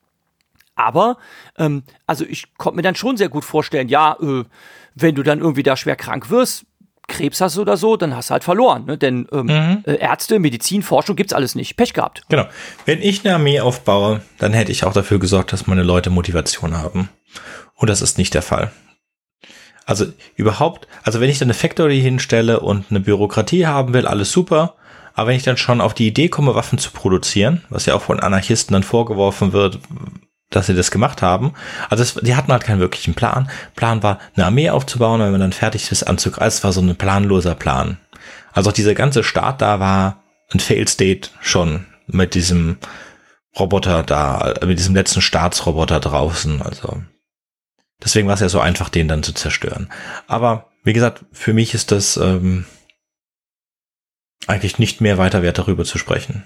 Aber, 0.74 1.18
ähm, 1.58 1.82
also 2.06 2.24
ich 2.24 2.54
konnte 2.56 2.76
mir 2.76 2.82
dann 2.82 2.94
schon 2.94 3.16
sehr 3.16 3.28
gut 3.28 3.44
vorstellen, 3.44 3.88
ja, 3.88 4.16
äh, 4.20 4.44
wenn 4.94 5.14
du 5.14 5.22
dann 5.22 5.40
irgendwie 5.40 5.62
da 5.62 5.76
schwer 5.76 5.96
krank 5.96 6.30
wirst, 6.30 6.66
Krebs 7.08 7.40
hast 7.40 7.58
oder 7.58 7.76
so, 7.76 7.96
dann 7.96 8.16
hast 8.16 8.30
du 8.30 8.32
halt 8.32 8.44
verloren. 8.44 8.86
Ne? 8.86 8.96
Denn 8.96 9.28
ähm, 9.32 9.46
mhm. 9.46 9.84
äh, 9.86 9.96
Ärzte, 9.96 10.38
Medizin, 10.38 10.82
Forschung 10.82 11.16
gibt's 11.16 11.32
alles 11.32 11.54
nicht. 11.54 11.76
Pech 11.76 11.92
gehabt. 11.92 12.22
Genau. 12.28 12.46
Wenn 12.86 13.02
ich 13.02 13.24
eine 13.24 13.34
Armee 13.34 13.60
aufbaue, 13.60 14.22
dann 14.38 14.52
hätte 14.52 14.72
ich 14.72 14.84
auch 14.84 14.92
dafür 14.92 15.18
gesorgt, 15.18 15.52
dass 15.52 15.66
meine 15.66 15.82
Leute 15.82 16.10
Motivation 16.10 16.76
haben. 16.76 17.08
Und 17.74 17.90
das 17.90 18.02
ist 18.02 18.18
nicht 18.18 18.34
der 18.34 18.42
Fall. 18.42 18.72
Also 19.84 20.06
überhaupt, 20.36 20.86
also 21.02 21.20
wenn 21.20 21.28
ich 21.28 21.38
dann 21.38 21.46
eine 21.46 21.54
Factory 21.54 22.00
hinstelle 22.00 22.60
und 22.60 22.86
eine 22.90 23.00
Bürokratie 23.00 23.66
haben 23.66 23.92
will, 23.92 24.06
alles 24.06 24.30
super. 24.30 24.76
Aber 25.14 25.28
wenn 25.28 25.36
ich 25.36 25.42
dann 25.42 25.56
schon 25.56 25.80
auf 25.80 25.92
die 25.92 26.06
Idee 26.06 26.28
komme, 26.28 26.54
Waffen 26.54 26.78
zu 26.78 26.92
produzieren, 26.92 27.62
was 27.68 27.86
ja 27.86 27.94
auch 27.94 28.02
von 28.02 28.20
Anarchisten 28.20 28.72
dann 28.72 28.84
vorgeworfen 28.84 29.52
wird, 29.52 29.80
dass 30.56 30.66
sie 30.66 30.74
das 30.74 30.90
gemacht 30.90 31.22
haben. 31.22 31.54
Also 31.88 32.02
es, 32.02 32.14
die 32.14 32.36
hatten 32.36 32.52
halt 32.52 32.64
keinen 32.64 32.80
wirklichen 32.80 33.14
Plan. 33.14 33.50
Plan 33.74 34.02
war, 34.02 34.18
eine 34.34 34.46
Armee 34.46 34.70
aufzubauen, 34.70 35.20
wenn 35.20 35.32
man 35.32 35.40
dann 35.40 35.52
fertig 35.52 35.90
ist, 35.90 36.04
anzugreifen. 36.04 36.48
Es 36.48 36.64
war 36.64 36.72
so 36.72 36.80
ein 36.80 36.96
planloser 36.96 37.54
Plan. 37.54 37.98
Also 38.52 38.70
auch 38.70 38.74
dieser 38.74 38.94
ganze 38.94 39.24
Start 39.24 39.62
da 39.62 39.80
war 39.80 40.22
ein 40.52 40.60
Fail 40.60 40.86
State 40.86 41.30
schon 41.40 41.86
mit 42.06 42.34
diesem 42.34 42.78
Roboter 43.58 44.02
da, 44.02 44.54
mit 44.64 44.78
diesem 44.78 44.94
letzten 44.94 45.20
Staatsroboter 45.20 46.00
draußen. 46.00 46.62
Also 46.62 47.02
deswegen 48.02 48.28
war 48.28 48.34
es 48.34 48.40
ja 48.40 48.48
so 48.48 48.60
einfach, 48.60 48.88
den 48.88 49.08
dann 49.08 49.22
zu 49.22 49.32
zerstören. 49.32 49.88
Aber 50.26 50.70
wie 50.84 50.92
gesagt, 50.92 51.24
für 51.32 51.52
mich 51.52 51.74
ist 51.74 51.92
das 51.92 52.16
ähm, 52.16 52.66
eigentlich 54.46 54.78
nicht 54.78 55.00
mehr 55.00 55.18
weiter 55.18 55.42
wert, 55.42 55.58
darüber 55.58 55.84
zu 55.84 55.98
sprechen. 55.98 56.44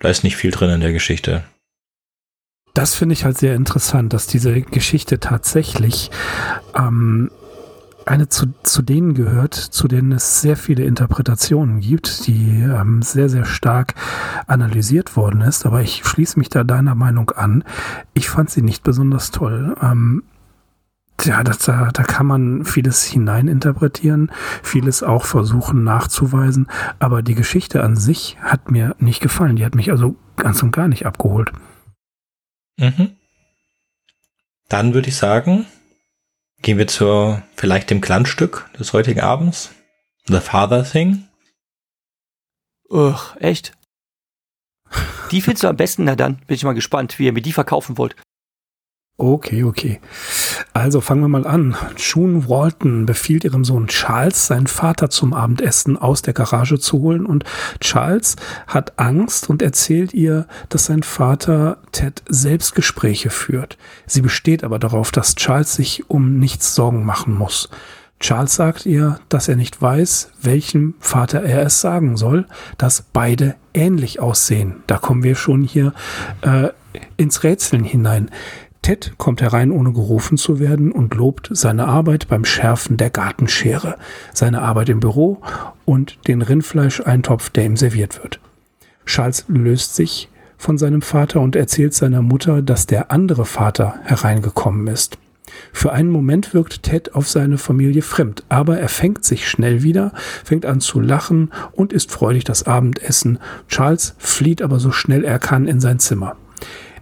Da 0.00 0.08
ist 0.08 0.24
nicht 0.24 0.36
viel 0.36 0.50
drin 0.50 0.70
in 0.70 0.80
der 0.80 0.92
Geschichte. 0.92 1.44
Das 2.74 2.94
finde 2.94 3.14
ich 3.14 3.24
halt 3.24 3.38
sehr 3.38 3.54
interessant, 3.54 4.12
dass 4.12 4.26
diese 4.26 4.60
Geschichte 4.60 5.18
tatsächlich 5.18 6.10
ähm, 6.76 7.30
eine 8.08 8.28
zu, 8.28 8.46
zu 8.62 8.82
denen 8.82 9.14
gehört, 9.14 9.54
zu 9.54 9.86
denen 9.86 10.12
es 10.12 10.40
sehr 10.40 10.56
viele 10.56 10.84
Interpretationen 10.84 11.80
gibt, 11.80 12.26
die 12.26 12.62
ähm, 12.62 13.02
sehr, 13.02 13.28
sehr 13.28 13.44
stark 13.44 13.94
analysiert 14.46 15.16
worden 15.16 15.42
ist. 15.42 15.66
Aber 15.66 15.82
ich 15.82 16.04
schließe 16.04 16.38
mich 16.38 16.48
da 16.48 16.64
deiner 16.64 16.94
Meinung 16.94 17.30
an. 17.30 17.64
Ich 18.14 18.30
fand 18.30 18.50
sie 18.50 18.62
nicht 18.62 18.82
besonders 18.82 19.30
toll. 19.30 19.76
Ähm, 19.82 20.22
ja, 21.24 21.42
das, 21.42 21.58
da, 21.58 21.90
da 21.92 22.02
kann 22.04 22.26
man 22.26 22.64
vieles 22.64 23.02
hineininterpretieren, 23.04 24.30
vieles 24.62 25.02
auch 25.02 25.24
versuchen 25.24 25.82
nachzuweisen, 25.82 26.68
aber 27.00 27.22
die 27.22 27.34
Geschichte 27.34 27.82
an 27.82 27.96
sich 27.96 28.38
hat 28.40 28.70
mir 28.70 28.94
nicht 29.00 29.20
gefallen. 29.20 29.56
Die 29.56 29.64
hat 29.64 29.74
mich 29.74 29.90
also 29.90 30.14
ganz 30.36 30.62
und 30.62 30.70
gar 30.70 30.86
nicht 30.86 31.06
abgeholt. 31.06 31.52
Mhm. 32.78 33.16
Dann 34.68 34.94
würde 34.94 35.08
ich 35.08 35.16
sagen, 35.16 35.66
gehen 36.62 36.78
wir 36.78 36.86
zu 36.86 37.42
vielleicht 37.56 37.90
dem 37.90 38.00
Glanzstück 38.00 38.70
des 38.78 38.92
heutigen 38.92 39.20
Abends. 39.20 39.70
The 40.26 40.40
Father 40.40 40.84
Thing. 40.84 41.28
Ugh, 42.90 43.36
echt? 43.40 43.72
Die 45.30 45.42
findest 45.42 45.64
du 45.64 45.68
am 45.68 45.76
besten? 45.76 46.04
Na 46.04 46.16
dann 46.16 46.36
bin 46.46 46.54
ich 46.54 46.64
mal 46.64 46.72
gespannt, 46.72 47.18
wie 47.18 47.26
ihr 47.26 47.32
mir 47.32 47.42
die 47.42 47.52
verkaufen 47.52 47.98
wollt. 47.98 48.16
Okay, 49.20 49.64
okay. 49.64 49.98
Also 50.72 51.00
fangen 51.00 51.22
wir 51.22 51.28
mal 51.28 51.44
an. 51.44 51.74
June 51.96 52.48
Walton 52.48 53.04
befiehlt 53.04 53.42
ihrem 53.42 53.64
Sohn 53.64 53.88
Charles, 53.88 54.46
seinen 54.46 54.68
Vater 54.68 55.10
zum 55.10 55.34
Abendessen 55.34 55.96
aus 55.96 56.22
der 56.22 56.34
Garage 56.34 56.78
zu 56.78 57.00
holen 57.00 57.26
und 57.26 57.42
Charles 57.80 58.36
hat 58.68 58.96
Angst 59.00 59.50
und 59.50 59.60
erzählt 59.60 60.14
ihr, 60.14 60.46
dass 60.68 60.84
sein 60.84 61.02
Vater 61.02 61.78
Ted 61.90 62.22
Selbstgespräche 62.28 63.30
führt. 63.30 63.76
Sie 64.06 64.22
besteht 64.22 64.62
aber 64.62 64.78
darauf, 64.78 65.10
dass 65.10 65.34
Charles 65.34 65.74
sich 65.74 66.08
um 66.08 66.38
nichts 66.38 66.76
Sorgen 66.76 67.04
machen 67.04 67.34
muss. 67.34 67.70
Charles 68.20 68.54
sagt 68.54 68.86
ihr, 68.86 69.18
dass 69.28 69.48
er 69.48 69.56
nicht 69.56 69.82
weiß, 69.82 70.30
welchem 70.40 70.94
Vater 71.00 71.42
er 71.42 71.62
es 71.62 71.80
sagen 71.80 72.16
soll, 72.16 72.46
dass 72.76 73.02
beide 73.12 73.56
ähnlich 73.74 74.20
aussehen. 74.20 74.84
Da 74.86 74.96
kommen 74.96 75.24
wir 75.24 75.34
schon 75.34 75.64
hier 75.64 75.92
äh, 76.42 76.68
ins 77.16 77.42
Rätseln 77.42 77.84
hinein. 77.84 78.30
Ted 78.82 79.12
kommt 79.18 79.42
herein, 79.42 79.70
ohne 79.70 79.92
gerufen 79.92 80.38
zu 80.38 80.60
werden 80.60 80.92
und 80.92 81.14
lobt 81.14 81.50
seine 81.52 81.86
Arbeit 81.86 82.28
beim 82.28 82.44
Schärfen 82.44 82.96
der 82.96 83.10
Gartenschere, 83.10 83.96
seine 84.32 84.62
Arbeit 84.62 84.88
im 84.88 85.00
Büro 85.00 85.40
und 85.84 86.18
den 86.26 86.42
Rindfleischeintopf, 86.42 87.50
der 87.50 87.66
ihm 87.66 87.76
serviert 87.76 88.22
wird. 88.22 88.40
Charles 89.04 89.44
löst 89.48 89.94
sich 89.94 90.28
von 90.56 90.76
seinem 90.76 91.02
Vater 91.02 91.40
und 91.40 91.56
erzählt 91.56 91.94
seiner 91.94 92.22
Mutter, 92.22 92.62
dass 92.62 92.86
der 92.86 93.10
andere 93.10 93.44
Vater 93.44 93.94
hereingekommen 94.04 94.86
ist. 94.88 95.18
Für 95.72 95.92
einen 95.92 96.10
Moment 96.10 96.54
wirkt 96.54 96.82
Ted 96.82 97.14
auf 97.14 97.28
seine 97.28 97.58
Familie 97.58 98.02
fremd, 98.02 98.44
aber 98.48 98.78
er 98.78 98.88
fängt 98.88 99.24
sich 99.24 99.48
schnell 99.48 99.82
wieder, 99.82 100.12
fängt 100.44 100.66
an 100.66 100.80
zu 100.80 101.00
lachen 101.00 101.50
und 101.72 101.92
isst 101.92 102.10
freudig 102.10 102.44
das 102.44 102.64
Abendessen. 102.64 103.38
Charles 103.68 104.14
flieht 104.18 104.62
aber 104.62 104.78
so 104.78 104.92
schnell 104.92 105.24
er 105.24 105.38
kann 105.38 105.66
in 105.66 105.80
sein 105.80 105.98
Zimmer. 105.98 106.36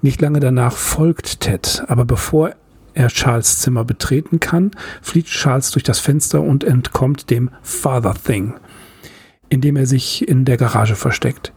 Nicht 0.02 0.20
lange 0.20 0.40
danach 0.40 0.76
folgt 0.76 1.40
Ted, 1.40 1.84
aber 1.88 2.04
bevor 2.04 2.54
er 2.94 3.08
Charles 3.08 3.60
Zimmer 3.60 3.84
betreten 3.84 4.40
kann, 4.40 4.70
flieht 5.02 5.26
Charles 5.26 5.70
durch 5.70 5.84
das 5.84 6.00
Fenster 6.00 6.40
und 6.40 6.64
entkommt 6.64 7.30
dem 7.30 7.50
Father 7.62 8.14
Thing, 8.14 8.54
indem 9.48 9.76
er 9.76 9.86
sich 9.86 10.26
in 10.26 10.44
der 10.44 10.56
Garage 10.56 10.96
versteckt. 10.96 11.52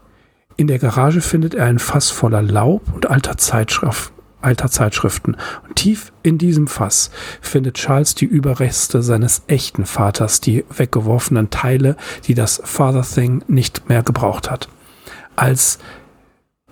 In 0.57 0.67
der 0.67 0.79
Garage 0.79 1.21
findet 1.21 1.55
er 1.55 1.65
ein 1.65 1.79
Fass 1.79 2.09
voller 2.09 2.41
Laub 2.41 2.81
und 2.93 3.09
alter, 3.09 3.37
Zeitschrift, 3.37 4.11
alter 4.41 4.69
Zeitschriften. 4.69 5.37
Und 5.65 5.77
tief 5.77 6.11
in 6.21 6.37
diesem 6.37 6.67
Fass 6.67 7.11
findet 7.39 7.75
Charles 7.75 8.13
die 8.13 8.25
Überreste 8.25 9.01
seines 9.01 9.43
echten 9.47 9.85
Vaters, 9.85 10.41
die 10.41 10.65
weggeworfenen 10.75 11.49
Teile, 11.49 11.95
die 12.25 12.33
das 12.33 12.61
Father 12.65 13.03
Thing 13.03 13.43
nicht 13.47 13.87
mehr 13.87 14.03
gebraucht 14.03 14.51
hat. 14.51 14.67
Als 15.37 15.79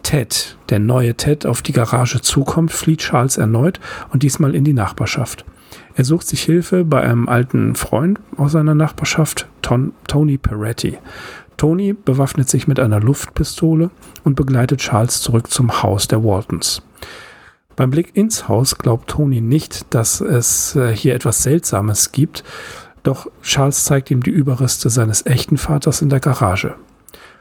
Ted, 0.08 0.58
der 0.70 0.80
neue 0.80 1.16
Ted, 1.16 1.46
auf 1.46 1.62
die 1.62 1.74
Garage 1.74 2.22
zukommt, 2.22 2.72
flieht 2.72 3.02
Charles 3.02 3.36
erneut 3.36 3.82
und 4.14 4.24
diesmal 4.24 4.56
in 4.56 4.64
die 4.64 4.72
Nachbarschaft. 4.72 5.44
Er 5.96 6.06
sucht 6.06 6.28
sich 6.28 6.44
Hilfe 6.44 6.86
bei 6.86 7.02
einem 7.02 7.28
alten 7.28 7.76
Freund 7.76 8.22
aus 8.38 8.54
seiner 8.54 8.74
Nachbarschaft, 8.74 9.50
Ton, 9.62 9.92
Tony 10.08 10.38
Peretti. 10.38 10.98
Tony 11.58 11.92
bewaffnet 11.92 12.48
sich 12.48 12.70
mit 12.70 12.80
einer 12.80 13.02
Luftpistole 13.02 13.90
und 14.24 14.36
begleitet 14.36 14.80
Charles 14.80 15.20
zurück 15.20 15.52
zum 15.52 15.84
Haus 15.84 16.08
der 16.08 16.24
Waltons. 16.24 16.82
Beim 17.76 17.92
Blick 17.92 18.16
ins 18.16 18.48
Haus 18.48 18.78
glaubt 18.78 19.10
Tony 19.10 19.42
nicht, 19.42 19.94
dass 19.94 20.22
es 20.22 20.78
äh, 20.78 20.96
hier 20.96 21.16
etwas 21.16 21.44
Seltsames 21.44 22.14
gibt, 22.14 22.46
doch 23.04 23.30
Charles 23.42 23.84
zeigt 23.84 24.10
ihm 24.10 24.24
die 24.24 24.30
Überreste 24.30 24.90
seines 24.90 25.26
echten 25.26 25.58
Vaters 25.58 26.02
in 26.02 26.08
der 26.08 26.22
Garage. 26.22 26.76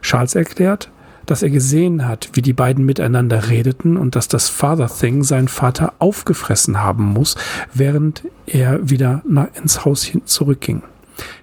Charles 0.02 0.34
erklärt, 0.34 0.90
dass 1.26 1.42
er 1.42 1.50
gesehen 1.50 2.06
hat, 2.06 2.30
wie 2.32 2.42
die 2.42 2.52
beiden 2.52 2.84
miteinander 2.84 3.48
redeten 3.48 3.96
und 3.96 4.16
dass 4.16 4.28
das 4.28 4.48
Father 4.48 4.88
Thing 4.88 5.22
seinen 5.24 5.48
Vater 5.48 5.92
aufgefressen 5.98 6.80
haben 6.80 7.04
muss, 7.04 7.36
während 7.74 8.22
er 8.46 8.88
wieder 8.88 9.22
nach, 9.28 9.48
ins 9.54 9.84
Haus 9.84 10.04
hin 10.04 10.22
zurückging. 10.24 10.82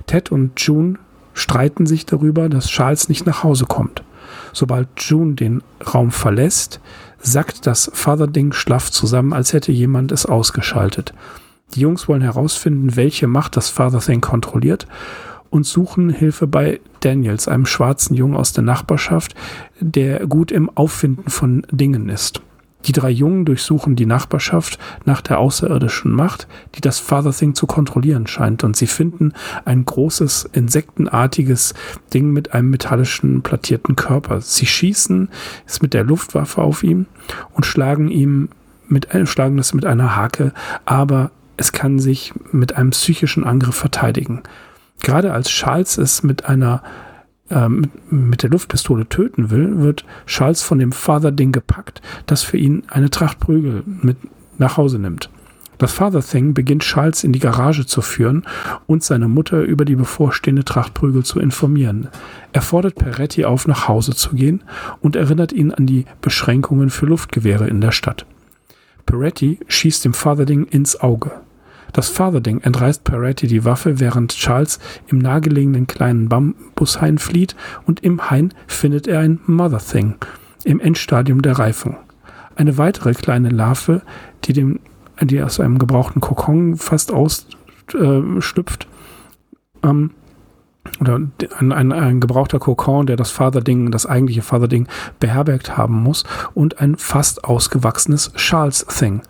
Ted 0.07 0.31
und 0.31 0.59
June 0.59 0.95
streiten 1.33 1.85
sich 1.85 2.05
darüber, 2.05 2.49
dass 2.49 2.67
Charles 2.67 3.09
nicht 3.09 3.25
nach 3.25 3.43
Hause 3.43 3.65
kommt. 3.65 4.03
Sobald 4.53 4.87
June 4.97 5.33
den 5.33 5.61
Raum 5.93 6.11
verlässt, 6.11 6.79
sackt 7.19 7.65
das 7.65 7.91
Father-Ding 7.93 8.53
schlaff 8.53 8.91
zusammen, 8.91 9.33
als 9.33 9.53
hätte 9.53 9.71
jemand 9.71 10.11
es 10.11 10.25
ausgeschaltet. 10.25 11.13
Die 11.73 11.79
Jungs 11.79 12.07
wollen 12.07 12.21
herausfinden, 12.21 12.95
welche 12.95 13.27
Macht 13.27 13.57
das 13.57 13.69
Father-Thing 13.69 14.21
kontrolliert 14.21 14.87
und 15.53 15.67
suchen 15.67 16.09
Hilfe 16.09 16.47
bei 16.47 16.79
Daniels, 17.01 17.47
einem 17.47 17.67
schwarzen 17.67 18.15
Jungen 18.15 18.35
aus 18.35 18.53
der 18.53 18.63
Nachbarschaft, 18.63 19.35
der 19.79 20.25
gut 20.25 20.51
im 20.51 20.67
Auffinden 20.75 21.29
von 21.29 21.63
Dingen 21.69 22.09
ist. 22.09 22.41
Die 22.85 22.91
drei 22.91 23.11
Jungen 23.11 23.45
durchsuchen 23.45 23.95
die 23.95 24.07
Nachbarschaft 24.07 24.79
nach 25.05 25.21
der 25.21 25.37
außerirdischen 25.37 26.11
Macht, 26.11 26.47
die 26.73 26.81
das 26.81 26.97
Father 26.97 27.31
Thing 27.31 27.53
zu 27.53 27.67
kontrollieren 27.67 28.25
scheint, 28.25 28.63
und 28.63 28.75
sie 28.75 28.87
finden 28.87 29.33
ein 29.63 29.85
großes, 29.85 30.49
insektenartiges 30.53 31.75
Ding 32.15 32.31
mit 32.31 32.55
einem 32.55 32.71
metallischen, 32.71 33.43
plattierten 33.43 33.95
Körper. 33.95 34.41
Sie 34.41 34.65
schießen 34.65 35.29
es 35.67 35.83
mit 35.83 35.93
der 35.93 36.03
Luftwaffe 36.03 36.63
auf 36.63 36.81
ihn 36.81 37.05
und 37.53 37.67
schlagen 37.67 38.09
ihm 38.09 38.49
mit, 38.87 39.07
schlagen 39.25 39.59
es 39.59 39.75
mit 39.75 39.85
einer 39.85 40.15
Hake, 40.15 40.51
aber 40.83 41.29
es 41.57 41.73
kann 41.73 41.99
sich 41.99 42.33
mit 42.51 42.75
einem 42.75 42.89
psychischen 42.89 43.43
Angriff 43.43 43.75
verteidigen. 43.75 44.41
Gerade 45.03 45.33
als 45.33 45.49
Charles 45.49 45.97
es 45.99 46.23
mit 46.23 46.45
einer 46.45 46.81
äh, 47.49 47.69
mit, 47.69 48.41
der 48.41 48.49
Luftpistole 48.49 49.07
töten 49.07 49.51
will, 49.51 49.79
wird 49.79 50.05
Charles 50.25 50.63
von 50.63 50.79
dem 50.79 50.91
Father-Ding 50.91 51.51
gepackt, 51.51 52.01
das 52.25 52.41
für 52.41 52.57
ihn 52.57 52.83
eine 52.87 53.11
Tracht 53.11 53.39
Prügel 53.39 53.83
mit 53.85 54.17
nach 54.57 54.77
Hause 54.77 54.97
nimmt. 54.97 55.29
Das 55.77 55.91
Father 55.91 56.21
Thing 56.21 56.53
beginnt 56.53 56.83
Charles 56.83 57.23
in 57.23 57.33
die 57.33 57.39
Garage 57.39 57.85
zu 57.85 58.01
führen 58.01 58.43
und 58.85 59.03
seine 59.03 59.27
Mutter 59.27 59.61
über 59.61 59.83
die 59.83 59.95
bevorstehende 59.95 60.63
Tracht 60.63 60.93
Prügel 60.93 61.23
zu 61.23 61.39
informieren. 61.39 62.07
Er 62.53 62.61
fordert 62.61 62.95
Peretti 62.95 63.43
auf, 63.43 63.67
nach 63.67 63.87
Hause 63.87 64.15
zu 64.15 64.35
gehen 64.35 64.63
und 65.01 65.15
erinnert 65.15 65.51
ihn 65.51 65.71
an 65.71 65.85
die 65.85 66.05
Beschränkungen 66.21 66.89
für 66.89 67.07
Luftgewehre 67.07 67.67
in 67.67 67.81
der 67.81 67.91
Stadt. 67.91 68.25
Peretti 69.05 69.59
schießt 69.67 70.05
dem 70.05 70.13
Father 70.13 70.45
Ding 70.45 70.65
ins 70.65 71.01
Auge. 71.01 71.31
Das 71.93 72.09
Fatherding 72.09 72.59
entreißt 72.61 73.03
Peretti 73.03 73.47
die 73.47 73.65
Waffe, 73.65 73.99
während 73.99 74.35
Charles 74.35 74.79
im 75.07 75.19
nahegelegenen 75.19 75.85
kleinen 75.85 76.27
Bambushain 76.27 77.19
flieht 77.19 77.55
und 77.85 78.03
im 78.03 78.29
Hain 78.29 78.53
findet 78.67 79.07
er 79.07 79.19
ein 79.19 79.39
Mother 79.45 79.77
Thing 79.77 80.15
im 80.63 80.79
Endstadium 80.79 81.43
der 81.43 81.59
Reifung. 81.59 81.97
Eine 82.55 82.77
weitere 82.77 83.13
kleine 83.13 83.49
Larve, 83.49 84.01
die, 84.45 84.53
dem, 84.53 84.79
die 85.21 85.41
aus 85.41 85.59
einem 85.59 85.77
gebrauchten 85.77 86.19
Kokon 86.19 86.77
fast 86.77 87.11
ausschlüpft, 87.11 88.87
äh, 89.83 89.87
ähm, 89.87 90.11
oder 90.99 91.19
ein, 91.59 91.71
ein, 91.71 91.91
ein 91.91 92.19
gebrauchter 92.19 92.59
Kokon, 92.59 93.05
der 93.05 93.15
das 93.15 93.31
Father-Ding, 93.31 93.91
das 93.91 94.05
eigentliche 94.05 94.41
Father-Ding 94.41 94.87
beherbergt 95.19 95.77
haben 95.77 96.01
muss 96.01 96.23
und 96.53 96.79
ein 96.79 96.97
fast 96.97 97.43
ausgewachsenes 97.45 98.33
Charles-Thing. 98.33 99.21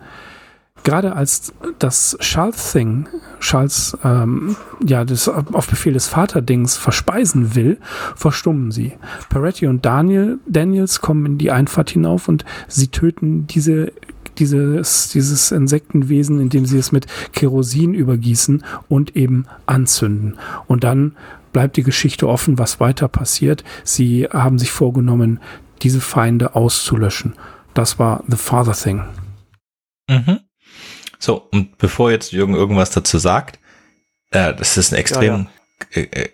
Gerade 0.84 1.16
als 1.16 1.54
das 1.78 2.16
Charles-Thing, 2.20 3.08
Charles, 3.40 3.96
ähm, 4.04 4.54
ja, 4.84 5.04
das 5.04 5.28
auf 5.28 5.66
Befehl 5.66 5.94
des 5.94 6.06
Vaterdings 6.06 6.76
verspeisen 6.76 7.54
will, 7.54 7.78
verstummen 8.14 8.70
sie. 8.70 8.92
Peretti 9.30 9.66
und 9.66 9.84
Daniel, 9.84 10.38
Daniels 10.46 11.00
kommen 11.00 11.24
in 11.26 11.38
die 11.38 11.50
Einfahrt 11.50 11.90
hinauf 11.90 12.28
und 12.28 12.44
sie 12.68 12.88
töten 12.88 13.46
diese 13.46 13.92
dieses, 14.38 15.10
dieses 15.10 15.52
Insektenwesen, 15.52 16.40
indem 16.40 16.66
sie 16.66 16.78
es 16.78 16.92
mit 16.92 17.06
Kerosin 17.32 17.94
übergießen 17.94 18.64
und 18.88 19.16
eben 19.16 19.46
anzünden. 19.66 20.38
Und 20.66 20.82
dann 20.82 21.12
bleibt 21.52 21.76
die 21.76 21.82
Geschichte 21.82 22.28
offen, 22.28 22.58
was 22.58 22.80
weiter 22.80 23.08
passiert. 23.08 23.62
Sie 23.84 24.24
haben 24.24 24.58
sich 24.58 24.72
vorgenommen, 24.72 25.38
diese 25.82 26.00
Feinde 26.00 26.56
auszulöschen. 26.56 27.34
Das 27.74 27.98
war 27.98 28.24
The 28.28 28.36
Father 28.36 28.72
Thing. 28.72 29.04
Mhm. 30.10 30.40
So, 31.24 31.48
und 31.52 31.78
bevor 31.78 32.10
jetzt 32.10 32.32
Jürgen 32.32 32.54
irgendwas 32.54 32.90
dazu 32.90 33.16
sagt, 33.16 33.58
äh, 34.30 34.52
das 34.52 34.76
ist 34.76 34.92
ein 34.92 34.98
extrem, 34.98 35.24
ja, 35.32 35.38
ja. 35.96 36.02
Äh, 36.02 36.28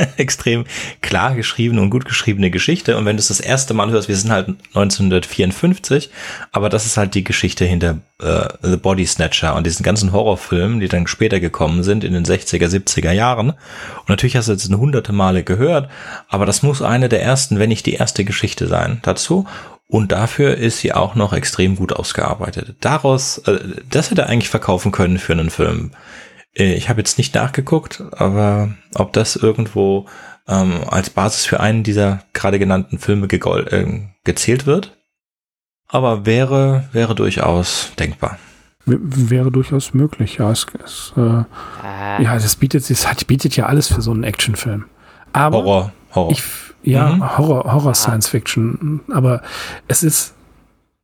äh, 0.00 0.06
extrem 0.16 0.64
klar 1.00 1.36
geschriebene 1.36 1.80
und 1.80 1.90
gut 1.90 2.04
geschriebene 2.04 2.50
Geschichte. 2.50 2.96
Und 2.96 3.04
wenn 3.04 3.16
du 3.16 3.20
es 3.20 3.28
das 3.28 3.38
erste 3.38 3.74
Mal 3.74 3.92
hörst, 3.92 4.08
wir 4.08 4.16
sind 4.16 4.32
halt 4.32 4.48
1954, 4.74 6.10
aber 6.50 6.70
das 6.70 6.86
ist 6.86 6.96
halt 6.96 7.14
die 7.14 7.22
Geschichte 7.22 7.66
hinter 7.66 8.00
äh, 8.20 8.48
The 8.62 8.78
Body 8.78 9.06
Snatcher 9.06 9.54
und 9.54 9.64
diesen 9.64 9.84
ganzen 9.84 10.10
Horrorfilmen, 10.10 10.80
die 10.80 10.88
dann 10.88 11.06
später 11.06 11.38
gekommen 11.38 11.84
sind 11.84 12.02
in 12.02 12.14
den 12.14 12.24
60er, 12.24 12.66
70er 12.66 13.12
Jahren. 13.12 13.50
Und 13.50 14.08
natürlich 14.08 14.34
hast 14.34 14.48
du 14.48 14.52
jetzt 14.52 14.68
hunderte 14.68 15.12
Male 15.12 15.44
gehört, 15.44 15.88
aber 16.28 16.46
das 16.46 16.64
muss 16.64 16.82
eine 16.82 17.08
der 17.08 17.22
ersten, 17.22 17.60
wenn 17.60 17.68
nicht 17.68 17.86
die 17.86 17.94
erste 17.94 18.24
Geschichte 18.24 18.66
sein 18.66 18.98
dazu. 19.02 19.46
Und 19.90 20.12
dafür 20.12 20.56
ist 20.56 20.78
sie 20.80 20.92
auch 20.92 21.14
noch 21.14 21.32
extrem 21.32 21.74
gut 21.74 21.94
ausgearbeitet. 21.94 22.76
Daraus, 22.80 23.38
äh, 23.38 23.58
das 23.88 24.10
hätte 24.10 24.22
er 24.22 24.28
eigentlich 24.28 24.50
verkaufen 24.50 24.92
können 24.92 25.18
für 25.18 25.32
einen 25.32 25.50
Film. 25.50 25.92
Äh, 26.54 26.74
ich 26.74 26.90
habe 26.90 27.00
jetzt 27.00 27.16
nicht 27.16 27.34
nachgeguckt, 27.34 28.02
aber 28.12 28.74
ob 28.94 29.14
das 29.14 29.36
irgendwo 29.36 30.06
ähm, 30.46 30.82
als 30.88 31.10
Basis 31.10 31.46
für 31.46 31.60
einen 31.60 31.84
dieser 31.84 32.22
gerade 32.34 32.58
genannten 32.58 32.98
Filme 32.98 33.26
äh, 33.26 34.00
gezählt 34.24 34.66
wird. 34.66 34.98
Aber 35.88 36.26
wäre, 36.26 36.84
wäre 36.92 37.14
durchaus 37.14 37.92
denkbar. 37.98 38.38
wäre 38.84 39.50
durchaus 39.50 39.94
möglich, 39.94 40.36
ja. 40.36 40.50
Es, 40.50 40.66
es 40.84 41.14
äh, 41.16 41.20
ah. 41.20 42.20
ja, 42.20 42.34
das 42.34 42.56
bietet, 42.56 42.90
es 42.90 43.08
hat, 43.08 43.26
bietet 43.26 43.56
ja 43.56 43.66
alles 43.66 43.88
für 43.88 44.02
so 44.02 44.10
einen 44.10 44.24
Actionfilm. 44.24 44.84
Aber 45.32 45.58
Horror, 45.58 45.92
Horror. 46.14 46.32
Ich, 46.32 46.42
ja, 46.88 47.10
mhm. 47.10 47.38
Horror, 47.38 47.72
Horror 47.72 47.94
Science 47.94 48.28
Fiction. 48.28 49.00
Aber 49.12 49.42
es 49.88 50.02
ist, 50.02 50.34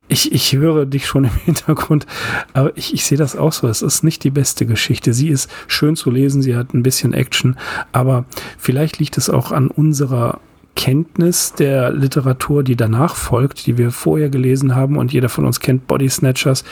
ich, 0.07 0.31
ich 0.31 0.53
höre 0.53 0.85
dich 0.87 1.05
schon 1.05 1.25
im 1.25 1.31
Hintergrund, 1.45 2.07
aber 2.53 2.75
ich, 2.75 2.93
ich 2.93 3.05
sehe 3.05 3.17
das 3.17 3.35
auch 3.35 3.53
so. 3.53 3.67
Es 3.67 3.83
ist 3.83 4.03
nicht 4.03 4.23
die 4.23 4.31
beste 4.31 4.65
Geschichte. 4.65 5.13
Sie 5.13 5.29
ist 5.29 5.49
schön 5.67 5.95
zu 5.95 6.09
lesen, 6.09 6.41
sie 6.41 6.55
hat 6.55 6.73
ein 6.73 6.81
bisschen 6.81 7.13
Action, 7.13 7.55
aber 7.91 8.25
vielleicht 8.57 8.97
liegt 8.97 9.17
es 9.17 9.29
auch 9.29 9.51
an 9.51 9.67
unserer 9.67 10.39
Kenntnis 10.75 11.53
der 11.53 11.91
Literatur, 11.91 12.61
die 12.61 12.75
danach 12.75 13.15
folgt, 13.15 13.65
die 13.65 13.77
wir 13.77 13.91
vorher 13.91 14.29
gelesen 14.29 14.75
haben 14.75 14.97
und 14.97 15.13
jeder 15.13 15.29
von 15.29 15.45
uns 15.45 15.59
kennt 15.61 15.87
Body 15.87 16.09
Snatchers, 16.09 16.65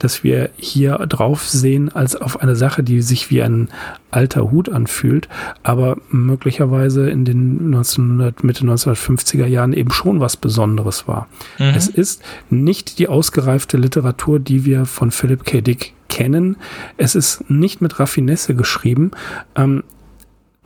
dass 0.00 0.24
wir 0.24 0.50
hier 0.56 0.98
drauf 0.98 1.48
sehen 1.48 1.90
als 1.90 2.16
auf 2.16 2.40
eine 2.40 2.56
Sache, 2.56 2.82
die 2.82 3.00
sich 3.00 3.30
wie 3.30 3.42
ein 3.42 3.68
alter 4.10 4.50
Hut 4.50 4.68
anfühlt, 4.68 5.28
aber 5.62 5.96
möglicherweise 6.10 7.08
in 7.08 7.24
den 7.24 7.72
1900, 7.74 8.42
Mitte 8.42 8.64
1950er 8.64 9.46
Jahren 9.46 9.72
eben 9.72 9.92
schon 9.92 10.20
was 10.20 10.36
Besonderes 10.36 11.06
war. 11.06 11.28
Mhm. 11.58 11.74
Es 11.76 11.86
ist 11.86 12.22
nicht 12.50 12.98
die 12.98 13.08
ausgereifte 13.08 13.76
Literatur, 13.76 14.40
die 14.40 14.64
wir 14.64 14.84
von 14.84 15.12
Philip 15.12 15.44
K. 15.44 15.60
Dick 15.60 15.94
kennen. 16.08 16.56
Es 16.96 17.14
ist 17.14 17.50
nicht 17.50 17.80
mit 17.80 17.98
Raffinesse 17.98 18.54
geschrieben. 18.54 19.10
Ähm, 19.56 19.82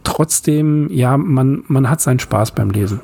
trotzdem, 0.04 0.90
ja, 0.90 1.16
man, 1.16 1.64
man 1.68 1.88
hat 1.88 2.00
seinen 2.00 2.18
Spaß 2.18 2.52
beim 2.52 2.70
Lesen. 2.70 3.00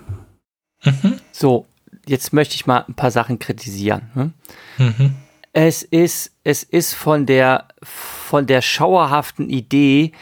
Mhm. 0.84 1.20
So, 1.32 1.66
jetzt 2.06 2.32
möchte 2.32 2.54
ich 2.54 2.66
mal 2.66 2.84
ein 2.88 2.94
paar 2.94 3.10
Sachen 3.10 3.38
kritisieren. 3.38 4.10
Hm? 4.14 4.32
Mhm. 4.78 5.14
Es 5.52 5.82
ist, 5.82 6.32
es 6.42 6.62
ist 6.62 6.94
von 6.94 7.26
der, 7.26 7.68
von 7.82 8.46
der 8.46 8.60
schauerhaften 8.60 9.48
Idee, 9.48 10.12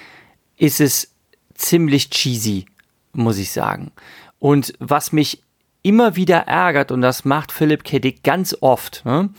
ist 0.59 0.81
es 0.81 1.15
ziemlich 1.55 2.11
cheesy, 2.11 2.67
muss 3.13 3.39
ich 3.39 3.51
sagen. 3.51 3.93
Und 4.39 4.75
was 4.79 5.13
mich 5.13 5.43
immer 5.83 6.17
wieder 6.17 6.41
ärgert, 6.47 6.93
und 6.93 7.01
das 7.01 7.25
macht 7.25 7.51
Philip 7.51 7.83
K. 7.85 7.99
Dick 7.99 8.23
ganz 8.23 8.57
oft, 8.61 9.05
ne, 9.05 9.31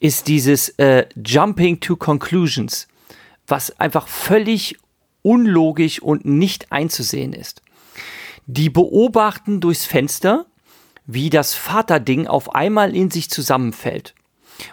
ist 0.00 0.28
dieses 0.28 0.68
äh, 0.78 1.06
Jumping 1.24 1.80
to 1.80 1.96
Conclusions, 1.96 2.86
was 3.46 3.78
einfach 3.80 4.06
völlig 4.06 4.76
unlogisch 5.28 6.00
und 6.00 6.24
nicht 6.24 6.72
einzusehen 6.72 7.34
ist. 7.34 7.60
Die 8.46 8.70
beobachten 8.70 9.60
durchs 9.60 9.84
Fenster, 9.84 10.46
wie 11.04 11.28
das 11.28 11.54
Vaterding 11.54 12.26
auf 12.26 12.54
einmal 12.54 12.96
in 12.96 13.10
sich 13.10 13.28
zusammenfällt. 13.28 14.14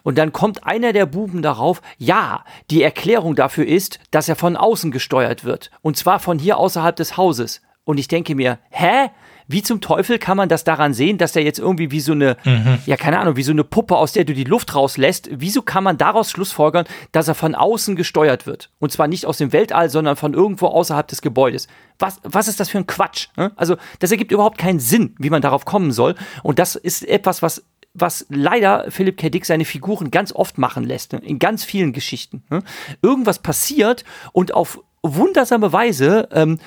Und 0.04 0.18
dann 0.18 0.32
kommt 0.32 0.66
einer 0.66 0.94
der 0.94 1.06
Buben 1.06 1.42
darauf, 1.42 1.82
ja, 1.98 2.46
die 2.72 2.82
Erklärung 2.82 3.36
dafür 3.36 3.68
ist, 3.68 4.00
dass 4.12 4.30
er 4.30 4.38
von 4.38 4.56
außen 4.56 4.92
gesteuert 4.92 5.44
wird. 5.44 5.72
Und 5.82 5.98
zwar 5.98 6.20
von 6.20 6.40
hier 6.40 6.58
außerhalb 6.58 6.96
des 6.96 7.18
Hauses. 7.18 7.62
Und 7.84 8.00
ich 8.00 8.08
denke 8.08 8.34
mir, 8.34 8.58
hä? 8.70 9.10
Wie 9.48 9.62
zum 9.62 9.82
Teufel 9.82 10.20
kann 10.20 10.38
man 10.38 10.50
das 10.50 10.64
daran 10.64 10.94
sehen, 10.94 11.18
dass 11.18 11.34
der 11.34 11.44
jetzt 11.44 11.60
irgendwie 11.60 11.92
wie 11.92 12.00
so 12.00 12.14
eine, 12.14 12.38
mhm. 12.44 12.80
ja, 12.86 12.98
keine 12.98 13.20
Ahnung, 13.20 13.36
wie 13.36 13.44
so 13.44 13.52
eine 13.52 13.64
Puppe, 13.64 13.96
aus 13.96 14.14
der 14.14 14.26
du 14.26 14.34
die 14.34 14.44
Luft 14.44 14.76
rauslässt? 14.76 15.30
Wieso 15.32 15.62
kann 15.62 15.84
man 15.84 15.98
daraus 15.98 16.32
schlussfolgern, 16.32 16.86
dass 17.12 17.28
er 17.28 17.36
von 17.36 17.56
außen 17.56 17.96
gesteuert 17.96 18.48
wird? 18.48 18.72
Und 18.80 18.92
zwar 18.92 19.08
nicht 19.08 19.26
aus 19.26 19.38
dem 19.38 19.54
Weltall, 19.54 19.90
sondern 19.90 20.16
von 20.16 20.34
irgendwo 20.34 20.68
außerhalb 20.68 21.08
des 21.08 21.22
Gebäudes. 21.22 21.68
Was, 22.00 22.20
was 22.24 22.48
ist 22.48 22.60
das 22.60 22.70
für 22.70 22.78
ein 22.78 22.88
Quatsch? 22.88 23.28
Ne? 23.38 23.52
Also, 23.56 23.78
das 24.00 24.12
ergibt 24.12 24.32
überhaupt 24.32 24.58
keinen 24.58 24.80
Sinn, 24.80 25.16
wie 25.20 25.30
man 25.30 25.42
darauf 25.42 25.66
kommen 25.66 25.92
soll. 25.92 26.16
Und 26.44 26.60
das 26.60 26.76
ist 26.76 27.08
etwas, 27.08 27.42
was 27.42 27.64
was 27.96 28.26
leider 28.30 28.86
Philipp 28.90 29.18
K. 29.18 29.30
Dick 29.30 29.46
seine 29.46 29.64
Figuren 29.64 30.12
ganz 30.12 30.34
oft 30.34 30.58
machen 30.58 30.84
lässt, 30.84 31.14
ne? 31.14 31.20
in 31.20 31.40
ganz 31.40 31.64
vielen 31.64 31.94
Geschichten. 31.94 32.44
Ne? 32.50 32.62
Irgendwas 33.02 33.40
passiert 33.40 34.04
und 34.34 34.54
auf 34.54 34.82
wundersame 35.02 35.72
Weise 35.72 36.28
ähm, 36.32 36.60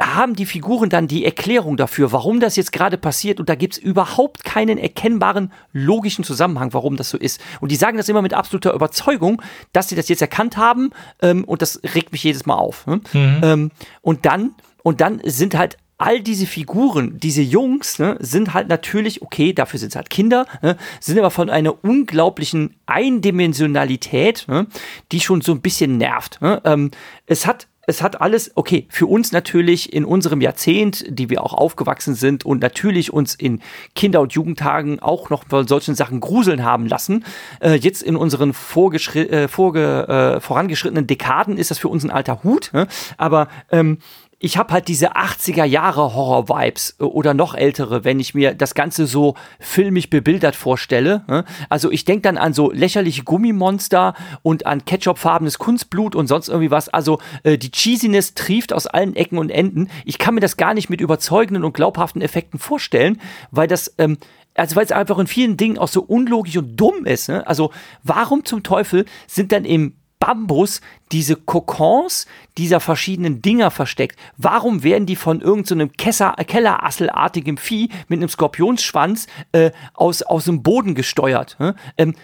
haben 0.00 0.34
die 0.34 0.46
Figuren 0.46 0.90
dann 0.90 1.06
die 1.06 1.24
Erklärung 1.24 1.76
dafür, 1.76 2.12
warum 2.12 2.40
das 2.40 2.56
jetzt 2.56 2.72
gerade 2.72 2.98
passiert 2.98 3.38
und 3.38 3.48
da 3.48 3.54
gibt 3.54 3.74
es 3.74 3.78
überhaupt 3.78 4.44
keinen 4.44 4.76
erkennbaren 4.76 5.52
logischen 5.72 6.24
Zusammenhang, 6.24 6.72
warum 6.72 6.96
das 6.96 7.10
so 7.10 7.18
ist. 7.18 7.40
Und 7.60 7.70
die 7.70 7.76
sagen 7.76 7.96
das 7.96 8.08
immer 8.08 8.22
mit 8.22 8.34
absoluter 8.34 8.74
Überzeugung, 8.74 9.40
dass 9.72 9.88
sie 9.88 9.96
das 9.96 10.08
jetzt 10.08 10.22
erkannt 10.22 10.56
haben 10.56 10.90
ähm, 11.22 11.44
und 11.44 11.62
das 11.62 11.80
regt 11.94 12.12
mich 12.12 12.24
jedes 12.24 12.44
Mal 12.44 12.56
auf. 12.56 12.86
Ne? 12.86 13.00
Mhm. 13.12 13.40
Ähm, 13.42 13.70
und 14.02 14.26
dann 14.26 14.54
und 14.82 15.00
dann 15.00 15.20
sind 15.24 15.56
halt 15.56 15.78
all 15.96 16.20
diese 16.20 16.46
Figuren, 16.46 17.18
diese 17.18 17.40
Jungs, 17.40 17.98
ne, 17.98 18.16
sind 18.20 18.52
halt 18.52 18.68
natürlich, 18.68 19.22
okay, 19.22 19.52
dafür 19.52 19.78
sind 19.78 19.90
es 19.90 19.96
halt 19.96 20.10
Kinder, 20.10 20.44
ne, 20.60 20.76
sind 21.00 21.18
aber 21.18 21.30
von 21.30 21.48
einer 21.48 21.82
unglaublichen 21.84 22.74
Eindimensionalität, 22.86 24.46
ne, 24.48 24.66
die 25.12 25.20
schon 25.20 25.40
so 25.40 25.52
ein 25.52 25.60
bisschen 25.60 25.96
nervt. 25.96 26.42
Ne. 26.42 26.60
Ähm, 26.64 26.90
es 27.26 27.46
hat 27.46 27.68
es 27.86 28.02
hat 28.02 28.20
alles, 28.20 28.52
okay, 28.54 28.86
für 28.88 29.06
uns 29.06 29.32
natürlich 29.32 29.92
in 29.92 30.04
unserem 30.04 30.40
Jahrzehnt, 30.40 31.04
die 31.08 31.30
wir 31.30 31.42
auch 31.42 31.52
aufgewachsen 31.52 32.14
sind 32.14 32.44
und 32.44 32.60
natürlich 32.60 33.12
uns 33.12 33.34
in 33.34 33.60
Kinder- 33.94 34.20
und 34.20 34.32
Jugendtagen 34.32 35.00
auch 35.00 35.30
noch 35.30 35.44
von 35.48 35.66
solchen 35.66 35.94
Sachen 35.94 36.20
gruseln 36.20 36.64
haben 36.64 36.86
lassen. 36.86 37.24
Äh, 37.60 37.74
jetzt 37.74 38.02
in 38.02 38.16
unseren 38.16 38.50
äh, 38.50 39.48
vorge 39.48 40.08
äh, 40.08 40.40
vorangeschrittenen 40.40 41.06
Dekaden 41.06 41.56
ist 41.56 41.70
das 41.70 41.78
für 41.78 41.88
uns 41.88 42.04
ein 42.04 42.10
alter 42.10 42.42
Hut. 42.42 42.70
Ne? 42.72 42.86
Aber 43.16 43.48
ähm, 43.70 43.98
ich 44.44 44.58
habe 44.58 44.74
halt 44.74 44.88
diese 44.88 45.16
80er 45.16 45.64
Jahre 45.64 46.14
Horror-Vibes 46.14 46.96
äh, 47.00 47.04
oder 47.04 47.32
noch 47.32 47.54
ältere, 47.54 48.04
wenn 48.04 48.20
ich 48.20 48.34
mir 48.34 48.54
das 48.54 48.74
Ganze 48.74 49.06
so 49.06 49.36
filmisch 49.58 50.10
bebildert 50.10 50.54
vorstelle. 50.54 51.24
Ne? 51.28 51.46
Also 51.70 51.90
ich 51.90 52.04
denke 52.04 52.22
dann 52.22 52.36
an 52.36 52.52
so 52.52 52.70
lächerliche 52.70 53.24
Gummimonster 53.24 54.12
und 54.42 54.66
an 54.66 54.84
ketchupfarbenes 54.84 55.58
Kunstblut 55.58 56.14
und 56.14 56.26
sonst 56.26 56.48
irgendwie 56.48 56.70
was. 56.70 56.90
Also 56.90 57.20
äh, 57.42 57.56
die 57.56 57.70
Cheesiness 57.70 58.34
trieft 58.34 58.74
aus 58.74 58.86
allen 58.86 59.16
Ecken 59.16 59.38
und 59.38 59.48
Enden. 59.48 59.88
Ich 60.04 60.18
kann 60.18 60.34
mir 60.34 60.42
das 60.42 60.58
gar 60.58 60.74
nicht 60.74 60.90
mit 60.90 61.00
überzeugenden 61.00 61.64
und 61.64 61.72
glaubhaften 61.72 62.20
Effekten 62.20 62.58
vorstellen, 62.58 63.22
weil 63.50 63.66
das 63.66 63.94
ähm, 63.96 64.18
also 64.56 64.76
weil 64.76 64.84
es 64.84 64.92
einfach 64.92 65.18
in 65.18 65.26
vielen 65.26 65.56
Dingen 65.56 65.78
auch 65.78 65.88
so 65.88 66.02
unlogisch 66.02 66.56
und 66.58 66.76
dumm 66.76 67.06
ist. 67.06 67.30
Ne? 67.30 67.46
Also 67.46 67.72
warum 68.02 68.44
zum 68.44 68.62
Teufel 68.62 69.06
sind 69.26 69.52
dann 69.52 69.64
im 69.64 69.94
Bambus 70.24 70.80
diese 71.12 71.36
Kokons 71.36 72.26
dieser 72.56 72.80
verschiedenen 72.80 73.42
Dinger 73.42 73.70
versteckt? 73.70 74.18
Warum 74.38 74.82
werden 74.82 75.04
die 75.04 75.16
von 75.16 75.42
irgendeinem 75.42 75.90
so 76.10 76.32
Kellerasselartigem 76.46 77.58
Vieh 77.58 77.90
mit 78.08 78.20
einem 78.20 78.30
Skorpionsschwanz 78.30 79.26
äh, 79.52 79.70
aus, 79.92 80.22
aus 80.22 80.46
dem 80.46 80.62
Boden 80.62 80.94
gesteuert? 80.94 81.56
Ne? 81.58 81.74
Ähm, 81.98 82.14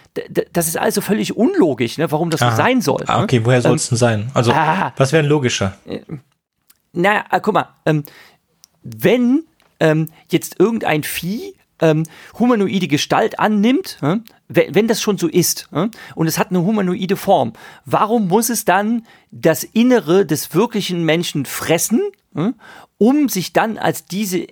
das 0.51 0.67
ist 0.67 0.79
also 0.79 1.01
völlig 1.01 1.37
unlogisch, 1.37 1.99
ne? 1.99 2.11
warum 2.11 2.31
das 2.31 2.41
Aha. 2.41 2.51
so 2.51 2.57
sein 2.57 2.81
soll. 2.81 3.03
Ah, 3.05 3.21
okay, 3.21 3.45
woher 3.45 3.61
soll 3.61 3.75
es 3.75 3.85
ähm, 3.85 3.89
denn 3.89 3.97
sein? 3.97 4.31
Also, 4.33 4.51
ah, 4.51 4.93
was 4.97 5.13
wäre 5.13 5.27
logischer? 5.27 5.77
Äh, 5.85 5.99
naja, 6.93 7.25
äh, 7.29 7.39
guck 7.39 7.53
mal, 7.53 7.69
ähm, 7.85 8.03
wenn 8.81 9.43
ähm, 9.79 10.07
jetzt 10.29 10.59
irgendein 10.59 11.03
Vieh 11.03 11.53
ähm, 11.81 12.03
humanoide 12.39 12.87
Gestalt 12.87 13.39
annimmt, 13.39 13.97
äh, 14.01 14.17
wenn, 14.47 14.87
das 14.87 15.01
schon 15.01 15.17
so 15.17 15.27
ist 15.27 15.67
äh, 15.71 15.87
und 16.15 16.27
es 16.27 16.37
hat 16.37 16.49
eine 16.49 16.63
humanoide 16.63 17.17
Form, 17.17 17.53
warum 17.85 18.27
muss 18.27 18.49
es 18.49 18.65
dann 18.65 19.05
das 19.31 19.63
Innere 19.63 20.25
des 20.25 20.53
wirklichen 20.53 21.03
Menschen 21.03 21.45
fressen, 21.45 22.01
äh, 22.35 22.51
um 22.97 23.29
sich 23.29 23.53
dann 23.53 23.77
als 23.77 24.05
diese 24.05 24.47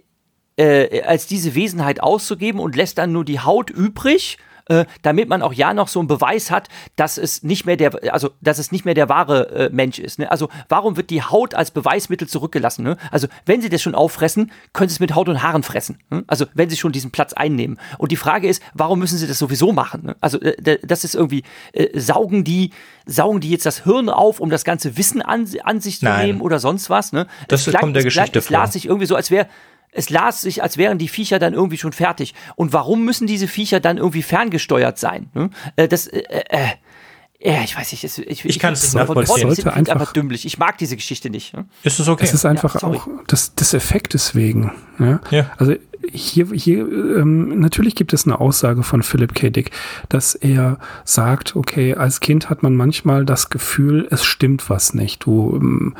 äh, 0.57 1.03
als 1.03 1.25
diese 1.27 1.55
Wesenheit 1.55 2.01
auszugeben 2.01 2.59
und 2.59 2.75
lässt 2.75 2.97
dann 2.97 3.13
nur 3.13 3.23
die 3.23 3.39
Haut 3.39 3.69
übrig 3.69 4.37
äh, 4.69 4.85
damit 5.01 5.27
man 5.29 5.41
auch 5.41 5.53
ja 5.53 5.73
noch 5.73 5.87
so 5.89 5.99
einen 5.99 6.07
Beweis 6.07 6.49
hat, 6.51 6.69
dass 6.95 7.17
es 7.17 7.43
nicht 7.43 7.65
mehr 7.65 7.75
der, 7.75 8.13
also 8.13 8.29
dass 8.41 8.57
es 8.59 8.71
nicht 8.71 8.85
mehr 8.85 8.93
der 8.93 9.09
wahre 9.09 9.49
äh, 9.51 9.69
Mensch 9.71 9.99
ist. 9.99 10.19
Ne? 10.19 10.31
Also 10.31 10.49
warum 10.69 10.95
wird 10.95 11.09
die 11.09 11.21
Haut 11.21 11.53
als 11.55 11.71
Beweismittel 11.71 12.27
zurückgelassen? 12.27 12.83
Ne? 12.83 12.97
Also 13.11 13.27
wenn 13.45 13.61
sie 13.61 13.69
das 13.69 13.81
schon 13.81 13.95
auffressen, 13.95 14.51
können 14.73 14.89
sie 14.89 14.93
es 14.95 14.99
mit 14.99 15.15
Haut 15.15 15.27
und 15.29 15.43
Haaren 15.43 15.63
fressen. 15.63 15.99
Ne? 16.09 16.23
Also 16.27 16.45
wenn 16.53 16.69
sie 16.69 16.77
schon 16.77 16.91
diesen 16.91 17.11
Platz 17.11 17.33
einnehmen. 17.33 17.77
Und 17.97 18.11
die 18.11 18.15
Frage 18.15 18.47
ist, 18.47 18.63
warum 18.73 18.99
müssen 18.99 19.17
sie 19.17 19.27
das 19.27 19.37
sowieso 19.39 19.73
machen? 19.73 20.03
Ne? 20.05 20.15
Also 20.21 20.39
äh, 20.39 20.77
das 20.83 21.03
ist 21.03 21.15
irgendwie 21.15 21.43
äh, 21.73 21.99
saugen 21.99 22.43
die 22.43 22.71
saugen 23.05 23.39
die 23.41 23.49
jetzt 23.49 23.65
das 23.65 23.83
Hirn 23.85 24.07
auf, 24.09 24.39
um 24.39 24.51
das 24.51 24.63
ganze 24.63 24.95
Wissen 24.95 25.23
an, 25.23 25.47
an 25.63 25.81
sich 25.81 25.97
zu 25.99 26.05
Nein. 26.05 26.27
nehmen 26.27 26.41
oder 26.41 26.59
sonst 26.59 26.91
was? 26.91 27.11
Ne? 27.11 27.25
Das 27.47 27.63
klang- 27.65 27.79
kommt 27.81 27.95
der 27.95 28.01
es 28.01 28.05
Geschichte 28.05 28.31
klang- 28.33 28.43
Es 28.43 28.49
las 28.51 28.61
vor. 28.69 28.71
sich 28.73 28.85
irgendwie 28.85 29.07
so, 29.07 29.15
als 29.15 29.31
wäre 29.31 29.47
es 29.91 30.09
las 30.09 30.41
sich, 30.41 30.61
als 30.63 30.77
wären 30.77 30.97
die 30.97 31.07
Viecher 31.07 31.39
dann 31.39 31.53
irgendwie 31.53 31.77
schon 31.77 31.93
fertig. 31.93 32.33
Und 32.55 32.73
warum 32.73 33.05
müssen 33.05 33.27
diese 33.27 33.47
Viecher 33.47 33.79
dann 33.79 33.97
irgendwie 33.97 34.21
ferngesteuert 34.23 34.97
sein? 34.99 35.29
Ne? 35.33 35.49
Äh, 35.75 35.87
das, 35.87 36.07
äh, 36.07 36.21
äh, 36.49 36.67
ja, 37.41 37.61
ich 37.63 37.75
weiß 37.77 37.91
nicht. 37.93 38.03
Es, 38.03 38.17
ich, 38.17 38.43
Ich 38.43 38.59
kann's 38.59 38.81
nicht 38.83 38.91
von 38.91 39.15
nachvollziehen. 39.15 39.49
Klingt 39.53 39.67
einfach- 39.67 39.91
einfach 39.93 40.13
dümmlich. 40.13 40.45
Ich 40.45 40.57
mag 40.57 40.77
diese 40.77 40.95
Geschichte 40.97 41.29
nicht. 41.29 41.53
Ne? 41.55 41.65
Ist 41.83 41.99
es 41.99 42.07
okay? 42.09 42.25
Es 42.25 42.33
ist 42.33 42.45
einfach 42.45 42.77
sorry. 42.79 42.97
auch 42.97 43.07
des, 43.27 43.55
des 43.55 43.73
Effektes 43.73 44.35
wegen. 44.35 44.73
Ja? 44.99 45.21
Ja. 45.31 45.49
Also 45.57 45.75
hier, 46.11 46.47
hier 46.53 46.79
ähm, 46.79 47.59
natürlich 47.59 47.95
gibt 47.95 48.13
es 48.13 48.25
eine 48.25 48.39
Aussage 48.39 48.83
von 48.83 49.03
Philip 49.03 49.33
K. 49.35 49.49
Dick, 49.49 49.71
dass 50.09 50.35
er 50.35 50.79
sagt, 51.05 51.55
okay, 51.55 51.95
als 51.95 52.19
Kind 52.19 52.49
hat 52.49 52.61
man 52.61 52.75
manchmal 52.75 53.25
das 53.25 53.49
Gefühl, 53.49 54.07
es 54.11 54.23
stimmt 54.25 54.69
was 54.69 54.93
nicht. 54.93 55.23
Du 55.25 55.55
ähm, 55.55 55.95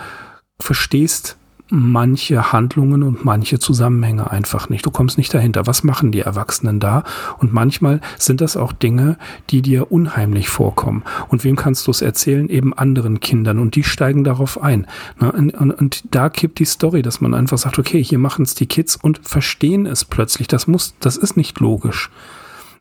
verstehst 0.60 1.38
manche 1.70 2.52
Handlungen 2.52 3.04
und 3.04 3.26
manche 3.26 3.60
Zusammenhänge 3.60 4.32
einfach 4.32 4.70
nicht. 4.70 4.86
Du 4.86 4.91
kommst 4.91 5.18
nicht 5.18 5.34
dahinter. 5.34 5.68
Was 5.68 5.84
machen 5.84 6.12
die 6.12 6.22
Erwachsenen 6.22 6.80
da? 6.80 7.04
Und 7.38 7.54
manchmal 7.54 8.02
sind 8.18 8.41
das 8.41 8.58
auch 8.58 8.74
Dinge, 8.74 9.18
die 9.50 9.62
dir 9.62 9.91
unheimlich 9.91 10.50
vorkommen. 10.50 11.04
Und 11.28 11.44
wem 11.44 11.56
kannst 11.56 11.86
du 11.88 11.91
es 11.91 12.02
erzählen? 12.02 12.50
Eben 12.50 12.74
anderen 12.74 13.20
Kindern. 13.20 13.60
Und 13.60 13.76
die 13.76 13.84
steigen 13.84 14.24
darauf 14.24 14.62
ein. 14.62 14.88
Ne? 15.20 15.32
Und, 15.32 15.54
und, 15.54 15.72
und 15.72 16.04
da 16.12 16.30
kippt 16.30 16.60
die 16.60 16.66
Story, 16.66 17.02
dass 17.02 17.22
man 17.22 17.34
einfach 17.34 17.58
sagt, 17.58 17.78
okay, 17.78 18.04
hier 18.04 18.20
machen 18.20 18.44
es 18.44 18.56
die 18.56 18.68
Kids 18.68 18.96
und 18.96 19.22
verstehen 19.24 19.86
es 19.86 20.06
plötzlich. 20.06 20.48
Das 20.48 20.68
muss, 20.68 20.96
das 21.00 21.18
ist 21.18 21.38
nicht 21.38 21.60
logisch. 21.60 22.10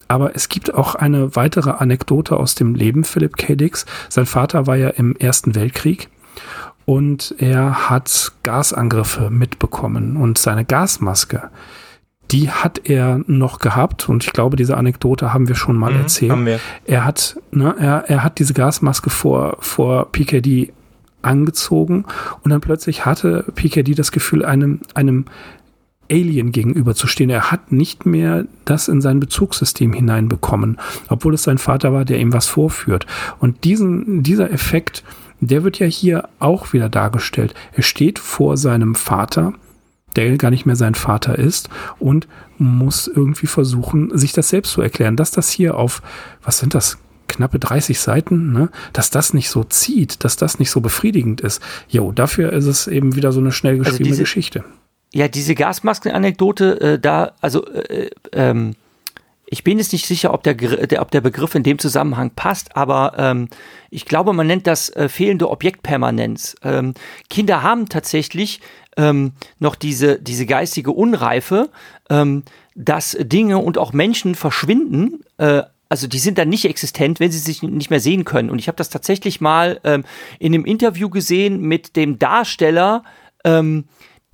Aber 0.09 0.35
es 0.35 0.49
gibt 0.49 0.73
auch 0.73 0.95
eine 0.95 1.37
weitere 1.37 1.71
Anekdote 1.71 2.39
aus 2.39 2.55
dem 2.55 2.75
Leben 2.75 3.05
Philip 3.05 3.37
K. 3.37 3.55
Dicks. 3.55 3.85
Sein 4.09 4.25
Vater 4.25 4.67
war 4.67 4.77
ja 4.77 4.89
im 4.89 5.15
Ersten 5.17 5.55
Weltkrieg 5.55 6.09
und 6.89 7.35
er 7.37 7.91
hat 7.91 8.33
Gasangriffe 8.45 9.29
mitbekommen 9.29 10.17
und 10.17 10.39
seine 10.39 10.65
Gasmaske, 10.65 11.51
die 12.31 12.51
hat 12.51 12.89
er 12.89 13.21
noch 13.27 13.59
gehabt 13.59 14.09
und 14.09 14.25
ich 14.25 14.33
glaube, 14.33 14.57
diese 14.57 14.75
Anekdote 14.75 15.35
haben 15.35 15.49
wir 15.49 15.55
schon 15.55 15.77
mal 15.77 15.93
Mhm, 15.93 15.99
erzählt. 15.99 16.61
Er 16.87 17.05
hat, 17.05 17.37
ne, 17.51 17.75
er, 17.79 18.05
er 18.09 18.25
hat 18.25 18.39
diese 18.39 18.55
Gasmaske 18.55 19.11
vor, 19.11 19.59
vor 19.61 20.11
PKD 20.13 20.73
angezogen 21.21 22.07
und 22.43 22.53
dann 22.53 22.63
plötzlich 22.63 23.05
hatte 23.05 23.45
PKD 23.55 23.93
das 23.93 24.11
Gefühl, 24.11 24.43
einem, 24.43 24.81
einem 24.95 25.27
Alien 26.11 26.53
gegenüberzustehen. 26.53 27.29
Er 27.29 27.51
hat 27.51 27.71
nicht 27.71 28.07
mehr 28.07 28.47
das 28.65 28.89
in 28.89 29.03
sein 29.03 29.21
Bezugssystem 29.21 29.93
hineinbekommen, 29.93 30.79
obwohl 31.11 31.35
es 31.35 31.43
sein 31.43 31.59
Vater 31.59 31.93
war, 31.93 32.07
der 32.07 32.19
ihm 32.19 32.33
was 32.33 32.47
vorführt. 32.47 33.05
Und 33.41 33.65
diesen, 33.65 34.23
dieser 34.23 34.51
Effekt, 34.51 35.05
der 35.41 35.65
wird 35.65 35.79
ja 35.79 35.87
hier 35.87 36.29
auch 36.39 36.73
wieder 36.73 36.89
dargestellt. 36.89 37.55
Er 37.73 37.83
steht 37.83 38.19
vor 38.19 38.57
seinem 38.57 38.95
Vater, 38.95 39.53
der 40.17 40.37
gar 40.37 40.51
nicht 40.51 40.67
mehr 40.67 40.77
sein 40.77 40.95
Vater 40.95 41.39
ist 41.39 41.69
und 41.99 42.27
muss 42.59 43.07
irgendwie 43.07 43.47
versuchen, 43.47 44.17
sich 44.19 44.33
das 44.33 44.49
selbst 44.49 44.73
zu 44.73 44.83
erklären, 44.83 45.17
dass 45.17 45.31
das 45.31 45.51
hier 45.51 45.77
auf, 45.77 46.03
was 46.43 46.59
sind 46.59 46.75
das, 46.75 46.99
knappe 47.29 47.59
30 47.59 48.01
Seiten, 48.01 48.53
ne, 48.53 48.71
dass 48.95 49.11
das 49.11 49.35
nicht 49.35 49.51
so 49.51 49.63
zieht, 49.63 50.25
dass 50.25 50.37
das 50.37 50.59
nicht 50.59 50.71
so 50.71 50.81
befriedigend 50.81 51.43
ist. 51.43 51.63
Jo, 51.89 52.11
dafür 52.11 52.53
ist 52.55 52.65
es 52.65 52.87
eben 52.87 53.15
wieder 53.17 53.33
so 53.33 53.41
eine 53.41 53.53
schnell 53.53 53.77
geschriebene 53.79 54.09
diese- 54.09 54.23
Geschichte. 54.23 54.65
Ja, 55.13 55.29
diese 55.29 55.55
Gasmasken-Anekdote, 55.55 56.81
äh, 56.81 56.99
da, 56.99 57.33
also, 57.41 57.67
äh, 57.67 58.11
ähm, 58.33 58.75
ich 59.51 59.65
bin 59.65 59.79
jetzt 59.79 59.93
nicht 59.93 60.07
sicher, 60.07 60.35
ob 60.35 60.43
der, 60.43 60.55
der, 60.55 61.01
ob 61.01 61.11
der 61.11 61.21
Begriff 61.21 61.55
in 61.55 61.63
dem 61.63 61.79
Zusammenhang 61.79 62.31
passt, 62.31 62.77
aber 62.77 63.15
ähm, 63.17 63.49
ich 63.91 64.05
glaube, 64.05 64.33
man 64.33 64.47
nennt 64.47 64.67
das 64.67 64.91
äh, 64.91 65.09
fehlende 65.09 65.49
Objektpermanenz. 65.49 66.57
Ähm, 66.63 66.95
Kinder 67.31 67.63
haben 67.63 67.89
tatsächlich 67.89 68.61
ähm, 68.97 69.33
noch 69.59 69.75
diese, 69.75 70.21
diese 70.21 70.45
geistige 70.45 70.91
Unreife, 70.91 71.71
ähm, 72.11 72.43
dass 72.75 73.17
Dinge 73.19 73.59
und 73.59 73.79
auch 73.79 73.93
Menschen 73.93 74.35
verschwinden. 74.35 75.25
Äh, 75.39 75.63
also 75.89 76.07
die 76.07 76.19
sind 76.19 76.37
dann 76.37 76.51
nicht 76.51 76.67
existent, 76.67 77.19
wenn 77.19 77.33
sie 77.33 77.39
sich 77.39 77.63
nicht 77.63 77.89
mehr 77.89 78.01
sehen 78.01 78.25
können. 78.25 78.51
Und 78.51 78.59
ich 78.59 78.69
habe 78.69 78.77
das 78.77 78.91
tatsächlich 78.91 79.41
mal 79.41 79.81
ähm, 79.85 80.05
in 80.39 80.53
einem 80.53 80.67
Interview 80.67 81.09
gesehen 81.09 81.63
mit 81.63 81.97
dem 81.97 82.19
Darsteller, 82.19 83.03
ähm, 83.45 83.85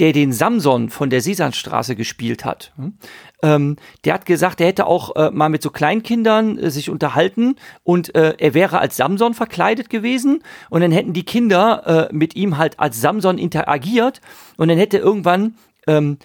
der 0.01 0.13
den 0.13 0.33
Samson 0.33 0.91
von 0.91 1.09
der 1.09 1.21
Sesamstraße 1.21 1.95
gespielt 1.95 2.45
hat. 2.45 2.73
Hm? 2.77 2.95
Ähm, 3.43 3.77
der 4.05 4.15
hat 4.15 4.27
gesagt, 4.27 4.61
er 4.61 4.67
hätte 4.67 4.87
auch 4.87 5.15
äh, 5.15 5.31
mal 5.31 5.49
mit 5.49 5.63
so 5.63 5.71
Kleinkindern 5.71 6.59
äh, 6.59 6.71
sich 6.71 6.91
unterhalten 6.91 7.57
und 7.85 8.15
äh, 8.15 8.35
er 8.39 8.55
wäre 8.55 8.79
als 8.79 8.97
Samson 8.97 9.35
verkleidet 9.35 9.91
gewesen 9.91 10.43
und 10.71 10.81
dann 10.81 10.93
hätten 10.93 11.13
die 11.13 11.25
Kinder 11.25 12.09
äh, 12.11 12.15
mit 12.15 12.35
ihm 12.35 12.59
halt 12.59 12.81
als 12.81 13.01
Samson 13.01 13.39
interagiert 13.39 14.21
und 14.57 14.69
dann 14.69 14.79
hätte 14.79 14.99
irgendwann 14.99 15.57
ähm, 15.87 16.19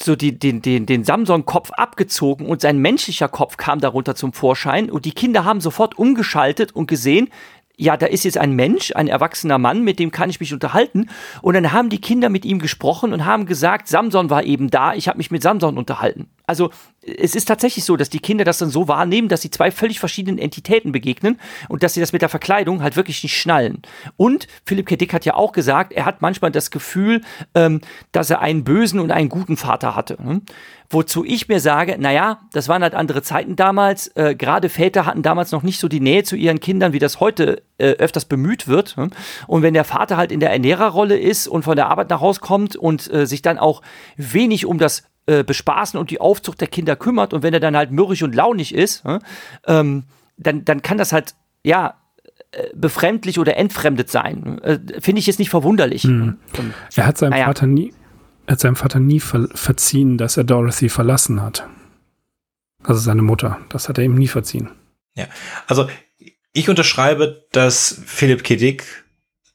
so 0.00 0.14
die, 0.14 0.38
den, 0.38 0.60
den, 0.60 0.86
den 0.86 1.04
Samson-Kopf 1.04 1.70
abgezogen 1.72 2.46
und 2.46 2.60
sein 2.60 2.78
menschlicher 2.78 3.28
Kopf 3.28 3.56
kam 3.56 3.80
darunter 3.80 4.14
zum 4.14 4.32
Vorschein 4.32 4.90
und 4.90 5.04
die 5.04 5.12
Kinder 5.12 5.44
haben 5.44 5.60
sofort 5.60 5.98
umgeschaltet 5.98 6.72
und 6.72 6.86
gesehen, 6.86 7.28
ja, 7.76 7.96
da 7.96 8.06
ist 8.06 8.24
jetzt 8.24 8.38
ein 8.38 8.52
Mensch, 8.52 8.92
ein 8.94 9.06
erwachsener 9.06 9.58
Mann, 9.58 9.84
mit 9.84 9.98
dem 9.98 10.10
kann 10.10 10.30
ich 10.30 10.40
mich 10.40 10.52
unterhalten. 10.52 11.10
Und 11.42 11.54
dann 11.54 11.72
haben 11.72 11.90
die 11.90 12.00
Kinder 12.00 12.30
mit 12.30 12.44
ihm 12.44 12.58
gesprochen 12.58 13.12
und 13.12 13.26
haben 13.26 13.44
gesagt, 13.44 13.88
Samson 13.88 14.30
war 14.30 14.44
eben 14.44 14.70
da, 14.70 14.94
ich 14.94 15.08
habe 15.08 15.18
mich 15.18 15.30
mit 15.30 15.42
Samson 15.42 15.76
unterhalten. 15.76 16.28
Also 16.46 16.70
es 17.02 17.34
ist 17.34 17.46
tatsächlich 17.46 17.84
so, 17.84 17.96
dass 17.96 18.10
die 18.10 18.20
Kinder 18.20 18.44
das 18.44 18.58
dann 18.58 18.70
so 18.70 18.88
wahrnehmen, 18.88 19.28
dass 19.28 19.42
sie 19.42 19.50
zwei 19.50 19.70
völlig 19.70 19.98
verschiedenen 20.00 20.38
Entitäten 20.38 20.92
begegnen 20.92 21.40
und 21.68 21.82
dass 21.82 21.94
sie 21.94 22.00
das 22.00 22.12
mit 22.12 22.22
der 22.22 22.28
Verkleidung 22.28 22.82
halt 22.82 22.96
wirklich 22.96 23.22
nicht 23.22 23.36
schnallen. 23.36 23.82
Und 24.16 24.46
Philipp 24.64 24.86
K. 24.86 24.96
Dick 24.96 25.12
hat 25.12 25.24
ja 25.24 25.34
auch 25.34 25.52
gesagt, 25.52 25.92
er 25.92 26.04
hat 26.04 26.22
manchmal 26.22 26.50
das 26.50 26.70
Gefühl, 26.70 27.22
ähm, 27.54 27.80
dass 28.12 28.30
er 28.30 28.40
einen 28.40 28.64
bösen 28.64 29.00
und 29.00 29.10
einen 29.10 29.28
guten 29.28 29.56
Vater 29.56 29.96
hatte. 29.96 30.18
Hm? 30.18 30.42
Wozu 30.88 31.24
ich 31.24 31.48
mir 31.48 31.58
sage, 31.58 31.96
naja, 31.98 32.40
das 32.52 32.68
waren 32.68 32.82
halt 32.82 32.94
andere 32.94 33.22
Zeiten 33.22 33.56
damals. 33.56 34.08
Äh, 34.14 34.36
Gerade 34.36 34.68
Väter 34.68 35.04
hatten 35.04 35.22
damals 35.22 35.50
noch 35.50 35.64
nicht 35.64 35.80
so 35.80 35.88
die 35.88 36.00
Nähe 36.00 36.22
zu 36.22 36.36
ihren 36.36 36.60
Kindern, 36.60 36.92
wie 36.92 37.00
das 37.00 37.18
heute 37.18 37.62
äh, 37.78 37.90
öfters 37.92 38.24
bemüht 38.24 38.68
wird. 38.68 38.96
hm? 38.96 39.10
Und 39.48 39.62
wenn 39.62 39.74
der 39.74 39.84
Vater 39.84 40.16
halt 40.16 40.30
in 40.30 40.40
der 40.40 40.52
Ernährerrolle 40.52 41.18
ist 41.18 41.48
und 41.48 41.64
von 41.64 41.76
der 41.76 41.88
Arbeit 41.88 42.10
nach 42.10 42.20
Hause 42.20 42.40
kommt 42.40 42.76
und 42.76 43.12
äh, 43.12 43.26
sich 43.26 43.42
dann 43.42 43.58
auch 43.58 43.82
wenig 44.16 44.64
um 44.66 44.78
das 44.78 45.02
äh, 45.26 45.44
Bespaßen 45.44 45.98
und 45.98 46.10
die 46.10 46.20
Aufzucht 46.20 46.60
der 46.60 46.68
Kinder 46.68 46.96
kümmert 46.96 47.32
und 47.32 47.42
wenn 47.42 47.52
er 47.54 47.60
dann 47.60 47.76
halt 47.76 47.90
mürrisch 47.90 48.22
und 48.22 48.34
launig 48.34 48.74
ist, 48.74 49.04
hm, 49.04 49.18
ähm, 49.66 50.04
dann, 50.36 50.64
dann 50.64 50.82
kann 50.82 50.98
das 50.98 51.12
halt, 51.12 51.34
ja, 51.64 51.94
äh, 52.52 52.68
befremdlich 52.74 53.38
oder 53.38 53.56
entfremdet 53.56 54.10
sein. 54.10 54.58
Äh, 54.62 54.78
Finde 55.00 55.18
ich 55.18 55.26
jetzt 55.26 55.38
nicht 55.38 55.50
verwunderlich. 55.50 56.04
Und, 56.04 56.38
Er 56.94 57.06
hat 57.06 57.18
seinem 57.18 57.30
Naja. 57.30 57.46
Vater 57.46 57.66
nie, 57.66 57.92
er 58.46 58.52
hat 58.52 58.60
seinem 58.60 58.76
Vater 58.76 59.00
nie 59.00 59.20
ver 59.20 59.48
verziehen, 59.54 60.18
dass 60.18 60.36
er 60.36 60.44
Dorothy 60.44 60.88
verlassen 60.88 61.42
hat. 61.42 61.66
Also 62.84 63.00
seine 63.00 63.22
Mutter. 63.22 63.58
Das 63.68 63.88
hat 63.88 63.98
er 63.98 64.04
ihm 64.04 64.14
nie 64.14 64.28
verziehen. 64.28 64.70
Ja, 65.16 65.26
also 65.66 65.88
ich 66.52 66.68
unterschreibe, 66.68 67.46
dass 67.52 68.00
Philipp 68.06 68.44
K. 68.44 68.76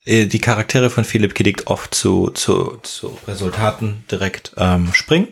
Äh, 0.06 0.26
die 0.26 0.40
Charaktere 0.40 0.90
von 0.90 1.06
Philipp 1.06 1.36
K. 1.36 1.44
Dick 1.44 1.64
oft 1.70 1.94
zu, 1.94 2.30
zu, 2.30 2.80
zu 2.82 3.18
Resultaten 3.28 4.04
direkt 4.10 4.54
ähm, 4.58 4.94
springen, 4.94 5.28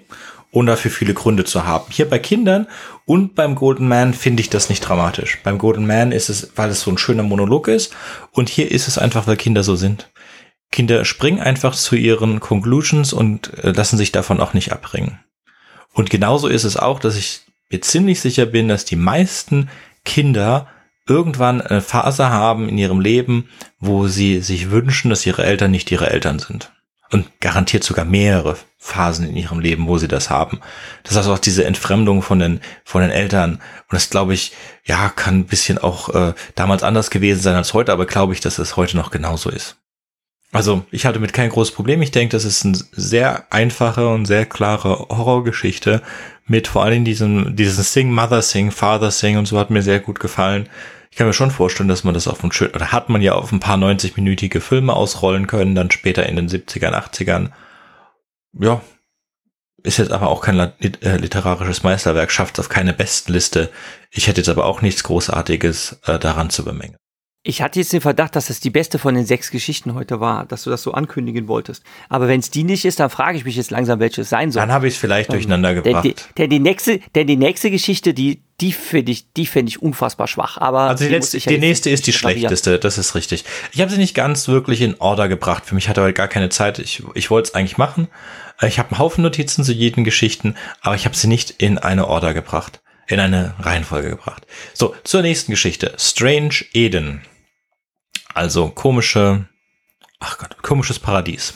ohne 0.51 0.71
dafür 0.71 0.91
viele 0.91 1.13
Gründe 1.13 1.43
zu 1.43 1.65
haben. 1.65 1.85
Hier 1.91 2.09
bei 2.09 2.19
Kindern 2.19 2.67
und 3.05 3.35
beim 3.35 3.55
Golden 3.55 3.87
Man 3.87 4.13
finde 4.13 4.41
ich 4.41 4.49
das 4.49 4.69
nicht 4.69 4.81
dramatisch. 4.81 5.39
Beim 5.43 5.57
Golden 5.57 5.87
Man 5.87 6.11
ist 6.11 6.29
es, 6.29 6.51
weil 6.55 6.69
es 6.69 6.81
so 6.81 6.91
ein 6.91 6.97
schöner 6.97 7.23
Monolog 7.23 7.67
ist 7.67 7.95
und 8.31 8.49
hier 8.49 8.71
ist 8.71 8.87
es 8.87 8.97
einfach, 8.97 9.27
weil 9.27 9.37
Kinder 9.37 9.63
so 9.63 9.75
sind. 9.75 10.11
Kinder 10.71 11.03
springen 11.03 11.39
einfach 11.39 11.73
zu 11.73 11.95
ihren 11.95 12.39
Conclusions 12.39 13.11
und 13.11 13.51
äh, 13.63 13.71
lassen 13.71 13.97
sich 13.97 14.11
davon 14.11 14.39
auch 14.39 14.53
nicht 14.53 14.71
abbringen. 14.71 15.19
Und 15.93 16.11
genauso 16.11 16.47
ist 16.47 16.63
es 16.63 16.77
auch, 16.77 16.99
dass 16.99 17.17
ich 17.17 17.41
mir 17.71 17.81
ziemlich 17.81 18.21
sicher 18.21 18.45
bin, 18.45 18.67
dass 18.67 18.85
die 18.85 18.95
meisten 18.95 19.69
Kinder 20.05 20.67
irgendwann 21.09 21.61
eine 21.61 21.81
Phase 21.81 22.29
haben 22.29 22.69
in 22.69 22.77
ihrem 22.77 23.01
Leben, 23.01 23.49
wo 23.79 24.07
sie 24.07 24.41
sich 24.41 24.71
wünschen, 24.71 25.09
dass 25.09 25.25
ihre 25.25 25.43
Eltern 25.43 25.71
nicht 25.71 25.91
ihre 25.91 26.09
Eltern 26.09 26.39
sind. 26.39 26.71
und 27.11 27.27
garantiert 27.39 27.83
sogar 27.83 28.05
mehrere 28.05 28.55
Phasen 28.77 29.27
in 29.27 29.35
ihrem 29.35 29.59
Leben, 29.59 29.87
wo 29.87 29.97
sie 29.97 30.07
das 30.07 30.29
haben. 30.29 30.59
Das 31.03 31.17
heißt 31.17 31.27
auch 31.27 31.39
diese 31.39 31.65
Entfremdung 31.65 32.21
von 32.21 32.39
den, 32.39 32.61
von 32.83 33.01
den 33.01 33.11
Eltern. 33.11 33.53
Und 33.53 33.93
das 33.93 34.09
glaube 34.09 34.33
ich, 34.33 34.53
ja, 34.85 35.09
kann 35.09 35.39
ein 35.39 35.45
bisschen 35.45 35.79
auch 35.79 36.09
äh, 36.13 36.33
damals 36.55 36.83
anders 36.83 37.09
gewesen 37.09 37.41
sein 37.41 37.55
als 37.55 37.73
heute, 37.73 37.91
aber 37.91 38.05
glaube 38.05 38.33
ich, 38.33 38.41
dass 38.41 38.59
es 38.59 38.77
heute 38.77 38.95
noch 38.95 39.11
genauso 39.11 39.49
ist. 39.49 39.77
Also 40.51 40.85
ich 40.91 41.05
hatte 41.05 41.19
mit 41.19 41.33
kein 41.33 41.49
großes 41.49 41.73
Problem. 41.73 42.01
Ich 42.01 42.11
denke, 42.11 42.31
das 42.31 42.45
ist 42.45 42.65
eine 42.65 42.77
sehr 42.91 43.51
einfache 43.51 44.07
und 44.07 44.25
sehr 44.25 44.45
klare 44.45 45.07
Horrorgeschichte 45.09 46.01
mit 46.47 46.67
vor 46.67 46.89
Dingen 46.89 47.05
diesem, 47.05 47.55
diesem 47.55 47.83
Sing, 47.83 48.11
Mother 48.11 48.41
Sing, 48.41 48.71
Father 48.71 49.11
Sing 49.11 49.37
und 49.37 49.47
so 49.47 49.59
hat 49.59 49.69
mir 49.69 49.83
sehr 49.83 49.99
gut 49.99 50.19
gefallen. 50.19 50.67
Ich 51.19 51.21
kann 51.21 51.27
mir 51.27 51.33
schon 51.33 51.51
vorstellen, 51.51 51.89
dass 51.89 52.05
man 52.05 52.13
das 52.13 52.29
auf 52.29 52.41
ein 52.45 52.51
schön, 52.53 52.71
oder 52.71 52.93
hat 52.93 53.09
man 53.09 53.21
ja 53.21 53.33
auf 53.33 53.51
ein 53.51 53.59
paar 53.59 53.75
90-minütige 53.75 54.61
Filme 54.61 54.93
ausrollen 54.93 55.47
können, 55.47 55.75
dann 55.75 55.91
später 55.91 56.25
in 56.25 56.37
den 56.37 56.47
70ern, 56.47 56.93
80ern. 56.93 57.49
Ja, 58.57 58.81
ist 59.83 59.97
jetzt 59.97 60.13
aber 60.13 60.29
auch 60.29 60.39
kein 60.39 60.57
äh, 60.57 61.17
literarisches 61.17 61.83
Meisterwerk, 61.83 62.31
schafft 62.31 62.57
es 62.57 62.61
auf 62.61 62.69
keine 62.69 62.93
Bestenliste. 62.93 63.69
Ich 64.11 64.27
hätte 64.27 64.39
jetzt 64.39 64.47
aber 64.47 64.63
auch 64.63 64.81
nichts 64.81 65.03
Großartiges 65.03 65.99
äh, 66.05 66.19
daran 66.19 66.51
zu 66.51 66.63
bemängeln. 66.63 66.95
Ich 67.41 67.61
hatte 67.61 67.79
jetzt 67.79 67.93
den 67.93 68.01
Verdacht, 68.01 68.35
dass 68.35 68.49
es 68.49 68.59
die 68.59 68.69
beste 68.69 68.99
von 68.99 69.15
den 69.15 69.25
sechs 69.25 69.49
Geschichten 69.49 69.93
heute 69.93 70.19
war, 70.19 70.45
dass 70.45 70.63
du 70.63 70.69
das 70.69 70.83
so 70.83 70.91
ankündigen 70.91 71.47
wolltest. 71.47 71.83
Aber 72.09 72.27
wenn 72.27 72.41
es 72.41 72.51
die 72.51 72.65
nicht 72.65 72.83
ist, 72.83 72.99
dann 72.99 73.09
frage 73.09 73.37
ich 73.37 73.45
mich 73.45 73.55
jetzt 73.55 73.71
langsam, 73.71 74.01
welche 74.01 74.21
es 74.21 74.29
sein 74.29 74.51
soll. 74.51 74.61
Dann 74.61 74.73
habe 74.73 74.89
ich 74.89 74.95
es 74.95 74.99
vielleicht 74.99 75.29
ähm, 75.29 75.35
durcheinander 75.35 75.73
gebracht. 75.73 76.03
Denn, 76.03 76.15
denn, 76.37 76.49
die 76.49 76.59
nächste, 76.59 76.99
denn 77.15 77.27
die 77.27 77.37
nächste 77.37 77.71
Geschichte, 77.71 78.13
die, 78.13 78.41
die 78.59 78.73
finde 78.73 79.13
ich, 79.13 79.31
die 79.31 79.45
finde 79.45 79.69
ich 79.69 79.81
unfassbar 79.81 80.27
schwach. 80.27 80.57
Aber 80.57 80.81
also 80.81 81.05
die, 81.05 81.11
letzte, 81.11 81.39
die 81.39 81.59
nächste 81.59 81.89
ist 81.89 82.07
die 82.07 82.13
schlechteste, 82.13 82.77
das 82.77 82.97
ist 82.97 83.15
richtig. 83.15 83.45
Ich 83.71 83.79
habe 83.79 83.89
sie 83.89 83.99
nicht 83.99 84.15
ganz 84.15 84.49
wirklich 84.49 84.81
in 84.81 84.99
Order 84.99 85.29
gebracht. 85.29 85.65
Für 85.65 85.75
mich 85.75 85.87
hatte 85.87 86.01
heute 86.01 86.13
gar 86.13 86.27
keine 86.27 86.49
Zeit. 86.49 86.77
Ich, 86.77 87.03
ich 87.13 87.31
wollte 87.31 87.47
es 87.47 87.55
eigentlich 87.55 87.77
machen. 87.77 88.09
Ich 88.61 88.79
habe 88.79 88.89
einen 88.89 88.99
Haufen 88.99 89.21
Notizen 89.23 89.63
zu 89.63 89.71
jeden 89.71 90.03
Geschichten, 90.03 90.55
aber 90.81 90.95
ich 90.95 91.05
habe 91.05 91.15
sie 91.15 91.27
nicht 91.27 91.51
in 91.51 91.77
eine 91.77 92.09
Order 92.09 92.33
gebracht 92.33 92.81
in 93.09 93.19
eine 93.19 93.55
Reihenfolge 93.59 94.09
gebracht. 94.11 94.45
So, 94.73 94.95
zur 95.03 95.21
nächsten 95.23 95.51
Geschichte. 95.51 95.93
Strange 95.97 96.63
Eden. 96.73 97.21
Also 98.33 98.69
komische, 98.69 99.45
ach 100.19 100.37
Gott, 100.37 100.61
komisches 100.61 100.99
Paradies. 100.99 101.55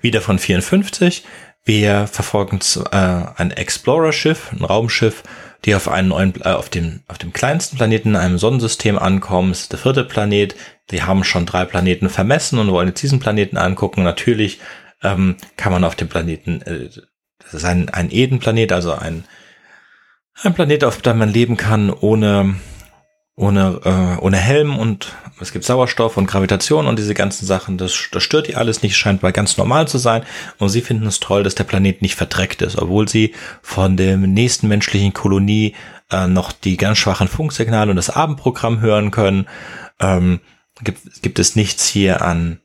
Wieder 0.00 0.20
von 0.20 0.38
54. 0.38 1.24
Wir 1.64 2.06
verfolgen 2.06 2.60
äh, 2.92 2.96
ein 2.96 3.50
Explorer-Schiff, 3.50 4.52
ein 4.52 4.64
Raumschiff, 4.64 5.24
die 5.64 5.74
auf 5.74 5.88
einen 5.88 6.08
neuen, 6.08 6.40
äh, 6.42 6.50
auf 6.50 6.70
dem, 6.70 7.02
auf 7.08 7.18
dem 7.18 7.32
kleinsten 7.32 7.76
Planeten 7.76 8.10
in 8.10 8.16
einem 8.16 8.38
Sonnensystem 8.38 8.96
ankommen. 8.96 9.50
Das 9.50 9.62
ist 9.62 9.72
der 9.72 9.80
vierte 9.80 10.04
Planet. 10.04 10.54
Die 10.92 11.02
haben 11.02 11.24
schon 11.24 11.46
drei 11.46 11.64
Planeten 11.64 12.08
vermessen 12.08 12.60
und 12.60 12.70
wollen 12.70 12.88
jetzt 12.88 13.02
diesen 13.02 13.18
Planeten 13.18 13.56
angucken. 13.56 14.04
Natürlich 14.04 14.60
ähm, 15.02 15.36
kann 15.56 15.72
man 15.72 15.82
auf 15.82 15.96
dem 15.96 16.08
Planeten, 16.08 16.62
äh, 16.62 16.88
das 17.40 17.54
ist 17.54 17.64
ein, 17.64 17.88
ein 17.88 18.12
Eden-Planet, 18.12 18.70
also 18.70 18.92
ein 18.92 19.24
ein 20.42 20.54
Planet, 20.54 20.84
auf 20.84 21.00
dem 21.02 21.18
man 21.18 21.32
leben 21.32 21.56
kann 21.56 21.90
ohne, 21.90 22.56
ohne, 23.36 23.80
äh, 23.84 24.22
ohne 24.22 24.36
Helm 24.36 24.78
und 24.78 25.14
es 25.40 25.52
gibt 25.52 25.64
Sauerstoff 25.64 26.16
und 26.16 26.26
Gravitation 26.26 26.86
und 26.86 26.98
diese 26.98 27.14
ganzen 27.14 27.44
Sachen. 27.44 27.76
Das, 27.76 28.08
das 28.10 28.22
stört 28.22 28.46
die 28.46 28.56
alles 28.56 28.82
nicht, 28.82 28.96
scheint 28.96 29.22
mal 29.22 29.32
ganz 29.32 29.58
normal 29.58 29.86
zu 29.86 29.98
sein. 29.98 30.24
Und 30.58 30.70
sie 30.70 30.80
finden 30.80 31.06
es 31.06 31.20
toll, 31.20 31.42
dass 31.42 31.54
der 31.54 31.64
Planet 31.64 32.00
nicht 32.00 32.14
verdreckt 32.14 32.62
ist, 32.62 32.78
obwohl 32.78 33.06
sie 33.06 33.34
von 33.60 33.96
der 33.98 34.16
nächsten 34.16 34.68
menschlichen 34.68 35.12
Kolonie 35.12 35.74
äh, 36.10 36.26
noch 36.26 36.52
die 36.52 36.78
ganz 36.78 36.98
schwachen 36.98 37.28
Funksignale 37.28 37.90
und 37.90 37.96
das 37.96 38.10
Abendprogramm 38.10 38.80
hören 38.80 39.10
können. 39.10 39.46
Ähm, 40.00 40.40
gibt, 40.82 41.22
gibt 41.22 41.38
es 41.38 41.54
nichts 41.54 41.86
hier 41.86 42.22
an, 42.22 42.60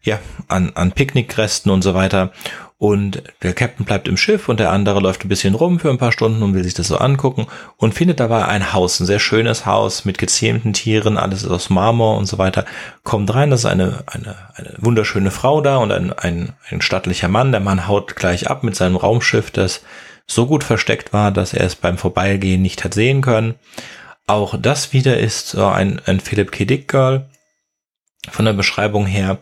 ja, 0.00 0.18
an, 0.48 0.72
an 0.74 0.92
Picknickresten 0.92 1.70
und 1.70 1.82
so 1.82 1.92
weiter. 1.92 2.32
Und 2.80 3.24
der 3.42 3.54
Captain 3.54 3.84
bleibt 3.84 4.06
im 4.06 4.16
Schiff 4.16 4.48
und 4.48 4.60
der 4.60 4.70
andere 4.70 5.00
läuft 5.00 5.24
ein 5.24 5.28
bisschen 5.28 5.56
rum 5.56 5.80
für 5.80 5.90
ein 5.90 5.98
paar 5.98 6.12
Stunden 6.12 6.44
und 6.44 6.54
will 6.54 6.62
sich 6.62 6.74
das 6.74 6.86
so 6.86 6.96
angucken 6.96 7.48
und 7.76 7.92
findet 7.92 8.20
dabei 8.20 8.44
ein 8.44 8.72
Haus, 8.72 9.00
ein 9.00 9.06
sehr 9.06 9.18
schönes 9.18 9.66
Haus 9.66 10.04
mit 10.04 10.16
gezähmten 10.16 10.72
Tieren, 10.74 11.18
alles 11.18 11.42
ist 11.42 11.50
aus 11.50 11.70
Marmor 11.70 12.16
und 12.16 12.26
so 12.26 12.38
weiter. 12.38 12.64
Kommt 13.02 13.34
rein, 13.34 13.50
das 13.50 13.60
ist 13.60 13.66
eine, 13.66 14.04
eine, 14.06 14.36
eine 14.54 14.74
wunderschöne 14.78 15.32
Frau 15.32 15.60
da 15.60 15.78
und 15.78 15.90
ein, 15.90 16.12
ein, 16.12 16.52
ein 16.70 16.80
stattlicher 16.80 17.26
Mann. 17.26 17.50
Der 17.50 17.60
Mann 17.60 17.88
haut 17.88 18.14
gleich 18.14 18.48
ab 18.48 18.62
mit 18.62 18.76
seinem 18.76 18.94
Raumschiff, 18.94 19.50
das 19.50 19.82
so 20.28 20.46
gut 20.46 20.62
versteckt 20.62 21.12
war, 21.12 21.32
dass 21.32 21.54
er 21.54 21.66
es 21.66 21.74
beim 21.74 21.98
Vorbeigehen 21.98 22.62
nicht 22.62 22.84
hat 22.84 22.94
sehen 22.94 23.22
können. 23.22 23.56
Auch 24.28 24.56
das 24.56 24.92
wieder 24.92 25.18
ist 25.18 25.48
so 25.48 25.66
ein, 25.66 26.00
ein 26.06 26.20
Philip 26.20 26.52
K. 26.52 26.64
Dick 26.64 26.86
Girl 26.86 27.28
von 28.30 28.44
der 28.44 28.52
Beschreibung 28.52 29.06
her. 29.06 29.38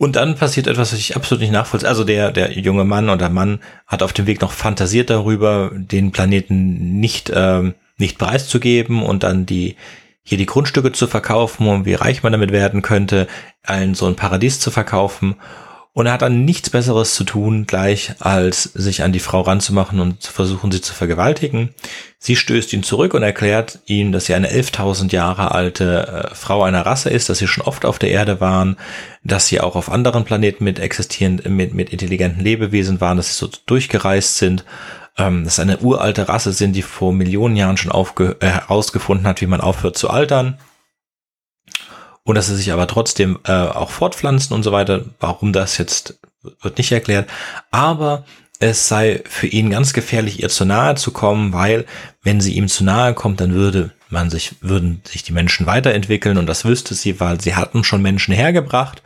Und 0.00 0.16
dann 0.16 0.34
passiert 0.34 0.66
etwas, 0.66 0.92
was 0.92 0.98
ich 0.98 1.14
absolut 1.14 1.42
nicht 1.42 1.52
nachvollziehe. 1.52 1.90
Also 1.90 2.04
der, 2.04 2.32
der 2.32 2.58
junge 2.58 2.86
Mann 2.86 3.10
oder 3.10 3.28
Mann 3.28 3.60
hat 3.86 4.02
auf 4.02 4.14
dem 4.14 4.26
Weg 4.26 4.40
noch 4.40 4.52
fantasiert 4.52 5.10
darüber, 5.10 5.72
den 5.74 6.10
Planeten 6.10 6.98
nicht, 6.98 7.30
ähm, 7.34 7.74
nicht 7.98 8.16
preiszugeben 8.16 9.02
und 9.02 9.24
dann 9.24 9.44
die, 9.44 9.76
hier 10.22 10.38
die 10.38 10.46
Grundstücke 10.46 10.92
zu 10.92 11.06
verkaufen 11.06 11.68
und 11.68 11.84
wie 11.84 11.92
reich 11.92 12.22
man 12.22 12.32
damit 12.32 12.50
werden 12.50 12.80
könnte, 12.80 13.26
allen 13.62 13.94
so 13.94 14.06
ein 14.06 14.16
Paradies 14.16 14.58
zu 14.58 14.70
verkaufen. 14.70 15.36
Und 15.92 16.06
er 16.06 16.12
hat 16.12 16.22
dann 16.22 16.44
nichts 16.44 16.70
Besseres 16.70 17.16
zu 17.16 17.24
tun, 17.24 17.66
gleich 17.66 18.14
als 18.20 18.62
sich 18.62 19.02
an 19.02 19.12
die 19.12 19.18
Frau 19.18 19.40
ranzumachen 19.40 19.98
und 19.98 20.22
zu 20.22 20.32
versuchen, 20.32 20.70
sie 20.70 20.80
zu 20.80 20.94
vergewaltigen. 20.94 21.74
Sie 22.16 22.36
stößt 22.36 22.72
ihn 22.72 22.84
zurück 22.84 23.12
und 23.12 23.24
erklärt 23.24 23.80
ihm, 23.86 24.12
dass 24.12 24.26
sie 24.26 24.34
eine 24.34 24.52
11.000 24.52 25.10
Jahre 25.10 25.50
alte 25.50 26.30
äh, 26.30 26.34
Frau 26.34 26.62
einer 26.62 26.86
Rasse 26.86 27.10
ist, 27.10 27.28
dass 27.28 27.38
sie 27.38 27.48
schon 27.48 27.64
oft 27.64 27.84
auf 27.84 27.98
der 27.98 28.10
Erde 28.10 28.40
waren, 28.40 28.76
dass 29.24 29.48
sie 29.48 29.60
auch 29.60 29.74
auf 29.74 29.90
anderen 29.90 30.24
Planeten 30.24 30.62
mit 30.62 30.78
existieren, 30.78 31.42
mit, 31.48 31.74
mit 31.74 31.90
intelligenten 31.90 32.44
Lebewesen 32.44 33.00
waren, 33.00 33.16
dass 33.16 33.28
sie 33.28 33.38
so 33.44 33.50
durchgereist 33.66 34.38
sind, 34.38 34.64
ähm, 35.18 35.42
dass 35.42 35.58
eine 35.58 35.78
uralte 35.78 36.28
Rasse 36.28 36.52
sind, 36.52 36.74
die 36.74 36.82
vor 36.82 37.12
Millionen 37.12 37.56
Jahren 37.56 37.76
schon 37.76 37.90
aufge 37.90 38.36
äh, 38.38 38.46
herausgefunden 38.46 39.26
hat, 39.26 39.40
wie 39.40 39.46
man 39.46 39.60
aufhört 39.60 39.98
zu 39.98 40.08
altern 40.08 40.56
und 42.24 42.34
dass 42.34 42.46
sie 42.46 42.56
sich 42.56 42.72
aber 42.72 42.86
trotzdem 42.86 43.38
äh, 43.44 43.52
auch 43.52 43.90
fortpflanzen 43.90 44.54
und 44.54 44.62
so 44.62 44.72
weiter. 44.72 45.04
Warum 45.20 45.52
das 45.52 45.78
jetzt 45.78 46.18
wird 46.62 46.78
nicht 46.78 46.92
erklärt, 46.92 47.28
aber 47.70 48.24
es 48.60 48.88
sei 48.88 49.22
für 49.26 49.46
ihn 49.46 49.70
ganz 49.70 49.94
gefährlich, 49.94 50.42
ihr 50.42 50.50
zu 50.50 50.66
nahe 50.66 50.94
zu 50.94 51.12
kommen, 51.12 51.52
weil 51.54 51.86
wenn 52.22 52.40
sie 52.40 52.52
ihm 52.54 52.68
zu 52.68 52.84
nahe 52.84 53.14
kommt, 53.14 53.40
dann 53.40 53.54
würde 53.54 53.90
man 54.10 54.28
sich, 54.28 54.56
würden 54.60 55.00
sich 55.04 55.22
die 55.22 55.32
Menschen 55.32 55.66
weiterentwickeln. 55.66 56.36
Und 56.36 56.46
das 56.46 56.66
wüsste 56.66 56.94
sie, 56.94 57.20
weil 57.20 57.40
sie 57.40 57.54
hatten 57.54 57.84
schon 57.84 58.02
Menschen 58.02 58.34
hergebracht. 58.34 59.02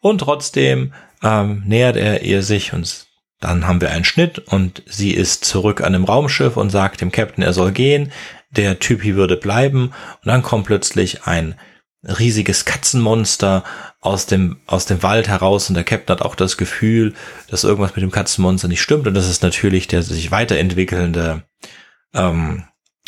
Und 0.00 0.18
trotzdem 0.18 0.94
ähm, 1.22 1.62
nähert 1.66 1.96
er 1.96 2.22
ihr 2.22 2.42
sich 2.42 2.72
und 2.72 3.06
dann 3.40 3.66
haben 3.66 3.82
wir 3.82 3.90
einen 3.90 4.04
Schnitt. 4.04 4.38
Und 4.38 4.82
sie 4.86 5.10
ist 5.10 5.44
zurück 5.44 5.82
an 5.82 5.92
dem 5.92 6.04
Raumschiff 6.04 6.56
und 6.56 6.70
sagt 6.70 7.02
dem 7.02 7.12
Captain, 7.12 7.44
er 7.44 7.52
soll 7.52 7.72
gehen, 7.72 8.12
der 8.50 8.78
Typi 8.78 9.14
würde 9.14 9.36
bleiben. 9.36 9.92
Und 10.22 10.26
dann 10.26 10.42
kommt 10.42 10.66
plötzlich 10.66 11.24
ein 11.24 11.54
riesiges 12.06 12.64
Katzenmonster 12.64 13.64
aus 14.00 14.26
dem, 14.26 14.58
aus 14.66 14.86
dem 14.86 15.02
Wald 15.02 15.28
heraus 15.28 15.68
und 15.68 15.74
der 15.74 15.84
Captain 15.84 16.16
hat 16.16 16.24
auch 16.24 16.34
das 16.34 16.56
Gefühl, 16.56 17.14
dass 17.48 17.64
irgendwas 17.64 17.96
mit 17.96 18.02
dem 18.02 18.12
Katzenmonster 18.12 18.68
nicht 18.68 18.82
stimmt 18.82 19.06
und 19.06 19.14
das 19.14 19.28
ist 19.28 19.42
natürlich 19.42 19.88
der 19.88 20.02
sich 20.02 20.30
weiterentwickelnde 20.30 21.42
ähm, 22.14 22.64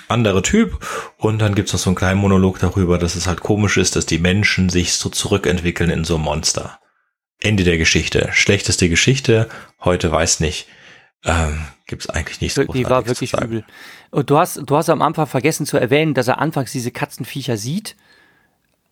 andere 0.09 0.43
Typ 0.43 0.85
und 1.19 1.39
dann 1.39 1.55
gibt's 1.55 1.73
noch 1.73 1.81
so 1.81 1.91
einen 1.91 1.97
kleinen 1.97 2.20
Monolog 2.20 2.59
darüber, 2.59 2.99
dass 2.99 3.15
es 3.15 3.27
halt 3.27 3.41
komisch 3.41 3.77
ist, 3.77 3.95
dass 3.95 4.07
die 4.07 4.19
Menschen 4.19 4.69
sich 4.69 4.95
so 4.95 5.09
zurückentwickeln 5.09 5.91
in 5.91 6.05
so 6.05 6.16
ein 6.16 6.23
Monster. 6.23 6.79
Ende 7.41 7.62
der 7.62 7.79
Geschichte. 7.79 8.31
Schlechteste 8.33 8.89
Geschichte. 8.89 9.49
Heute 9.81 10.11
weiß 10.11 10.41
nicht. 10.41 10.66
Ähm, 11.25 11.66
gibt's 11.87 12.09
eigentlich 12.09 12.41
nichts 12.41 12.61
Die 12.73 12.85
war 12.85 13.07
wirklich 13.07 13.35
übel. 13.35 13.65
Und 14.11 14.31
du 14.31 14.39
hast, 14.39 14.57
du 14.57 14.77
hast 14.77 14.89
am 14.89 15.03
Anfang 15.03 15.27
vergessen 15.27 15.66
zu 15.66 15.77
erwähnen, 15.77 16.15
dass 16.15 16.27
er 16.27 16.39
anfangs 16.39 16.73
diese 16.73 16.91
Katzenviecher 16.91 17.57
sieht 17.57 17.95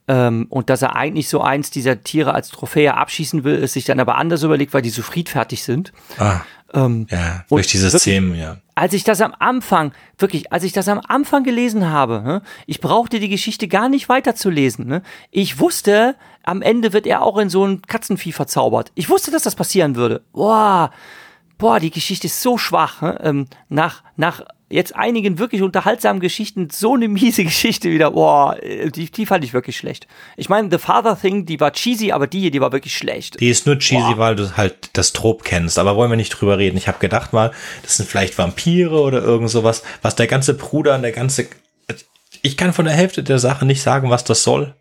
ähm, 0.08 0.46
und 0.50 0.70
dass 0.70 0.82
er 0.82 0.96
eigentlich 0.96 1.28
so 1.28 1.40
eins 1.40 1.70
dieser 1.70 2.02
Tiere 2.02 2.34
als 2.34 2.50
Trophäe 2.50 2.94
abschießen 2.94 3.44
will, 3.44 3.56
es 3.56 3.72
sich 3.72 3.84
dann 3.84 4.00
aber 4.00 4.16
anders 4.16 4.42
überlegt, 4.42 4.72
weil 4.74 4.82
die 4.82 4.90
so 4.90 5.02
friedfertig 5.02 5.62
sind. 5.62 5.92
Ah, 6.18 6.40
ähm, 6.74 7.06
ja, 7.10 7.44
durch 7.48 7.66
diese 7.66 7.90
Szenen, 7.90 8.34
ja. 8.34 8.58
Als 8.74 8.92
ich 8.92 9.04
das 9.04 9.20
am 9.20 9.34
Anfang, 9.38 9.92
wirklich, 10.18 10.52
als 10.52 10.62
ich 10.62 10.72
das 10.72 10.88
am 10.88 11.00
Anfang 11.06 11.44
gelesen 11.44 11.90
habe, 11.90 12.22
ne, 12.22 12.42
ich 12.66 12.80
brauchte 12.80 13.20
die 13.20 13.28
Geschichte 13.28 13.68
gar 13.68 13.88
nicht 13.88 14.08
weiterzulesen. 14.08 14.86
Ne? 14.86 15.02
Ich 15.30 15.58
wusste, 15.60 16.16
am 16.42 16.62
Ende 16.62 16.92
wird 16.92 17.06
er 17.06 17.22
auch 17.22 17.38
in 17.38 17.48
so 17.48 17.64
ein 17.64 17.82
Katzenvieh 17.82 18.32
verzaubert. 18.32 18.92
Ich 18.94 19.08
wusste, 19.08 19.30
dass 19.30 19.42
das 19.42 19.54
passieren 19.54 19.96
würde. 19.96 20.22
Boah, 20.32 20.90
boah, 21.56 21.80
die 21.80 21.90
Geschichte 21.90 22.26
ist 22.26 22.42
so 22.42 22.58
schwach. 22.58 23.00
Ne? 23.00 23.18
Ähm, 23.22 23.46
nach, 23.68 24.02
nach 24.16 24.42
jetzt 24.68 24.96
einigen 24.96 25.38
wirklich 25.38 25.62
unterhaltsamen 25.62 26.20
Geschichten 26.20 26.68
so 26.70 26.94
eine 26.94 27.08
miese 27.08 27.44
Geschichte 27.44 27.90
wieder, 27.90 28.10
boah, 28.10 28.56
die, 28.94 29.10
die 29.10 29.26
fand 29.26 29.44
ich 29.44 29.52
wirklich 29.52 29.76
schlecht. 29.76 30.06
Ich 30.36 30.48
meine, 30.48 30.68
The 30.70 30.78
Father 30.78 31.18
Thing, 31.20 31.46
die 31.46 31.60
war 31.60 31.72
cheesy, 31.72 32.12
aber 32.12 32.26
die 32.26 32.40
hier, 32.40 32.50
die 32.50 32.60
war 32.60 32.72
wirklich 32.72 32.96
schlecht. 32.96 33.40
Die 33.40 33.48
ist 33.48 33.66
nur 33.66 33.78
cheesy, 33.78 34.14
boah. 34.14 34.18
weil 34.18 34.36
du 34.36 34.56
halt 34.56 34.90
das 34.94 35.12
Trop 35.12 35.44
kennst, 35.44 35.78
aber 35.78 35.96
wollen 35.96 36.10
wir 36.10 36.16
nicht 36.16 36.30
drüber 36.30 36.58
reden. 36.58 36.76
Ich 36.76 36.88
habe 36.88 36.98
gedacht 36.98 37.32
mal, 37.32 37.52
das 37.82 37.96
sind 37.96 38.08
vielleicht 38.08 38.38
Vampire 38.38 39.00
oder 39.00 39.22
irgend 39.22 39.50
sowas, 39.50 39.82
was 40.02 40.16
der 40.16 40.26
ganze 40.26 40.54
Bruder 40.54 40.94
und 40.94 41.02
der 41.02 41.12
ganze 41.12 41.48
ich 42.42 42.56
kann 42.56 42.72
von 42.72 42.84
der 42.84 42.94
Hälfte 42.94 43.22
der 43.22 43.38
Sache 43.38 43.66
nicht 43.66 43.82
sagen, 43.82 44.10
was 44.10 44.24
das 44.24 44.42
soll. 44.42 44.74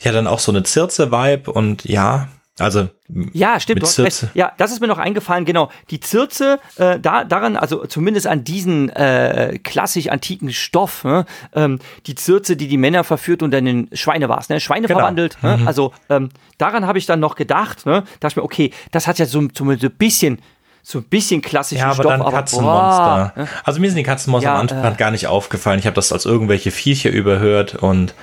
Ja, 0.00 0.12
dann 0.12 0.26
auch 0.26 0.38
so 0.38 0.52
eine 0.52 0.62
Zirze-Vibe 0.62 1.50
und 1.50 1.84
ja, 1.84 2.28
Also 2.60 2.88
ja, 3.32 3.58
stimmt. 3.58 3.82
Mit 3.82 3.90
Zirze. 3.90 4.30
Ja, 4.34 4.52
das 4.58 4.70
ist 4.70 4.80
mir 4.80 4.86
noch 4.86 4.98
eingefallen. 4.98 5.44
Genau, 5.44 5.70
die 5.90 5.98
Zirze, 5.98 6.60
äh, 6.76 7.00
da 7.00 7.24
daran, 7.24 7.56
also 7.56 7.84
zumindest 7.86 8.28
an 8.28 8.44
diesen 8.44 8.90
äh, 8.90 9.58
klassisch 9.64 10.06
antiken 10.08 10.52
Stoff, 10.52 11.02
ne? 11.02 11.26
ähm, 11.54 11.80
die 12.06 12.14
Zirze, 12.14 12.56
die 12.56 12.68
die 12.68 12.76
Männer 12.76 13.02
verführt 13.02 13.42
und 13.42 13.50
dann 13.50 13.66
in 13.66 13.88
Schweine 13.92 14.28
war 14.28 14.40
ne? 14.48 14.60
Schweine 14.60 14.86
Genau. 14.86 15.00
verwandelt. 15.00 15.36
Ne? 15.42 15.58
Also 15.66 15.92
ähm, 16.08 16.28
daran 16.58 16.86
habe 16.86 16.98
ich 16.98 17.06
dann 17.06 17.18
noch 17.18 17.34
gedacht. 17.34 17.86
Ne? 17.86 18.04
Dachte 18.20 18.32
ich 18.34 18.36
mir, 18.36 18.44
okay, 18.44 18.70
das 18.92 19.08
hat 19.08 19.18
ja 19.18 19.26
so, 19.26 19.42
so 19.52 19.64
ein 19.64 19.76
bisschen, 19.98 20.38
so 20.84 20.98
ein 20.98 21.04
bisschen 21.04 21.42
klassischen 21.42 21.80
Ja, 21.80 21.86
aber 21.86 21.94
Stoff, 21.94 22.06
dann 22.12 22.20
aber 22.22 22.30
Katzenmonster. 22.30 23.32
boah, 23.34 23.40
ne? 23.42 23.48
Also 23.64 23.80
mir 23.80 23.88
sind 23.88 23.96
die 23.96 24.04
Katzenmonster 24.04 24.50
Ja, 24.50 24.54
am 24.54 24.60
Anfang 24.60 24.92
äh. 24.94 24.96
gar 24.96 25.10
nicht 25.10 25.26
aufgefallen. 25.26 25.80
Ich 25.80 25.86
habe 25.86 25.94
das 25.96 26.12
als 26.12 26.24
irgendwelche 26.24 26.70
Viecher 26.70 27.10
überhört 27.10 27.74
und 27.74 28.14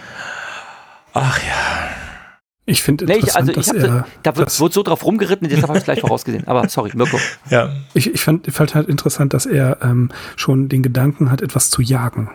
ach 1.14 1.38
ja. 1.40 1.90
Ich 2.66 2.84
finde 2.84 3.06
Nee, 3.06 3.14
ich, 3.14 3.20
interessant, 3.22 3.50
also 3.50 3.60
ich 3.60 3.68
dass 3.68 3.84
hab, 3.84 3.90
er, 3.90 4.08
da 4.24 4.38
wird, 4.38 4.60
wird 4.60 4.74
so 4.74 4.84
drauf 4.84 5.04
rumgeritten, 5.04 5.50
deshalb 5.50 5.70
habe 5.70 5.80
ich 5.80 5.84
gleich 5.84 6.02
vorausgesehen. 6.02 6.48
Aber 6.48 6.70
sorry, 6.70 6.92
Mirko. 6.94 7.18
Ja, 7.50 7.74
ich, 7.94 8.14
ich 8.14 8.22
fand, 8.22 8.46
fand 8.54 8.76
halt 8.76 8.88
interessant, 8.88 9.34
dass 9.34 9.46
er 9.46 9.80
ähm, 9.82 10.10
schon 10.36 10.70
den 10.70 10.84
Gedanken 10.84 11.32
hat, 11.32 11.42
etwas 11.42 11.72
zu 11.72 11.82
jagen. 11.82 12.30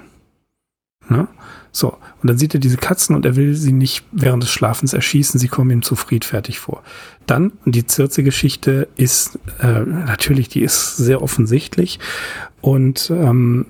Ne? 1.08 1.28
So, 1.70 1.98
und 2.22 2.28
dann 2.28 2.38
sieht 2.38 2.54
er 2.54 2.60
diese 2.60 2.78
Katzen 2.78 3.14
und 3.14 3.24
er 3.26 3.36
will 3.36 3.54
sie 3.54 3.72
nicht 3.72 4.04
während 4.10 4.42
des 4.42 4.50
Schlafens 4.50 4.94
erschießen, 4.94 5.38
sie 5.38 5.48
kommen 5.48 5.70
ihm 5.70 5.82
zu 5.82 5.94
friedfertig 5.94 6.58
vor. 6.58 6.82
Dann, 7.26 7.52
und 7.64 7.74
die 7.74 7.86
Zirze-Geschichte 7.86 8.88
ist 8.96 9.38
äh, 9.60 9.80
natürlich, 9.82 10.48
die 10.48 10.62
ist 10.62 10.96
sehr 10.96 11.22
offensichtlich 11.22 12.00
und 12.62 13.10
ähm, 13.10 13.66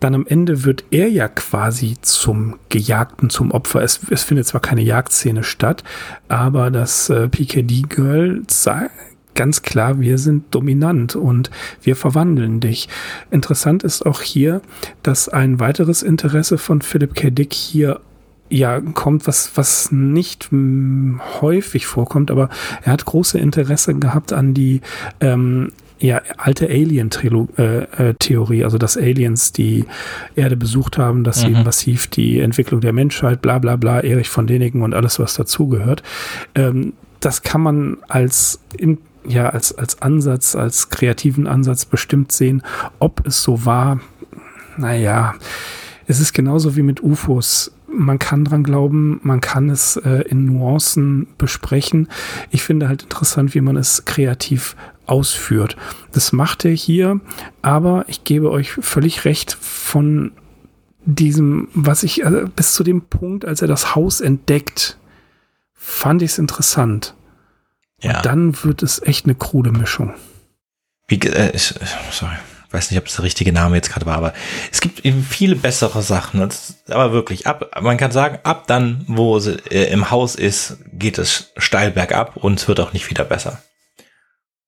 dann 0.00 0.14
am 0.14 0.26
Ende 0.26 0.64
wird 0.64 0.84
er 0.90 1.08
ja 1.08 1.28
quasi 1.28 1.96
zum 2.00 2.56
Gejagten, 2.68 3.30
zum 3.30 3.50
Opfer. 3.50 3.82
Es, 3.82 4.00
es 4.10 4.22
findet 4.22 4.46
zwar 4.46 4.60
keine 4.60 4.82
Jagdszene 4.82 5.42
statt, 5.42 5.84
aber 6.28 6.70
das 6.70 7.10
äh, 7.10 7.28
PKD-Girl 7.28 8.42
sagt 8.48 8.90
ganz 9.34 9.62
klar, 9.62 10.00
wir 10.00 10.18
sind 10.18 10.52
dominant 10.52 11.14
und 11.14 11.50
wir 11.80 11.94
verwandeln 11.94 12.58
dich. 12.58 12.88
Interessant 13.30 13.84
ist 13.84 14.04
auch 14.04 14.20
hier, 14.20 14.60
dass 15.04 15.28
ein 15.28 15.60
weiteres 15.60 16.02
Interesse 16.02 16.58
von 16.58 16.82
Philip 16.82 17.14
K. 17.14 17.30
Dick 17.30 17.54
hier 17.54 18.00
ja 18.50 18.80
kommt, 18.80 19.28
was, 19.28 19.52
was 19.54 19.92
nicht 19.92 20.48
mh, 20.50 21.20
häufig 21.40 21.86
vorkommt, 21.86 22.32
aber 22.32 22.48
er 22.82 22.92
hat 22.92 23.04
große 23.04 23.38
Interesse 23.38 23.94
gehabt 23.94 24.32
an 24.32 24.54
die 24.54 24.80
ähm, 25.20 25.70
ja, 26.00 26.22
alte 26.36 26.68
Alien-Theorie, 26.68 28.64
also 28.64 28.78
dass 28.78 28.96
Aliens 28.96 29.52
die 29.52 29.84
Erde 30.36 30.56
besucht 30.56 30.98
haben, 30.98 31.24
dass 31.24 31.40
sie 31.40 31.50
Mhm. 31.50 31.64
massiv 31.64 32.06
die 32.06 32.40
Entwicklung 32.40 32.80
der 32.80 32.92
Menschheit, 32.92 33.42
bla 33.42 33.58
bla 33.58 33.76
bla, 33.76 34.00
Erich 34.00 34.28
von 34.28 34.46
Däniken 34.46 34.82
und 34.82 34.94
alles, 34.94 35.18
was 35.18 35.34
dazugehört. 35.34 36.02
Ähm, 36.54 36.92
das 37.20 37.42
kann 37.42 37.60
man 37.60 37.96
als 38.08 38.60
in, 38.76 38.98
ja, 39.26 39.48
als, 39.48 39.76
als 39.76 40.00
Ansatz, 40.00 40.54
als 40.54 40.90
kreativen 40.90 41.46
Ansatz 41.46 41.84
bestimmt 41.84 42.30
sehen. 42.32 42.62
Ob 43.00 43.26
es 43.26 43.42
so 43.42 43.64
war, 43.66 44.00
naja, 44.76 45.34
es 46.06 46.20
ist 46.20 46.32
genauso 46.32 46.76
wie 46.76 46.82
mit 46.82 47.02
UFOs. 47.02 47.72
Man 47.90 48.18
kann 48.18 48.44
dran 48.44 48.62
glauben, 48.62 49.18
man 49.24 49.40
kann 49.40 49.68
es 49.70 49.96
äh, 49.96 50.22
in 50.28 50.44
Nuancen 50.44 51.26
besprechen. 51.38 52.08
Ich 52.50 52.62
finde 52.62 52.86
halt 52.88 53.02
interessant, 53.02 53.54
wie 53.54 53.60
man 53.60 53.76
es 53.76 54.04
kreativ 54.04 54.76
ausführt. 55.08 55.76
Das 56.12 56.32
macht 56.32 56.64
er 56.64 56.72
hier, 56.72 57.20
aber 57.62 58.04
ich 58.08 58.24
gebe 58.24 58.50
euch 58.50 58.72
völlig 58.72 59.24
recht 59.24 59.56
von 59.60 60.32
diesem, 61.04 61.68
was 61.72 62.02
ich 62.02 62.22
äh, 62.22 62.44
bis 62.54 62.74
zu 62.74 62.84
dem 62.84 63.02
Punkt, 63.02 63.44
als 63.44 63.62
er 63.62 63.68
das 63.68 63.94
Haus 63.94 64.20
entdeckt, 64.20 64.98
fand 65.74 66.22
ich 66.22 66.32
es 66.32 66.38
interessant. 66.38 67.14
ja. 68.02 68.16
Und 68.16 68.26
dann 68.26 68.64
wird 68.64 68.82
es 68.82 69.00
echt 69.02 69.24
eine 69.24 69.34
krude 69.34 69.72
Mischung. 69.72 70.14
Wie, 71.06 71.18
äh, 71.20 71.50
ich, 71.54 71.74
sorry, 72.10 72.36
weiß 72.70 72.90
nicht, 72.90 72.98
ob 72.98 73.06
das 73.06 73.16
der 73.16 73.24
richtige 73.24 73.52
Name 73.52 73.76
jetzt 73.76 73.90
gerade 73.90 74.04
war, 74.04 74.16
aber 74.16 74.34
es 74.70 74.80
gibt 74.80 75.04
eben 75.04 75.22
viele 75.22 75.56
bessere 75.56 76.02
Sachen. 76.02 76.40
Das, 76.40 76.74
aber 76.88 77.12
wirklich, 77.12 77.46
ab, 77.46 77.70
man 77.80 77.96
kann 77.96 78.12
sagen, 78.12 78.38
ab 78.42 78.66
dann, 78.66 79.04
wo 79.06 79.38
sie 79.38 79.56
äh, 79.70 79.90
im 79.90 80.10
Haus 80.10 80.34
ist, 80.34 80.76
geht 80.92 81.18
es 81.18 81.52
steil 81.56 81.90
bergab 81.90 82.36
und 82.36 82.60
es 82.60 82.68
wird 82.68 82.80
auch 82.80 82.92
nicht 82.92 83.08
wieder 83.08 83.24
besser. 83.24 83.62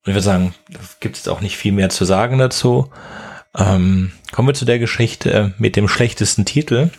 Und 0.05 0.11
ich 0.11 0.15
würde 0.15 0.23
sagen, 0.23 0.55
da 0.71 0.81
gibt 1.01 1.17
es 1.17 1.29
auch 1.29 1.41
nicht 1.41 1.57
viel 1.57 1.73
mehr 1.73 1.91
zu 1.91 2.05
sagen 2.05 2.39
dazu. 2.39 2.91
Ähm, 3.55 4.13
kommen 4.33 4.49
wir 4.49 4.55
zu 4.55 4.65
der 4.65 4.79
Geschichte 4.79 5.55
mit 5.59 5.77
dem 5.77 5.89
schlechtesten 5.89 6.45
Titel, 6.45 6.91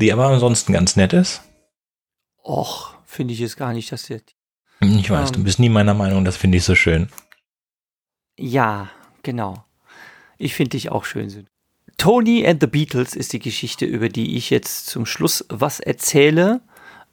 die 0.00 0.12
aber 0.12 0.26
ansonsten 0.26 0.72
ganz 0.72 0.94
nett 0.96 1.12
ist. 1.12 1.42
Och, 2.44 2.94
finde 3.04 3.34
ich 3.34 3.40
jetzt 3.40 3.56
gar 3.56 3.72
nicht, 3.72 3.90
dass 3.90 4.04
der. 4.04 4.20
Ich 4.80 5.10
weiß, 5.10 5.30
Ähm. 5.30 5.34
du 5.36 5.42
bist 5.44 5.58
nie 5.58 5.70
meiner 5.70 5.94
Meinung, 5.94 6.24
das 6.24 6.36
finde 6.36 6.58
ich 6.58 6.64
so 6.64 6.74
schön. 6.74 7.08
Ja, 8.38 8.90
genau. 9.22 9.64
Ich 10.38 10.54
finde 10.54 10.70
dich 10.70 10.90
auch 10.92 11.04
schön. 11.04 11.48
Tony 11.96 12.46
and 12.46 12.60
the 12.60 12.66
Beatles 12.66 13.14
ist 13.14 13.32
die 13.32 13.38
Geschichte, 13.38 13.86
über 13.86 14.10
die 14.10 14.36
ich 14.36 14.50
jetzt 14.50 14.86
zum 14.86 15.06
Schluss 15.06 15.44
was 15.48 15.80
erzähle 15.80 16.60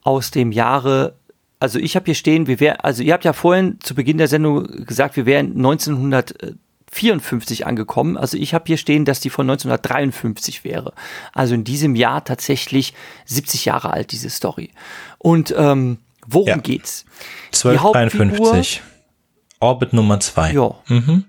aus 0.02 0.30
dem 0.30 0.52
Jahre. 0.52 1.18
Also 1.64 1.80
ich 1.80 1.96
habe 1.96 2.04
hier 2.08 2.16
stehen, 2.16 2.48
wir 2.48 2.60
wär, 2.60 2.84
also 2.84 3.02
ihr 3.04 3.14
habt 3.14 3.24
ja 3.24 3.32
vorhin 3.32 3.80
zu 3.82 3.96
Beginn 3.96 4.18
der 4.18 4.28
Sendung 4.28 4.86
gesagt, 4.86 5.16
wir 5.16 5.26
wären 5.26 5.52
1954 5.56 7.66
angekommen. 7.66 8.18
Also 8.18 8.36
ich 8.38 8.54
habe 8.54 8.66
hier 8.68 8.76
stehen, 8.76 9.06
dass 9.06 9.22
die 9.22 9.30
von 9.30 9.50
1953 9.50 10.66
wäre. 10.66 10.92
Also 11.32 11.56
in 11.56 11.64
diesem 11.64 11.96
Jahr 11.96 12.26
tatsächlich 12.26 12.94
70 13.24 13.64
Jahre 13.64 13.92
alt, 13.92 14.12
diese 14.12 14.30
Story. 14.30 14.72
Und 15.20 15.56
ähm, 15.58 16.00
worum 16.28 16.50
Ja. 16.50 16.58
geht's? 16.58 17.06
1253. 17.54 18.82
Orbit 19.62 19.94
Nummer 19.94 20.20
2. 20.20 20.52
Ja. 20.52 20.76
Mhm. 20.90 21.24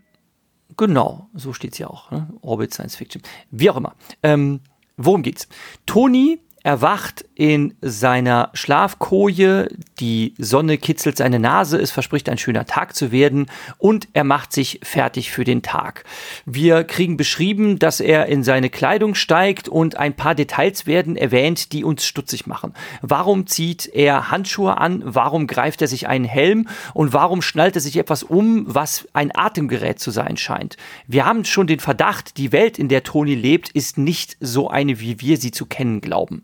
Genau, 0.77 1.29
so 1.35 1.53
steht's 1.53 1.79
ja 1.79 1.87
auch. 1.87 2.11
Ne? 2.11 2.27
Orbit 2.41 2.75
Science 2.75 2.97
Fiction. 2.97 3.23
Wie 3.53 3.71
auch 3.71 3.77
immer. 3.77 3.95
Ähm, 4.25 4.59
worum 4.97 5.23
geht's? 5.23 5.47
Tony 5.87 6.41
erwacht 6.65 7.27
in 7.35 7.75
seiner 7.83 8.51
Schlafkoje, 8.55 9.69
die 10.01 10.35
Sonne 10.39 10.79
kitzelt 10.79 11.19
seine 11.19 11.39
Nase, 11.39 11.79
es 11.79 11.91
verspricht 11.91 12.29
ein 12.31 12.39
schöner 12.39 12.65
Tag 12.65 12.97
zu 12.97 13.13
werden 13.13 13.47
und 13.77 14.09
er 14.15 14.25
macht 14.25 14.53
sich 14.53 14.81
fertig 14.83 15.31
für 15.31 15.45
den 15.45 15.61
Tag. 15.61 16.05
Wir 16.47 16.85
kriegen 16.85 17.19
beschrieben, 17.19 17.79
dass 17.79 18.01
er 18.01 18.27
in 18.27 18.43
seine 18.43 18.71
Kleidung 18.71 19.15
steigt 19.15 19.69
und 19.69 19.99
ein 19.99 20.15
paar 20.15 20.35
Details 20.35 20.87
werden 20.87 21.17
erwähnt, 21.17 21.73
die 21.73 21.85
uns 21.85 22.07
stutzig 22.07 22.47
machen. 22.47 22.73
Warum 23.03 23.47
zieht 23.47 23.87
er 23.87 24.31
Handschuhe 24.31 24.79
an? 24.79 25.03
Warum 25.05 25.47
greift 25.47 25.83
er 25.83 25.89
sich 25.89 26.09
einen 26.09 26.25
Helm? 26.25 26.69
Und 26.95 27.13
warum 27.13 27.43
schnallt 27.43 27.75
er 27.75 27.83
sich 27.83 27.99
etwas 27.99 28.23
um, 28.23 28.65
was 28.67 29.07
ein 29.13 29.37
Atemgerät 29.37 30.01
zu 30.01 30.11
sein 30.11 30.39
scheint? 30.39 30.79
Wir 31.07 31.27
haben 31.27 31.45
schon 31.45 31.67
den 31.67 31.81
Verdacht, 31.81 32.39
die 32.39 32.53
Welt, 32.53 32.79
in 32.79 32.89
der 32.89 33.03
Tony 33.03 33.35
lebt, 33.35 33.69
ist 33.69 33.99
nicht 33.99 34.39
so 34.41 34.71
eine, 34.71 34.99
wie 34.99 35.21
wir 35.21 35.37
sie 35.37 35.51
zu 35.51 35.67
kennen 35.67 36.01
glauben. 36.01 36.43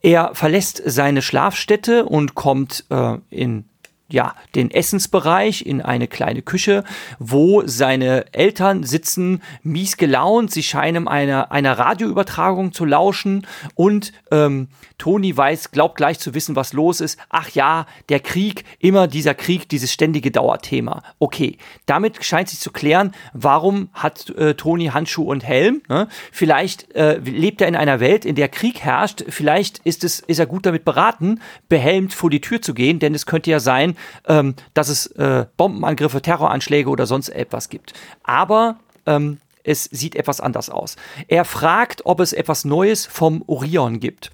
Er 0.00 0.34
verlässt 0.34 0.82
seine 0.84 1.22
Schlafstätte 1.22 2.04
und 2.04 2.34
kommt 2.34 2.84
äh, 2.90 3.18
in 3.30 3.64
ja, 4.08 4.34
den 4.54 4.70
Essensbereich 4.70 5.64
in 5.64 5.80
eine 5.80 6.06
kleine 6.06 6.42
Küche, 6.42 6.84
wo 7.18 7.62
seine 7.66 8.26
Eltern 8.32 8.84
sitzen, 8.84 9.42
mies 9.62 9.96
gelaunt. 9.96 10.50
Sie 10.50 10.62
scheinen 10.62 11.08
einer, 11.08 11.50
einer 11.50 11.78
Radioübertragung 11.78 12.72
zu 12.72 12.84
lauschen 12.84 13.46
und 13.74 14.12
ähm, 14.30 14.68
Toni 14.98 15.34
weiß, 15.36 15.70
glaubt 15.70 15.96
gleich 15.96 16.18
zu 16.18 16.34
wissen, 16.34 16.54
was 16.54 16.74
los 16.74 17.00
ist. 17.00 17.18
Ach 17.30 17.48
ja, 17.50 17.86
der 18.10 18.20
Krieg, 18.20 18.64
immer 18.78 19.08
dieser 19.08 19.34
Krieg, 19.34 19.68
dieses 19.68 19.92
ständige 19.92 20.30
Dauerthema. 20.30 21.02
Okay, 21.18 21.56
damit 21.86 22.22
scheint 22.24 22.50
sich 22.50 22.60
zu 22.60 22.70
klären, 22.70 23.12
warum 23.32 23.88
hat 23.94 24.30
äh, 24.30 24.54
Toni 24.54 24.86
Handschuh 24.86 25.24
und 25.24 25.44
Helm? 25.44 25.82
Ne? 25.88 26.08
Vielleicht 26.30 26.94
äh, 26.94 27.18
lebt 27.18 27.62
er 27.62 27.68
in 27.68 27.76
einer 27.76 28.00
Welt, 28.00 28.24
in 28.24 28.34
der 28.34 28.48
Krieg 28.48 28.80
herrscht. 28.80 29.24
Vielleicht 29.28 29.78
ist 29.78 30.04
es, 30.04 30.20
ist 30.20 30.38
er 30.38 30.46
gut 30.46 30.66
damit 30.66 30.84
beraten, 30.84 31.40
behelmt 31.68 32.12
vor 32.12 32.30
die 32.30 32.40
Tür 32.40 32.60
zu 32.60 32.74
gehen, 32.74 32.98
denn 32.98 33.14
es 33.14 33.26
könnte 33.26 33.50
ja 33.50 33.60
sein, 33.60 33.93
ähm, 34.26 34.54
dass 34.74 34.88
es 34.88 35.06
äh, 35.06 35.46
Bombenangriffe, 35.56 36.22
Terroranschläge 36.22 36.88
oder 36.88 37.06
sonst 37.06 37.28
etwas 37.28 37.68
gibt. 37.68 37.92
Aber 38.22 38.76
ähm, 39.06 39.38
es 39.62 39.84
sieht 39.84 40.14
etwas 40.14 40.40
anders 40.40 40.70
aus. 40.70 40.96
Er 41.28 41.44
fragt, 41.44 42.02
ob 42.04 42.20
es 42.20 42.32
etwas 42.32 42.64
Neues 42.64 43.06
vom 43.06 43.42
Orion 43.46 43.98
gibt. 43.98 44.30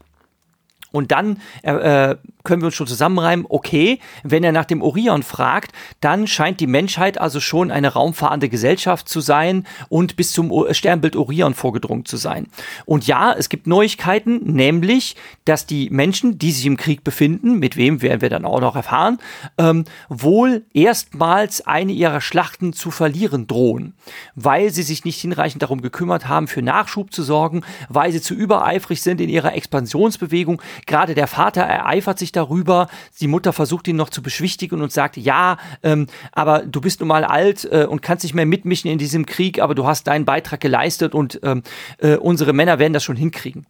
Und 0.93 1.13
dann 1.13 1.41
äh, 1.63 2.17
können 2.43 2.63
wir 2.63 2.67
uns 2.67 2.75
schon 2.75 2.87
zusammenreimen, 2.87 3.47
okay, 3.49 4.01
wenn 4.23 4.45
er 4.45 4.53
nach 4.53 4.65
dem 4.65 4.83
Orion 4.83 5.23
fragt, 5.23 5.73
dann 6.01 6.27
scheint 6.27 6.61
die 6.61 6.67
Menschheit 6.67 7.21
also 7.21 7.41
schon 7.41 7.71
eine 7.71 7.93
raumfahrende 7.93 8.49
Gesellschaft 8.49 9.09
zu 9.09 9.21
sein 9.21 9.67
und 9.89 10.17
bis 10.17 10.33
zum 10.33 10.53
Sternbild 10.71 11.17
Orion 11.17 11.55
vorgedrungen 11.55 12.05
zu 12.07 12.17
sein. 12.17 12.47
Und 12.87 13.07
ja, 13.07 13.33
es 13.33 13.49
gibt 13.49 13.67
Neuigkeiten, 13.67 14.41
nämlich, 14.53 15.17
dass 15.45 15.67
die 15.67 15.91
Menschen, 15.91 16.39
die 16.39 16.53
sich 16.53 16.67
im 16.67 16.77
Krieg 16.77 17.05
befinden, 17.05 17.59
mit 17.59 17.77
wem 17.77 18.03
werden 18.03 18.21
wir 18.21 18.31
dann 18.31 18.45
auch 18.45 18.61
noch 18.61 18.77
erfahren, 18.77 19.19
ähm, 19.59 19.85
wohl 20.09 20.65
erstmals 20.73 21.67
eine 21.67 21.93
ihrer 21.93 22.21
Schlachten 22.21 22.73
zu 22.73 22.91
verlieren 22.91 23.47
drohen, 23.47 23.95
weil 24.35 24.71
sie 24.71 24.83
sich 24.83 25.05
nicht 25.05 25.21
hinreichend 25.21 25.63
darum 25.63 25.83
gekümmert 25.83 26.29
haben, 26.29 26.49
für 26.49 26.63
Nachschub 26.63 27.13
zu 27.13 27.23
sorgen, 27.23 27.63
weil 27.89 28.13
sie 28.13 28.21
zu 28.21 28.35
übereifrig 28.35 29.03
sind 29.03 29.21
in 29.21 29.29
ihrer 29.29 29.55
Expansionsbewegung, 29.55 30.63
Gerade 30.87 31.15
der 31.15 31.27
Vater 31.27 31.63
ereifert 31.63 32.19
sich 32.19 32.33
darüber. 32.33 32.89
Die 33.21 33.29
Mutter 33.29 33.53
versucht 33.53 33.89
ihn 33.89 33.97
noch 33.97 34.11
zu 34.11 34.23
beschwichtigen 34.23 34.81
und 34.83 34.93
sagt, 34.93 35.17
ja, 35.17 35.59
ähm, 35.83 36.07
aber 36.33 36.61
du 36.61 36.81
bist 36.81 37.01
nun 37.01 37.09
mal 37.09 37.25
alt 37.25 37.69
äh, 37.71 37.87
und 37.89 38.03
kannst 38.03 38.25
nicht 38.25 38.35
mehr 38.35 38.47
mitmischen 38.47 38.91
in 38.91 38.99
diesem 38.99 39.27
Krieg, 39.27 39.61
aber 39.61 39.75
du 39.75 39.87
hast 39.87 40.07
deinen 40.07 40.25
Beitrag 40.25 40.61
geleistet 40.61 41.15
und 41.15 41.41
ähm, 41.43 41.63
äh, 41.99 42.17
unsere 42.17 42.53
Männer 42.53 42.79
werden 42.79 42.93
das 42.93 43.05
schon 43.05 43.17
hinkriegen. 43.17 43.67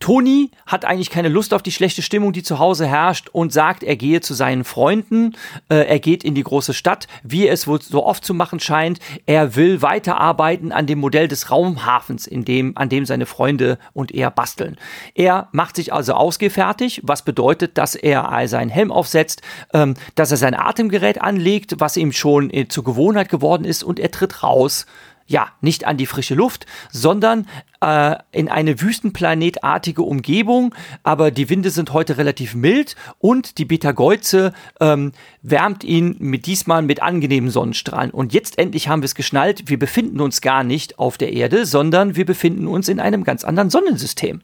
Toni 0.00 0.50
hat 0.64 0.86
eigentlich 0.86 1.10
keine 1.10 1.28
Lust 1.28 1.52
auf 1.52 1.62
die 1.62 1.72
schlechte 1.72 2.00
Stimmung, 2.00 2.32
die 2.32 2.42
zu 2.42 2.58
Hause 2.58 2.86
herrscht 2.86 3.28
und 3.28 3.52
sagt, 3.52 3.82
er 3.82 3.96
gehe 3.96 4.22
zu 4.22 4.32
seinen 4.32 4.64
Freunden, 4.64 5.36
äh, 5.68 5.86
er 5.86 5.98
geht 5.98 6.24
in 6.24 6.34
die 6.34 6.42
große 6.42 6.72
Stadt, 6.72 7.06
wie 7.22 7.46
es 7.46 7.66
wohl 7.66 7.82
so 7.82 8.06
oft 8.06 8.24
zu 8.24 8.32
machen 8.32 8.60
scheint. 8.60 8.98
Er 9.26 9.56
will 9.56 9.82
weiterarbeiten 9.82 10.72
an 10.72 10.86
dem 10.86 11.00
Modell 11.00 11.28
des 11.28 11.50
Raumhafens, 11.50 12.26
in 12.26 12.46
dem, 12.46 12.78
an 12.78 12.88
dem 12.88 13.04
seine 13.04 13.26
Freunde 13.26 13.78
und 13.92 14.10
er 14.10 14.30
basteln. 14.30 14.78
Er 15.14 15.48
macht 15.52 15.76
sich 15.76 15.92
also 15.92 16.14
ausgefertigt, 16.14 17.02
was 17.02 17.22
bedeutet, 17.22 17.76
dass 17.76 17.94
er 17.94 18.48
seinen 18.48 18.70
Helm 18.70 18.90
aufsetzt, 18.90 19.42
ähm, 19.74 19.94
dass 20.14 20.30
er 20.30 20.38
sein 20.38 20.54
Atemgerät 20.54 21.20
anlegt, 21.20 21.74
was 21.78 21.98
ihm 21.98 22.12
schon 22.12 22.48
äh, 22.48 22.68
zur 22.68 22.84
Gewohnheit 22.84 23.28
geworden 23.28 23.66
ist 23.66 23.82
und 23.82 24.00
er 24.00 24.10
tritt 24.10 24.42
raus 24.42 24.86
ja, 25.30 25.52
nicht 25.60 25.86
an 25.86 25.96
die 25.96 26.06
frische 26.06 26.34
Luft, 26.34 26.66
sondern 26.90 27.46
äh, 27.80 28.16
in 28.32 28.48
eine 28.48 28.80
wüstenplanetartige 28.80 30.02
Umgebung. 30.02 30.74
Aber 31.04 31.30
die 31.30 31.48
Winde 31.48 31.70
sind 31.70 31.92
heute 31.92 32.18
relativ 32.18 32.56
mild 32.56 32.96
und 33.20 33.58
die 33.58 33.64
Beta-Geuze 33.64 34.52
ähm, 34.80 35.12
wärmt 35.42 35.84
ihn 35.84 36.16
mit 36.18 36.46
diesmal 36.46 36.82
mit 36.82 37.00
angenehmen 37.00 37.48
Sonnenstrahlen. 37.48 38.10
Und 38.10 38.34
jetzt 38.34 38.58
endlich 38.58 38.88
haben 38.88 39.02
wir 39.02 39.06
es 39.06 39.14
geschnallt. 39.14 39.68
Wir 39.68 39.78
befinden 39.78 40.20
uns 40.20 40.40
gar 40.40 40.64
nicht 40.64 40.98
auf 40.98 41.16
der 41.16 41.32
Erde, 41.32 41.64
sondern 41.64 42.16
wir 42.16 42.26
befinden 42.26 42.66
uns 42.66 42.88
in 42.88 42.98
einem 42.98 43.22
ganz 43.22 43.44
anderen 43.44 43.70
Sonnensystem. 43.70 44.40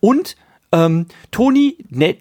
Und 0.00 0.36
ähm, 0.72 1.06
Toni 1.30 1.78
nennt, 1.88 2.18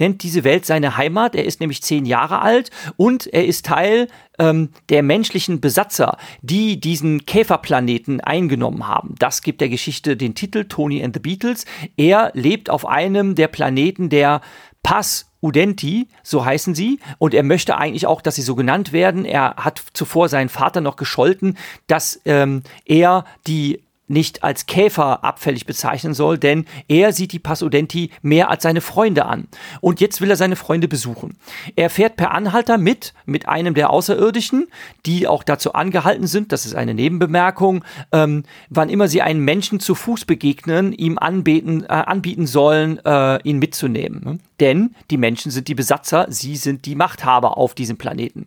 nennt, 0.00 0.22
diese 0.22 0.44
Welt 0.44 0.64
seine 0.64 0.96
Heimat. 0.96 1.34
Er 1.34 1.44
ist 1.44 1.60
nämlich 1.60 1.82
zehn 1.82 2.06
Jahre 2.06 2.40
alt 2.40 2.70
und 2.96 3.26
er 3.26 3.46
ist 3.46 3.66
Teil 3.66 4.08
ähm, 4.38 4.70
der 4.88 5.02
menschlichen 5.02 5.60
Besatzer, 5.60 6.16
die 6.40 6.80
diesen 6.80 7.26
Käferplaneten 7.26 8.20
eingenommen 8.20 8.88
haben. 8.88 9.14
Das 9.18 9.42
gibt 9.42 9.60
der 9.60 9.68
Geschichte 9.68 10.16
den 10.16 10.34
Titel 10.34 10.64
Tony 10.64 11.02
and 11.04 11.14
the 11.14 11.20
Beatles. 11.20 11.66
Er 11.96 12.30
lebt 12.34 12.70
auf 12.70 12.86
einem 12.86 13.34
der 13.34 13.48
Planeten 13.48 14.08
der 14.08 14.40
Pass 14.82 15.28
Udenti, 15.42 16.08
so 16.22 16.44
heißen 16.44 16.74
sie, 16.74 17.00
und 17.18 17.34
er 17.34 17.42
möchte 17.42 17.76
eigentlich 17.76 18.06
auch, 18.06 18.20
dass 18.20 18.36
sie 18.36 18.42
so 18.42 18.54
genannt 18.54 18.92
werden. 18.92 19.24
Er 19.24 19.56
hat 19.56 19.82
zuvor 19.92 20.28
seinen 20.28 20.48
Vater 20.48 20.80
noch 20.80 20.96
gescholten, 20.96 21.58
dass 21.88 22.20
ähm, 22.24 22.62
er 22.86 23.24
die 23.46 23.82
nicht 24.12 24.44
als 24.44 24.66
Käfer 24.66 25.24
abfällig 25.24 25.66
bezeichnen 25.66 26.14
soll, 26.14 26.38
denn 26.38 26.66
er 26.86 27.12
sieht 27.12 27.32
die 27.32 27.38
Passodenti 27.38 28.10
mehr 28.20 28.50
als 28.50 28.62
seine 28.62 28.80
Freunde 28.80 29.26
an. 29.26 29.48
Und 29.80 30.00
jetzt 30.00 30.20
will 30.20 30.30
er 30.30 30.36
seine 30.36 30.56
Freunde 30.56 30.86
besuchen. 30.86 31.36
Er 31.74 31.90
fährt 31.90 32.16
per 32.16 32.32
Anhalter 32.32 32.78
mit, 32.78 33.14
mit 33.24 33.48
einem 33.48 33.74
der 33.74 33.90
Außerirdischen, 33.90 34.68
die 35.06 35.26
auch 35.26 35.42
dazu 35.42 35.72
angehalten 35.72 36.26
sind, 36.26 36.52
das 36.52 36.66
ist 36.66 36.74
eine 36.74 36.94
Nebenbemerkung, 36.94 37.84
ähm, 38.12 38.44
wann 38.68 38.90
immer 38.90 39.08
sie 39.08 39.22
einen 39.22 39.40
Menschen 39.40 39.80
zu 39.80 39.94
Fuß 39.94 40.26
begegnen, 40.26 40.92
ihm 40.92 41.18
anbeten, 41.18 41.84
äh, 41.84 41.88
anbieten 41.88 42.46
sollen, 42.46 42.98
äh, 43.04 43.42
ihn 43.42 43.58
mitzunehmen. 43.58 44.40
Denn 44.60 44.94
die 45.10 45.16
Menschen 45.16 45.50
sind 45.50 45.68
die 45.68 45.74
Besatzer, 45.74 46.26
sie 46.28 46.56
sind 46.56 46.84
die 46.86 46.94
Machthaber 46.94 47.56
auf 47.56 47.74
diesem 47.74 47.96
Planeten. 47.96 48.46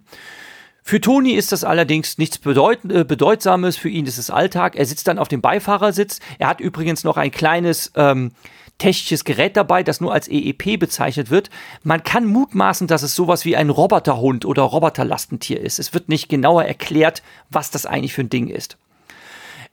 Für 0.87 1.01
Toni 1.01 1.31
ist 1.31 1.51
das 1.51 1.63
allerdings 1.63 2.19
nichts 2.19 2.37
bedeut 2.37 2.85
äh, 2.87 3.03
Bedeutsames, 3.03 3.75
für 3.75 3.89
ihn 3.89 4.05
ist 4.05 4.19
es 4.19 4.29
Alltag. 4.29 4.75
Er 4.75 4.85
sitzt 4.85 5.07
dann 5.07 5.17
auf 5.17 5.27
dem 5.27 5.41
Beifahrersitz. 5.41 6.19
Er 6.37 6.47
hat 6.47 6.59
übrigens 6.59 7.03
noch 7.03 7.17
ein 7.17 7.31
kleines 7.31 7.91
ähm, 7.95 8.33
technisches 8.77 9.23
Gerät 9.23 9.57
dabei, 9.57 9.81
das 9.81 9.99
nur 9.99 10.13
als 10.13 10.27
EEP 10.27 10.79
bezeichnet 10.79 11.31
wird. 11.31 11.49
Man 11.81 12.03
kann 12.03 12.27
mutmaßen, 12.27 12.85
dass 12.85 13.01
es 13.01 13.15
sowas 13.15 13.45
wie 13.45 13.55
ein 13.55 13.71
Roboterhund 13.71 14.45
oder 14.45 14.61
Roboterlastentier 14.61 15.59
ist. 15.59 15.79
Es 15.79 15.95
wird 15.95 16.07
nicht 16.07 16.29
genauer 16.29 16.65
erklärt, 16.65 17.23
was 17.49 17.71
das 17.71 17.87
eigentlich 17.87 18.13
für 18.13 18.21
ein 18.21 18.29
Ding 18.29 18.47
ist. 18.47 18.77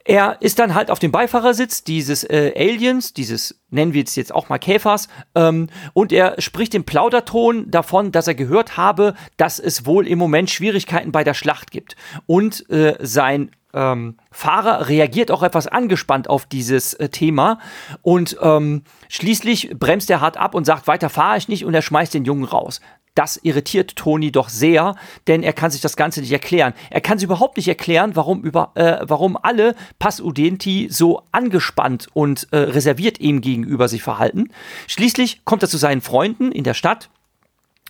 Er 0.04 0.36
ist 0.40 0.58
dann 0.58 0.74
halt 0.74 0.90
auf 0.90 0.98
dem 0.98 1.12
Beifahrersitz 1.12 1.84
dieses 1.84 2.24
äh, 2.24 2.52
Aliens, 2.56 3.12
dieses 3.12 3.60
nennen 3.70 3.94
wir 3.94 4.02
es 4.02 4.16
jetzt 4.16 4.34
auch 4.34 4.48
mal 4.48 4.58
Käfers, 4.58 5.08
ähm, 5.34 5.68
und 5.92 6.12
er 6.12 6.40
spricht 6.40 6.74
im 6.74 6.84
Plauderton 6.84 7.70
davon, 7.70 8.10
dass 8.10 8.26
er 8.26 8.34
gehört 8.34 8.76
habe, 8.76 9.14
dass 9.36 9.58
es 9.58 9.86
wohl 9.86 10.08
im 10.08 10.18
Moment 10.18 10.50
Schwierigkeiten 10.50 11.12
bei 11.12 11.22
der 11.24 11.34
Schlacht 11.34 11.70
gibt. 11.70 11.96
Und 12.26 12.68
äh, 12.68 12.96
sein 13.00 13.50
ähm, 13.74 14.16
Fahrer 14.30 14.88
reagiert 14.88 15.30
auch 15.30 15.42
etwas 15.42 15.66
angespannt 15.66 16.28
auf 16.28 16.46
dieses 16.46 16.94
äh, 16.94 17.08
Thema 17.08 17.58
und 18.02 18.36
ähm, 18.42 18.82
schließlich 19.08 19.70
bremst 19.78 20.10
er 20.10 20.20
hart 20.20 20.36
ab 20.36 20.54
und 20.54 20.64
sagt, 20.64 20.86
weiter 20.86 21.08
fahre 21.08 21.38
ich 21.38 21.48
nicht 21.48 21.64
und 21.64 21.74
er 21.74 21.82
schmeißt 21.82 22.12
den 22.12 22.24
Jungen 22.24 22.44
raus. 22.44 22.80
Das 23.14 23.38
irritiert 23.42 23.94
Toni 23.96 24.32
doch 24.32 24.48
sehr, 24.48 24.96
denn 25.26 25.42
er 25.42 25.52
kann 25.52 25.70
sich 25.70 25.82
das 25.82 25.96
Ganze 25.96 26.20
nicht 26.20 26.32
erklären. 26.32 26.72
Er 26.88 27.02
kann 27.02 27.18
sich 27.18 27.26
überhaupt 27.26 27.58
nicht 27.58 27.68
erklären, 27.68 28.16
warum, 28.16 28.42
über, 28.42 28.72
äh, 28.74 29.00
warum 29.02 29.36
alle 29.36 29.74
Passudenti 29.98 30.88
so 30.90 31.22
angespannt 31.30 32.08
und 32.14 32.48
äh, 32.52 32.56
reserviert 32.56 33.20
ihm 33.20 33.42
gegenüber 33.42 33.88
sich 33.88 34.02
verhalten. 34.02 34.48
Schließlich 34.86 35.44
kommt 35.44 35.62
er 35.62 35.68
zu 35.68 35.76
seinen 35.76 36.00
Freunden 36.00 36.52
in 36.52 36.64
der 36.64 36.74
Stadt 36.74 37.10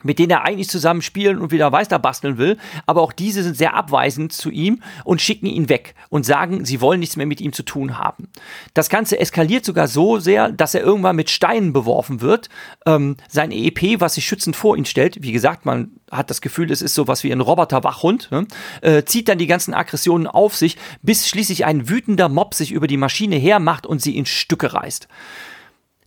mit 0.02 0.18
denen 0.18 0.30
er 0.30 0.44
eigentlich 0.44 0.68
zusammen 0.68 1.02
spielen 1.02 1.38
und 1.38 1.52
wieder 1.52 1.72
weiter 1.72 1.98
basteln 1.98 2.38
will. 2.38 2.58
Aber 2.86 3.02
auch 3.02 3.12
diese 3.12 3.42
sind 3.42 3.56
sehr 3.56 3.74
abweisend 3.74 4.32
zu 4.32 4.50
ihm 4.50 4.82
und 5.04 5.20
schicken 5.20 5.46
ihn 5.46 5.68
weg 5.68 5.94
und 6.08 6.24
sagen, 6.24 6.64
sie 6.64 6.80
wollen 6.80 7.00
nichts 7.00 7.16
mehr 7.16 7.26
mit 7.26 7.40
ihm 7.40 7.52
zu 7.52 7.62
tun 7.62 7.98
haben. 7.98 8.28
Das 8.74 8.88
Ganze 8.88 9.18
eskaliert 9.18 9.64
sogar 9.64 9.88
so 9.88 10.18
sehr, 10.18 10.50
dass 10.50 10.74
er 10.74 10.82
irgendwann 10.82 11.16
mit 11.16 11.30
Steinen 11.30 11.72
beworfen 11.72 12.20
wird. 12.20 12.48
Ähm, 12.86 13.16
sein 13.28 13.50
EEP, 13.50 14.00
was 14.00 14.14
sich 14.14 14.26
schützend 14.26 14.56
vor 14.56 14.76
ihn 14.76 14.84
stellt, 14.84 15.22
wie 15.22 15.32
gesagt, 15.32 15.64
man 15.66 15.92
hat 16.10 16.30
das 16.30 16.40
Gefühl, 16.40 16.70
es 16.70 16.82
ist 16.82 16.94
sowas 16.94 17.24
wie 17.24 17.32
ein 17.32 17.40
Roboterwachhund, 17.40 18.30
ne? 18.30 18.46
äh, 18.82 19.02
zieht 19.04 19.28
dann 19.28 19.38
die 19.38 19.46
ganzen 19.46 19.74
Aggressionen 19.74 20.26
auf 20.26 20.54
sich, 20.54 20.76
bis 21.00 21.28
schließlich 21.28 21.64
ein 21.64 21.88
wütender 21.88 22.28
Mob 22.28 22.54
sich 22.54 22.70
über 22.70 22.86
die 22.86 22.98
Maschine 22.98 23.36
hermacht 23.36 23.86
und 23.86 24.02
sie 24.02 24.16
in 24.16 24.26
Stücke 24.26 24.74
reißt. 24.74 25.08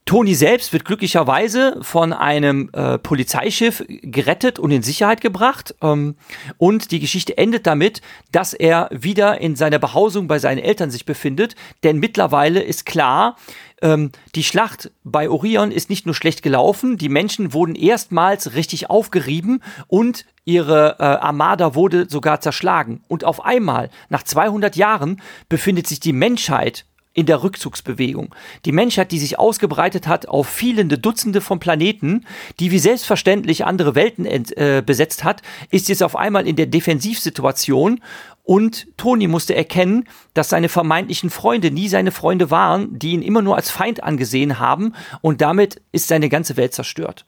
Toni 0.05 0.35
selbst 0.35 0.71
wird 0.71 0.85
glücklicherweise 0.85 1.79
von 1.81 2.13
einem 2.13 2.69
äh, 2.73 2.99
Polizeischiff 2.99 3.83
gerettet 3.87 4.59
und 4.59 4.69
in 4.69 4.83
Sicherheit 4.83 5.19
gebracht. 5.19 5.73
Ähm, 5.81 6.15
und 6.59 6.91
die 6.91 6.99
Geschichte 6.99 7.39
endet 7.39 7.65
damit, 7.65 8.01
dass 8.31 8.53
er 8.53 8.87
wieder 8.91 9.41
in 9.41 9.55
seiner 9.55 9.79
Behausung 9.79 10.27
bei 10.27 10.37
seinen 10.37 10.59
Eltern 10.59 10.91
sich 10.91 11.05
befindet. 11.05 11.55
Denn 11.83 11.97
mittlerweile 11.97 12.61
ist 12.61 12.85
klar, 12.85 13.35
ähm, 13.81 14.11
die 14.35 14.43
Schlacht 14.43 14.91
bei 15.03 15.27
Orion 15.27 15.71
ist 15.71 15.89
nicht 15.89 16.05
nur 16.05 16.13
schlecht 16.13 16.43
gelaufen, 16.43 16.97
die 16.97 17.09
Menschen 17.09 17.51
wurden 17.51 17.73
erstmals 17.73 18.53
richtig 18.53 18.91
aufgerieben 18.91 19.63
und 19.87 20.25
ihre 20.45 20.97
äh, 20.99 21.03
Armada 21.03 21.73
wurde 21.73 22.07
sogar 22.07 22.41
zerschlagen. 22.41 23.03
Und 23.07 23.23
auf 23.23 23.43
einmal, 23.43 23.89
nach 24.09 24.21
200 24.21 24.75
Jahren, 24.75 25.19
befindet 25.49 25.87
sich 25.87 25.99
die 25.99 26.13
Menschheit 26.13 26.85
in 27.15 27.25
der 27.25 27.41
Rückzugsbewegung. 27.41 28.35
Die 28.65 28.73
Menschheit, 28.73 29.11
die 29.11 29.19
sich 29.19 29.39
ausgebreitet 29.39 30.05
hat 30.05 30.27
auf 30.27 30.47
vielende 30.47 30.99
Dutzende 30.99 31.41
von 31.41 31.59
Planeten, 31.59 32.25
die 32.59 32.71
wie 32.71 32.77
selbstverständlich 32.77 33.65
andere 33.65 33.95
Welten 33.95 34.25
äh, 34.25 34.83
besetzt 34.85 35.23
hat, 35.23 35.41
ist 35.71 35.87
jetzt 35.87 36.03
auf 36.03 36.15
einmal 36.15 36.45
in 36.45 36.57
der 36.57 36.67
Defensivsituation 36.67 38.01
und 38.43 38.87
Toni 38.97 39.27
musste 39.27 39.55
erkennen, 39.55 40.03
dass 40.33 40.49
seine 40.49 40.67
vermeintlichen 40.67 41.29
Freunde 41.29 41.71
nie 41.71 41.87
seine 41.87 42.11
Freunde 42.11 42.51
waren, 42.51 42.99
die 42.99 43.11
ihn 43.11 43.23
immer 43.23 43.41
nur 43.41 43.55
als 43.55 43.71
Feind 43.71 44.03
angesehen 44.03 44.59
haben 44.59 44.93
und 45.21 45.41
damit 45.41 45.81
ist 45.93 46.09
seine 46.09 46.27
ganze 46.27 46.57
Welt 46.57 46.73
zerstört. 46.73 47.25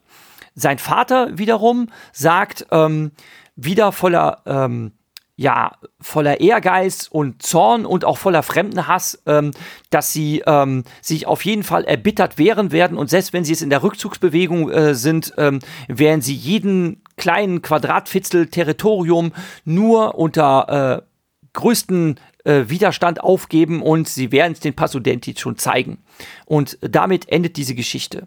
Sein 0.54 0.78
Vater 0.78 1.38
wiederum 1.38 1.88
sagt, 2.12 2.66
ähm, 2.70 3.12
wieder 3.56 3.90
voller 3.90 4.42
ähm, 4.44 4.92
ja, 5.38 5.70
voller 6.00 6.40
Ehrgeiz 6.40 7.06
und 7.08 7.42
Zorn 7.42 7.86
und 7.86 8.04
auch 8.04 8.18
voller 8.18 8.42
Fremdenhass, 8.42 9.22
ähm, 9.24 9.52
dass 9.88 10.12
sie 10.12 10.42
ähm, 10.44 10.82
sich 11.00 11.28
auf 11.28 11.44
jeden 11.44 11.62
Fall 11.62 11.84
erbittert 11.84 12.38
wehren 12.38 12.72
werden 12.72 12.98
und 12.98 13.08
selbst 13.08 13.32
wenn 13.32 13.44
sie 13.44 13.52
jetzt 13.52 13.62
in 13.62 13.70
der 13.70 13.84
Rückzugsbewegung 13.84 14.68
äh, 14.68 14.94
sind, 14.96 15.32
ähm, 15.38 15.60
werden 15.86 16.22
sie 16.22 16.34
jeden 16.34 17.02
kleinen 17.16 17.62
Quadratfitzel 17.62 18.48
Territorium 18.48 19.32
nur 19.64 20.16
unter 20.18 21.04
äh, 21.04 21.52
größten 21.52 22.18
äh, 22.44 22.64
Widerstand 22.66 23.20
aufgeben 23.20 23.80
und 23.80 24.08
sie 24.08 24.32
werden 24.32 24.54
es 24.54 24.60
den 24.60 24.74
Passudenti 24.74 25.36
schon 25.38 25.56
zeigen. 25.56 25.98
Und 26.46 26.78
damit 26.80 27.28
endet 27.28 27.56
diese 27.56 27.76
Geschichte. 27.76 28.26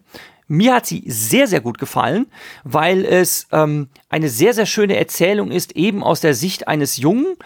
Mir 0.52 0.74
hat 0.74 0.84
sie 0.84 1.02
sehr, 1.06 1.46
sehr 1.46 1.62
gut 1.62 1.78
gefallen, 1.78 2.26
weil 2.62 3.06
es 3.06 3.46
ähm, 3.52 3.88
eine 4.10 4.28
sehr, 4.28 4.52
sehr 4.52 4.66
schöne 4.66 4.98
Erzählung 4.98 5.50
ist, 5.50 5.76
eben 5.76 6.02
aus 6.02 6.20
der 6.20 6.34
Sicht 6.34 6.68
eines 6.68 6.98
Jungen, 6.98 7.36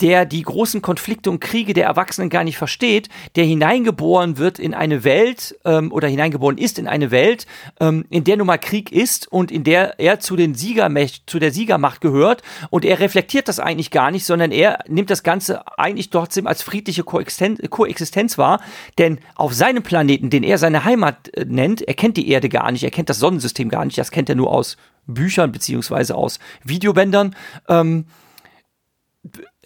der 0.00 0.24
die 0.24 0.42
großen 0.42 0.82
Konflikte 0.82 1.30
und 1.30 1.40
Kriege 1.40 1.74
der 1.74 1.86
Erwachsenen 1.86 2.30
gar 2.30 2.44
nicht 2.44 2.56
versteht, 2.56 3.08
der 3.36 3.44
hineingeboren 3.44 4.38
wird 4.38 4.58
in 4.58 4.74
eine 4.74 5.04
Welt 5.04 5.58
ähm, 5.64 5.92
oder 5.92 6.08
hineingeboren 6.08 6.58
ist 6.58 6.78
in 6.78 6.88
eine 6.88 7.10
Welt, 7.10 7.46
ähm, 7.80 8.04
in 8.10 8.24
der 8.24 8.36
nun 8.36 8.46
mal 8.46 8.58
Krieg 8.58 8.92
ist 8.92 9.30
und 9.30 9.50
in 9.50 9.64
der 9.64 9.98
er 10.00 10.20
zu 10.20 10.36
den 10.36 10.54
Siegermächt, 10.54 11.28
zu 11.28 11.38
der 11.38 11.52
Siegermacht 11.52 12.00
gehört 12.00 12.42
und 12.70 12.84
er 12.84 13.00
reflektiert 13.00 13.48
das 13.48 13.60
eigentlich 13.60 13.90
gar 13.90 14.10
nicht, 14.10 14.24
sondern 14.24 14.52
er 14.52 14.84
nimmt 14.88 15.10
das 15.10 15.22
Ganze 15.22 15.62
eigentlich 15.78 16.10
trotzdem 16.10 16.46
als 16.46 16.62
friedliche 16.62 17.04
Koexistenz, 17.04 17.60
Koexistenz 17.70 18.38
wahr, 18.38 18.60
denn 18.98 19.18
auf 19.34 19.52
seinem 19.54 19.82
Planeten, 19.82 20.30
den 20.30 20.42
er 20.42 20.58
seine 20.58 20.84
Heimat 20.84 21.28
äh, 21.34 21.44
nennt, 21.44 21.82
er 21.82 21.94
kennt 21.94 22.16
die 22.16 22.28
Erde 22.28 22.48
gar 22.48 22.72
nicht, 22.72 22.84
er 22.84 22.90
kennt 22.90 23.10
das 23.10 23.18
Sonnensystem 23.18 23.68
gar 23.68 23.84
nicht, 23.84 23.98
das 23.98 24.10
kennt 24.10 24.28
er 24.28 24.34
nur 24.34 24.50
aus 24.50 24.76
Büchern 25.06 25.52
beziehungsweise 25.52 26.14
aus 26.14 26.38
Videobändern. 26.64 27.34
Ähm, 27.68 28.06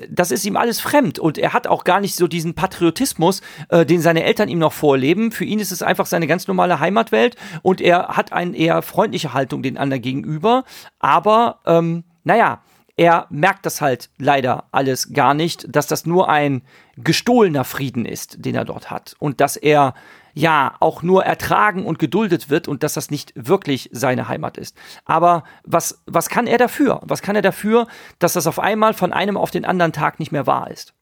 das 0.09 0.31
ist 0.33 0.45
ihm 0.45 0.57
alles 0.57 0.81
fremd 0.81 1.19
und 1.19 1.39
er 1.39 1.53
hat 1.53 1.67
auch 1.67 1.85
gar 1.85 2.01
nicht 2.01 2.17
so 2.17 2.27
diesen 2.27 2.55
Patriotismus, 2.55 3.41
äh, 3.69 3.87
den 3.87 4.01
seine 4.01 4.25
Eltern 4.25 4.49
ihm 4.49 4.59
noch 4.59 4.73
vorleben. 4.73 5.31
Für 5.31 5.45
ihn 5.45 5.61
ist 5.61 5.71
es 5.71 5.83
einfach 5.83 6.07
seine 6.07 6.27
ganz 6.27 6.49
normale 6.49 6.81
Heimatwelt 6.81 7.37
und 7.63 7.81
er 7.81 8.09
hat 8.09 8.33
eine 8.33 8.57
eher 8.57 8.83
freundliche 8.83 9.33
Haltung 9.33 9.63
den 9.63 9.79
anderen 9.79 10.03
gegenüber. 10.03 10.65
Aber 10.99 11.61
ähm, 11.67 12.05
naja, 12.25 12.63
er 12.97 13.27
merkt 13.31 13.67
das 13.67 13.81
halt 13.81 14.11
leider 14.19 14.65
alles 14.73 15.13
gar 15.13 15.35
nicht, 15.35 15.67
dass 15.69 15.87
das 15.87 16.07
nur 16.07 16.29
ein 16.29 16.63
gestohlener 16.97 17.65
Frieden 17.65 18.07
ist, 18.07 18.45
den 18.45 18.55
er 18.55 18.65
dort 18.65 18.91
hat 18.91 19.15
und 19.19 19.41
dass 19.41 19.57
er 19.57 19.95
ja 20.35 20.75
auch 20.81 21.03
nur 21.03 21.25
ertragen 21.25 21.87
und 21.87 21.99
geduldet 21.99 22.51
wird 22.51 22.69
und 22.69 22.83
dass 22.83 22.95
das 22.95 23.11
nicht 23.11 23.33
wirklich 23.35 23.89
seine 23.93 24.29
Heimat 24.29 24.59
ist. 24.59 24.77
Aber 25.05 25.45
was, 25.65 26.03
was 26.07 26.29
kann 26.29 26.47
er 26.47 26.59
dafür? 26.59 27.01
Was 27.05 27.23
kann 27.23 27.37
er 27.37 27.43
dafür, 27.43 27.87
dass 28.19 28.35
das 28.35 28.47
auf 28.47 28.59
einmal 28.59 28.95
von 28.95 29.13
einem 29.13 29.37
auf 29.37 29.51
den 29.51 29.65
anderen 29.65 29.93
Tag 29.93 30.19
nicht 30.19 30.33
mehr 30.33 30.47
wahr 30.47 30.71
ist? 30.71 30.95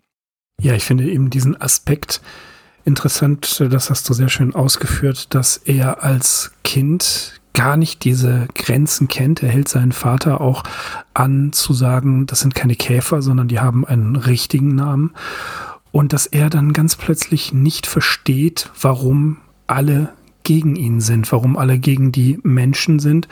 Ja, 0.60 0.74
ich 0.74 0.84
finde 0.84 1.04
eben 1.04 1.30
diesen 1.30 1.60
Aspekt 1.60 2.20
interessant, 2.84 3.64
das 3.70 3.90
hast 3.90 4.08
du 4.08 4.12
sehr 4.12 4.28
schön 4.28 4.54
ausgeführt, 4.54 5.34
dass 5.34 5.56
er 5.56 6.02
als 6.02 6.52
Kind 6.62 7.40
gar 7.54 7.76
nicht 7.76 8.04
diese 8.04 8.48
Grenzen 8.54 9.08
kennt. 9.08 9.42
Er 9.42 9.50
hält 9.50 9.68
seinen 9.68 9.92
Vater 9.92 10.40
auch 10.40 10.62
an 11.14 11.52
zu 11.52 11.74
sagen, 11.74 12.26
das 12.26 12.40
sind 12.40 12.54
keine 12.54 12.76
Käfer, 12.76 13.22
sondern 13.22 13.48
die 13.48 13.60
haben 13.60 13.86
einen 13.86 14.16
richtigen 14.16 14.74
Namen 14.74 15.14
und 15.92 16.12
dass 16.12 16.26
er 16.26 16.50
dann 16.50 16.72
ganz 16.72 16.96
plötzlich 16.96 17.52
nicht 17.52 17.86
versteht, 17.86 18.70
warum 18.80 19.36
alle 19.66 20.12
gegen 20.42 20.74
ihn 20.74 21.00
sind, 21.00 21.30
warum 21.30 21.56
alle 21.56 21.78
gegen 21.78 22.10
die 22.10 22.38
Menschen 22.42 22.98
sind, 22.98 23.28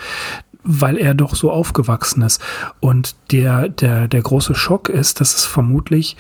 weil 0.63 0.99
er 0.99 1.15
doch 1.15 1.35
so 1.35 1.51
aufgewachsen 1.51 2.23
ist. 2.23 2.41
Und 2.79 3.17
der, 3.33 3.69
der, 3.69 4.09
der 4.09 4.23
große 4.23 4.55
Schock 4.55 4.89
ist, 4.89 5.21
dass 5.21 5.35
es 5.35 5.45
vermutlich 5.45 6.17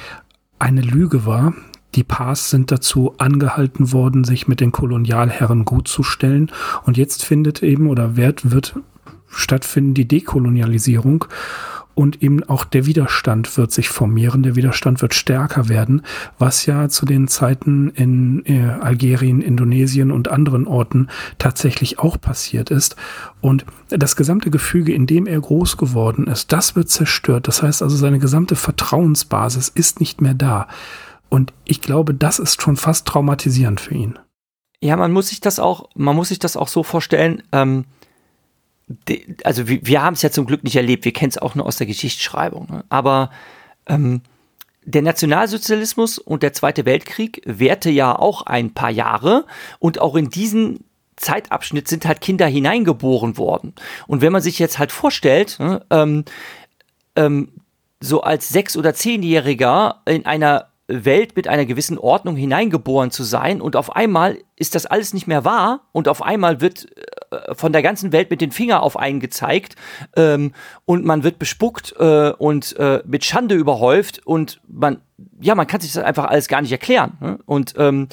eine 0.59 0.81
Lüge 0.81 1.27
war. 1.27 1.55
Die 1.95 2.05
Pars 2.05 2.51
sind 2.51 2.71
dazu 2.71 3.15
angehalten 3.19 3.93
worden, 3.93 4.25
sich 4.25 4.49
mit 4.49 4.61
den 4.61 4.73
Kolonialherren 4.73 5.65
gut 5.65 5.89
zu 5.89 6.03
stellen. 6.03 6.51
Und 6.85 6.97
jetzt 6.97 7.25
findet 7.25 7.63
eben 7.63 7.89
oder 7.89 8.17
wird, 8.17 8.51
wird 8.51 8.77
stattfinden 9.29 9.95
die 9.95 10.09
Dekolonialisierung 10.09 11.27
und 12.01 12.23
eben 12.23 12.43
auch 12.45 12.65
der 12.65 12.87
Widerstand 12.87 13.59
wird 13.59 13.73
sich 13.73 13.91
formieren, 13.91 14.43
der 14.43 14.57
Widerstand 14.57 15.03
wird 15.03 15.13
stärker 15.13 15.69
werden, 15.69 16.01
was 16.39 16.65
ja 16.65 16.89
zu 16.89 17.05
den 17.05 17.29
Zeiten 17.29 17.91
in 17.91 18.43
äh, 18.47 18.71
Algerien, 18.81 19.43
Indonesien 19.43 20.11
und 20.11 20.29
anderen 20.29 20.67
Orten 20.67 21.09
tatsächlich 21.37 21.99
auch 21.99 22.19
passiert 22.19 22.71
ist. 22.71 22.97
Und 23.43 23.67
das 23.91 24.17
gesamte 24.17 24.51
Gefüge, 24.51 24.95
in 24.95 25.07
dem 25.07 25.27
er 25.27 25.39
groß 25.43 25.77
geworden 25.77 26.27
ist, 26.27 26.53
das 26.53 26.75
wird 26.75 26.89
zerstört. 26.89 27.47
Das 27.49 27.63
heißt 27.63 27.83
also, 27.83 27.99
seine 27.99 28.19
gesamte 28.19 28.57
Vertrauensbasis 28.57 29.69
ist 29.69 30.01
nicht 30.01 30.23
mehr 30.23 30.33
da. 30.33 30.69
Und 31.29 31.53
ich 31.67 31.83
glaube, 31.83 32.15
das 32.15 32.39
ist 32.39 32.63
schon 32.63 32.77
fast 32.77 33.09
traumatisierend 33.09 33.79
für 33.79 33.95
ihn. 33.95 34.19
Ja, 34.83 34.97
man 34.97 35.13
muss 35.13 35.29
sich 35.29 35.41
das 35.41 35.59
auch, 35.59 35.91
man 35.95 36.17
muss 36.17 36.29
sich 36.29 36.39
das 36.39 36.57
auch 36.57 36.69
so 36.69 36.83
vorstellen, 36.83 37.43
ähm, 37.53 37.85
also 39.45 39.69
wir, 39.69 39.87
wir 39.87 40.03
haben 40.03 40.15
es 40.15 40.23
ja 40.23 40.31
zum 40.31 40.47
Glück 40.47 40.65
nicht 40.65 40.77
erlebt, 40.77 41.05
wir 41.05 41.13
kennen 41.13 41.31
es 41.31 41.39
auch 41.39 41.55
nur 41.55 41.67
aus 41.67 41.77
der 41.77 41.87
Geschichtsschreibung. 41.87 42.67
Ne? 42.71 42.85
Aber 42.89 43.31
ähm, 43.87 44.23
der 44.85 45.03
Nationalsozialismus 45.03 46.19
und 46.19 46.43
der 46.43 46.53
Zweite 46.53 46.85
Weltkrieg 46.85 47.43
währte 47.45 47.91
ja 47.91 48.19
auch 48.19 48.43
ein 48.43 48.75
paar 48.75 48.91
Jahre 48.91 49.47
und 49.79 50.01
auch 50.01 50.17
in 50.17 50.31
diesen 50.31 50.85
Zeitabschnitt 51.17 51.87
sind 51.87 52.07
halt 52.07 52.21
Kinder 52.21 52.47
hineingeboren 52.47 53.37
worden. 53.37 53.75
Und 54.07 54.23
wenn 54.23 54.33
man 54.33 54.43
sich 54.43 54.59
jetzt 54.59 54.79
halt 54.79 54.91
vorstellt, 54.91 55.59
ne, 55.61 55.85
ähm, 55.91 56.25
ähm, 57.15 57.53
so 58.01 58.23
als 58.23 58.49
sechs- 58.49 58.77
oder 58.77 58.95
zehnjähriger 58.95 60.01
in 60.07 60.25
einer 60.25 60.71
Welt 60.89 61.37
mit 61.37 61.47
einer 61.47 61.67
gewissen 61.67 61.99
Ordnung 61.99 62.37
hineingeboren 62.37 63.11
zu 63.11 63.23
sein 63.23 63.61
und 63.61 63.77
auf 63.77 63.95
einmal 63.95 64.39
ist 64.57 64.75
das 64.75 64.87
alles 64.87 65.13
nicht 65.13 65.27
mehr 65.27 65.45
wahr 65.45 65.87
und 65.93 66.09
auf 66.09 66.23
einmal 66.23 66.61
wird 66.61 66.87
äh, 66.97 67.03
von 67.53 67.73
der 67.73 67.83
ganzen 67.83 68.13
Welt 68.13 68.31
mit 68.31 68.41
den 68.41 68.51
Finger 68.51 68.83
auf 68.83 68.97
einen 68.97 69.21
gezeigt 69.21 69.77
ähm, 70.17 70.53
und 70.85 71.05
man 71.05 71.23
wird 71.23 71.39
bespuckt 71.39 71.95
äh, 71.99 72.31
und 72.31 72.77
äh, 72.77 73.03
mit 73.07 73.25
Schande 73.25 73.55
überhäuft 73.55 74.27
und 74.27 74.61
man, 74.67 75.01
ja, 75.41 75.55
man 75.55 75.67
kann 75.67 75.81
sich 75.81 75.93
das 75.93 76.03
einfach 76.03 76.25
alles 76.25 76.49
gar 76.49 76.61
nicht 76.61 76.73
erklären. 76.73 77.17
Ne? 77.21 77.39
Und 77.47 77.75
ähm, 77.77 78.09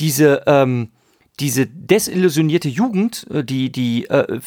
diese, 0.00 0.42
ähm, 0.46 0.90
diese 1.38 1.66
desillusionierte 1.66 2.68
Jugend, 2.68 3.26
äh, 3.30 3.44
die, 3.44 3.70
die, 3.70 4.06
äh, 4.06 4.40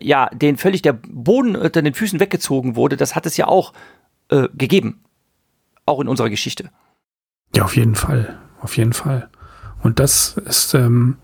ja, 0.00 0.30
denen 0.30 0.56
völlig 0.56 0.80
der 0.82 0.94
Boden 0.94 1.54
unter 1.56 1.82
den 1.82 1.94
Füßen 1.94 2.20
weggezogen 2.20 2.76
wurde, 2.76 2.96
das 2.96 3.14
hat 3.14 3.26
es 3.26 3.36
ja 3.36 3.46
auch 3.46 3.74
äh, 4.30 4.48
gegeben. 4.54 5.02
Auch 5.84 6.00
in 6.00 6.08
unserer 6.08 6.30
Geschichte. 6.30 6.70
Ja, 7.54 7.64
auf 7.64 7.76
jeden 7.76 7.94
Fall. 7.94 8.38
Auf 8.60 8.76
jeden 8.76 8.92
Fall. 8.92 9.28
Und 9.82 9.98
das 9.98 10.36
ist, 10.36 10.74
ähm, 10.74 11.16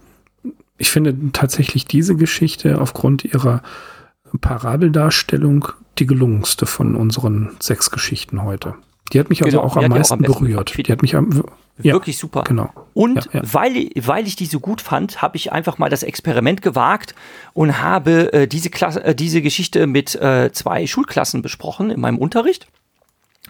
ich 0.78 0.90
finde 0.90 1.32
tatsächlich 1.32 1.86
diese 1.86 2.16
Geschichte 2.16 2.80
aufgrund 2.80 3.24
ihrer 3.24 3.62
Parabeldarstellung 4.40 5.68
die 5.98 6.06
gelungenste 6.06 6.66
von 6.66 6.94
unseren 6.94 7.56
sechs 7.60 7.90
Geschichten 7.90 8.42
heute. 8.42 8.74
Die 9.12 9.20
hat 9.20 9.30
mich 9.30 9.42
also 9.42 9.58
genau, 9.58 9.68
auch 9.68 9.76
am 9.76 9.88
meisten, 9.88 10.14
auch 10.14 10.18
am 10.18 10.22
berührt. 10.40 10.76
Die 10.76 10.92
hat 10.92 11.00
mich 11.00 11.14
am, 11.14 11.44
ja, 11.78 11.92
wirklich 11.92 12.18
super. 12.18 12.42
Genau. 12.42 12.70
Und 12.92 13.26
ja, 13.26 13.40
ja. 13.40 13.42
Weil, 13.44 13.90
weil 13.94 14.26
ich 14.26 14.36
die 14.36 14.46
so 14.46 14.60
gut 14.60 14.80
fand, 14.80 15.22
habe 15.22 15.36
ich 15.36 15.52
einfach 15.52 15.78
mal 15.78 15.88
das 15.88 16.02
Experiment 16.02 16.60
gewagt 16.62 17.14
und 17.52 17.80
habe 17.80 18.32
äh, 18.32 18.48
diese, 18.48 18.70
Klasse, 18.70 19.04
äh, 19.04 19.14
diese 19.14 19.42
Geschichte 19.42 19.86
mit 19.86 20.14
äh, 20.16 20.50
zwei 20.52 20.86
Schulklassen 20.86 21.42
besprochen 21.42 21.90
in 21.90 22.00
meinem 22.00 22.18
Unterricht. 22.18 22.66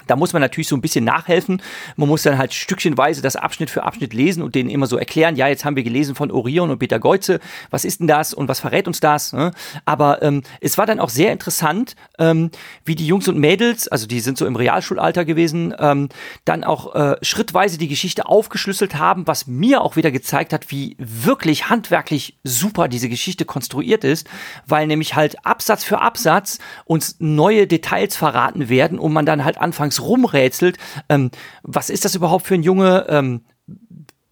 Da 0.06 0.16
muss 0.16 0.32
man 0.32 0.42
natürlich 0.42 0.68
so 0.68 0.76
ein 0.76 0.80
bisschen 0.80 1.04
nachhelfen. 1.04 1.62
Man 1.96 2.08
muss 2.08 2.22
dann 2.22 2.38
halt 2.38 2.54
stückchenweise 2.54 3.22
das 3.22 3.36
Abschnitt 3.36 3.70
für 3.70 3.82
Abschnitt 3.82 4.14
lesen 4.14 4.42
und 4.42 4.54
denen 4.54 4.70
immer 4.70 4.86
so 4.86 4.96
erklären, 4.96 5.36
ja, 5.36 5.48
jetzt 5.48 5.64
haben 5.64 5.76
wir 5.76 5.82
gelesen 5.82 6.14
von 6.14 6.30
Orion 6.30 6.70
und 6.70 6.78
Peter 6.78 6.98
Geuze, 6.98 7.40
was 7.70 7.84
ist 7.84 8.00
denn 8.00 8.06
das 8.06 8.34
und 8.34 8.48
was 8.48 8.60
verrät 8.60 8.86
uns 8.86 9.00
das? 9.00 9.32
Ne? 9.32 9.52
Aber 9.84 10.22
ähm, 10.22 10.42
es 10.60 10.78
war 10.78 10.86
dann 10.86 11.00
auch 11.00 11.10
sehr 11.10 11.32
interessant, 11.32 11.96
ähm, 12.18 12.50
wie 12.84 12.94
die 12.94 13.06
Jungs 13.06 13.28
und 13.28 13.38
Mädels, 13.38 13.88
also 13.88 14.06
die 14.06 14.20
sind 14.20 14.38
so 14.38 14.46
im 14.46 14.56
Realschulalter 14.56 15.24
gewesen, 15.24 15.74
ähm, 15.78 16.08
dann 16.44 16.64
auch 16.64 16.94
äh, 16.94 17.16
schrittweise 17.22 17.78
die 17.78 17.88
Geschichte 17.88 18.26
aufgeschlüsselt 18.26 18.96
haben, 18.96 19.26
was 19.26 19.46
mir 19.46 19.80
auch 19.80 19.96
wieder 19.96 20.10
gezeigt 20.10 20.52
hat, 20.52 20.70
wie 20.70 20.96
wirklich 20.98 21.68
handwerklich 21.68 22.38
super 22.44 22.88
diese 22.88 23.08
Geschichte 23.08 23.44
konstruiert 23.44 24.04
ist, 24.04 24.28
weil 24.66 24.86
nämlich 24.86 25.14
halt 25.14 25.44
Absatz 25.44 25.84
für 25.84 26.00
Absatz 26.00 26.58
uns 26.84 27.16
neue 27.18 27.66
Details 27.66 28.16
verraten 28.16 28.68
werden 28.68 28.98
und 28.98 29.12
man 29.12 29.26
dann 29.26 29.44
halt 29.44 29.58
anfangs 29.58 29.95
rumrätselt. 30.00 30.78
Ähm, 31.08 31.30
was 31.62 31.90
ist 31.90 32.04
das 32.04 32.14
überhaupt 32.14 32.46
für 32.46 32.54
ein 32.54 32.62
Junge? 32.62 33.06
Ähm, 33.08 33.42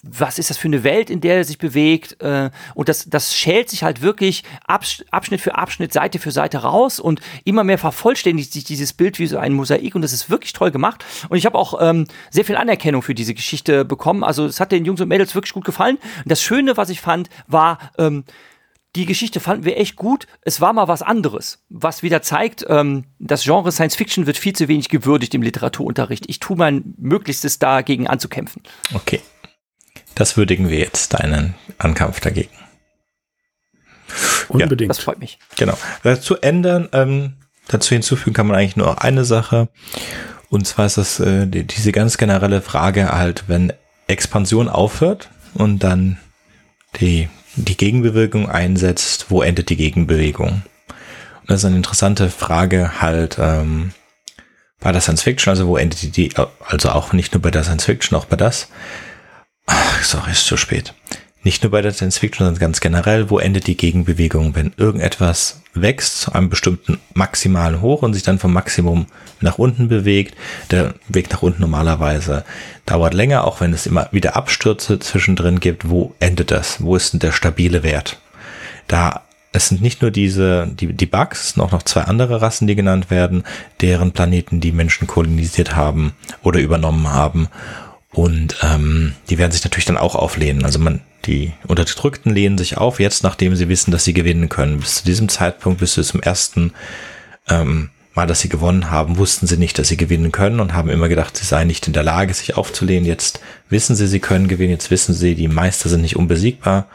was 0.07 0.39
ist 0.39 0.51
das 0.51 0.59
für 0.59 0.69
eine 0.69 0.85
Welt, 0.85 1.09
in 1.09 1.21
der 1.21 1.37
er 1.37 1.45
sich 1.45 1.59
bewegt? 1.59 2.21
Äh, 2.21 2.51
und 2.75 2.89
das, 2.89 3.09
das 3.09 3.35
schält 3.35 3.71
sich 3.71 3.83
halt 3.83 4.03
wirklich 4.03 4.45
Abschnitt 4.67 5.41
für 5.41 5.55
Abschnitt, 5.57 5.93
Seite 5.93 6.19
für 6.19 6.31
Seite 6.31 6.59
raus 6.59 7.01
und 7.01 7.21
immer 7.45 7.65
mehr 7.65 7.79
vervollständigt 7.79 8.53
sich 8.53 8.65
dieses 8.65 8.93
Bild 8.93 9.19
wie 9.19 9.27
so 9.27 9.39
ein 9.39 9.55
Mosaik 9.55 9.95
und 9.95 10.03
das 10.03 10.13
ist 10.13 10.29
wirklich 10.29 10.53
toll 10.53 10.71
gemacht. 10.71 11.05
Und 11.29 11.39
ich 11.39 11.47
habe 11.47 11.59
auch 11.59 11.81
ähm, 11.81 12.07
sehr 12.31 12.45
viel 12.45 12.57
Anerkennung 12.57 13.03
für 13.03 13.15
diese 13.15 13.35
Geschichte 13.35 13.85
bekommen. 13.85 14.25
Also 14.25 14.45
es 14.45 14.61
hat 14.61 14.73
den 14.73 14.85
Jungs 14.85 15.01
und 15.01 15.09
Mädels 15.09 15.35
wirklich 15.35 15.55
gut 15.55 15.65
gefallen. 15.65 15.97
Und 15.97 16.31
das 16.31 16.43
Schöne, 16.43 16.77
was 16.77 16.91
ich 16.91 17.01
fand, 17.01 17.31
war, 17.47 17.79
ähm, 17.99 18.25
die 18.97 19.07
Geschichte 19.07 19.41
fanden 19.41 19.65
wir 19.65 19.77
echt 19.77 19.97
gut. 19.97 20.27
Es 20.43 20.61
war 20.61 20.73
mal 20.73 20.89
was 20.89 21.03
anderes, 21.03 21.65
was 21.69 22.03
wieder 22.03 22.23
zeigt, 22.23 22.65
ähm, 22.69 23.05
das 23.19 23.43
Genre 23.43 23.73
Science 23.73 23.97
Fiction 23.97 24.27
wird 24.27 24.37
viel 24.37 24.55
zu 24.55 24.69
wenig 24.69 24.89
gewürdigt 24.89 25.35
im 25.35 25.43
Literaturunterricht. 25.43 26.25
Ich 26.29 26.41
tue 26.41 26.57
mein 26.57 26.95
Möglichstes 26.97 27.59
dagegen 27.59 28.07
anzukämpfen. 28.07 28.63
Okay. 28.95 29.21
Das 30.15 30.37
würdigen 30.37 30.69
wir 30.69 30.79
jetzt, 30.79 31.15
deinen 31.15 31.55
Ankampf 31.79 32.21
dagegen. 32.21 32.51
Unbedingt. 34.49 34.83
Ja, 34.83 34.89
das 34.89 35.01
freut 35.01 35.19
mich. 35.19 35.39
Genau. 35.57 35.77
Dazu 36.05 36.37
ändern, 36.37 36.89
ähm, 36.93 37.35
dazu 37.67 37.95
hinzufügen 37.95 38.33
kann 38.35 38.47
man 38.47 38.57
eigentlich 38.57 38.77
nur 38.77 39.03
eine 39.03 39.25
Sache. 39.25 39.69
Und 40.51 40.67
zwar 40.67 40.87
ist 40.87 40.99
das 40.99 41.19
äh, 41.19 41.47
die, 41.49 41.65
diese 41.65 41.91
ganz 41.91 42.17
generelle 42.17 42.63
Frage 42.63 43.11
halt, 43.11 43.45
wenn 43.49 43.73
Expansion 44.07 44.69
aufhört 44.69 45.31
und 45.55 45.81
dann 45.81 46.19
die 47.01 47.29
die 47.57 47.77
Gegenbewegung 47.77 48.49
einsetzt, 48.49 49.27
wo 49.29 49.43
endet 49.43 49.71
die 49.71 49.77
Gegenbewegung? 49.77 50.63
Und 51.41 51.51
das 51.51 51.61
ist 51.61 51.65
eine 51.65 51.77
interessante 51.77 52.31
Frage 52.31 53.01
halt, 53.01 53.37
ähm, 53.39 53.93
bei 54.81 54.93
der 54.93 55.01
Science 55.01 55.23
Fiction, 55.23 55.51
also 55.51 55.67
wo 55.67 55.77
endet 55.77 56.17
die, 56.17 56.31
also 56.67 56.91
auch 56.91 57.13
nicht 57.13 57.33
nur 57.33 57.43
bei 57.43 57.51
der 57.51 57.65
Science 57.65 57.85
Fiction, 57.85 58.17
auch 58.17 58.27
bei 58.27 58.37
das. 58.37 58.69
Ach, 59.67 60.03
sorry, 60.03 60.33
ist 60.33 60.47
zu 60.47 60.57
spät. 60.57 60.95
Nicht 61.45 61.63
nur 61.63 61.71
bei 61.71 61.83
der 61.83 61.93
Science 61.93 62.19
Fiction, 62.19 62.47
sondern 62.47 62.61
ganz 62.61 62.81
generell, 62.81 63.29
wo 63.29 63.39
endet 63.39 63.67
die 63.67 63.77
Gegenbewegung, 63.77 64.55
wenn 64.55 64.73
irgendetwas 64.79 65.61
wächst 65.75 66.23
zu 66.23 66.33
einem 66.33 66.49
bestimmten 66.49 66.99
maximalen 67.13 67.83
Hoch 67.83 68.03
und 68.03 68.15
sich 68.15 68.23
dann 68.23 68.39
vom 68.39 68.53
Maximum 68.53 69.07
nach 69.41 69.59
unten 69.59 69.89
bewegt. 69.89 70.37
Der 70.71 70.95
Weg 71.07 71.31
nach 71.31 71.43
unten 71.43 71.61
normalerweise 71.61 72.45
dauert 72.87 73.13
länger, 73.13 73.45
auch 73.45 73.61
wenn 73.61 73.75
es 73.75 73.87
immer 73.87 74.09
wieder 74.11 74.37
Abstürze 74.37 74.99
zwischendrin 74.99 75.61
gibt. 75.61 75.91
Wo 75.91 76.15
endet 76.19 76.51
das? 76.51 76.83
Wo 76.83 76.97
ist 76.97 77.13
denn 77.13 77.21
der 77.21 77.33
stabile 77.33 77.83
Wert? 77.83 78.19
Da 78.89 79.23
es 79.53 79.69
sind 79.69 79.83
nicht 79.83 80.03
nur 80.03 80.11
diese, 80.11 80.67
die, 80.67 80.93
die 80.93 81.07
Bugs, 81.07 81.43
es 81.43 81.51
sind 81.51 81.63
auch 81.63 81.71
noch 81.71 81.85
zwei 81.85 82.03
andere 82.03 82.43
Rassen, 82.43 82.67
die 82.67 82.75
genannt 82.75 83.09
werden, 83.09 83.45
deren 83.81 84.11
Planeten 84.11 84.61
die 84.61 84.73
Menschen 84.73 85.07
kolonisiert 85.07 85.77
haben 85.77 86.13
oder 86.43 86.59
übernommen 86.59 87.13
haben. 87.13 87.47
Und 88.11 88.57
ähm, 88.63 89.15
die 89.31 89.39
werden 89.39 89.53
sich 89.53 89.63
natürlich 89.63 89.85
dann 89.85 89.97
auch 89.97 90.17
auflehnen. 90.17 90.65
Also 90.65 90.81
man, 90.81 91.03
die 91.27 91.53
Unterdrückten 91.67 92.33
lehnen 92.33 92.59
sich 92.59 92.77
auf, 92.77 93.01
jetzt 93.01 93.23
nachdem 93.23 93.57
sie 93.57 93.69
wissen, 93.69 93.91
dass 93.91 94.05
sie 94.05 94.15
gewinnen 94.15 94.49
können. 94.49 94.81
Bis 94.81 94.97
zu 94.97 95.05
diesem 95.05 95.29
Zeitpunkt, 95.29 95.81
bis 95.81 95.95
zu 95.95 96.03
zum 96.03 96.21
ersten 96.21 96.73
ähm, 97.49 97.91
Mal, 98.15 98.29
dass 98.29 98.41
sie 98.41 98.49
gewonnen 98.49 98.93
haben, 98.93 99.19
wussten 99.19 99.49
sie 99.49 99.57
nicht, 99.57 99.77
dass 99.77 99.89
sie 99.89 99.97
gewinnen 99.97 100.31
können 100.31 100.61
und 100.61 100.73
haben 100.73 100.89
immer 100.89 101.09
gedacht, 101.09 101.37
sie 101.37 101.45
seien 101.45 101.67
nicht 101.67 101.89
in 101.89 101.93
der 101.93 102.05
Lage, 102.05 102.33
sich 102.33 102.57
aufzulehnen. 102.57 103.05
Jetzt 103.05 103.41
wissen 103.69 103.97
sie, 103.97 104.07
sie 104.07 104.21
können 104.21 104.47
gewinnen. 104.47 104.71
Jetzt 104.71 104.93
wissen 104.93 105.15
sie, 105.15 105.35
die 105.35 105.49
Meister 105.49 105.89
sind 105.89 106.03
nicht 106.03 106.15
unbesiegbar 106.15 106.87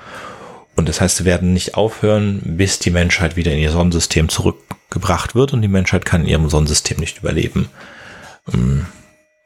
und 0.77 0.87
das 0.87 1.01
heißt, 1.01 1.17
sie 1.17 1.25
werden 1.25 1.51
nicht 1.51 1.75
aufhören, 1.75 2.39
bis 2.41 2.79
die 2.79 2.89
Menschheit 2.89 3.35
wieder 3.35 3.51
in 3.51 3.59
ihr 3.59 3.71
Sonnensystem 3.71 4.29
zurückgebracht 4.29 5.35
wird 5.35 5.51
und 5.51 5.61
die 5.61 5.67
Menschheit 5.67 6.05
kann 6.05 6.21
in 6.21 6.29
ihrem 6.29 6.49
Sonnensystem 6.49 6.97
nicht 6.99 7.17
überleben. 7.17 7.67
Ähm, 8.53 8.85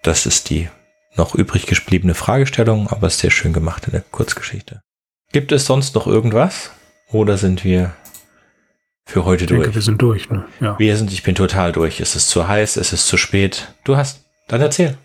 das 0.04 0.28
ist 0.28 0.52
die 0.52 0.70
noch 1.16 1.36
übrig 1.36 1.66
gebliebene 1.66 2.14
Fragestellung, 2.14 2.88
aber 2.90 3.08
ist 3.08 3.20
sehr 3.20 3.32
schön 3.32 3.54
gemacht 3.54 3.86
in 3.86 3.92
der 3.92 4.02
Kurzgeschichte. 4.02 4.82
Gibt 5.32 5.52
es 5.52 5.66
sonst 5.66 5.96
noch 5.96 6.08
irgendwas? 6.08 6.72
Oder 7.12 7.38
sind 7.38 7.64
wir 7.64 7.94
für 9.06 9.26
heute 9.26 9.44
Ich 9.44 9.50
denke, 9.50 9.66
durch? 9.66 9.76
wir 9.76 9.82
sind 9.82 10.02
durch. 10.02 10.30
Ne? 10.30 10.46
Ja. 10.60 10.78
Wir 10.80 10.98
sind, 10.98 11.12
ich 11.12 11.24
bin 11.24 11.36
total 11.36 11.72
durch. 11.72 12.00
Es 12.00 12.16
ist 12.16 12.30
zu 12.30 12.48
heiß, 12.48 12.78
es 12.78 12.94
ist 12.94 13.08
zu 13.08 13.18
spät. 13.18 13.74
Du 13.84 13.98
hast, 13.98 14.26
dann 14.48 14.62
erzähl. 14.62 14.98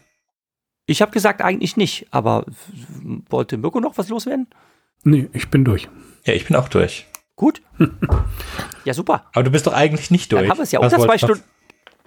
Ich 0.87 1.03
habe 1.03 1.13
gesagt, 1.13 1.43
eigentlich 1.43 1.77
nicht, 1.77 2.07
aber 2.11 2.47
wollte 3.29 3.59
Mirko 3.59 3.81
noch 3.81 3.99
was 3.99 4.09
loswerden? 4.09 4.47
Nee, 5.05 5.29
ich 5.33 5.49
bin 5.49 5.65
durch. 5.65 5.89
Ja, 6.25 6.33
ich 6.33 6.47
bin 6.47 6.57
auch 6.57 6.69
durch. 6.69 7.07
Gut. 7.37 7.63
ja, 8.85 8.95
super. 8.95 9.27
Aber 9.33 9.43
du 9.43 9.51
bist 9.51 9.67
doch 9.67 9.75
eigentlich 9.75 10.11
nicht 10.11 10.33
durch. 10.33 10.43
Dann 10.43 10.51
haben 10.51 10.59
wir 10.59 10.65
es 10.65 10.73
ja 10.73 10.81
Was 10.81 10.93
unter 10.93 11.05
zwei 11.07 11.19
Stunden. 11.19 11.45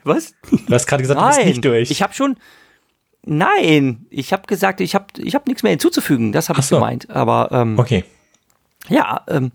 Was? 0.03 0.33
Du 0.49 0.73
hast 0.73 0.87
gerade 0.87 1.03
gesagt, 1.03 1.19
du 1.19 1.25
bist 1.25 1.37
Nein, 1.37 1.47
nicht 1.47 1.63
durch. 1.63 1.91
ich 1.91 2.01
habe 2.01 2.13
schon. 2.13 2.37
Nein, 3.23 4.05
ich 4.09 4.33
habe 4.33 4.43
gesagt, 4.47 4.81
ich 4.81 4.95
habe 4.95 5.05
ich 5.17 5.35
hab 5.35 5.47
nichts 5.47 5.63
mehr 5.63 5.71
hinzuzufügen. 5.71 6.31
Das 6.31 6.49
habe 6.49 6.59
ich 6.59 6.65
so. 6.65 6.75
gemeint. 6.75 7.09
Aber 7.09 7.49
ähm, 7.51 7.77
okay. 7.77 8.03
ja, 8.89 9.23
ähm, 9.27 9.51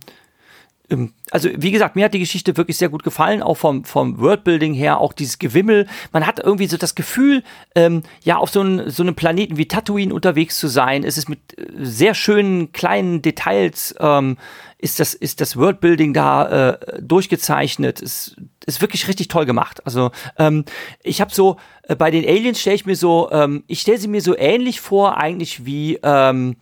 also 1.31 1.49
wie 1.57 1.73
gesagt, 1.73 1.97
mir 1.97 2.05
hat 2.05 2.15
die 2.15 2.21
Geschichte 2.21 2.57
wirklich 2.57 2.77
sehr 2.77 2.89
gut 2.89 3.03
gefallen, 3.03 3.43
auch 3.43 3.57
vom, 3.57 3.85
vom 3.85 4.21
Worldbuilding 4.21 4.73
her, 4.73 5.01
auch 5.01 5.13
dieses 5.13 5.39
Gewimmel. 5.39 5.87
Man 6.13 6.27
hat 6.27 6.39
irgendwie 6.39 6.69
so 6.69 6.77
das 6.77 6.95
Gefühl, 6.95 7.43
ähm, 7.75 8.03
ja, 8.23 8.37
auf 8.37 8.51
so, 8.51 8.61
einen 8.61 8.89
so 8.91 9.03
einem 9.03 9.17
Planeten 9.17 9.57
wie 9.57 9.67
Tatooine 9.67 10.15
unterwegs 10.15 10.59
zu 10.59 10.69
sein. 10.69 11.03
Es 11.03 11.19
ist 11.19 11.29
mit 11.29 11.59
äh, 11.59 11.67
sehr 11.79 12.15
schönen 12.15 12.71
kleinen 12.73 13.21
Details, 13.21 13.95
ähm, 13.99 14.37
ist 14.79 15.01
das, 15.01 15.15
ist 15.15 15.41
das 15.41 15.57
Worldbuilding 15.57 16.13
da 16.13 16.71
äh, 16.71 17.03
durchgezeichnet. 17.03 18.01
Ist, 18.01 18.37
ist 18.67 18.81
wirklich 18.81 19.09
richtig 19.09 19.29
toll 19.29 19.47
gemacht. 19.47 19.85
Also 19.87 20.13
ähm, 20.39 20.65
ich 21.03 21.21
habe 21.21 21.35
so, 21.35 21.57
äh, 21.85 21.97
bei 21.97 22.11
den 22.11 22.25
Aliens 22.25 22.61
stelle 22.61 22.77
ich 22.77 22.87
mir 22.87 22.97
so, 22.97 23.31
ähm, 23.33 23.65
ich 23.67 23.81
stelle 23.81 23.99
sie 23.99 24.09
mir 24.09 24.21
so 24.21 24.37
ähnlich 24.37 24.81
vor, 24.81 25.17
eigentlich 25.17 25.65
wie 25.65 25.99
ähm, 26.03 26.57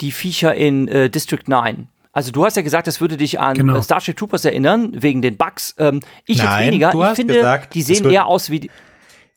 die 0.00 0.12
Viecher 0.12 0.54
in 0.54 0.86
äh, 0.88 1.10
District 1.10 1.44
9. 1.46 1.88
Also 2.14 2.30
du 2.30 2.44
hast 2.44 2.56
ja 2.56 2.62
gesagt, 2.62 2.86
das 2.86 3.00
würde 3.00 3.16
dich 3.16 3.40
an 3.40 3.56
Genau. 3.56 3.82
Starship 3.82 4.16
Troopers 4.16 4.44
erinnern, 4.44 4.92
wegen 4.94 5.20
den 5.20 5.36
Bugs. 5.36 5.74
Ähm, 5.78 6.00
ich 6.26 6.36
jetzt 6.38 6.46
Nein, 6.46 6.68
weniger. 6.68 6.90
du 6.92 7.02
ich 7.02 7.08
hast 7.08 7.16
finde, 7.16 7.34
gesagt, 7.34 7.74
die 7.74 7.82
sehen 7.82 8.08
eher 8.08 8.26
aus 8.26 8.50
wie 8.50 8.60
die, 8.60 8.70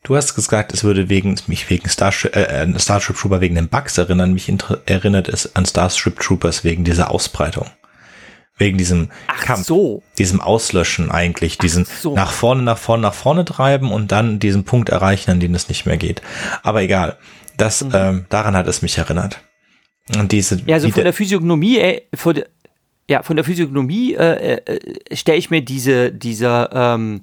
Du 0.04 0.14
hast 0.16 0.34
gesagt, 0.36 0.72
es 0.72 0.84
würde 0.84 1.08
wegen 1.08 1.34
mich 1.48 1.68
wegen 1.68 1.88
Starship, 1.88 2.34
äh, 2.36 2.44
äh, 2.44 2.78
Starship 2.78 3.16
Trooper 3.16 3.40
wegen 3.40 3.56
den 3.56 3.68
Bugs 3.68 3.98
erinnern. 3.98 4.32
Mich 4.32 4.50
erinnert 4.86 5.28
es 5.28 5.56
an 5.56 5.66
Starship 5.66 6.20
Troopers 6.20 6.62
wegen 6.62 6.84
dieser 6.84 7.10
Ausbreitung. 7.10 7.66
Wegen 8.56 8.78
diesem 8.78 9.10
Ach 9.26 9.40
Kampf, 9.44 9.66
so. 9.66 10.02
diesem 10.18 10.40
Auslöschen 10.40 11.10
eigentlich, 11.10 11.58
diesen 11.58 11.84
so. 12.00 12.14
nach 12.14 12.30
vorne, 12.32 12.62
nach 12.62 12.78
vorne, 12.78 13.02
nach 13.02 13.14
vorne 13.14 13.44
treiben 13.44 13.90
und 13.92 14.10
dann 14.12 14.38
diesen 14.38 14.64
Punkt 14.64 14.88
erreichen, 14.88 15.30
an 15.32 15.40
dem 15.40 15.54
es 15.54 15.68
nicht 15.68 15.84
mehr 15.84 15.96
geht. 15.96 16.22
Aber 16.62 16.80
egal, 16.82 17.18
das, 17.56 17.82
Mhm. 17.84 17.90
ähm, 17.94 18.26
daran 18.30 18.56
hat 18.56 18.66
es 18.68 18.82
mich 18.82 18.98
erinnert. 18.98 19.40
Und 20.16 20.30
diese, 20.32 20.60
Ja, 20.66 20.76
also 20.76 20.88
von 20.88 20.94
der- 20.94 21.04
der 21.04 21.12
Physiognomie, 21.12 21.78
äh, 21.78 22.02
von 22.14 22.34
der, 22.36 22.46
ja, 23.08 23.22
von 23.22 23.36
der 23.36 23.44
Physiognomie 23.44 24.14
äh, 24.14 24.56
äh, 24.56 25.16
stelle 25.16 25.38
ich 25.38 25.50
mir 25.50 25.62
diese, 25.62 26.12
diese, 26.12 26.68
ähm, 26.72 27.22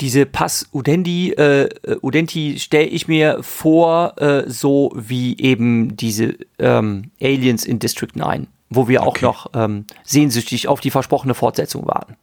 diese 0.00 0.26
Pass 0.26 0.66
Udenti, 0.72 1.32
äh, 1.32 1.64
äh, 1.64 1.96
Udenti 2.02 2.58
stelle 2.58 2.86
ich 2.86 3.06
mir 3.06 3.42
vor, 3.42 4.14
äh, 4.20 4.44
so 4.50 4.90
wie 4.96 5.38
eben 5.38 5.96
diese 5.96 6.36
ähm, 6.58 7.10
Aliens 7.22 7.64
in 7.64 7.78
District 7.78 8.10
9, 8.14 8.46
wo 8.70 8.88
wir 8.88 9.02
auch 9.02 9.08
Okay. 9.08 9.24
noch 9.26 9.50
ähm, 9.54 9.86
sehnsüchtig 10.02 10.68
auf 10.68 10.80
die 10.80 10.90
versprochene 10.90 11.34
Fortsetzung 11.34 11.86
warten. 11.86 12.16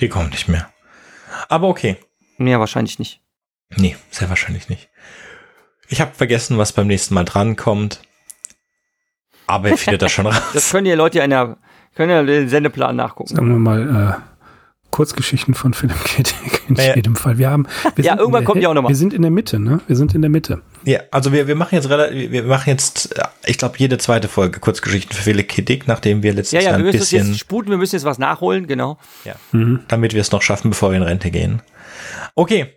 die 0.00 0.08
kommt 0.08 0.32
nicht 0.32 0.48
mehr. 0.48 0.68
Aber 1.48 1.68
okay. 1.68 1.96
Ja, 2.38 2.58
wahrscheinlich 2.60 2.98
nicht. 2.98 3.20
Nee, 3.76 3.96
sehr 4.10 4.28
wahrscheinlich 4.28 4.68
nicht. 4.68 4.88
Ich 5.88 6.00
habe 6.00 6.12
vergessen, 6.14 6.58
was 6.58 6.72
beim 6.72 6.86
nächsten 6.88 7.14
Mal 7.14 7.24
drankommt. 7.24 8.00
Aber 9.46 9.70
ihr 9.70 9.78
findet 9.78 10.02
das 10.02 10.12
schon 10.12 10.26
raus. 10.26 10.40
Das 10.52 10.70
können 10.70 10.86
ja 10.86 10.94
Leute 10.96 11.20
in 11.20 11.30
der, 11.30 11.56
können 11.96 12.10
ja 12.10 12.22
den 12.22 12.48
Sendeplan 12.48 12.94
nachgucken. 12.96 13.34
Sagen 13.34 13.48
wir 13.48 13.58
mal, 13.58 14.18
äh, 14.20 14.22
Kurzgeschichten 14.90 15.52
von 15.54 15.74
Philipp 15.74 15.96
K. 16.04 16.22
Dick 16.22 16.62
in 16.68 16.74
Naja. 16.74 16.94
jedem 16.96 17.16
Fall. 17.16 17.36
Wir 17.38 17.50
haben, 17.50 17.66
wir 17.96 18.04
Ja, 18.04 18.12
sind 18.12 18.12
in 18.12 18.18
irgendwann 18.20 18.42
der- 18.42 18.46
kommt 18.46 18.62
die 18.62 18.66
auch 18.66 18.74
noch 18.74 18.82
mal. 18.82 18.88
Wir 18.88 18.96
sind 18.96 19.12
in 19.12 19.22
der 19.22 19.30
Mitte, 19.30 19.58
ne? 19.58 19.80
Wir 19.86 19.96
sind 19.96 20.14
in 20.14 20.22
der 20.22 20.30
Mitte. 20.30 20.62
Ja, 20.84 21.00
also 21.10 21.32
wir, 21.32 21.48
wir 21.48 21.54
machen 21.56 21.74
jetzt 21.74 21.90
relativ, 21.90 22.30
wir 22.30 22.44
machen 22.44 22.70
jetzt, 22.70 23.18
äh, 23.18 23.22
ich 23.44 23.58
glaube, 23.58 23.74
jede 23.78 23.98
zweite 23.98 24.28
Folge 24.28 24.60
Kurzgeschichten 24.60 25.14
für 25.14 25.22
Philipp 25.22 25.48
K. 25.48 25.62
Dick, 25.62 25.86
nachdem 25.88 26.22
wir 26.22 26.32
letztes 26.32 26.52
Ja, 26.52 26.60
ja, 26.60 26.64
Jahr 26.70 26.72
wir 26.78 26.78
ein 26.78 26.84
müssen 26.86 26.96
es 27.02 27.10
bisschen, 27.10 27.28
jetzt 27.28 27.40
sputen, 27.40 27.70
wir 27.70 27.78
müssen 27.78 27.96
jetzt 27.96 28.04
was 28.04 28.18
nachholen, 28.18 28.66
genau. 28.66 28.98
ja, 29.24 29.34
Mhm. 29.52 29.80
damit 29.88 30.14
wir 30.14 30.20
es 30.20 30.30
noch 30.32 30.42
schaffen, 30.42 30.70
bevor 30.70 30.90
wir 30.90 30.96
in 30.96 31.02
Rente 31.02 31.30
gehen. 31.30 31.60
Okay. 32.34 32.72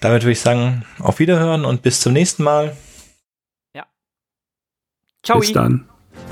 Damit 0.00 0.22
würde 0.22 0.32
ich 0.32 0.40
sagen, 0.40 0.84
auf 0.98 1.18
Wiederhören 1.18 1.64
und 1.64 1.80
bis 1.82 2.00
zum 2.00 2.12
nächsten 2.12 2.42
Mal. 2.44 2.76
Ciao. 5.22 5.38
Bis 5.40 5.52
dann. 5.54 5.88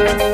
Thank 0.00 0.29